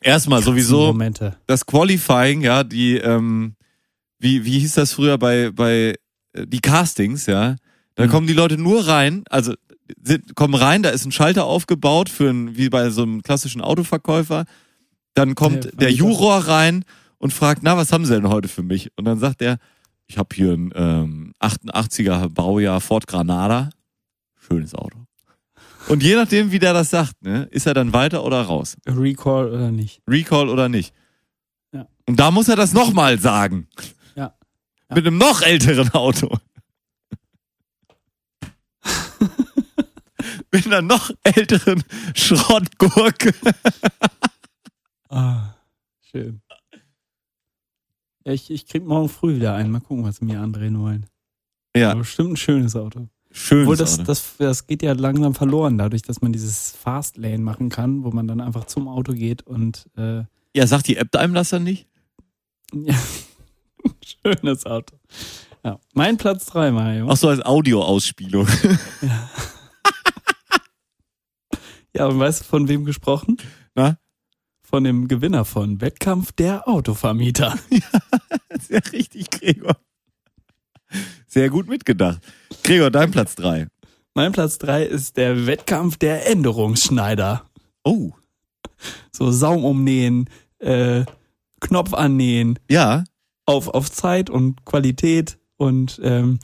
Erstmal 0.00 0.42
sowieso 0.42 0.86
Momente. 0.88 1.36
das 1.46 1.64
Qualifying, 1.64 2.40
ja, 2.42 2.64
die, 2.64 2.96
ähm, 2.96 3.54
wie, 4.18 4.44
wie 4.44 4.58
hieß 4.58 4.74
das 4.74 4.92
früher 4.92 5.16
bei, 5.16 5.50
bei 5.52 5.94
äh, 6.32 6.46
die 6.46 6.60
Castings, 6.60 7.26
ja. 7.26 7.56
Da 7.94 8.06
Mhm. 8.06 8.10
kommen 8.10 8.26
die 8.26 8.32
Leute 8.32 8.58
nur 8.58 8.86
rein, 8.88 9.22
also 9.30 9.54
sind, 10.02 10.34
kommen 10.34 10.54
rein, 10.54 10.82
da 10.82 10.90
ist 10.90 11.04
ein 11.04 11.12
Schalter 11.12 11.44
aufgebaut 11.44 12.08
für 12.08 12.30
ein, 12.30 12.56
wie 12.56 12.68
bei 12.68 12.90
so 12.90 13.02
einem 13.02 13.22
klassischen 13.22 13.60
Autoverkäufer. 13.60 14.44
Dann 15.14 15.34
kommt 15.34 15.66
Ja, 15.66 15.70
der. 15.72 15.90
Juror 15.92 16.48
rein 16.48 16.84
und 17.18 17.32
fragt, 17.32 17.62
na, 17.62 17.76
was 17.76 17.92
haben 17.92 18.04
sie 18.06 18.14
denn 18.14 18.28
heute 18.28 18.48
für 18.48 18.62
mich? 18.62 18.90
Und 18.96 19.04
dann 19.04 19.18
sagt 19.18 19.42
er, 19.42 19.58
ich 20.12 20.18
habe 20.18 20.34
hier 20.34 20.52
ein 20.52 20.70
ähm, 20.74 21.32
88er 21.40 22.28
Baujahr 22.28 22.82
Ford 22.82 23.06
Granada. 23.06 23.70
Schönes 24.46 24.74
Auto. 24.74 25.06
Und 25.88 26.02
je 26.02 26.16
nachdem, 26.16 26.52
wie 26.52 26.58
der 26.58 26.74
das 26.74 26.90
sagt, 26.90 27.22
ne, 27.22 27.44
ist 27.50 27.66
er 27.66 27.72
dann 27.72 27.94
weiter 27.94 28.22
oder 28.22 28.42
raus. 28.42 28.76
Recall 28.86 29.48
oder 29.48 29.70
nicht. 29.70 30.02
Recall 30.06 30.50
oder 30.50 30.68
nicht. 30.68 30.92
Ja. 31.72 31.88
Und 32.06 32.20
da 32.20 32.30
muss 32.30 32.48
er 32.48 32.56
das 32.56 32.74
nochmal 32.74 33.18
sagen. 33.18 33.68
Ja. 34.14 34.34
Ja. 34.90 34.94
Mit 34.96 35.06
einem 35.06 35.16
noch 35.16 35.40
älteren 35.40 35.88
Auto. 35.94 36.36
Mit 40.52 40.66
einer 40.66 40.82
noch 40.82 41.10
älteren 41.22 41.82
Schrottgurke. 42.14 43.32
Ah, 45.08 45.54
schön. 46.10 46.42
Ja, 48.24 48.32
ich, 48.32 48.50
ich 48.50 48.66
krieg 48.66 48.84
morgen 48.84 49.08
früh 49.08 49.36
wieder 49.36 49.54
einen. 49.54 49.70
Mal 49.70 49.80
gucken, 49.80 50.04
was 50.04 50.16
sie 50.16 50.24
mir 50.24 50.40
andrehen 50.40 50.78
wollen. 50.80 51.06
Ja, 51.76 51.90
Aber 51.90 52.00
bestimmt 52.00 52.32
ein 52.32 52.36
schönes 52.36 52.76
Auto. 52.76 53.08
schön. 53.30 53.62
Obwohl 53.62 53.76
das, 53.76 54.02
das, 54.04 54.36
das 54.38 54.66
geht 54.66 54.82
ja 54.82 54.92
langsam 54.92 55.34
verloren, 55.34 55.78
dadurch, 55.78 56.02
dass 56.02 56.20
man 56.20 56.32
dieses 56.32 56.70
Fastlane 56.72 57.38
machen 57.38 57.68
kann, 57.70 58.04
wo 58.04 58.10
man 58.10 58.28
dann 58.28 58.40
einfach 58.40 58.64
zum 58.66 58.88
Auto 58.88 59.12
geht 59.12 59.42
und 59.42 59.88
äh, 59.96 60.22
ja, 60.54 60.66
sagt 60.66 60.86
die 60.88 60.96
App 60.98 61.16
einem 61.16 61.32
das 61.34 61.48
dann 61.48 61.64
nicht? 61.64 61.88
ja, 62.74 62.94
schönes 64.24 64.66
Auto. 64.66 64.96
Ja. 65.64 65.78
Mein 65.94 66.16
Platz 66.18 66.44
drei, 66.46 66.70
Mario. 66.72 67.08
Auch 67.08 67.16
so 67.16 67.28
als 67.28 67.40
Audioausspielung. 67.44 68.46
Ja, 71.94 72.06
und 72.06 72.18
weißt 72.18 72.40
du, 72.40 72.44
von 72.44 72.68
wem 72.68 72.84
gesprochen? 72.86 73.36
Na? 73.74 73.98
Von 74.72 74.84
dem 74.84 75.06
Gewinner 75.06 75.44
von 75.44 75.82
Wettkampf 75.82 76.32
der 76.32 76.66
Autovermieter. 76.66 77.58
Sehr 78.58 78.80
richtig, 78.90 79.28
Gregor. 79.28 79.76
Sehr 81.26 81.50
gut 81.50 81.68
mitgedacht. 81.68 82.22
Gregor, 82.64 82.90
dein 82.90 83.10
Platz 83.10 83.34
drei. 83.34 83.66
Mein 84.14 84.32
Platz 84.32 84.56
drei 84.56 84.84
ist 84.84 85.18
der 85.18 85.46
Wettkampf 85.46 85.98
der 85.98 86.26
Änderungsschneider. 86.26 87.44
Oh, 87.84 88.12
So 89.12 89.30
Saum 89.30 89.66
umnähen, 89.66 90.30
äh, 90.58 91.04
Knopf 91.60 91.92
annähen, 91.92 92.58
ja. 92.70 93.04
auf, 93.44 93.68
auf 93.68 93.92
Zeit 93.92 94.30
und 94.30 94.64
Qualität 94.64 95.38
und 95.58 96.00
ähm, 96.02 96.38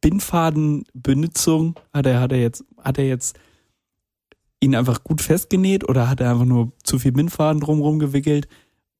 Bindfadenbenutzung 0.00 1.78
hat 1.92 2.06
er, 2.06 2.18
hat 2.18 2.32
er 2.32 2.40
jetzt, 2.40 2.64
hat 2.82 2.98
er 2.98 3.06
jetzt 3.06 3.38
ihn 4.64 4.74
einfach 4.74 5.04
gut 5.04 5.20
festgenäht 5.22 5.88
oder 5.88 6.08
hat 6.08 6.20
er 6.20 6.30
einfach 6.32 6.44
nur 6.44 6.72
zu 6.82 6.98
viel 6.98 7.12
Bindfaden 7.12 7.60
drumherum 7.60 7.98
gewickelt? 7.98 8.48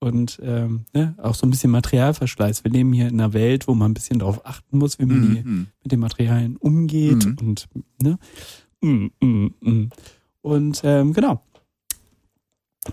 Und 0.01 0.39
ähm, 0.43 0.85
ne, 0.93 1.15
auch 1.19 1.35
so 1.35 1.47
ein 1.47 1.51
bisschen 1.51 1.71
Materialverschleiß. 1.71 2.63
Wir 2.65 2.71
leben 2.71 2.93
hier 2.93 3.09
in 3.09 3.15
einer 3.21 3.33
Welt, 3.33 3.67
wo 3.69 3.75
man 3.75 3.91
ein 3.93 3.95
bisschen 3.95 4.19
darauf 4.19 4.45
achten 4.45 4.77
muss, 4.79 4.99
wie 4.99 5.07
man 5.07 5.23
die, 5.23 5.41
Mhm. 5.43 5.67
mit 5.83 5.93
den 5.93 6.01
Materialien 6.01 6.57
umgeht 6.59 7.25
Mhm. 7.25 7.37
und 7.41 7.69
ne? 8.03 8.19
Mm, 8.83 9.07
mm, 9.25 9.55
mm. 9.61 9.91
Und 10.43 10.81
ähm, 10.85 11.13
genau. 11.15 11.43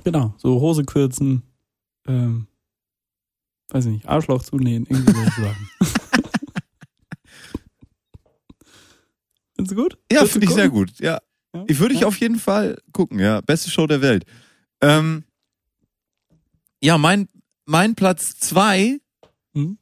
Genau, 0.06 0.34
so 0.38 0.62
Hose 0.62 0.86
kürzen, 0.86 1.42
ähm, 2.08 2.48
weiß 3.72 3.88
ich 3.88 3.92
nicht, 3.92 4.08
Arschloch 4.08 4.42
zunähen, 4.44 4.86
irgendwie 4.90 5.12
so 5.12 5.24
Sachen. 5.44 5.68
Findest 9.56 9.72
du 9.78 9.82
gut? 9.84 9.98
Ja, 10.12 10.26
finde 10.26 10.48
ich 10.48 10.54
sehr 10.54 10.70
gut. 10.70 10.92
Ja, 11.00 11.20
Ja? 11.54 11.64
ich 11.68 11.80
würde 11.80 11.94
ich 11.96 12.06
auf 12.06 12.18
jeden 12.20 12.40
Fall 12.40 12.78
gucken. 12.94 13.20
Ja, 13.20 13.42
beste 13.42 13.70
Show 13.70 13.88
der 13.88 14.02
Welt. 14.02 14.26
Ähm, 14.82 15.24
ja, 16.82 16.98
mein 16.98 17.28
mein 17.66 17.96
Platz 17.96 18.38
zwei 18.40 19.00
Hm? 19.54 19.78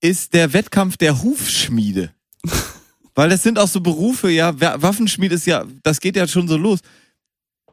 ist 0.00 0.34
der 0.34 0.52
Wettkampf 0.52 0.96
der 0.96 1.22
Hufschmiede. 1.22 2.12
Weil 3.14 3.28
das 3.28 3.42
sind 3.42 3.58
auch 3.58 3.68
so 3.68 3.80
Berufe, 3.80 4.30
ja, 4.30 4.58
Wa- 4.60 4.80
Waffenschmied 4.80 5.32
ist 5.32 5.46
ja, 5.46 5.64
das 5.82 6.00
geht 6.00 6.16
ja 6.16 6.26
schon 6.26 6.48
so 6.48 6.56
los. 6.56 6.80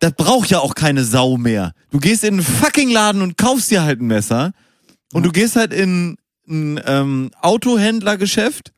Das 0.01 0.13
braucht 0.13 0.49
ja 0.49 0.59
auch 0.59 0.75
keine 0.75 1.03
Sau 1.05 1.37
mehr. 1.37 1.73
Du 1.91 1.99
gehst 1.99 2.23
in 2.23 2.35
einen 2.35 2.43
fucking 2.43 2.89
Laden 2.89 3.21
und 3.21 3.37
kaufst 3.37 3.71
dir 3.71 3.83
halt 3.83 4.01
ein 4.01 4.07
Messer 4.07 4.51
und 5.13 5.23
du 5.23 5.31
gehst 5.31 5.55
halt 5.55 5.73
in 5.73 6.17
ein 6.47 6.79
ähm, 6.85 7.31
Autohändlergeschäft 7.41 8.73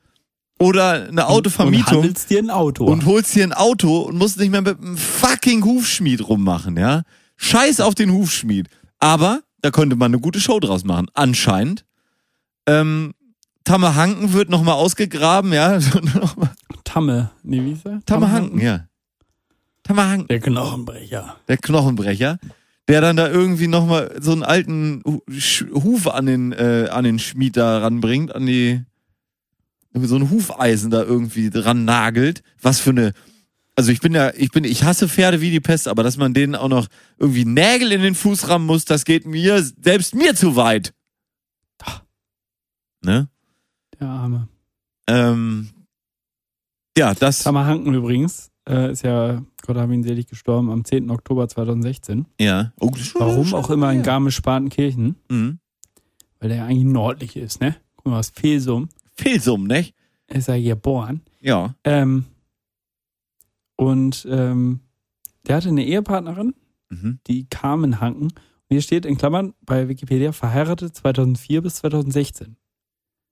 oder 0.61 0.91
eine 0.93 1.09
Und 1.09 1.19
Autovermietung 1.21 2.03
handelst 2.03 2.29
dir 2.29 2.39
ein 2.39 2.49
Auto. 2.49 2.85
und 2.85 3.05
holst 3.05 3.35
dir 3.35 3.43
ein 3.43 3.53
Auto 3.53 3.99
und 4.01 4.17
musst 4.17 4.37
nicht 4.37 4.51
mehr 4.51 4.61
mit 4.61 4.79
einem 4.79 4.97
fucking 4.97 5.63
Hufschmied 5.65 6.27
rummachen, 6.27 6.77
ja? 6.77 7.03
Scheiß 7.37 7.79
auf 7.81 7.95
den 7.95 8.11
Hufschmied. 8.11 8.69
Aber 8.99 9.41
da 9.61 9.71
könnte 9.71 9.95
man 9.95 10.11
eine 10.11 10.21
gute 10.21 10.39
Show 10.39 10.59
draus 10.59 10.83
machen. 10.83 11.07
Anscheinend. 11.13 11.85
Ähm, 12.67 13.13
Tammehanken 13.63 14.33
wird 14.33 14.49
nochmal 14.49 14.75
ausgegraben, 14.75 15.53
ja? 15.53 15.79
Tamme, 16.83 17.31
nee, 17.43 17.63
wie 17.63 17.71
ist 17.73 17.85
er? 17.85 17.99
Tammehanken, 18.05 18.59
ja. 18.59 18.85
Tammehanken, 19.83 20.27
Der 20.27 20.39
Knochenbrecher. 20.39 21.37
der 21.47 21.57
Knochenbrecher, 21.57 22.37
der 22.87 23.01
dann 23.01 23.15
da 23.15 23.29
irgendwie 23.29 23.67
nochmal 23.67 24.15
so 24.19 24.31
einen 24.31 24.43
alten 24.43 25.01
Huf 25.73 26.07
an 26.07 26.25
den, 26.27 26.51
äh, 26.51 26.87
an 26.91 27.03
den 27.03 27.17
Schmied 27.19 27.57
da 27.57 27.79
ranbringt, 27.79 28.35
an 28.35 28.45
die, 28.45 28.83
so 29.93 30.15
ein 30.15 30.29
Hufeisen 30.29 30.89
da 30.91 31.03
irgendwie 31.03 31.49
dran 31.49 31.85
nagelt. 31.85 32.43
Was 32.61 32.79
für 32.79 32.91
eine, 32.91 33.13
also 33.75 33.91
ich 33.91 33.99
bin 34.01 34.13
ja, 34.13 34.31
ich 34.35 34.51
bin, 34.51 34.63
ich 34.63 34.83
hasse 34.83 35.07
Pferde 35.09 35.41
wie 35.41 35.51
die 35.51 35.59
Pest, 35.59 35.87
aber 35.87 36.03
dass 36.03 36.17
man 36.17 36.33
denen 36.33 36.55
auch 36.55 36.69
noch 36.69 36.87
irgendwie 37.17 37.45
Nägel 37.45 37.91
in 37.91 38.01
den 38.01 38.15
Fuß 38.15 38.47
rammen 38.49 38.65
muss, 38.65 38.85
das 38.85 39.05
geht 39.05 39.25
mir, 39.25 39.61
selbst 39.81 40.15
mir 40.15 40.35
zu 40.35 40.55
weit. 40.55 40.93
Ne? 43.03 43.29
Der 43.99 44.07
Arme. 44.07 44.47
Ähm, 45.07 45.69
ja, 46.97 47.13
das, 47.15 47.39
Tammerhanken 47.43 47.93
übrigens 47.93 48.51
äh, 48.69 48.91
ist 48.91 49.03
ja, 49.03 49.43
Gott 49.65 49.77
hab 49.77 49.89
ihn 49.89 50.03
selig 50.03 50.27
gestorben, 50.27 50.69
am 50.69 50.85
10. 50.85 51.09
Oktober 51.09 51.47
2016. 51.47 52.27
ja. 52.39 52.71
Oh, 52.79 52.91
Warum 53.15 53.53
auch 53.55 53.69
immer 53.71 53.91
in 53.91 53.97
ja. 53.99 54.03
Garmisch-Partenkirchen, 54.03 55.15
Mhm. 55.29 55.59
weil 56.39 56.49
der 56.49 56.65
eigentlich 56.65 56.83
nördlich 56.85 57.35
ist, 57.35 57.59
ne? 57.61 57.75
Guck 57.95 58.07
mal, 58.11 58.19
aus 58.19 58.29
Felsum 58.35 58.89
Fehlsummen, 59.21 59.67
nicht? 59.67 59.93
ist 60.27 60.47
er 60.47 60.61
geboren. 60.61 61.21
Ja. 61.41 61.75
Ähm, 61.83 62.25
und 63.75 64.25
ähm, 64.29 64.79
der 65.47 65.57
hatte 65.57 65.69
eine 65.69 65.85
Ehepartnerin, 65.85 66.53
Mhm. 66.89 67.19
die 67.27 67.47
Carmen 67.47 68.01
Hanken. 68.01 68.33
Hier 68.69 68.81
steht 68.81 69.05
in 69.05 69.17
Klammern 69.17 69.53
bei 69.61 69.87
Wikipedia 69.87 70.31
verheiratet 70.33 70.95
2004 70.95 71.61
bis 71.61 71.75
2016. 71.75 72.57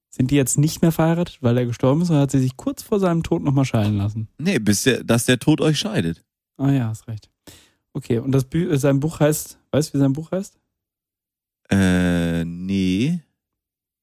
Sind 0.09 0.31
die 0.31 0.35
jetzt 0.35 0.57
nicht 0.57 0.81
mehr 0.81 0.91
verheiratet, 0.91 1.37
weil 1.41 1.57
er 1.57 1.65
gestorben 1.65 2.01
ist, 2.01 2.09
oder 2.09 2.21
hat 2.21 2.31
sie 2.31 2.39
sich 2.39 2.57
kurz 2.57 2.81
vor 2.83 2.99
seinem 2.99 3.21
Tod 3.23 3.43
nochmal 3.43 3.65
scheiden 3.65 3.97
lassen? 3.97 4.27
Nee, 4.37 4.59
bis 4.59 4.83
der, 4.83 5.03
dass 5.03 5.25
der 5.25 5.39
Tod 5.39 5.61
euch 5.61 5.77
scheidet. 5.77 6.23
Ah 6.57 6.71
ja, 6.71 6.87
hast 6.87 7.07
recht. 7.07 7.29
Okay, 7.93 8.17
und 8.19 8.31
das 8.31 8.45
Bü 8.45 8.75
sein 8.77 8.99
Buch 8.99 9.19
heißt, 9.19 9.59
weißt 9.71 9.89
du, 9.89 9.97
wie 9.97 10.01
sein 10.01 10.13
Buch 10.13 10.31
heißt? 10.31 10.57
Äh, 11.69 12.43
nee. 12.45 13.19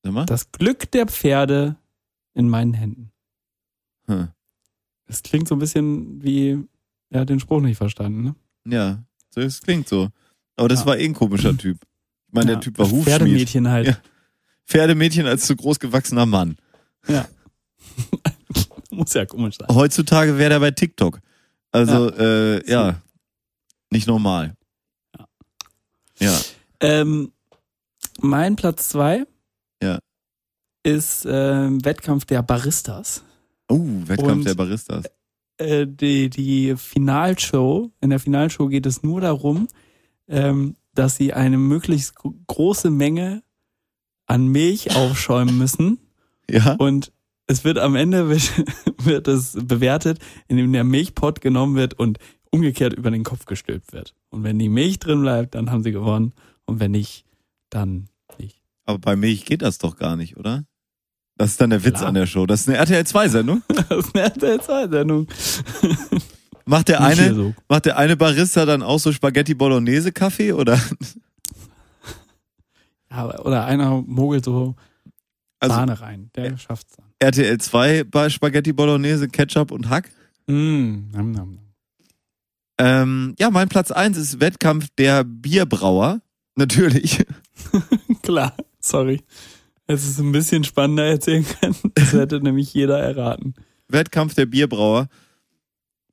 Sag 0.06 0.12
mal. 0.14 0.26
Das 0.26 0.52
Glück 0.52 0.88
der 0.92 1.06
Pferde 1.08 1.76
in 2.34 2.48
meinen 2.48 2.74
Händen. 2.74 3.10
Hm. 4.06 4.28
Das 5.06 5.22
klingt 5.22 5.48
so 5.48 5.54
ein 5.56 5.58
bisschen 5.58 6.22
wie, 6.22 6.58
er 7.10 7.20
hat 7.22 7.28
den 7.28 7.40
Spruch 7.40 7.60
nicht 7.60 7.76
verstanden, 7.76 8.22
ne? 8.22 8.34
Ja, 8.72 9.02
so, 9.30 9.40
das 9.40 9.60
klingt 9.60 9.88
so. 9.88 10.10
Aber 10.56 10.68
das 10.68 10.80
Ja. 10.80 10.86
war 10.86 10.98
eh 10.98 11.04
ein 11.04 11.14
komischer 11.14 11.56
Typ. 11.56 11.78
Ich 12.28 12.32
meine, 12.34 12.52
Ja, 12.52 12.54
der 12.56 12.60
Typ 12.62 12.78
war 12.78 12.86
Hufschmied. 12.86 13.04
Pferdemädchen 13.04 13.68
halt. 13.68 13.86
Ja. 13.88 13.98
Pferdemädchen 14.64 15.26
als 15.26 15.46
zu 15.46 15.56
groß 15.56 15.78
gewachsener 15.80 16.26
Mann. 16.26 16.56
Ja. 17.08 17.26
Muss 18.90 19.12
ja 19.14 19.26
komisch 19.26 19.56
sein. 19.58 19.68
Heutzutage 19.74 20.38
wäre 20.38 20.50
der 20.50 20.60
bei 20.60 20.70
TikTok. 20.70 21.20
Also, 21.72 22.10
äh, 22.12 22.68
ja. 22.70 23.00
Nicht 23.90 24.06
normal. 24.06 24.56
Ja. 25.18 25.26
Ja. 26.18 26.40
Ähm, 26.80 27.32
mein 28.20 28.56
Platz 28.56 28.88
zwei 28.88 29.18
Ja. 29.18 29.24
Ist 30.86 31.26
ähm, 31.28 31.84
Wettkampf 31.84 32.24
der 32.26 32.42
Baristas. 32.42 33.22
Oh, 33.68 33.80
Wettkampf 34.04 34.32
Und- 34.32 34.46
der 34.46 34.54
Baristas. 34.54 35.04
Äh, 35.58 35.86
die, 35.86 36.28
die 36.30 36.76
Finalshow, 36.76 37.90
in 38.00 38.10
der 38.10 38.20
Finalshow 38.20 38.68
geht 38.68 38.84
es 38.86 39.02
nur 39.02 39.20
darum, 39.22 39.68
ähm, 40.28 40.76
dass 40.94 41.16
sie 41.16 41.32
eine 41.32 41.56
möglichst 41.58 42.14
gro- 42.14 42.34
große 42.46 42.90
Menge 42.90 43.42
an 44.26 44.46
Milch 44.48 44.94
aufschäumen 44.96 45.56
müssen 45.56 45.98
Ja. 46.50 46.74
und 46.74 47.10
es 47.46 47.64
wird 47.64 47.78
am 47.78 47.96
Ende 47.96 48.28
wird, 48.28 48.50
wird 49.02 49.28
es 49.28 49.56
bewertet, 49.60 50.18
indem 50.46 50.72
der 50.72 50.84
Milchpott 50.84 51.40
genommen 51.40 51.74
wird 51.76 51.94
und 51.94 52.18
umgekehrt 52.50 52.92
über 52.92 53.10
den 53.10 53.24
Kopf 53.24 53.46
gestülpt 53.46 53.92
wird. 53.92 54.14
Und 54.30 54.42
wenn 54.44 54.58
die 54.58 54.68
Milch 54.68 54.98
drin 54.98 55.22
bleibt, 55.22 55.54
dann 55.54 55.70
haben 55.70 55.82
sie 55.82 55.92
gewonnen 55.92 56.32
und 56.66 56.80
wenn 56.80 56.90
nicht, 56.90 57.24
dann 57.70 58.08
nicht. 58.38 58.60
Aber 58.84 58.98
bei 58.98 59.16
Milch 59.16 59.44
geht 59.46 59.62
das 59.62 59.78
doch 59.78 59.96
gar 59.96 60.16
nicht, 60.16 60.36
oder? 60.36 60.64
Das 61.38 61.50
ist 61.50 61.60
dann 61.60 61.70
der 61.70 61.84
Witz 61.84 61.98
Klar. 61.98 62.08
an 62.08 62.14
der 62.14 62.26
Show. 62.26 62.46
Das 62.46 62.60
ist 62.62 62.68
eine 62.68 62.78
RTL 62.78 63.06
2 63.06 63.28
Sendung. 63.28 63.62
Das 63.88 64.06
ist 64.06 64.14
eine 64.14 64.24
RTL-2-Sendung. 64.24 65.26
Macht 66.64 66.88
der 66.88 67.00
Nicht 67.08 67.20
eine, 67.20 67.34
so. 67.34 67.54
macht 67.68 67.84
der 67.86 67.96
eine 67.96 68.16
Barista 68.16 68.64
dann 68.64 68.82
auch 68.82 68.98
so 68.98 69.12
Spaghetti 69.12 69.54
Bolognese 69.54 70.10
Kaffee 70.12 70.52
oder? 70.52 70.80
Ja, 73.10 73.38
oder 73.40 73.64
einer 73.64 74.02
mogelt 74.02 74.44
so 74.44 74.74
Also 75.60 75.74
Sahne 75.74 76.00
rein. 76.00 76.30
Der 76.34 76.58
schafft's 76.58 76.96
dann. 76.96 77.06
RTL 77.20 77.56
2 77.58 78.04
bei 78.04 78.28
Spaghetti 78.28 78.72
Bolognese, 78.72 79.28
Ketchup 79.28 79.70
und 79.70 79.88
Hack. 79.88 80.10
Mm, 80.48 81.08
nam, 81.12 81.30
nam. 81.30 81.58
Ähm, 82.78 83.34
ja, 83.38 83.50
mein 83.50 83.68
Platz 83.68 83.90
eins 83.90 84.18
ist 84.18 84.40
Wettkampf 84.40 84.88
der 84.98 85.24
Bierbrauer. 85.24 86.20
Natürlich. 86.56 87.24
Klar, 88.22 88.54
sorry. 88.80 89.22
Es 89.86 90.04
ist 90.06 90.18
ein 90.18 90.32
bisschen 90.32 90.64
spannender 90.64 91.04
erzählen 91.04 91.44
können. 91.60 91.76
Das 91.94 92.12
hätte 92.12 92.40
nämlich 92.40 92.72
jeder 92.74 92.98
erraten. 92.98 93.54
Wettkampf 93.88 94.34
der 94.34 94.46
Bierbrauer. 94.46 95.08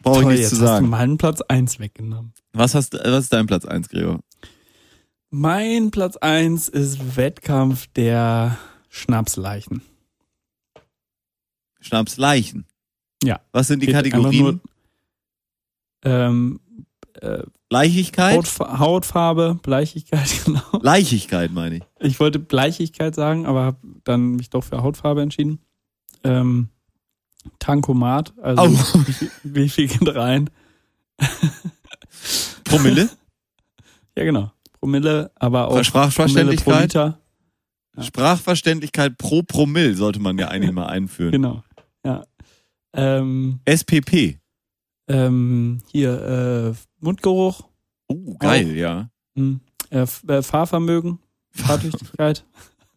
Brauche 0.03 0.21
ich 0.21 0.27
nichts 0.27 0.41
jetzt 0.41 0.49
zu 0.49 0.55
hast 0.57 0.61
du 0.61 0.65
sagen. 0.67 0.89
meinen 0.89 1.17
Platz 1.17 1.41
eins 1.41 1.79
weggenommen. 1.79 2.33
Was 2.51 2.75
hast 2.75 2.93
was 2.93 3.23
ist 3.23 3.33
dein 3.33 3.47
Platz 3.47 3.65
eins, 3.65 3.89
Gregor? 3.89 4.19
Mein 5.31 5.89
Platz 5.91 6.17
eins 6.17 6.67
ist 6.69 7.15
Wettkampf 7.17 7.87
der 7.95 8.57
Schnapsleichen. 8.89 9.81
Schnapsleichen. 11.79 12.65
Ja. 13.23 13.39
Was 13.51 13.67
sind 13.67 13.81
die 13.81 13.87
Geht 13.87 13.95
Kategorien? 13.95 14.43
nur- 14.43 14.59
Ähm, 16.05 16.59
äh, 17.23 17.43
Leichigkeit? 17.69 18.35
Hautfa 18.35 18.79
Hautfarbe, 18.79 19.59
Bleichigkeit, 19.61 20.27
genau. 20.45 20.61
Leichigkeit 20.81 21.51
meine 21.51 21.77
ich. 21.77 21.83
Ich 21.99 22.19
wollte 22.19 22.39
Bleichigkeit 22.39 23.15
sagen, 23.15 23.45
aber 23.45 23.63
habe 23.63 23.77
dann 24.03 24.35
mich 24.35 24.49
doch 24.49 24.63
für 24.63 24.83
Hautfarbe 24.83 25.21
entschieden. 25.21 25.59
Ähm, 26.23 26.69
Tankomat, 27.59 28.33
also 28.41 28.61
Au. 28.61 28.69
wie, 29.07 29.13
viel, 29.13 29.31
wie 29.43 29.69
viel 29.69 29.87
geht 29.87 30.15
rein? 30.15 30.49
Promille? 32.63 33.09
Ja, 34.17 34.23
genau. 34.23 34.51
Promille, 34.79 35.31
aber 35.35 35.69
auch 35.69 35.83
Sprachverständlichkeit? 35.83 36.65
Promille 36.65 36.87
pro 36.87 37.01
Liter. 37.03 37.19
Ja. 37.95 38.03
Sprachverständlichkeit 38.03 39.17
pro 39.17 39.43
Promille 39.43 39.93
sollte 39.95 40.19
man 40.19 40.37
ja 40.37 40.47
eigentlich 40.49 40.71
mal 40.71 40.87
einführen. 40.87 41.31
Genau. 41.31 41.63
Ja. 42.05 42.23
Ähm, 42.93 43.59
SPP. 43.65 44.39
ähm, 45.07 45.81
hier, 45.91 46.73
äh, 46.73 46.73
Mundgeruch, 47.03 47.67
Oh, 48.07 48.37
geil, 48.37 48.75
ja. 48.77 49.09
hm, 49.35 49.59
äh, 49.89 50.05
äh, 50.27 50.41
Fahrvermögen, 50.41 51.19
Fahrtüchtigkeit, 51.51 52.45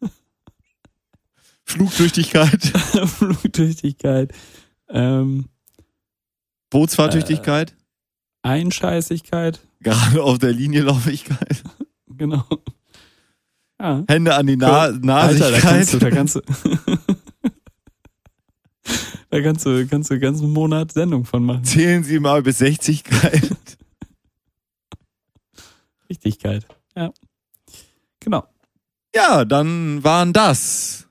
Flugtüchtigkeit, 1.65 2.61
Flugtüchtigkeit, 3.05 4.33
ähm, 4.89 5.45
Bootsfahrtüchtigkeit, 6.69 7.75
Einscheißigkeit, 8.43 9.59
gerade 9.81 10.23
auf 10.23 10.39
der 10.39 10.53
Linie 10.53 10.83
Laufigkeit, 10.83 11.63
genau. 12.07 12.45
Ja. 13.79 14.03
Hände 14.07 14.35
an 14.35 14.47
die 14.47 14.55
Na 14.55 14.85
Alter, 14.85 15.51
da 15.51 15.59
kannst 15.59 15.93
du, 15.93 15.99
da 15.99 16.09
kannst 16.09 16.35
du, 16.35 16.41
da 19.29 19.41
kannst 19.41 19.65
du, 19.65 19.85
kannst 19.85 20.09
du 20.09 20.19
ganzen 20.19 20.49
Monat 20.49 20.93
Sendung 20.93 21.25
von 21.25 21.43
machen. 21.43 21.65
Zählen 21.65 22.03
Sie 22.03 22.19
mal 22.19 22.41
bis 22.41 22.61
60keit. 22.61 23.76
Richtigkeit. 26.09 26.65
Ja. 26.95 27.11
Genau. 28.19 28.47
Ja, 29.15 29.45
dann 29.45 30.03
waren 30.03 30.33
das. 30.33 31.07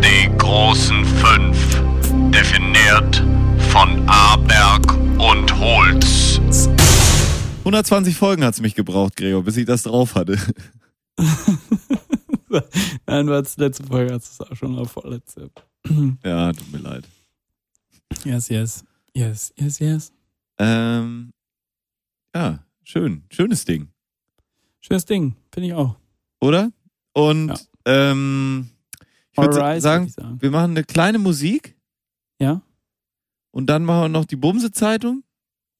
Die 0.00 0.36
großen 0.38 1.04
fünf, 1.04 1.82
definiert 2.30 3.24
von 3.70 4.08
Aberg 4.08 4.94
und 5.18 5.58
Holz. 5.58 6.40
120 7.60 8.16
Folgen 8.16 8.44
hat's 8.44 8.60
mich 8.60 8.74
gebraucht, 8.74 9.16
Gregor, 9.16 9.42
bis 9.42 9.56
ich 9.56 9.66
das 9.66 9.82
drauf 9.82 10.14
hatte. 10.14 10.38
Nein, 13.06 13.26
du 13.26 13.34
hast 13.34 13.58
letzte 13.58 13.84
Folge 13.84 14.14
hast 14.14 14.32
es 14.32 14.40
auch 14.40 14.56
schon 14.56 14.78
auf 14.78 14.92
vorletzte. 14.92 15.50
Ja, 16.24 16.52
tut 16.52 16.70
mir 16.72 16.78
leid. 16.78 17.04
Yes, 18.24 18.48
yes. 18.48 18.84
Yes, 19.14 19.52
yes, 19.56 19.78
yes. 19.78 20.12
Ähm, 20.58 21.32
ja, 22.34 22.58
schön. 22.88 23.22
Schönes 23.30 23.64
Ding, 23.64 23.88
Schönes 24.80 25.04
Ding, 25.04 25.36
finde 25.52 25.68
ich 25.68 25.74
auch. 25.74 25.96
oder? 26.40 26.70
Und 27.12 27.48
Ja. 27.48 27.56
ähm, 28.12 28.70
ich 29.32 29.38
würde 29.38 29.80
sagen, 29.80 30.08
sagen. 30.08 30.38
wir 30.40 30.50
machen 30.50 30.70
eine 30.72 30.84
kleine 30.84 31.18
Musik 31.18 31.76
Ja? 32.40 32.62
und 33.50 33.66
dann 33.66 33.84
machen 33.84 34.02
wir 34.02 34.08
noch 34.08 34.24
die 34.24 34.36
Bumse-Zeitung. 34.36 35.22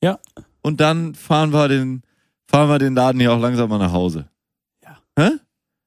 Ja. 0.03 0.19
Und 0.63 0.81
dann 0.81 1.15
fahren 1.15 1.53
wir 1.53 1.69
den, 1.69 2.03
fahren 2.47 2.69
wir 2.69 2.79
den 2.79 2.95
Laden 2.95 3.21
hier 3.21 3.33
auch 3.33 3.41
langsam 3.41 3.69
mal 3.71 3.79
nach 3.79 3.93
Hause. 3.93 4.29
Ja. 4.85 4.99
Hä? 5.19 5.31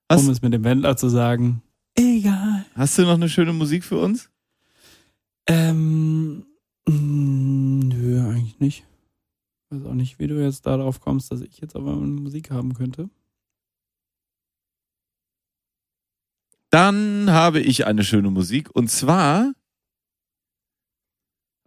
Was? 0.10 0.24
Um 0.24 0.30
es 0.30 0.42
mit 0.42 0.54
dem 0.54 0.64
Wendler 0.64 0.98
zu 0.98 1.10
sagen. 1.10 1.62
Egal. 1.96 2.66
Hast 2.76 2.98
du 2.98 3.04
noch 3.04 3.14
eine 3.14 3.30
schöne 3.30 3.54
Musik 3.54 3.84
für 3.84 4.00
uns? 4.00 4.30
Ähm, 5.48 6.46
mm, 6.88 7.80
nö, 7.90 8.22
eigentlich 8.30 8.60
nicht. 8.60 8.86
Weiß 9.72 9.86
auch 9.86 9.94
nicht, 9.94 10.20
wie 10.20 10.28
du 10.28 10.44
jetzt 10.44 10.66
darauf 10.66 11.00
kommst, 11.00 11.32
dass 11.32 11.42
ich 11.42 11.60
jetzt 11.60 11.76
aber 11.76 11.94
eine 11.94 12.06
Musik 12.06 12.52
haben 12.52 12.74
könnte. 12.74 13.10
Dann 16.70 17.32
habe 17.32 17.62
ich 17.62 17.86
eine 17.86 18.04
schöne 18.04 18.30
Musik 18.30 18.70
und 18.74 18.90
zwar 18.90 19.54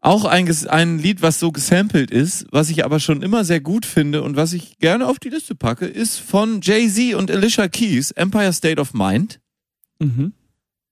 auch 0.02 0.26
ein, 0.26 0.54
ein 0.68 0.98
Lied, 0.98 1.22
was 1.22 1.40
so 1.40 1.50
gesampelt 1.50 2.10
ist, 2.10 2.46
was 2.50 2.68
ich 2.68 2.84
aber 2.84 3.00
schon 3.00 3.22
immer 3.22 3.42
sehr 3.42 3.60
gut 3.60 3.86
finde 3.86 4.22
und 4.22 4.36
was 4.36 4.52
ich 4.52 4.78
gerne 4.78 5.06
auf 5.06 5.18
die 5.18 5.30
Liste 5.30 5.54
packe, 5.54 5.86
ist 5.86 6.18
von 6.18 6.60
Jay-Z 6.60 7.14
und 7.14 7.30
Alicia 7.30 7.68
Keys, 7.68 8.10
Empire 8.10 8.52
State 8.52 8.78
of 8.78 8.92
Mind. 8.92 9.40
Mhm. 9.98 10.34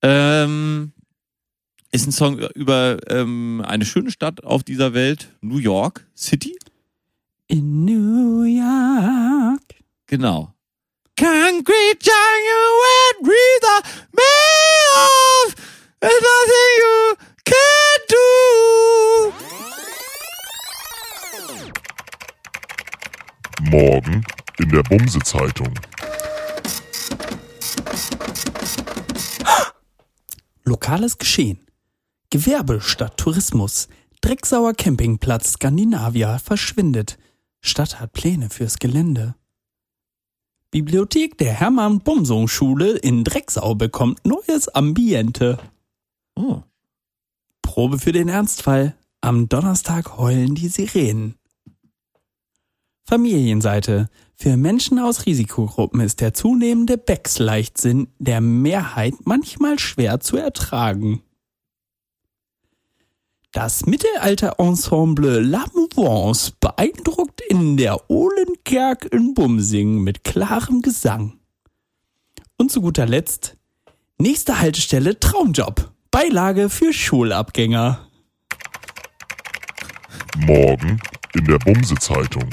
Ähm, 0.01 0.93
ist 1.90 2.06
ein 2.06 2.12
Song 2.12 2.39
über 2.55 2.98
ähm, 3.09 3.62
eine 3.66 3.84
schöne 3.84 4.10
Stadt 4.10 4.44
auf 4.44 4.62
dieser 4.64 4.94
Welt, 4.94 5.36
New 5.43 5.59
York 5.59 6.06
City. 6.16 6.56
In 7.48 7.85
New 7.85 8.44
York. 8.44 9.60
Genau. 10.06 10.55
Concrete 11.16 12.01
jungle 12.01 12.73
wet 12.82 13.16
breather 13.23 13.82
me 14.12 14.35
off. 14.97 15.55
There's 16.01 16.23
nothing 16.23 16.73
you 16.78 17.16
can 17.44 17.98
do. 18.09 18.27
Morgen 23.70 24.24
in 24.59 24.69
der 24.70 24.82
Bumse-Zeitung. 24.82 25.74
Lokales 30.64 31.19
Geschehen. 31.19 31.66
Gewerbe 32.31 32.81
statt 32.81 33.16
Tourismus. 33.19 33.89
Drecksauer 34.23 34.73
Campingplatz 34.74 35.52
Skandinavia 35.52 36.39
verschwindet. 36.39 37.19
Stadt 37.62 38.01
hat 38.01 38.12
Pläne 38.12 38.51
fürs 38.51 38.78
Gelände. 38.78 39.34
Bibliothek 40.70 41.39
der 41.39 41.52
Hermann 41.52 42.01
Bumsung 42.01 42.48
Schule 42.48 42.97
in 42.98 43.24
Drecksau 43.24 43.74
bekommt 43.74 44.24
neues 44.26 44.68
Ambiente. 44.68 45.59
Oh. 46.34 46.62
Probe 47.62 47.98
für 47.98 48.12
den 48.12 48.28
Ernstfall. 48.28 48.97
Am 49.20 49.48
Donnerstag 49.48 50.18
heulen 50.18 50.55
die 50.55 50.68
Sirenen. 50.68 51.36
Familienseite. 53.05 54.09
Für 54.34 54.56
Menschen 54.56 54.98
aus 54.98 55.26
Risikogruppen 55.26 56.01
ist 56.01 56.20
der 56.20 56.34
zunehmende 56.34 56.98
Becks-Leichtsinn 56.98 58.09
der 58.18 58.40
Mehrheit 58.40 59.14
manchmal 59.24 59.78
schwer 59.78 60.18
zu 60.20 60.36
ertragen. 60.36 61.22
Das 63.53 63.85
Mittelalter-Ensemble 63.85 65.41
La 65.41 65.66
Mouvance 65.74 66.53
beeindruckt 66.59 67.43
in 67.51 67.77
der 67.77 68.09
Ohlenkerk 68.09 69.05
in 69.12 69.35
Bumsing 69.35 69.99
mit 69.99 70.24
klarem 70.24 70.81
Gesang. 70.81 71.39
Und 72.57 72.73
zu 72.73 72.81
guter 72.81 73.05
Letzt, 73.05 73.59
nächste 74.16 74.59
Haltestelle 74.59 75.20
Traumjob. 75.20 75.93
Beilage 76.11 76.70
für 76.70 76.95
Schulabgänger. 76.95 78.09
Morgen 80.39 80.99
in 81.35 81.45
der 81.45 81.59
Bumse-Zeitung. 81.59 82.49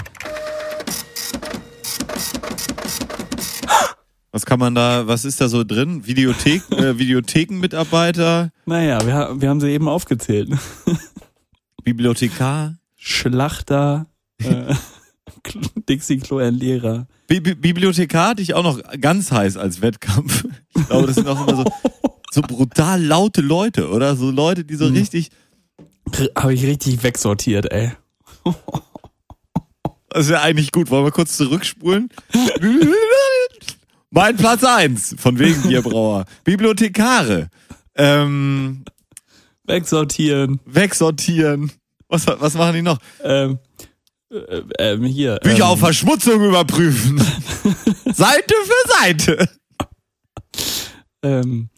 Was 4.31 4.45
kann 4.45 4.59
man 4.59 4.75
da, 4.75 5.07
was 5.07 5.25
ist 5.25 5.41
da 5.41 5.47
so 5.49 5.63
drin? 5.63 6.05
Videothek, 6.05 6.61
äh, 6.71 6.97
Videothekenmitarbeiter, 6.99 8.51
Naja, 8.65 9.05
wir, 9.05 9.41
wir 9.41 9.49
haben 9.49 9.59
sie 9.59 9.69
eben 9.69 9.87
aufgezählt. 9.87 10.49
Bibliothekar, 11.83 12.75
Schlachter, 12.95 14.05
äh, 14.43 14.73
Dixie-Klo-Lehrer. 15.89 17.07
Bi 17.27 17.39
Bi 17.39 17.55
Bibliothekar 17.55 18.29
hatte 18.29 18.41
ich 18.41 18.53
auch 18.53 18.63
noch 18.63 18.79
ganz 19.01 19.31
heiß 19.31 19.57
als 19.57 19.81
Wettkampf. 19.81 20.45
Ich 20.75 20.87
glaube, 20.87 21.07
das 21.07 21.15
sind 21.15 21.27
auch 21.27 21.47
immer 21.47 21.57
so, 21.57 21.63
so 22.31 22.41
brutal 22.41 23.01
laute 23.03 23.41
Leute, 23.41 23.89
oder? 23.89 24.15
So 24.15 24.29
Leute, 24.31 24.63
die 24.65 24.75
so 24.75 24.85
Hm. 24.87 24.93
richtig, 24.93 25.29
Habe 26.35 26.53
ich 26.53 26.63
richtig 26.65 27.01
wegsortiert, 27.03 27.71
ey. 27.71 27.91
das 30.09 30.27
wäre 30.29 30.41
eigentlich 30.41 30.71
gut. 30.71 30.89
Wollen 30.89 31.05
wir 31.05 31.11
kurz 31.11 31.37
zurückspulen? 31.37 32.09
Mein 34.11 34.35
Platz 34.37 34.63
eins 34.63 35.15
von 35.17 35.37
wegen 35.39 35.61
Bierbrauer. 35.63 36.25
Bibliothekare. 36.43 37.49
Ähm, 37.95 38.83
Wegsortieren. 39.65 40.59
wegsortieren. 40.65 41.71
Was, 42.07 42.25
was 42.25 42.55
machen 42.55 42.73
die 42.75 42.81
noch? 42.81 42.97
Ähm, 43.23 43.59
äh, 44.31 44.61
ähm, 44.79 45.03
hier. 45.03 45.37
Bücher 45.43 45.57
ähm, 45.57 45.69
auf 45.69 45.79
Verschmutzung 45.79 46.43
überprüfen. 46.43 47.19
Seite 48.05 48.53
für 48.63 48.93
Seite. 48.99 49.49
ähm, 51.23 51.69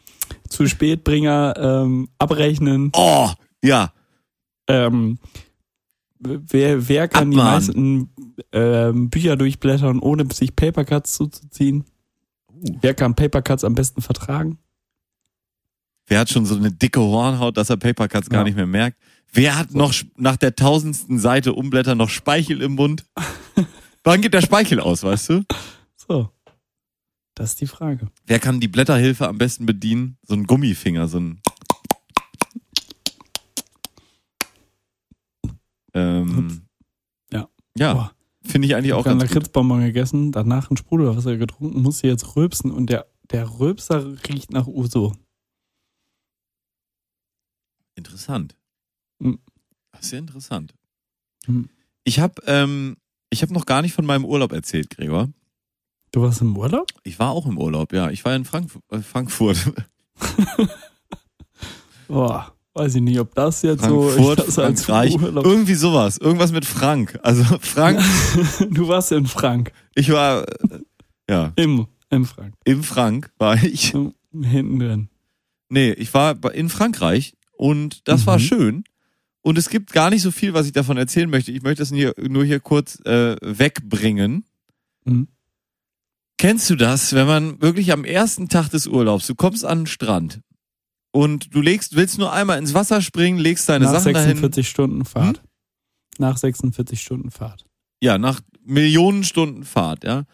zu 0.48 0.66
Spätbringer 0.66 1.54
ähm, 1.56 2.08
abrechnen. 2.18 2.90
Oh, 2.94 3.30
ja. 3.62 3.92
Ähm, 4.68 5.18
wer, 6.18 6.88
wer 6.88 7.08
kann 7.08 7.30
die 7.30 7.36
Abmahnen. 7.38 7.54
meisten 7.54 8.14
ähm, 8.52 9.10
Bücher 9.10 9.36
durchblättern, 9.36 9.98
ohne 9.98 10.26
sich 10.32 10.56
Papercuts 10.56 11.12
zuzuziehen? 11.14 11.84
Wer 12.80 12.94
kann 12.94 13.14
Papercuts 13.14 13.64
am 13.64 13.74
besten 13.74 14.02
vertragen? 14.02 14.58
Wer 16.06 16.20
hat 16.20 16.30
schon 16.30 16.46
so 16.46 16.56
eine 16.56 16.70
dicke 16.70 17.00
Hornhaut, 17.00 17.56
dass 17.56 17.70
er 17.70 17.76
Papercuts 17.76 18.28
gar 18.28 18.40
Ja. 18.40 18.44
nicht 18.44 18.56
mehr 18.56 18.66
merkt? 18.66 18.98
Wer 19.32 19.56
hat 19.58 19.72
noch 19.72 19.92
sch- 19.92 20.10
nach 20.16 20.36
der 20.36 20.54
tausendsten 20.54 21.18
Seite 21.18 21.54
umblättern 21.54 21.96
noch 21.98 22.10
Speichel 22.10 22.60
im 22.62 22.74
Mund? 22.74 23.04
Wann 24.04 24.20
geht 24.20 24.34
der 24.34 24.42
Speichel 24.42 24.80
aus, 24.80 25.02
weißt 25.04 25.28
du? 25.30 25.44
So. 25.96 26.30
Das 27.34 27.50
ist 27.50 27.60
die 27.60 27.66
Frage. 27.66 28.10
Wer 28.26 28.38
kann 28.40 28.60
die 28.60 28.68
Blätterhilfe 28.68 29.26
am 29.26 29.38
besten 29.38 29.64
bedienen? 29.64 30.18
So 30.22 30.34
ein 30.34 30.44
Gummifinger, 30.46 31.08
so 31.08 31.18
ein. 31.18 31.40
Ähm, 35.94 36.62
Ja. 37.32 37.48
Ja, 37.76 37.94
Boah. 37.94 38.14
Finde 38.52 38.68
ich 38.68 38.74
eigentlich 38.74 38.88
Ich 38.88 38.92
auch 38.92 39.04
ganz 39.04 39.22
gut. 39.22 39.30
Lakritzbonbon 39.30 39.80
gegessen, 39.80 40.32
danach 40.32 40.70
ein 40.70 40.76
Sprudelwasser 40.76 41.36
getrunken, 41.36 41.82
musste 41.82 42.06
jetzt 42.06 42.36
rülpsen 42.36 42.70
und 42.70 42.88
der, 42.88 43.06
der 43.30 43.58
Rülpser 43.58 44.16
riecht 44.28 44.52
nach 44.52 44.66
Uso. 44.66 45.14
Interessant. 47.94 48.56
Ist 50.00 50.12
ja 50.12 50.18
interessant. 50.18 50.74
Mhm. 51.46 51.68
Ich 52.04 52.18
habe 52.18 52.42
ähm, 52.46 52.96
ich 53.30 53.42
hab 53.42 53.50
noch 53.50 53.66
gar 53.66 53.82
nicht 53.82 53.94
von 53.94 54.04
meinem 54.04 54.24
Urlaub 54.24 54.52
erzählt, 54.52 54.90
Gregor. 54.90 55.28
Du 56.10 56.22
warst 56.22 56.40
im 56.40 56.56
Urlaub? 56.56 56.88
Ich 57.04 57.18
war 57.18 57.30
auch 57.30 57.46
im 57.46 57.58
Urlaub, 57.58 57.92
ja. 57.92 58.10
Ich 58.10 58.24
war 58.24 58.34
in 58.34 58.44
Frank 58.44 58.70
äh, 58.90 58.98
Frankfurt. 59.00 59.72
Boah, 62.08 62.54
weiß 62.74 62.94
ich 62.96 63.02
nicht, 63.02 63.18
ob 63.20 63.34
das 63.34 63.62
jetzt 63.62 63.80
Frankfurt, 63.84 64.14
so 64.16 64.30
ich 64.32 64.36
das 64.46 64.58
als 64.58 64.84
Frankreich. 64.84 65.14
Irgendwie 65.44 65.74
sowas. 65.74 66.18
Irgendwas 66.18 66.52
mit 66.52 66.64
Frank. 66.64 67.18
Also 67.22 67.44
Frank, 67.60 68.00
Du 68.70 68.88
warst 68.88 69.12
in 69.12 69.26
Frank. 69.26 69.72
ich 69.94 70.10
war, 70.10 70.42
äh, 70.48 70.78
ja, 71.28 71.52
Im, 71.56 71.86
im 72.10 72.24
Frank. 72.24 72.54
im 72.64 72.82
Frank 72.82 73.30
war 73.38 73.62
ich. 73.62 73.90
Hinten 74.32 74.78
drin. 74.78 75.08
Nee, 75.68 75.92
ich 75.92 76.12
war 76.14 76.36
in 76.54 76.68
Frankreich 76.68 77.34
und 77.52 78.06
das 78.08 78.26
war 78.26 78.38
Mhm. 78.38 78.42
schön. 78.42 78.84
Und 79.44 79.58
es 79.58 79.68
gibt 79.70 79.92
gar 79.92 80.08
nicht 80.10 80.22
so 80.22 80.30
viel, 80.30 80.54
was 80.54 80.66
ich 80.66 80.72
davon 80.72 80.96
erzählen 80.96 81.28
möchte. 81.28 81.50
Ich 81.50 81.62
möchte 81.62 81.82
es 81.82 81.88
hier, 81.90 82.14
nur 82.20 82.44
hier 82.44 82.60
kurz 82.60 83.00
äh, 83.04 83.36
wegbringen. 83.40 84.44
Mhm. 85.04 85.28
Kennst 86.38 86.70
du 86.70 86.76
das, 86.76 87.12
wenn 87.12 87.26
man 87.26 87.60
wirklich 87.62 87.92
am 87.92 88.04
ersten 88.04 88.48
Tag 88.48 88.68
des 88.70 88.86
Urlaubs, 88.86 89.26
du 89.26 89.34
kommst 89.34 89.64
an 89.64 89.80
den 89.80 89.86
Strand 89.86 90.40
und 91.12 91.54
du 91.54 91.60
legst, 91.60 91.94
willst 91.94 92.18
nur 92.18 92.32
einmal 92.32 92.58
ins 92.58 92.74
Wasser 92.74 93.00
springen, 93.00 93.38
legst 93.38 93.68
deine 93.68 93.84
Nach 93.84 93.92
Sachen 93.92 94.14
dahin. 94.14 94.28
46 94.28 94.68
Stunden 94.68 95.04
Fahrt. 95.04 95.42
Nach 96.18 96.36
46 96.36 97.00
Stunden 97.00 97.30
Fahrt. 97.30 97.66
Ja, 98.00 98.18
nach 98.18 98.40
Millionen 98.64 99.22
Stunden 99.22 99.64
Fahrt, 99.64 100.04
ja. 100.04 100.24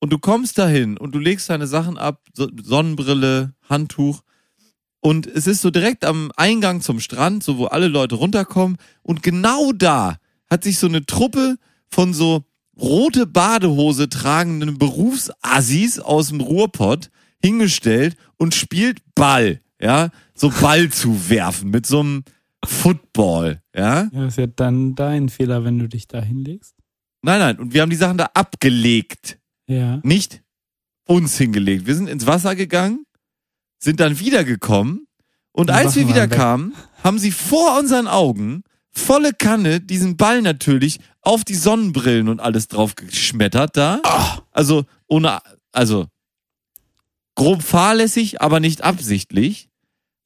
Und 0.00 0.12
du 0.12 0.18
kommst 0.18 0.58
dahin 0.58 0.98
und 0.98 1.14
du 1.14 1.18
legst 1.18 1.48
deine 1.48 1.66
Sachen 1.66 1.96
ab, 1.96 2.20
so 2.34 2.48
Sonnenbrille, 2.62 3.54
Handtuch. 3.68 4.20
Und 5.00 5.26
es 5.26 5.46
ist 5.46 5.62
so 5.62 5.70
direkt 5.70 6.04
am 6.04 6.30
Eingang 6.36 6.80
zum 6.82 7.00
Strand, 7.00 7.42
so 7.42 7.56
wo 7.56 7.66
alle 7.66 7.88
Leute 7.88 8.16
runterkommen. 8.16 8.76
Und 9.02 9.22
genau 9.22 9.72
da 9.72 10.18
hat 10.50 10.64
sich 10.64 10.78
so 10.78 10.88
eine 10.88 11.06
Truppe 11.06 11.56
von 11.88 12.12
so 12.12 12.44
rote 12.76 13.26
Badehose 13.26 14.08
tragenden 14.08 14.78
Berufsassis 14.78 16.00
aus 16.00 16.28
dem 16.28 16.40
Ruhrpott 16.40 17.10
hingestellt 17.40 18.16
und 18.36 18.54
spielt 18.54 19.00
Ball, 19.14 19.60
ja. 19.80 20.10
So 20.34 20.50
Ball 20.50 20.90
zu 20.90 21.28
werfen 21.28 21.70
mit 21.70 21.86
so 21.86 22.00
einem 22.00 22.24
Football, 22.64 23.60
ja. 23.74 24.04
Ja, 24.04 24.10
das 24.12 24.34
ist 24.34 24.38
ja 24.38 24.46
dann 24.46 24.94
dein 24.94 25.28
Fehler, 25.28 25.64
wenn 25.64 25.78
du 25.78 25.88
dich 25.88 26.08
da 26.08 26.20
hinlegst. 26.20 26.74
Nein, 27.22 27.38
nein. 27.38 27.58
Und 27.58 27.74
wir 27.74 27.82
haben 27.82 27.90
die 27.90 27.96
Sachen 27.96 28.18
da 28.18 28.30
abgelegt. 28.34 29.38
Ja. 29.66 30.00
nicht 30.02 30.42
uns 31.06 31.36
hingelegt. 31.38 31.86
Wir 31.86 31.94
sind 31.94 32.08
ins 32.08 32.26
Wasser 32.26 32.54
gegangen, 32.54 33.04
sind 33.78 34.00
dann 34.00 34.18
wiedergekommen 34.18 35.06
und 35.52 35.68
Die 35.68 35.74
als 35.74 35.96
wir 35.96 36.08
wieder 36.08 36.28
kamen, 36.28 36.74
haben 37.02 37.18
sie 37.18 37.30
vor 37.30 37.78
unseren 37.78 38.08
Augen 38.08 38.62
volle 38.90 39.32
Kanne 39.32 39.80
diesen 39.80 40.16
Ball 40.16 40.42
natürlich 40.42 41.00
auf 41.20 41.44
die 41.44 41.54
Sonnenbrillen 41.54 42.28
und 42.28 42.40
alles 42.40 42.68
drauf 42.68 42.94
geschmettert 42.94 43.76
da. 43.76 44.00
Also 44.50 44.84
ohne, 45.06 45.40
also 45.72 46.06
grob 47.34 47.62
fahrlässig, 47.62 48.40
aber 48.40 48.60
nicht 48.60 48.82
absichtlich. 48.82 49.68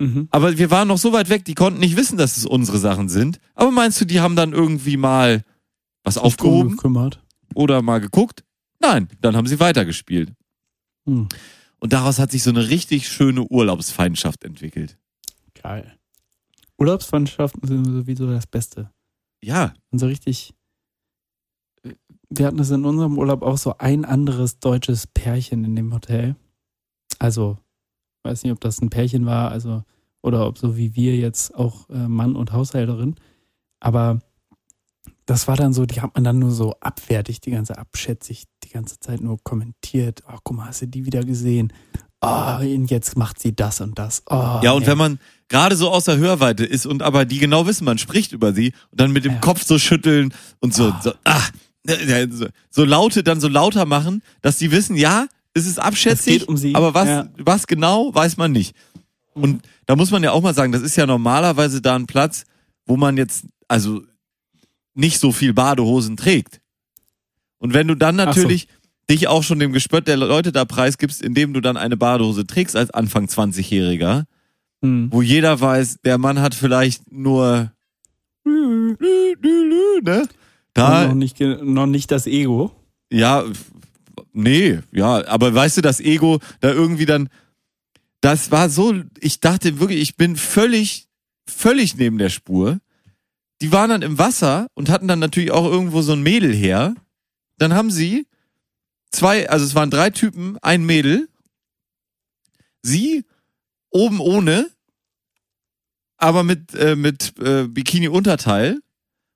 Mhm. 0.00 0.28
Aber 0.30 0.58
wir 0.58 0.70
waren 0.70 0.88
noch 0.88 0.98
so 0.98 1.12
weit 1.12 1.28
weg, 1.28 1.44
die 1.44 1.54
konnten 1.54 1.80
nicht 1.80 1.96
wissen, 1.96 2.18
dass 2.18 2.36
es 2.36 2.46
unsere 2.46 2.78
Sachen 2.78 3.08
sind. 3.08 3.40
Aber 3.54 3.70
meinst 3.70 4.00
du, 4.00 4.04
die 4.04 4.20
haben 4.20 4.36
dann 4.36 4.52
irgendwie 4.52 4.96
mal 4.96 5.42
was 6.04 6.14
Drum 6.14 6.24
aufgehoben 6.26 6.70
gekümmert. 6.76 7.24
oder 7.54 7.82
mal 7.82 7.98
geguckt? 8.00 8.44
Nein, 8.80 9.08
dann 9.20 9.34
haben 9.36 9.46
sie 9.48 9.58
weitergespielt. 9.58 10.32
Hm. 11.06 11.28
Und 11.80 11.92
daraus 11.92 12.18
hat 12.18 12.30
sich 12.30 12.42
so 12.42 12.50
eine 12.50 12.68
richtig 12.68 13.08
schöne 13.08 13.42
Urlaubsfeindschaft 13.42 14.44
entwickelt. 14.44 14.98
Geil. 15.60 15.96
Urlaubsfreundschaften 16.76 17.66
sind 17.66 17.84
sowieso 17.84 18.26
das 18.28 18.46
Beste. 18.46 18.90
Ja, 19.42 19.74
Und 19.90 19.98
so 19.98 20.06
richtig. 20.06 20.54
Wir 22.30 22.46
hatten 22.46 22.58
es 22.58 22.70
in 22.70 22.84
unserem 22.84 23.18
Urlaub 23.18 23.42
auch 23.42 23.58
so 23.58 23.78
ein 23.78 24.04
anderes 24.04 24.58
deutsches 24.60 25.06
Pärchen 25.06 25.64
in 25.64 25.74
dem 25.74 25.92
Hotel. 25.94 26.36
Also, 27.18 27.58
weiß 28.24 28.42
nicht, 28.44 28.52
ob 28.52 28.60
das 28.60 28.80
ein 28.80 28.90
Pärchen 28.90 29.26
war, 29.26 29.50
also, 29.50 29.82
oder 30.22 30.46
ob 30.46 30.58
so 30.58 30.76
wie 30.76 30.94
wir 30.94 31.16
jetzt 31.16 31.54
auch 31.54 31.88
äh, 31.90 32.08
Mann 32.08 32.36
und 32.36 32.52
Haushälterin. 32.52 33.16
Aber 33.80 34.20
das 35.26 35.46
war 35.46 35.56
dann 35.56 35.72
so, 35.72 35.86
die 35.86 36.00
hat 36.00 36.14
man 36.14 36.24
dann 36.24 36.38
nur 36.38 36.50
so 36.50 36.74
abwertig, 36.80 37.40
die 37.40 37.50
ganze 37.50 37.78
abschätzig, 37.78 38.44
die 38.64 38.70
ganze 38.70 38.98
Zeit 38.98 39.20
nur 39.20 39.38
kommentiert. 39.42 40.22
Oh, 40.28 40.38
guck 40.42 40.56
mal, 40.56 40.66
hast 40.66 40.82
du 40.82 40.86
die 40.86 41.06
wieder 41.06 41.22
gesehen? 41.24 41.72
Oh, 42.20 42.56
und 42.60 42.90
jetzt 42.90 43.16
macht 43.16 43.38
sie 43.38 43.54
das 43.54 43.80
und 43.80 43.98
das. 43.98 44.22
Oh, 44.28 44.60
Ja, 44.62 44.72
und 44.72 44.82
nee. 44.82 44.86
wenn 44.88 44.98
man 44.98 45.18
gerade 45.48 45.76
so 45.76 45.90
aus 45.90 46.04
der 46.04 46.16
Hörweite 46.16 46.64
ist 46.64 46.84
und 46.84 47.02
aber 47.02 47.24
die 47.24 47.38
genau 47.38 47.66
wissen, 47.66 47.84
man 47.84 47.98
spricht 47.98 48.32
über 48.32 48.52
sie 48.52 48.72
und 48.90 49.00
dann 49.00 49.12
mit 49.12 49.24
dem 49.24 49.34
Ja. 49.34 49.38
Kopf 49.38 49.62
so 49.64 49.78
schütteln 49.78 50.34
und 50.60 50.74
so, 50.74 50.92
so, 51.00 51.12
ah, 51.24 51.42
so 52.70 52.84
laute, 52.84 53.22
dann 53.22 53.40
so 53.40 53.48
lauter 53.48 53.86
machen, 53.86 54.22
dass 54.42 54.56
die 54.58 54.72
wissen, 54.72 54.96
ja, 54.96 55.26
es 55.58 55.66
ist 55.66 55.78
abschätzig, 55.78 56.48
um 56.48 56.56
aber 56.74 56.94
was, 56.94 57.06
Ja. 57.08 57.28
was 57.38 57.66
genau, 57.66 58.14
weiß 58.14 58.36
man 58.36 58.52
nicht. 58.52 58.74
Und 59.34 59.62
da 59.86 59.94
muss 59.96 60.10
man 60.10 60.22
ja 60.22 60.32
auch 60.32 60.42
mal 60.42 60.54
sagen, 60.54 60.72
das 60.72 60.82
ist 60.82 60.96
ja 60.96 61.06
normalerweise 61.06 61.80
da 61.80 61.94
ein 61.94 62.06
Platz, 62.06 62.44
wo 62.86 62.96
man 62.96 63.16
jetzt, 63.16 63.44
also 63.68 64.02
nicht 64.94 65.20
so 65.20 65.30
viel 65.32 65.52
Badehosen 65.54 66.16
trägt. 66.16 66.60
Und 67.58 67.72
wenn 67.74 67.86
du 67.88 67.94
dann 67.94 68.18
Ach 68.20 68.24
so. 68.34 68.40
natürlich 68.40 68.66
dich 69.10 69.28
auch 69.28 69.42
schon 69.42 69.58
dem 69.58 69.72
Gespött 69.72 70.06
der 70.08 70.16
Leute 70.16 70.52
da 70.52 70.64
preisgibst, 70.64 71.22
indem 71.22 71.52
du 71.54 71.60
dann 71.60 71.76
eine 71.76 71.96
Badehose 71.96 72.46
trägst 72.46 72.76
als 72.76 72.90
Anfang 72.90 73.26
20-Jähriger, 73.26 74.24
Hm. 74.82 75.08
wo 75.10 75.22
jeder 75.22 75.60
weiß, 75.60 75.98
der 76.04 76.18
Mann 76.18 76.40
hat 76.40 76.54
vielleicht 76.54 77.10
nur 77.10 77.72
lü, 78.44 80.00
ne? 80.02 80.28
Da, 80.74 81.08
noch, 81.08 81.14
nicht, 81.14 81.40
noch 81.40 81.86
nicht 81.86 82.10
das 82.10 82.26
Ego. 82.26 82.70
ja, 83.10 83.44
nee, 84.38 84.80
ja, 84.92 85.26
aber 85.28 85.54
weißt 85.54 85.76
du, 85.76 85.80
das 85.82 86.00
Ego 86.00 86.40
da 86.60 86.70
irgendwie 86.70 87.06
dann, 87.06 87.28
das 88.20 88.50
war 88.50 88.68
so, 88.70 88.94
ich 89.20 89.40
dachte 89.40 89.78
wirklich, 89.80 90.00
ich 90.00 90.16
bin 90.16 90.36
völlig, 90.36 91.06
völlig 91.46 91.96
neben 91.96 92.18
der 92.18 92.30
Spur. 92.30 92.80
Die 93.60 93.72
waren 93.72 93.90
dann 93.90 94.02
im 94.02 94.18
Wasser 94.18 94.68
und 94.74 94.88
hatten 94.88 95.08
dann 95.08 95.18
natürlich 95.18 95.50
auch 95.50 95.64
irgendwo 95.64 96.02
so 96.02 96.12
ein 96.12 96.22
Mädel 96.22 96.54
her. 96.54 96.94
Dann 97.58 97.74
haben 97.74 97.90
sie 97.90 98.26
zwei, 99.10 99.48
also 99.50 99.64
es 99.64 99.74
waren 99.74 99.90
drei 99.90 100.10
Typen, 100.10 100.58
ein 100.62 100.84
Mädel. 100.84 101.28
Sie 102.82 103.24
oben 103.90 104.20
ohne, 104.20 104.68
aber 106.16 106.42
mit, 106.44 106.74
äh, 106.74 106.94
mit 106.96 107.34
äh, 107.38 107.66
Bikini-Unterteil. 107.66 108.78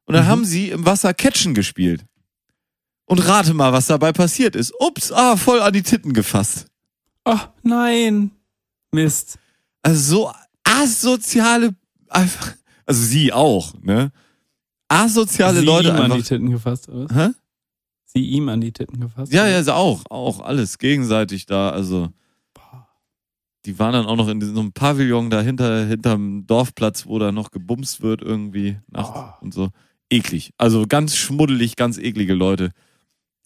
Und 0.05 0.15
dann 0.15 0.25
Mhm. 0.25 0.29
haben 0.29 0.45
sie 0.45 0.71
im 0.71 0.85
Wasser 0.85 1.15
Catchen 1.15 1.55
gespielt. 1.55 2.05
Und 3.13 3.19
rate 3.29 3.53
mal, 3.53 3.75
was 3.75 3.89
dabei 3.89 4.11
passiert 4.11 4.57
ist. 4.57 4.73
Ups, 4.81 5.13
ah, 5.13 5.37
voll 5.37 5.61
an 5.61 5.75
die 5.75 5.83
Titten 5.83 6.15
gefasst. 6.15 6.69
Oh, 7.27 7.37
nein. 7.63 8.31
Mist. 8.91 9.39
Also 9.83 10.01
so 10.01 10.33
asoziale, 10.65 11.75
einfach, 12.09 12.55
also 12.87 13.03
sie 13.03 13.31
auch, 13.31 13.75
ne? 13.83 14.13
Asoziale 14.89 15.61
Sie 15.61 15.67
Leute 15.67 15.89
ihm 15.91 15.97
an 15.97 16.07
die 16.07 16.13
einfach. 16.13 16.27
Titten 16.27 16.51
gefasst, 16.51 16.89
oder? 16.89 17.11
was? 17.11 17.15
Hä? 17.15 17.29
Sie 18.07 18.25
ihm 18.25 18.49
an 18.49 18.63
die 18.63 18.73
Titten 18.73 18.99
gefasst? 18.99 19.31
Ja, 19.31 19.43
oder? 19.43 19.51
ja, 19.51 19.59
ist 19.59 19.69
auch, 19.69 20.05
auch 20.09 20.41
alles 20.41 20.79
gegenseitig 20.79 21.45
da, 21.45 21.69
also. 21.69 22.09
Die 23.67 23.79
waren 23.79 23.93
dann 23.93 24.07
auch 24.07 24.17
noch 24.17 24.29
in 24.29 24.41
so 24.41 24.59
einem 24.59 24.73
Pavillon 24.73 25.29
da 25.29 25.43
hinter, 25.43 25.85
hinterm 25.85 26.47
Dorfplatz, 26.47 27.05
wo 27.05 27.19
da 27.19 27.31
noch 27.31 27.51
gebumst 27.51 28.01
wird 28.01 28.23
irgendwie 28.23 28.79
nachts 28.91 29.19
Oh. 29.19 29.45
und 29.45 29.53
so. 29.53 29.69
Eklig. 30.09 30.55
Also 30.57 30.87
ganz 30.87 31.15
schmuddelig, 31.15 31.77
ganz 31.77 31.99
eklige 31.99 32.33
Leute. 32.33 32.71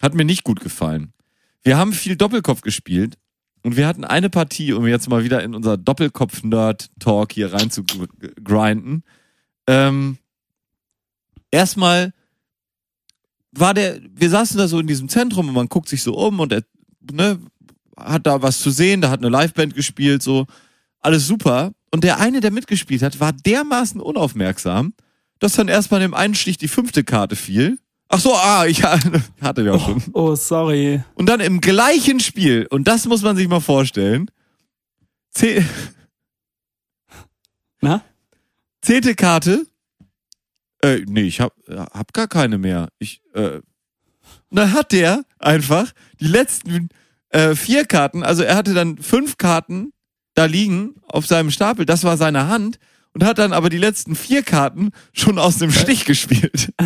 Hat 0.00 0.14
mir 0.14 0.24
nicht 0.24 0.44
gut 0.44 0.60
gefallen. 0.60 1.12
Wir 1.62 1.76
haben 1.76 1.92
viel 1.92 2.16
Doppelkopf 2.16 2.60
gespielt 2.60 3.16
und 3.62 3.76
wir 3.76 3.86
hatten 3.86 4.04
eine 4.04 4.30
Partie, 4.30 4.72
um 4.72 4.86
jetzt 4.86 5.08
mal 5.08 5.24
wieder 5.24 5.42
in 5.42 5.54
unser 5.54 5.76
Doppelkopf-Nerd-Talk 5.76 7.32
hier 7.32 7.52
rein 7.52 7.70
zu 7.70 7.84
gr- 7.84 8.06
grinden. 8.42 9.02
Ähm, 9.66 10.18
erstmal 11.50 12.12
war 13.52 13.74
der, 13.74 14.00
wir 14.14 14.30
saßen 14.30 14.58
da 14.58 14.68
so 14.68 14.78
in 14.78 14.86
diesem 14.86 15.08
Zentrum 15.08 15.48
und 15.48 15.54
man 15.54 15.68
guckt 15.68 15.88
sich 15.88 16.02
so 16.02 16.14
um 16.14 16.40
und 16.40 16.52
er, 16.52 16.62
ne, 17.10 17.40
hat 17.96 18.26
da 18.26 18.42
was 18.42 18.60
zu 18.60 18.70
sehen, 18.70 19.00
da 19.00 19.10
hat 19.10 19.20
eine 19.20 19.30
Liveband 19.30 19.74
gespielt, 19.74 20.22
so, 20.22 20.46
alles 21.00 21.26
super. 21.26 21.72
Und 21.90 22.04
der 22.04 22.18
eine, 22.20 22.40
der 22.40 22.50
mitgespielt 22.50 23.02
hat, 23.02 23.20
war 23.20 23.32
dermaßen 23.32 24.00
unaufmerksam, 24.00 24.92
dass 25.38 25.54
dann 25.54 25.68
erstmal 25.68 26.00
dem 26.00 26.14
einen 26.14 26.34
Stich 26.34 26.58
die 26.58 26.68
fünfte 26.68 27.04
Karte 27.04 27.36
fiel. 27.36 27.78
Ach 28.16 28.20
so, 28.20 28.34
ah, 28.34 28.64
ich 28.64 28.82
hatte 29.42 29.62
ja 29.62 29.78
schon. 29.78 30.02
Oh, 30.14 30.34
sorry. 30.34 31.02
Und 31.16 31.26
dann 31.26 31.40
im 31.40 31.60
gleichen 31.60 32.18
Spiel, 32.18 32.66
und 32.70 32.88
das 32.88 33.04
muss 33.04 33.20
man 33.20 33.36
sich 33.36 33.46
mal 33.46 33.60
vorstellen, 33.60 34.30
zeh- 35.34 35.62
Na? 37.82 38.02
zehnte 38.80 39.14
Karte, 39.14 39.66
äh, 40.82 41.00
nee, 41.06 41.24
ich 41.24 41.40
hab, 41.42 41.52
hab 41.68 42.14
gar 42.14 42.26
keine 42.26 42.56
mehr. 42.56 42.88
Ich, 42.98 43.20
äh, 43.34 43.56
und 44.48 44.56
dann 44.58 44.72
hat 44.72 44.92
der 44.92 45.24
einfach 45.38 45.92
die 46.18 46.28
letzten 46.28 46.88
äh, 47.28 47.54
vier 47.54 47.84
Karten, 47.84 48.22
also 48.22 48.44
er 48.44 48.56
hatte 48.56 48.72
dann 48.72 48.96
fünf 48.96 49.36
Karten 49.36 49.92
da 50.32 50.46
liegen 50.46 50.94
auf 51.06 51.26
seinem 51.26 51.50
Stapel, 51.50 51.84
das 51.84 52.02
war 52.04 52.16
seine 52.16 52.48
Hand, 52.48 52.78
und 53.12 53.24
hat 53.24 53.36
dann 53.36 53.52
aber 53.52 53.68
die 53.68 53.76
letzten 53.78 54.14
vier 54.16 54.42
Karten 54.42 54.92
schon 55.12 55.38
aus 55.38 55.58
dem 55.58 55.70
Stich 55.70 56.06
gespielt. 56.06 56.72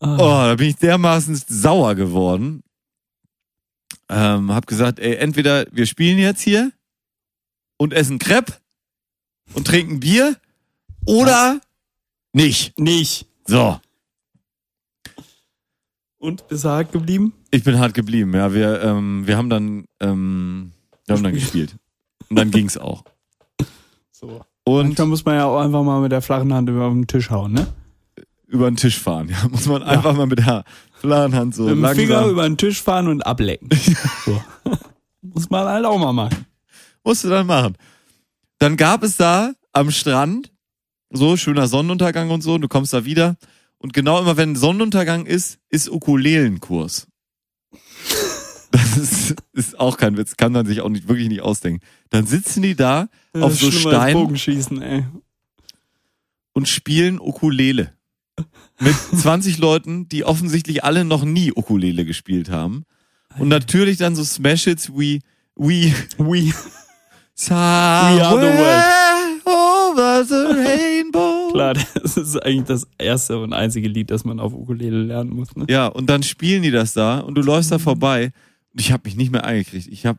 Oh, 0.00 0.16
da 0.18 0.54
bin 0.56 0.68
ich 0.68 0.76
dermaßen 0.76 1.34
sauer 1.48 1.94
geworden. 1.94 2.62
Ähm, 4.08 4.52
hab 4.52 4.66
gesagt, 4.66 4.98
ey, 5.00 5.16
entweder 5.16 5.66
wir 5.72 5.86
spielen 5.86 6.18
jetzt 6.18 6.40
hier 6.42 6.70
und 7.76 7.92
essen 7.92 8.18
Crepe 8.18 8.52
und 9.54 9.66
trinken 9.66 10.00
Bier 10.00 10.36
oder 11.06 11.60
nicht. 12.32 12.78
Nicht. 12.78 13.26
So, 13.46 13.80
Und 16.18 16.46
bist 16.48 16.64
du 16.64 16.68
hart 16.68 16.92
geblieben? 16.92 17.32
ich 17.50 17.62
bin 17.64 17.78
hart 17.78 17.94
geblieben. 17.94 18.34
Ja, 18.34 18.52
wir, 18.52 18.82
ähm, 18.82 19.26
wir 19.26 19.36
haben 19.36 19.48
dann, 19.48 19.86
ähm, 20.00 20.72
wir 21.06 21.16
haben 21.16 21.22
dann 21.22 21.32
gespielt. 21.34 21.76
Und 22.28 22.36
dann 22.36 22.50
ging's 22.50 22.76
auch. 22.76 23.04
So. 24.10 24.44
Und 24.64 24.86
Manchmal 24.88 25.06
muss 25.06 25.24
man 25.24 25.36
ja 25.36 25.44
auch 25.46 25.60
einfach 25.60 25.82
mal 25.84 26.00
mit 26.00 26.10
der 26.12 26.22
flachen 26.22 26.52
Hand 26.52 26.68
über 26.68 26.88
den 26.90 27.06
Tisch 27.06 27.30
hauen, 27.30 27.52
ne? 27.52 27.68
Über 28.46 28.70
den 28.70 28.76
Tisch 28.76 28.98
fahren. 28.98 29.28
Ja, 29.28 29.48
muss 29.50 29.66
man 29.66 29.82
einfach 29.82 30.14
mal 30.14 30.26
mit 30.26 30.38
der 30.38 30.64
flachen 31.00 31.34
Hand 31.34 31.54
so 31.54 31.64
mit 31.64 31.72
dem 31.72 31.82
langsam. 31.82 32.06
Finger 32.06 32.26
über 32.26 32.48
den 32.48 32.56
Tisch 32.56 32.82
fahren 32.82 33.08
und 33.08 33.22
ablecken. 33.22 33.68
so. 34.24 34.42
muss 35.22 35.50
man 35.50 35.66
halt 35.66 35.84
auch 35.84 35.98
mal 35.98 36.12
machen. 36.12 36.46
Musst 37.04 37.24
du 37.24 37.28
dann 37.28 37.46
machen. 37.46 37.76
Dann 38.58 38.76
gab 38.76 39.02
es 39.02 39.16
da 39.16 39.52
am 39.72 39.90
Strand, 39.90 40.52
so 41.10 41.36
schöner 41.36 41.68
Sonnenuntergang 41.68 42.30
und 42.30 42.42
so, 42.42 42.54
und 42.54 42.62
du 42.62 42.68
kommst 42.68 42.92
da 42.92 43.04
wieder. 43.04 43.36
Und 43.78 43.92
genau 43.92 44.20
immer, 44.20 44.36
wenn 44.36 44.56
Sonnenuntergang 44.56 45.26
ist, 45.26 45.58
ist 45.68 45.90
Ukulelenkurs. 45.90 47.06
Das 48.70 48.96
ist, 48.96 49.34
ist 49.52 49.78
auch 49.78 49.96
kein 49.96 50.16
Witz, 50.16 50.36
kann 50.36 50.52
man 50.52 50.66
sich 50.66 50.80
auch 50.80 50.88
nicht, 50.88 51.08
wirklich 51.08 51.28
nicht 51.28 51.42
ausdenken. 51.42 51.84
Dann 52.10 52.26
sitzen 52.26 52.62
die 52.62 52.74
da 52.74 53.08
Das 53.32 53.42
auf 53.42 53.54
so 53.54 53.70
Steinen 53.70 54.26
und 56.52 56.68
spielen 56.68 57.20
Ukulele. 57.20 57.95
Mit 58.78 58.94
20 58.94 59.58
Leuten, 59.58 60.08
die 60.08 60.24
offensichtlich 60.24 60.84
alle 60.84 61.04
noch 61.04 61.24
nie 61.24 61.52
Ukulele 61.52 62.04
gespielt 62.04 62.50
haben. 62.50 62.84
Und 63.38 63.48
natürlich 63.48 63.96
dann 63.96 64.14
so 64.14 64.24
Smash 64.24 64.64
Hits 64.64 64.90
wie 64.96 65.20
We 65.54 65.92
We. 66.18 66.52
Somewhere 67.34 68.84
over 69.44 70.24
the 70.24 70.34
rainbow. 70.34 71.50
Klar, 71.52 71.74
das 71.74 72.16
ist 72.16 72.36
eigentlich 72.36 72.66
das 72.66 72.86
erste 72.98 73.38
und 73.38 73.52
einzige 73.52 73.88
Lied, 73.88 74.10
das 74.10 74.24
man 74.24 74.40
auf 74.40 74.52
Ukulele 74.52 75.02
lernen 75.02 75.30
muss, 75.30 75.54
ne? 75.54 75.66
Ja, 75.68 75.86
und 75.86 76.10
dann 76.10 76.22
spielen 76.22 76.62
die 76.62 76.70
das 76.70 76.92
da 76.92 77.20
und 77.20 77.36
du 77.36 77.42
läufst 77.42 77.72
da 77.72 77.78
vorbei 77.78 78.32
und 78.72 78.80
ich 78.80 78.92
habe 78.92 79.02
mich 79.04 79.16
nicht 79.16 79.32
mehr 79.32 79.44
eingekriegt. 79.44 79.86
Ich 79.88 80.06
habe 80.06 80.18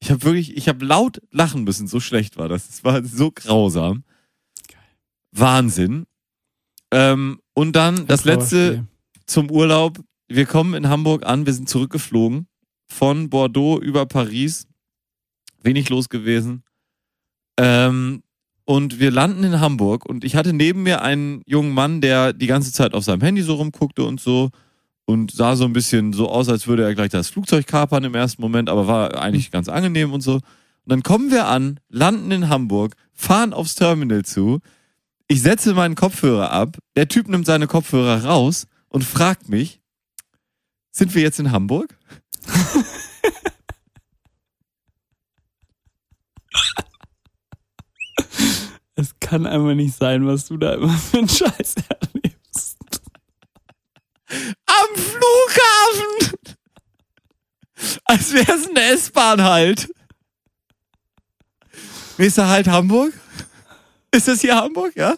ich 0.00 0.10
habe 0.10 0.22
wirklich, 0.22 0.56
ich 0.56 0.68
habe 0.68 0.84
laut 0.84 1.20
lachen 1.32 1.64
müssen, 1.64 1.88
so 1.88 1.98
schlecht 2.00 2.36
war 2.36 2.48
das. 2.48 2.68
Es 2.68 2.84
war 2.84 3.02
so 3.04 3.32
grausam. 3.32 4.04
Wahnsinn. 5.32 6.06
Ähm, 6.90 7.40
und 7.54 7.76
dann 7.76 8.06
das 8.06 8.24
letzte 8.24 8.86
zum 9.26 9.50
Urlaub. 9.50 9.98
Wir 10.28 10.46
kommen 10.46 10.74
in 10.74 10.88
Hamburg 10.88 11.24
an, 11.26 11.46
wir 11.46 11.52
sind 11.52 11.68
zurückgeflogen 11.68 12.46
von 12.86 13.30
Bordeaux 13.30 13.80
über 13.80 14.06
Paris. 14.06 14.66
Wenig 15.62 15.88
los 15.88 16.08
gewesen. 16.08 16.62
Ähm, 17.58 18.22
und 18.64 19.00
wir 19.00 19.10
landen 19.10 19.44
in 19.44 19.60
Hamburg 19.60 20.04
und 20.04 20.24
ich 20.24 20.36
hatte 20.36 20.52
neben 20.52 20.82
mir 20.82 21.00
einen 21.02 21.42
jungen 21.46 21.72
Mann, 21.72 22.00
der 22.00 22.32
die 22.32 22.46
ganze 22.46 22.70
Zeit 22.70 22.92
auf 22.92 23.02
seinem 23.02 23.22
Handy 23.22 23.42
so 23.42 23.54
rumguckte 23.54 24.04
und 24.04 24.20
so 24.20 24.50
und 25.06 25.30
sah 25.30 25.56
so 25.56 25.64
ein 25.64 25.72
bisschen 25.72 26.12
so 26.12 26.28
aus, 26.28 26.50
als 26.50 26.66
würde 26.66 26.84
er 26.84 26.94
gleich 26.94 27.08
das 27.08 27.30
Flugzeug 27.30 27.66
kapern 27.66 28.04
im 28.04 28.14
ersten 28.14 28.42
Moment, 28.42 28.68
aber 28.68 28.86
war 28.86 29.20
eigentlich 29.22 29.50
ganz 29.50 29.70
angenehm 29.70 30.12
und 30.12 30.20
so. 30.20 30.34
Und 30.34 30.42
dann 30.84 31.02
kommen 31.02 31.30
wir 31.30 31.46
an, 31.46 31.80
landen 31.88 32.30
in 32.30 32.50
Hamburg, 32.50 32.94
fahren 33.14 33.54
aufs 33.54 33.74
Terminal 33.74 34.24
zu. 34.24 34.60
Ich 35.28 35.42
setze 35.42 35.74
meinen 35.74 35.94
Kopfhörer 35.94 36.50
ab, 36.50 36.78
der 36.96 37.06
Typ 37.06 37.28
nimmt 37.28 37.44
seine 37.44 37.66
Kopfhörer 37.66 38.24
raus 38.24 38.66
und 38.88 39.04
fragt 39.04 39.48
mich, 39.48 39.80
sind 40.90 41.14
wir 41.14 41.22
jetzt 41.22 41.38
in 41.38 41.52
Hamburg? 41.52 41.96
Es 48.94 49.14
kann 49.20 49.46
einfach 49.46 49.74
nicht 49.74 49.94
sein, 49.96 50.26
was 50.26 50.46
du 50.46 50.56
da 50.56 50.74
immer 50.74 50.88
für 50.92 51.18
einen 51.18 51.28
Scheiß 51.28 51.76
erlebst. 51.88 52.78
Am 54.66 54.96
Flughafen! 54.96 56.38
Als 58.04 58.32
wäre 58.32 58.52
es 58.58 58.68
eine 58.68 58.80
S-Bahn 58.80 59.42
halt. 59.44 59.88
Nächster 62.16 62.48
Halt 62.48 62.66
Hamburg? 62.66 63.12
Ist 64.10 64.28
das 64.28 64.40
hier 64.40 64.56
Hamburg, 64.56 64.94
ja? 64.96 65.16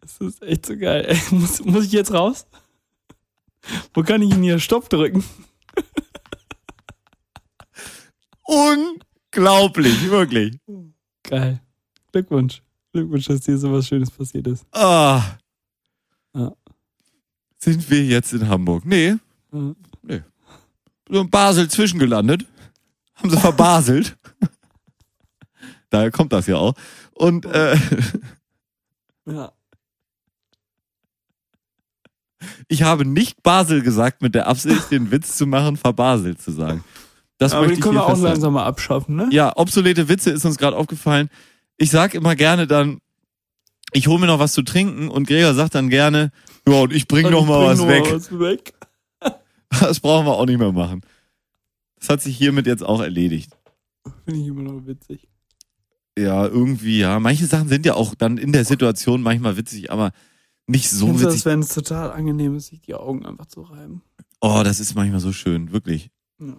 Das 0.00 0.18
ist 0.20 0.42
echt 0.42 0.66
so 0.66 0.76
geil. 0.76 1.04
Ey, 1.08 1.18
muss, 1.30 1.64
muss 1.64 1.84
ich 1.86 1.92
jetzt 1.92 2.12
raus? 2.12 2.46
Wo 3.94 4.02
kann 4.02 4.20
ich 4.22 4.30
ihn 4.32 4.42
hier 4.42 4.58
Stopp 4.58 4.88
drücken? 4.90 5.24
Unglaublich, 8.42 10.10
wirklich. 10.10 10.58
Geil. 11.22 11.60
Glückwunsch. 12.12 12.62
Glückwunsch, 12.92 13.26
dass 13.26 13.40
dir 13.40 13.58
sowas 13.58 13.86
Schönes 13.88 14.10
passiert 14.10 14.46
ist. 14.46 14.64
Ah. 14.72 15.22
Ja. 16.34 16.52
Sind 17.58 17.88
wir 17.90 18.04
jetzt 18.04 18.32
in 18.34 18.46
Hamburg? 18.48 18.84
Nee, 18.84 19.16
Ja. 19.52 20.20
so 21.08 21.20
in 21.20 21.30
Basel 21.30 21.68
zwischengelandet. 21.70 22.44
Haben 23.14 23.30
sie 23.30 23.38
verbaselt. 23.38 24.16
Daher 25.94 26.10
kommt 26.10 26.32
das 26.32 26.48
ja 26.48 26.56
auch. 26.56 26.74
Und 27.12 27.46
äh, 27.46 27.76
ja. 29.26 29.52
ich 32.68 32.82
habe 32.82 33.04
nicht 33.04 33.44
Basel 33.44 33.80
gesagt 33.80 34.20
mit 34.20 34.34
der 34.34 34.48
Absicht, 34.48 34.90
den 34.90 35.12
Witz 35.12 35.36
zu 35.36 35.46
machen, 35.46 35.76
verbaselt 35.76 36.42
zu 36.42 36.50
sagen. 36.50 36.82
Das 37.38 37.52
Aber 37.52 37.68
den 37.68 37.74
ich 37.74 37.80
können 37.80 37.94
wir 37.94 38.06
auch 38.06 38.18
langsam 38.18 38.54
mal 38.54 38.64
abschaffen, 38.64 39.14
ne? 39.14 39.28
Ja, 39.30 39.56
obsolete 39.56 40.08
Witze 40.08 40.30
ist 40.30 40.44
uns 40.44 40.58
gerade 40.58 40.76
aufgefallen. 40.76 41.30
Ich 41.76 41.90
sag 41.90 42.14
immer 42.14 42.34
gerne 42.34 42.66
dann, 42.66 42.98
ich 43.92 44.08
hole 44.08 44.18
mir 44.18 44.26
noch 44.26 44.40
was 44.40 44.52
zu 44.52 44.62
trinken 44.62 45.08
und 45.08 45.28
Gregor 45.28 45.54
sagt 45.54 45.76
dann 45.76 45.90
gerne, 45.90 46.32
ja, 46.66 46.74
und 46.80 46.92
ich 46.92 47.06
bring 47.06 47.26
Und 47.26 47.32
noch 47.32 47.42
ich 47.42 47.48
mal 47.48 47.58
bring 47.58 47.68
was 47.68 47.78
noch 47.78 47.88
weg. 47.88 48.04
was 48.12 48.38
weg. 48.40 48.74
Das 49.80 50.00
brauchen 50.00 50.26
wir 50.26 50.32
auch 50.32 50.46
nicht 50.46 50.58
mehr 50.58 50.72
machen. 50.72 51.02
Das 52.00 52.08
hat 52.08 52.20
sich 52.20 52.36
hiermit 52.36 52.66
jetzt 52.66 52.82
auch 52.82 53.00
erledigt. 53.00 53.56
Finde 54.24 54.40
ich 54.40 54.48
immer 54.48 54.62
noch 54.62 54.86
witzig. 54.86 55.28
Ja, 56.18 56.46
irgendwie, 56.46 56.98
ja. 57.00 57.18
Manche 57.18 57.46
Sachen 57.46 57.68
sind 57.68 57.84
ja 57.86 57.94
auch 57.94 58.14
dann 58.14 58.38
in 58.38 58.52
der 58.52 58.64
Situation 58.64 59.22
manchmal 59.22 59.56
witzig, 59.56 59.90
aber 59.90 60.12
nicht 60.66 60.88
so 60.90 61.06
Kennst 61.06 61.20
du 61.20 61.24
das, 61.26 61.34
witzig. 61.34 61.46
wenn 61.46 61.60
es 61.60 61.68
total 61.68 62.12
angenehm 62.12 62.56
ist, 62.56 62.68
sich 62.68 62.80
die 62.80 62.94
Augen 62.94 63.26
einfach 63.26 63.46
zu 63.46 63.62
reiben? 63.62 64.02
Oh, 64.40 64.62
das 64.64 64.78
ist 64.80 64.94
manchmal 64.94 65.20
so 65.20 65.32
schön, 65.32 65.72
wirklich. 65.72 66.10
Ja. 66.40 66.56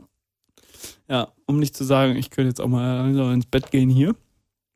ja, 1.08 1.28
um 1.46 1.60
nicht 1.60 1.76
zu 1.76 1.84
sagen, 1.84 2.16
ich 2.16 2.30
könnte 2.32 2.50
jetzt 2.50 2.62
auch 2.62 2.68
mal 2.68 2.98
langsam 2.98 3.32
ins 3.34 3.46
Bett 3.46 3.72
gehen 3.72 3.90
hier. 3.90 4.16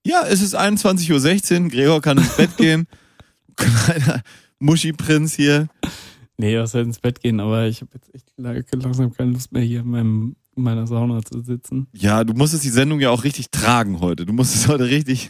Ja, 0.06 0.24
es 0.26 0.42
ist 0.42 0.58
21.16 0.58 1.64
Uhr, 1.64 1.70
Gregor 1.70 2.02
kann 2.02 2.18
ins 2.18 2.36
Bett 2.38 2.56
gehen. 2.58 2.88
Kleiner 3.56 4.22
Muschi-Prinz 4.60 5.34
hier. 5.36 5.68
Nee, 6.38 6.58
was 6.58 6.74
heißt 6.74 6.86
ins 6.86 7.00
Bett 7.00 7.20
gehen, 7.20 7.40
aber 7.42 7.68
ich 7.68 7.82
habe 7.82 7.92
jetzt 7.96 8.14
echt 8.16 8.32
lang- 8.38 8.64
langsam 8.82 9.12
keine 9.12 9.32
Lust 9.32 9.52
mehr 9.52 9.62
hier 9.62 9.82
in, 9.82 9.88
meinem, 9.90 10.36
in 10.60 10.64
meiner 10.64 10.86
Sauna 10.86 11.24
zu 11.24 11.42
sitzen. 11.42 11.88
Ja, 11.94 12.24
du 12.24 12.34
musstest 12.34 12.64
die 12.64 12.70
Sendung 12.70 13.00
ja 13.00 13.10
auch 13.10 13.24
richtig 13.24 13.50
tragen 13.50 14.00
heute. 14.00 14.26
Du 14.26 14.34
musstest 14.34 14.68
heute 14.68 14.86
richtig. 14.86 15.30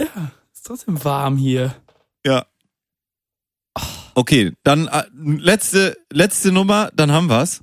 Ja, 0.00 0.32
ist 0.52 0.66
trotzdem 0.66 1.02
warm 1.04 1.36
hier. 1.36 1.74
Ja. 2.26 2.46
Okay, 4.14 4.52
dann 4.64 4.88
äh, 4.88 5.04
letzte, 5.14 5.96
letzte 6.12 6.52
Nummer, 6.52 6.90
dann 6.94 7.12
haben 7.12 7.28
wir's. 7.28 7.62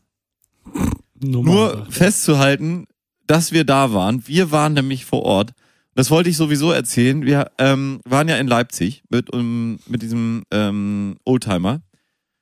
Nummer. 1.19 1.51
Nur 1.51 1.85
festzuhalten, 1.89 2.87
dass 3.27 3.51
wir 3.51 3.65
da 3.65 3.93
waren. 3.93 4.27
Wir 4.27 4.51
waren 4.51 4.73
nämlich 4.73 5.05
vor 5.05 5.23
Ort. 5.23 5.51
Das 5.95 6.09
wollte 6.11 6.29
ich 6.29 6.37
sowieso 6.37 6.71
erzählen. 6.71 7.25
Wir 7.25 7.51
ähm, 7.57 7.99
waren 8.05 8.27
ja 8.29 8.37
in 8.37 8.47
Leipzig 8.47 9.03
mit, 9.09 9.31
um, 9.31 9.79
mit 9.87 10.01
diesem 10.01 10.43
ähm, 10.51 11.17
Oldtimer, 11.25 11.81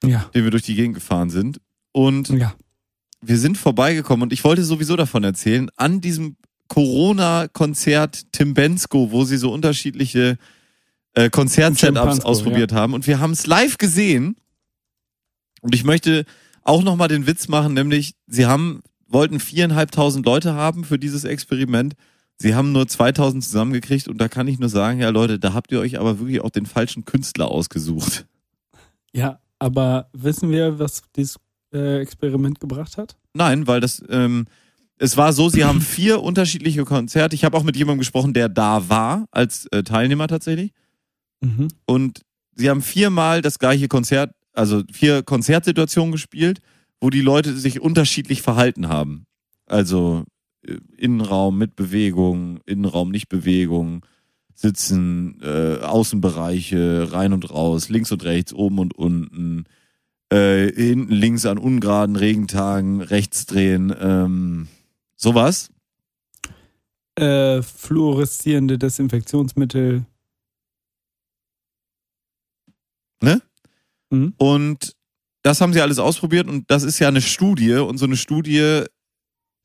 Ja, 0.03 0.29
den 0.35 0.43
wir 0.43 0.51
durch 0.51 0.63
die 0.63 0.75
Gegend 0.75 0.95
gefahren 0.95 1.29
sind. 1.29 1.59
Und 1.91 2.29
ja. 2.29 2.53
Wir 3.21 3.37
sind 3.37 3.57
vorbeigekommen 3.57 4.23
und 4.23 4.33
ich 4.33 4.43
wollte 4.43 4.63
sowieso 4.63 4.95
davon 4.95 5.23
erzählen, 5.23 5.69
an 5.75 6.01
diesem 6.01 6.37
Corona-Konzert 6.67 8.31
Tim 8.31 8.53
Bensko, 8.53 9.11
wo 9.11 9.23
sie 9.23 9.37
so 9.37 9.51
unterschiedliche 9.51 10.37
äh, 11.13 11.29
Konzert-Setups 11.29 12.21
ausprobiert 12.21 12.71
haben. 12.71 12.93
Und 12.93 13.07
wir 13.07 13.19
haben 13.19 13.31
es 13.31 13.47
live 13.47 13.77
gesehen. 13.77 14.35
Und 15.61 15.73
ich 15.73 15.83
möchte 15.83 16.25
auch 16.63 16.83
nochmal 16.83 17.07
den 17.07 17.25
Witz 17.25 17.47
machen, 17.47 17.73
nämlich 17.73 18.15
sie 18.27 18.45
haben, 18.45 18.81
wollten 19.07 19.39
viereinhalbtausend 19.39 20.25
Leute 20.25 20.53
haben 20.53 20.83
für 20.83 20.99
dieses 20.99 21.23
Experiment. 21.23 21.95
Sie 22.37 22.53
haben 22.53 22.71
nur 22.71 22.87
2000 22.87 23.43
zusammengekriegt 23.43 24.07
und 24.07 24.19
da 24.19 24.27
kann 24.27 24.47
ich 24.47 24.59
nur 24.59 24.69
sagen, 24.69 24.99
ja 24.99 25.09
Leute, 25.09 25.39
da 25.39 25.53
habt 25.53 25.71
ihr 25.71 25.79
euch 25.79 25.99
aber 25.99 26.19
wirklich 26.19 26.41
auch 26.41 26.51
den 26.51 26.67
falschen 26.67 27.05
Künstler 27.05 27.47
ausgesucht. 27.47 28.27
Ja, 29.11 29.39
aber 29.57 30.09
wissen 30.13 30.51
wir, 30.51 30.77
was 30.77 31.01
dieses 31.15 31.37
äh, 31.73 31.99
Experiment 31.99 32.59
gebracht 32.59 32.97
hat? 32.97 33.17
Nein, 33.33 33.67
weil 33.67 33.79
das, 33.79 34.03
ähm, 34.09 34.45
es 34.97 35.17
war 35.17 35.33
so, 35.33 35.49
sie 35.49 35.65
haben 35.65 35.81
vier 35.81 36.21
unterschiedliche 36.23 36.85
Konzerte. 36.85 37.35
Ich 37.35 37.43
habe 37.43 37.57
auch 37.57 37.63
mit 37.63 37.75
jemandem 37.75 37.99
gesprochen, 37.99 38.33
der 38.33 38.49
da 38.49 38.89
war, 38.89 39.25
als 39.31 39.67
äh, 39.67 39.83
Teilnehmer 39.83 40.27
tatsächlich. 40.27 40.71
Mhm. 41.41 41.67
Und 41.85 42.21
sie 42.55 42.69
haben 42.69 42.81
viermal 42.81 43.41
das 43.41 43.59
gleiche 43.59 43.87
Konzert, 43.87 44.31
also 44.53 44.83
vier 44.91 45.23
Konzertsituationen 45.23 46.11
gespielt, 46.11 46.59
wo 46.99 47.09
die 47.09 47.21
Leute 47.21 47.55
sich 47.55 47.79
unterschiedlich 47.79 48.41
verhalten 48.41 48.87
haben. 48.87 49.25
Also 49.65 50.23
äh, 50.63 50.77
Innenraum 50.97 51.57
mit 51.57 51.75
Bewegung, 51.75 52.59
Innenraum 52.65 53.11
nicht 53.11 53.29
Bewegung, 53.29 54.05
Sitzen, 54.55 55.39
äh, 55.43 55.83
Außenbereiche, 55.83 57.09
rein 57.11 57.31
und 57.31 57.51
raus, 57.51 57.89
links 57.89 58.11
und 58.11 58.23
rechts, 58.23 58.53
oben 58.53 58.79
und 58.79 58.95
unten, 58.95 59.65
äh, 60.31 60.71
hinten 60.71 61.11
links 61.11 61.45
an 61.45 61.57
ungeraden 61.57 62.15
Regentagen, 62.15 63.01
rechts 63.01 63.45
drehen, 63.45 63.93
ähm, 63.99 64.67
sowas. 65.15 65.69
Äh, 67.15 67.61
fluoreszierende 67.61 68.77
Desinfektionsmittel. 68.77 70.05
Ne? 73.21 73.41
Mhm. 74.09 74.33
Und 74.37 74.95
das 75.43 75.61
haben 75.61 75.73
sie 75.73 75.81
alles 75.81 75.99
ausprobiert 75.99 76.47
und 76.47 76.69
das 76.69 76.83
ist 76.83 76.99
ja 76.99 77.07
eine 77.07 77.21
Studie 77.21 77.73
und 77.75 77.97
so 77.97 78.05
eine 78.05 78.17
Studie 78.17 78.83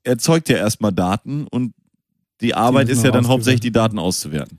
erzeugt 0.04 0.48
ja 0.48 0.56
erstmal 0.56 0.92
Daten 0.92 1.46
und 1.48 1.74
die 2.40 2.54
Arbeit 2.54 2.88
müssen 2.88 2.98
ist 2.98 3.04
ja 3.04 3.10
dann 3.10 3.28
hauptsächlich 3.28 3.60
die 3.60 3.72
Daten 3.72 3.98
auszuwerten. 3.98 4.58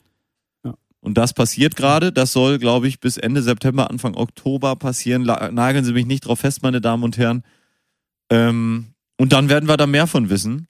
Ja. 1.03 1.07
Und 1.07 1.17
das 1.17 1.33
passiert 1.33 1.75
gerade, 1.75 2.11
das 2.13 2.31
soll, 2.33 2.59
glaube 2.59 2.87
ich, 2.87 2.99
bis 2.99 3.17
Ende 3.17 3.41
September, 3.41 3.89
Anfang 3.89 4.15
Oktober 4.15 4.75
passieren. 4.75 5.23
La 5.23 5.51
nageln 5.51 5.83
Sie 5.85 5.93
mich 5.93 6.05
nicht 6.05 6.21
drauf 6.25 6.39
fest, 6.39 6.63
meine 6.63 6.81
Damen 6.81 7.03
und 7.03 7.17
Herren. 7.17 7.43
Ähm, 8.29 8.87
und 9.17 9.33
dann 9.33 9.49
werden 9.49 9.67
wir 9.67 9.77
da 9.77 9.85
mehr 9.85 10.07
von 10.07 10.29
wissen. 10.29 10.67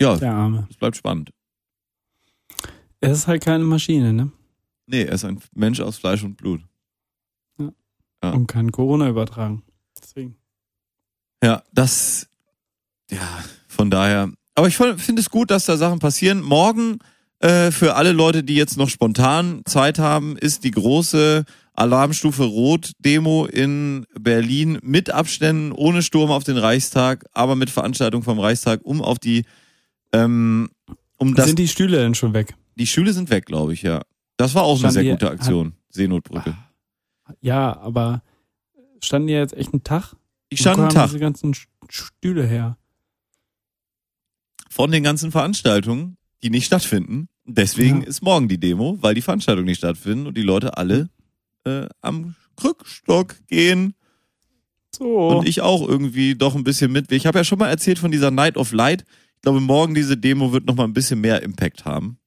Ja, 0.00 0.16
Der 0.16 0.32
Arme. 0.32 0.66
es 0.70 0.76
bleibt 0.76 0.96
spannend. 0.96 1.30
Es 3.00 3.18
ist 3.18 3.26
halt 3.26 3.42
keine 3.44 3.64
Maschine, 3.64 4.12
ne? 4.12 4.30
Nee, 4.86 5.02
er 5.02 5.12
ist 5.14 5.24
ein 5.24 5.40
Mensch 5.54 5.80
aus 5.80 5.98
Fleisch 5.98 6.22
und 6.22 6.36
Blut. 6.36 6.60
Ja. 7.58 8.30
Und 8.30 8.46
kann 8.46 8.70
Corona 8.70 9.08
übertragen. 9.08 9.62
Deswegen. 10.00 10.36
Ja, 11.42 11.62
das, 11.72 12.28
ja, 13.10 13.42
von 13.66 13.90
daher. 13.90 14.32
Aber 14.54 14.68
ich 14.68 14.76
finde 14.76 15.20
es 15.20 15.30
gut, 15.30 15.50
dass 15.50 15.64
da 15.66 15.76
Sachen 15.76 15.98
passieren. 15.98 16.40
Morgen, 16.40 16.98
äh, 17.42 17.70
für 17.70 17.94
alle 17.96 18.12
Leute, 18.12 18.42
die 18.42 18.54
jetzt 18.54 18.76
noch 18.76 18.88
spontan 18.88 19.62
Zeit 19.66 19.98
haben, 19.98 20.36
ist 20.36 20.64
die 20.64 20.70
große 20.70 21.44
Alarmstufe 21.74 22.44
Rot 22.44 22.92
Demo 22.98 23.46
in 23.46 24.06
Berlin 24.18 24.78
mit 24.82 25.10
Abständen, 25.10 25.72
ohne 25.72 26.02
Sturm 26.02 26.30
auf 26.30 26.44
den 26.44 26.56
Reichstag, 26.58 27.24
aber 27.32 27.56
mit 27.56 27.70
Veranstaltung 27.70 28.22
vom 28.22 28.38
Reichstag, 28.38 28.80
um 28.84 29.00
auf 29.02 29.18
die, 29.18 29.44
ähm, 30.12 30.70
um 31.18 31.34
das, 31.34 31.46
Sind 31.46 31.58
die 31.58 31.68
Stühle 31.68 31.98
denn 31.98 32.14
schon 32.14 32.34
weg? 32.34 32.54
die 32.76 32.86
Schüle 32.86 33.12
sind 33.12 33.30
weg, 33.30 33.46
glaube 33.46 33.72
ich, 33.74 33.82
ja. 33.82 34.02
Das 34.36 34.54
war 34.54 34.62
auch 34.64 34.70
eine 34.72 34.78
Standen 34.80 34.94
sehr 34.94 35.02
die- 35.04 35.10
gute 35.10 35.30
Aktion. 35.30 35.74
Seenotbrücke. 35.90 36.56
Ja, 37.40 37.76
aber 37.78 38.22
standen 39.02 39.28
die 39.28 39.34
jetzt 39.34 39.54
echt 39.54 39.72
einen 39.72 39.84
Tag? 39.84 40.14
Die 40.50 40.56
standen 40.56 40.82
einen 40.82 40.90
Tag 40.90 41.06
diese 41.06 41.18
ganzen 41.20 41.52
St- 41.54 41.66
Stühle 41.88 42.46
her. 42.46 42.76
von 44.70 44.90
den 44.90 45.02
ganzen 45.02 45.30
Veranstaltungen, 45.30 46.16
die 46.42 46.50
nicht 46.50 46.64
stattfinden. 46.66 47.28
Deswegen 47.44 48.02
Ja. 48.02 48.08
ist 48.08 48.22
morgen 48.22 48.48
die 48.48 48.58
Demo, 48.58 48.98
weil 49.00 49.14
die 49.14 49.22
Veranstaltungen 49.22 49.66
nicht 49.66 49.78
stattfinden 49.78 50.26
und 50.26 50.36
die 50.36 50.42
Leute 50.42 50.76
alle 50.76 51.08
äh, 51.64 51.86
am 52.00 52.34
Krückstock 52.56 53.34
gehen 53.48 53.94
So. 54.94 55.28
und 55.38 55.48
ich 55.48 55.60
auch 55.60 55.86
irgendwie 55.86 56.34
doch 56.34 56.54
ein 56.54 56.64
bisschen 56.64 56.92
mit. 56.92 57.10
Ich 57.12 57.26
habe 57.26 57.38
ja 57.38 57.44
schon 57.44 57.58
mal 57.58 57.68
erzählt 57.68 57.98
von 57.98 58.10
dieser 58.10 58.30
Night 58.30 58.56
of 58.56 58.72
Light. 58.72 59.04
Ich 59.36 59.42
glaube, 59.42 59.60
morgen 59.60 59.94
diese 59.94 60.16
Demo 60.16 60.52
wird 60.52 60.66
noch 60.66 60.76
mal 60.76 60.84
ein 60.84 60.92
bisschen 60.92 61.20
mehr 61.20 61.42
Impact 61.42 61.84
haben. 61.84 62.18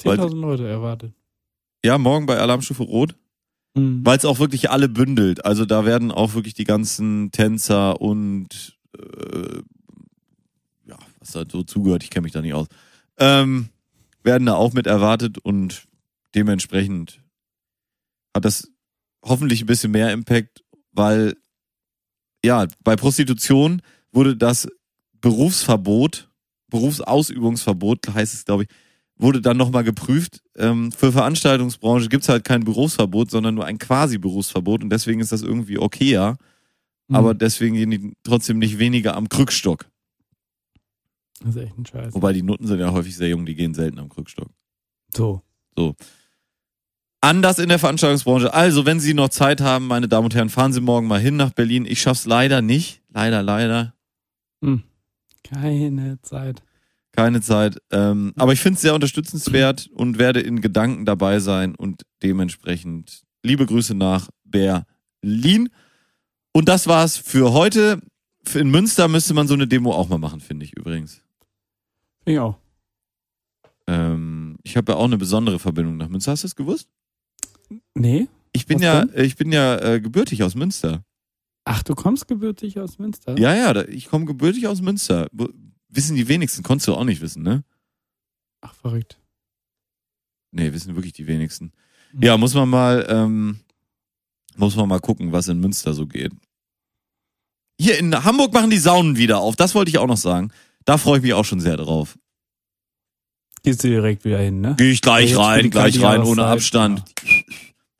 10.000 0.00 0.36
Leute 0.40 0.68
erwartet. 0.68 1.12
Ja, 1.84 1.98
morgen 1.98 2.26
bei 2.26 2.38
Alarmstufe 2.38 2.84
Rot, 2.84 3.16
Mhm. 3.74 4.04
weil 4.06 4.16
es 4.16 4.24
auch 4.24 4.38
wirklich 4.38 4.70
alle 4.70 4.88
bündelt. 4.88 5.44
Also 5.44 5.64
da 5.64 5.84
werden 5.84 6.12
auch 6.12 6.34
wirklich 6.34 6.54
die 6.54 6.62
ganzen 6.64 7.32
Tänzer 7.32 8.00
und 8.00 8.78
äh, 8.96 9.58
ja, 10.86 10.96
was 11.18 11.32
da 11.32 11.42
so 11.50 11.64
zugehört, 11.64 12.04
ich 12.04 12.10
kenne 12.10 12.22
mich 12.24 12.32
da 12.32 12.40
nicht 12.42 12.54
aus, 12.54 12.68
ähm, 13.18 13.70
werden 14.22 14.46
da 14.46 14.54
auch 14.54 14.72
mit 14.72 14.86
erwartet 14.86 15.38
und 15.38 15.86
dementsprechend 16.34 17.22
hat 18.34 18.44
das 18.44 18.70
hoffentlich 19.24 19.62
ein 19.62 19.66
bisschen 19.66 19.90
mehr 19.92 20.12
Impact, 20.12 20.64
weil 20.92 21.36
ja, 22.44 22.66
bei 22.84 22.96
Prostitution 22.96 23.82
wurde 24.12 24.36
das 24.36 24.68
Berufsverbot, 25.20 26.30
Berufsausübungsverbot 26.70 28.08
heißt 28.14 28.34
es, 28.34 28.44
glaube 28.44 28.64
ich, 28.64 28.68
wurde 29.16 29.40
dann 29.40 29.56
nochmal 29.56 29.82
geprüft. 29.82 30.42
Ähm, 30.56 30.92
für 30.92 31.10
Veranstaltungsbranche 31.10 32.08
gibt's 32.08 32.28
halt 32.28 32.44
kein 32.44 32.64
Berufsverbot, 32.64 33.30
sondern 33.30 33.56
nur 33.56 33.64
ein 33.64 33.78
Quasi-Berufsverbot 33.78 34.84
und 34.84 34.90
deswegen 34.90 35.20
ist 35.20 35.32
das 35.32 35.42
irgendwie 35.42 35.78
okayer, 35.78 36.36
Mhm. 37.08 37.16
aber 37.16 37.34
deswegen 37.34 37.74
gehen 37.74 37.90
die 37.90 38.12
trotzdem 38.22 38.58
nicht 38.58 38.78
weniger 38.78 39.16
am 39.16 39.28
Krückstock. 39.28 39.86
Das 41.40 41.54
ist 41.54 41.62
echt 41.62 41.78
ein 41.78 41.86
Scheiß. 41.86 42.14
Wobei 42.14 42.32
die 42.32 42.42
Nutten 42.42 42.66
sind 42.66 42.80
ja 42.80 42.92
häufig 42.92 43.16
sehr 43.16 43.28
jung, 43.28 43.46
die 43.46 43.54
gehen 43.54 43.74
selten 43.74 43.98
am 43.98 44.08
Krückstock. 44.08 44.50
So. 45.76 45.94
Anders 47.20 47.58
in 47.58 47.68
der 47.68 47.78
Veranstaltungsbranche. 47.78 48.52
Also, 48.54 48.86
wenn 48.86 49.00
Sie 49.00 49.14
noch 49.14 49.28
Zeit 49.28 49.60
haben, 49.60 49.86
meine 49.86 50.08
Damen 50.08 50.26
und 50.26 50.34
Herren, 50.34 50.50
fahren 50.50 50.72
Sie 50.72 50.80
morgen 50.80 51.06
mal 51.08 51.20
hin 51.20 51.36
nach 51.36 51.52
Berlin. 51.52 51.84
Ich 51.84 52.00
schaff's 52.00 52.26
leider 52.26 52.62
nicht. 52.62 53.02
Leider, 53.08 53.42
leider. 53.42 53.94
Keine 55.42 56.20
Zeit. 56.22 56.62
Keine 57.12 57.40
Zeit. 57.40 57.78
Ähm, 57.90 58.32
aber 58.36 58.52
ich 58.52 58.60
finde 58.60 58.76
es 58.76 58.82
sehr 58.82 58.94
unterstützenswert 58.94 59.88
und 59.92 60.18
werde 60.18 60.40
in 60.40 60.60
Gedanken 60.60 61.04
dabei 61.04 61.40
sein 61.40 61.74
und 61.74 62.02
dementsprechend 62.22 63.22
liebe 63.42 63.66
Grüße 63.66 63.94
nach 63.94 64.28
Berlin. 64.44 65.70
Und 66.52 66.68
das 66.68 66.86
war's 66.86 67.16
für 67.16 67.52
heute. 67.52 68.00
In 68.54 68.70
Münster 68.70 69.08
müsste 69.08 69.34
man 69.34 69.48
so 69.48 69.54
eine 69.54 69.66
Demo 69.66 69.92
auch 69.92 70.08
mal 70.08 70.18
machen, 70.18 70.40
finde 70.40 70.64
ich 70.64 70.76
übrigens. 70.76 71.22
Ich 72.28 72.38
auch. 72.38 72.56
Ähm, 73.86 74.58
ich 74.62 74.76
habe 74.76 74.92
ja 74.92 74.98
auch 74.98 75.04
eine 75.04 75.16
besondere 75.18 75.58
Verbindung 75.58 75.96
nach 75.96 76.08
Münster. 76.08 76.32
Hast 76.32 76.42
du 76.42 76.46
es 76.48 76.56
gewusst? 76.56 76.88
Nee? 77.94 78.28
Ich 78.52 78.66
bin 78.66 78.76
Was 78.78 78.84
ja, 78.84 79.04
denn? 79.04 79.24
ich 79.24 79.36
bin 79.36 79.52
ja 79.52 79.76
äh, 79.78 80.00
gebürtig 80.00 80.42
aus 80.42 80.54
Münster. 80.54 81.04
Ach, 81.64 81.82
du 81.82 81.94
kommst 81.94 82.28
gebürtig 82.28 82.78
aus 82.80 82.98
Münster? 82.98 83.38
Ja, 83.38 83.54
ja, 83.54 83.72
da- 83.72 83.84
ich 83.84 84.08
komme 84.08 84.24
gebürtig 84.24 84.66
aus 84.66 84.80
Münster. 84.80 85.28
Wo- 85.32 85.48
Wissen 85.90 86.16
die 86.16 86.28
wenigsten, 86.28 86.62
konntest 86.62 86.88
du 86.88 86.94
auch 86.94 87.04
nicht 87.04 87.22
wissen, 87.22 87.42
ne? 87.42 87.64
Ach, 88.60 88.74
verrückt. 88.74 89.18
Nee, 90.50 90.72
wissen 90.74 90.94
wirklich 90.94 91.14
die 91.14 91.26
wenigsten. 91.26 91.72
Mhm. 92.12 92.22
Ja, 92.22 92.36
muss 92.36 92.52
man 92.54 92.68
mal, 92.68 93.06
ähm, 93.08 93.60
muss 94.56 94.76
man 94.76 94.88
mal 94.88 95.00
gucken, 95.00 95.32
was 95.32 95.48
in 95.48 95.60
Münster 95.60 95.94
so 95.94 96.06
geht. 96.06 96.32
Hier 97.80 97.98
in 97.98 98.14
Hamburg 98.24 98.52
machen 98.52 98.70
die 98.70 98.78
Saunen 98.78 99.16
wieder 99.16 99.38
auf. 99.38 99.56
Das 99.56 99.74
wollte 99.74 99.88
ich 99.90 99.96
auch 99.98 100.06
noch 100.06 100.16
sagen. 100.18 100.50
Da 100.88 100.96
freue 100.96 101.18
ich 101.18 101.22
mich 101.22 101.34
auch 101.34 101.44
schon 101.44 101.60
sehr 101.60 101.76
drauf. 101.76 102.18
Gehst 103.62 103.84
du 103.84 103.88
direkt 103.88 104.24
wieder 104.24 104.38
hin, 104.38 104.62
ne? 104.62 104.74
Gehe 104.78 104.90
ich 104.90 105.02
gleich 105.02 105.34
für 105.34 105.40
rein, 105.40 105.68
gleich 105.68 106.02
rein, 106.02 106.22
ohne 106.22 106.40
Jahreszeit, 106.40 106.80
Abstand. 106.80 107.04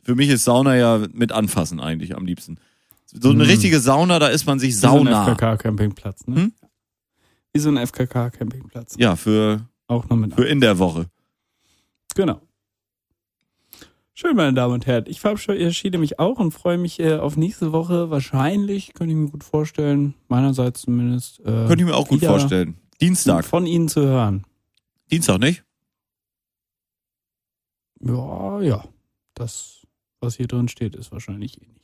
Für 0.02 0.14
mich 0.14 0.30
ist 0.30 0.44
Sauna 0.44 0.74
ja 0.74 1.06
mit 1.12 1.30
anfassen 1.30 1.80
eigentlich 1.80 2.16
am 2.16 2.24
liebsten. 2.24 2.56
So 3.12 3.28
eine 3.28 3.42
Hm. 3.44 3.50
richtige 3.50 3.78
Sauna, 3.80 4.18
da 4.18 4.28
ist 4.28 4.46
man 4.46 4.58
sich 4.58 4.70
Wie 4.70 4.72
so 4.72 4.86
ein 4.88 5.04
sauna. 5.04 5.34
FKK-Campingplatz, 5.34 6.26
ne? 6.28 6.36
Hm? 6.36 6.52
Wie 7.52 7.60
so 7.60 7.68
ein 7.68 7.76
FKK-Campingplatz. 7.76 8.94
Ja, 8.98 9.16
für, 9.16 9.60
Auch 9.86 10.08
noch 10.08 10.16
mit. 10.16 10.32
für 10.34 10.44
in 10.46 10.62
der 10.62 10.78
Woche. 10.78 11.10
Genau. 12.14 12.40
Schön, 14.20 14.34
meine 14.34 14.52
Damen 14.52 14.74
und 14.74 14.84
Herren. 14.88 15.04
Ich 15.06 15.20
verabschiede 15.20 15.96
mich 15.96 16.18
auch 16.18 16.40
und 16.40 16.50
freue 16.50 16.76
mich 16.76 16.98
äh, 16.98 17.18
auf 17.18 17.36
nächste 17.36 17.70
Woche. 17.70 18.10
Wahrscheinlich, 18.10 18.92
könnte 18.92 19.12
ich 19.12 19.16
mir 19.16 19.28
gut 19.30 19.44
vorstellen, 19.44 20.14
meinerseits 20.26 20.80
zumindest. 20.80 21.38
Äh, 21.38 21.44
Könnte 21.44 21.76
ich 21.76 21.84
mir 21.84 21.94
auch 21.94 22.08
gut 22.08 22.24
vorstellen. 22.24 22.76
Dienstag. 23.00 23.44
Von 23.44 23.64
Ihnen 23.64 23.86
zu 23.88 24.00
hören. 24.00 24.44
Dienstag, 25.12 25.38
nicht? 25.38 25.62
Ja, 28.00 28.60
ja. 28.60 28.84
Das, 29.34 29.86
was 30.18 30.34
hier 30.34 30.48
drin 30.48 30.66
steht, 30.66 30.96
ist 30.96 31.12
wahrscheinlich 31.12 31.62
ähnlich. 31.62 31.78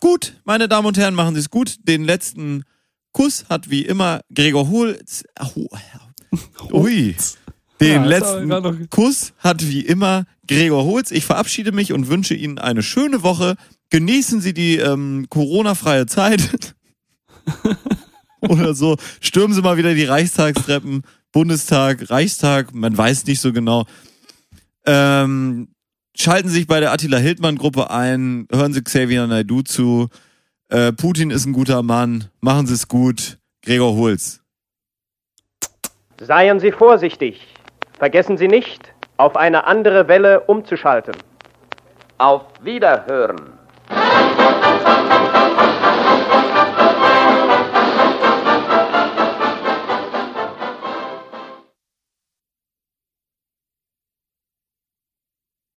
Gut, 0.00 0.40
meine 0.44 0.68
Damen 0.68 0.86
und 0.86 0.96
Herren, 0.96 1.16
machen 1.16 1.34
Sie 1.34 1.40
es 1.40 1.50
gut. 1.50 1.88
Den 1.88 2.04
letzten 2.04 2.62
Kuss 3.10 3.46
hat 3.48 3.68
wie 3.68 3.84
immer 3.84 4.20
Gregor 4.32 4.70
Holz. 4.70 5.24
Hu- 5.56 5.66
Ui. 6.72 7.16
Den 7.82 8.04
Ja, 8.04 8.08
letzten 8.08 8.88
Kuss 8.90 9.32
hat 9.38 9.68
wie 9.68 9.80
immer 9.80 10.24
Gregor 10.46 10.84
Holz. 10.84 11.10
Ich 11.10 11.24
verabschiede 11.24 11.72
mich 11.72 11.92
und 11.92 12.08
wünsche 12.08 12.34
Ihnen 12.34 12.58
eine 12.58 12.82
schöne 12.82 13.24
Woche. 13.24 13.56
Genießen 13.90 14.40
Sie 14.40 14.54
die 14.54 14.76
ähm, 14.76 15.26
Corona-freie 15.28 16.06
Zeit. 16.06 16.76
Oder 18.40 18.74
so. 18.74 18.96
Stürmen 19.20 19.52
Sie 19.52 19.62
mal 19.62 19.78
wieder 19.78 19.94
die 19.94 20.04
Reichstagstreppen. 20.04 21.02
Bundestag, 21.32 22.08
Reichstag, 22.08 22.72
man 22.72 22.96
weiß 22.96 23.26
nicht 23.26 23.40
so 23.40 23.52
genau. 23.52 23.86
Ähm, 24.86 25.68
schalten 26.16 26.50
Sie 26.50 26.58
sich 26.58 26.66
bei 26.68 26.78
der 26.78 26.92
Attila 26.92 27.18
Hildmann-Gruppe 27.18 27.90
ein. 27.90 28.46
Hören 28.52 28.72
Sie 28.72 28.82
Xavier 28.82 29.26
Naidu 29.26 29.62
zu. 29.62 30.08
Äh, 30.68 30.92
Putin 30.92 31.30
ist 31.30 31.46
ein 31.46 31.52
guter 31.52 31.82
Mann. 31.82 32.28
Machen 32.40 32.68
Sie 32.68 32.74
es 32.74 32.86
gut. 32.86 33.38
Gregor 33.62 33.96
Holz. 33.96 34.40
Seien 36.20 36.60
Sie 36.60 36.70
vorsichtig. 36.70 37.51
Vergessen 38.02 38.36
Sie 38.36 38.48
nicht, 38.48 38.92
auf 39.16 39.36
eine 39.36 39.64
andere 39.64 40.08
Welle 40.08 40.40
umzuschalten. 40.40 41.14
Auf 42.18 42.42
Wiederhören. 42.60 43.52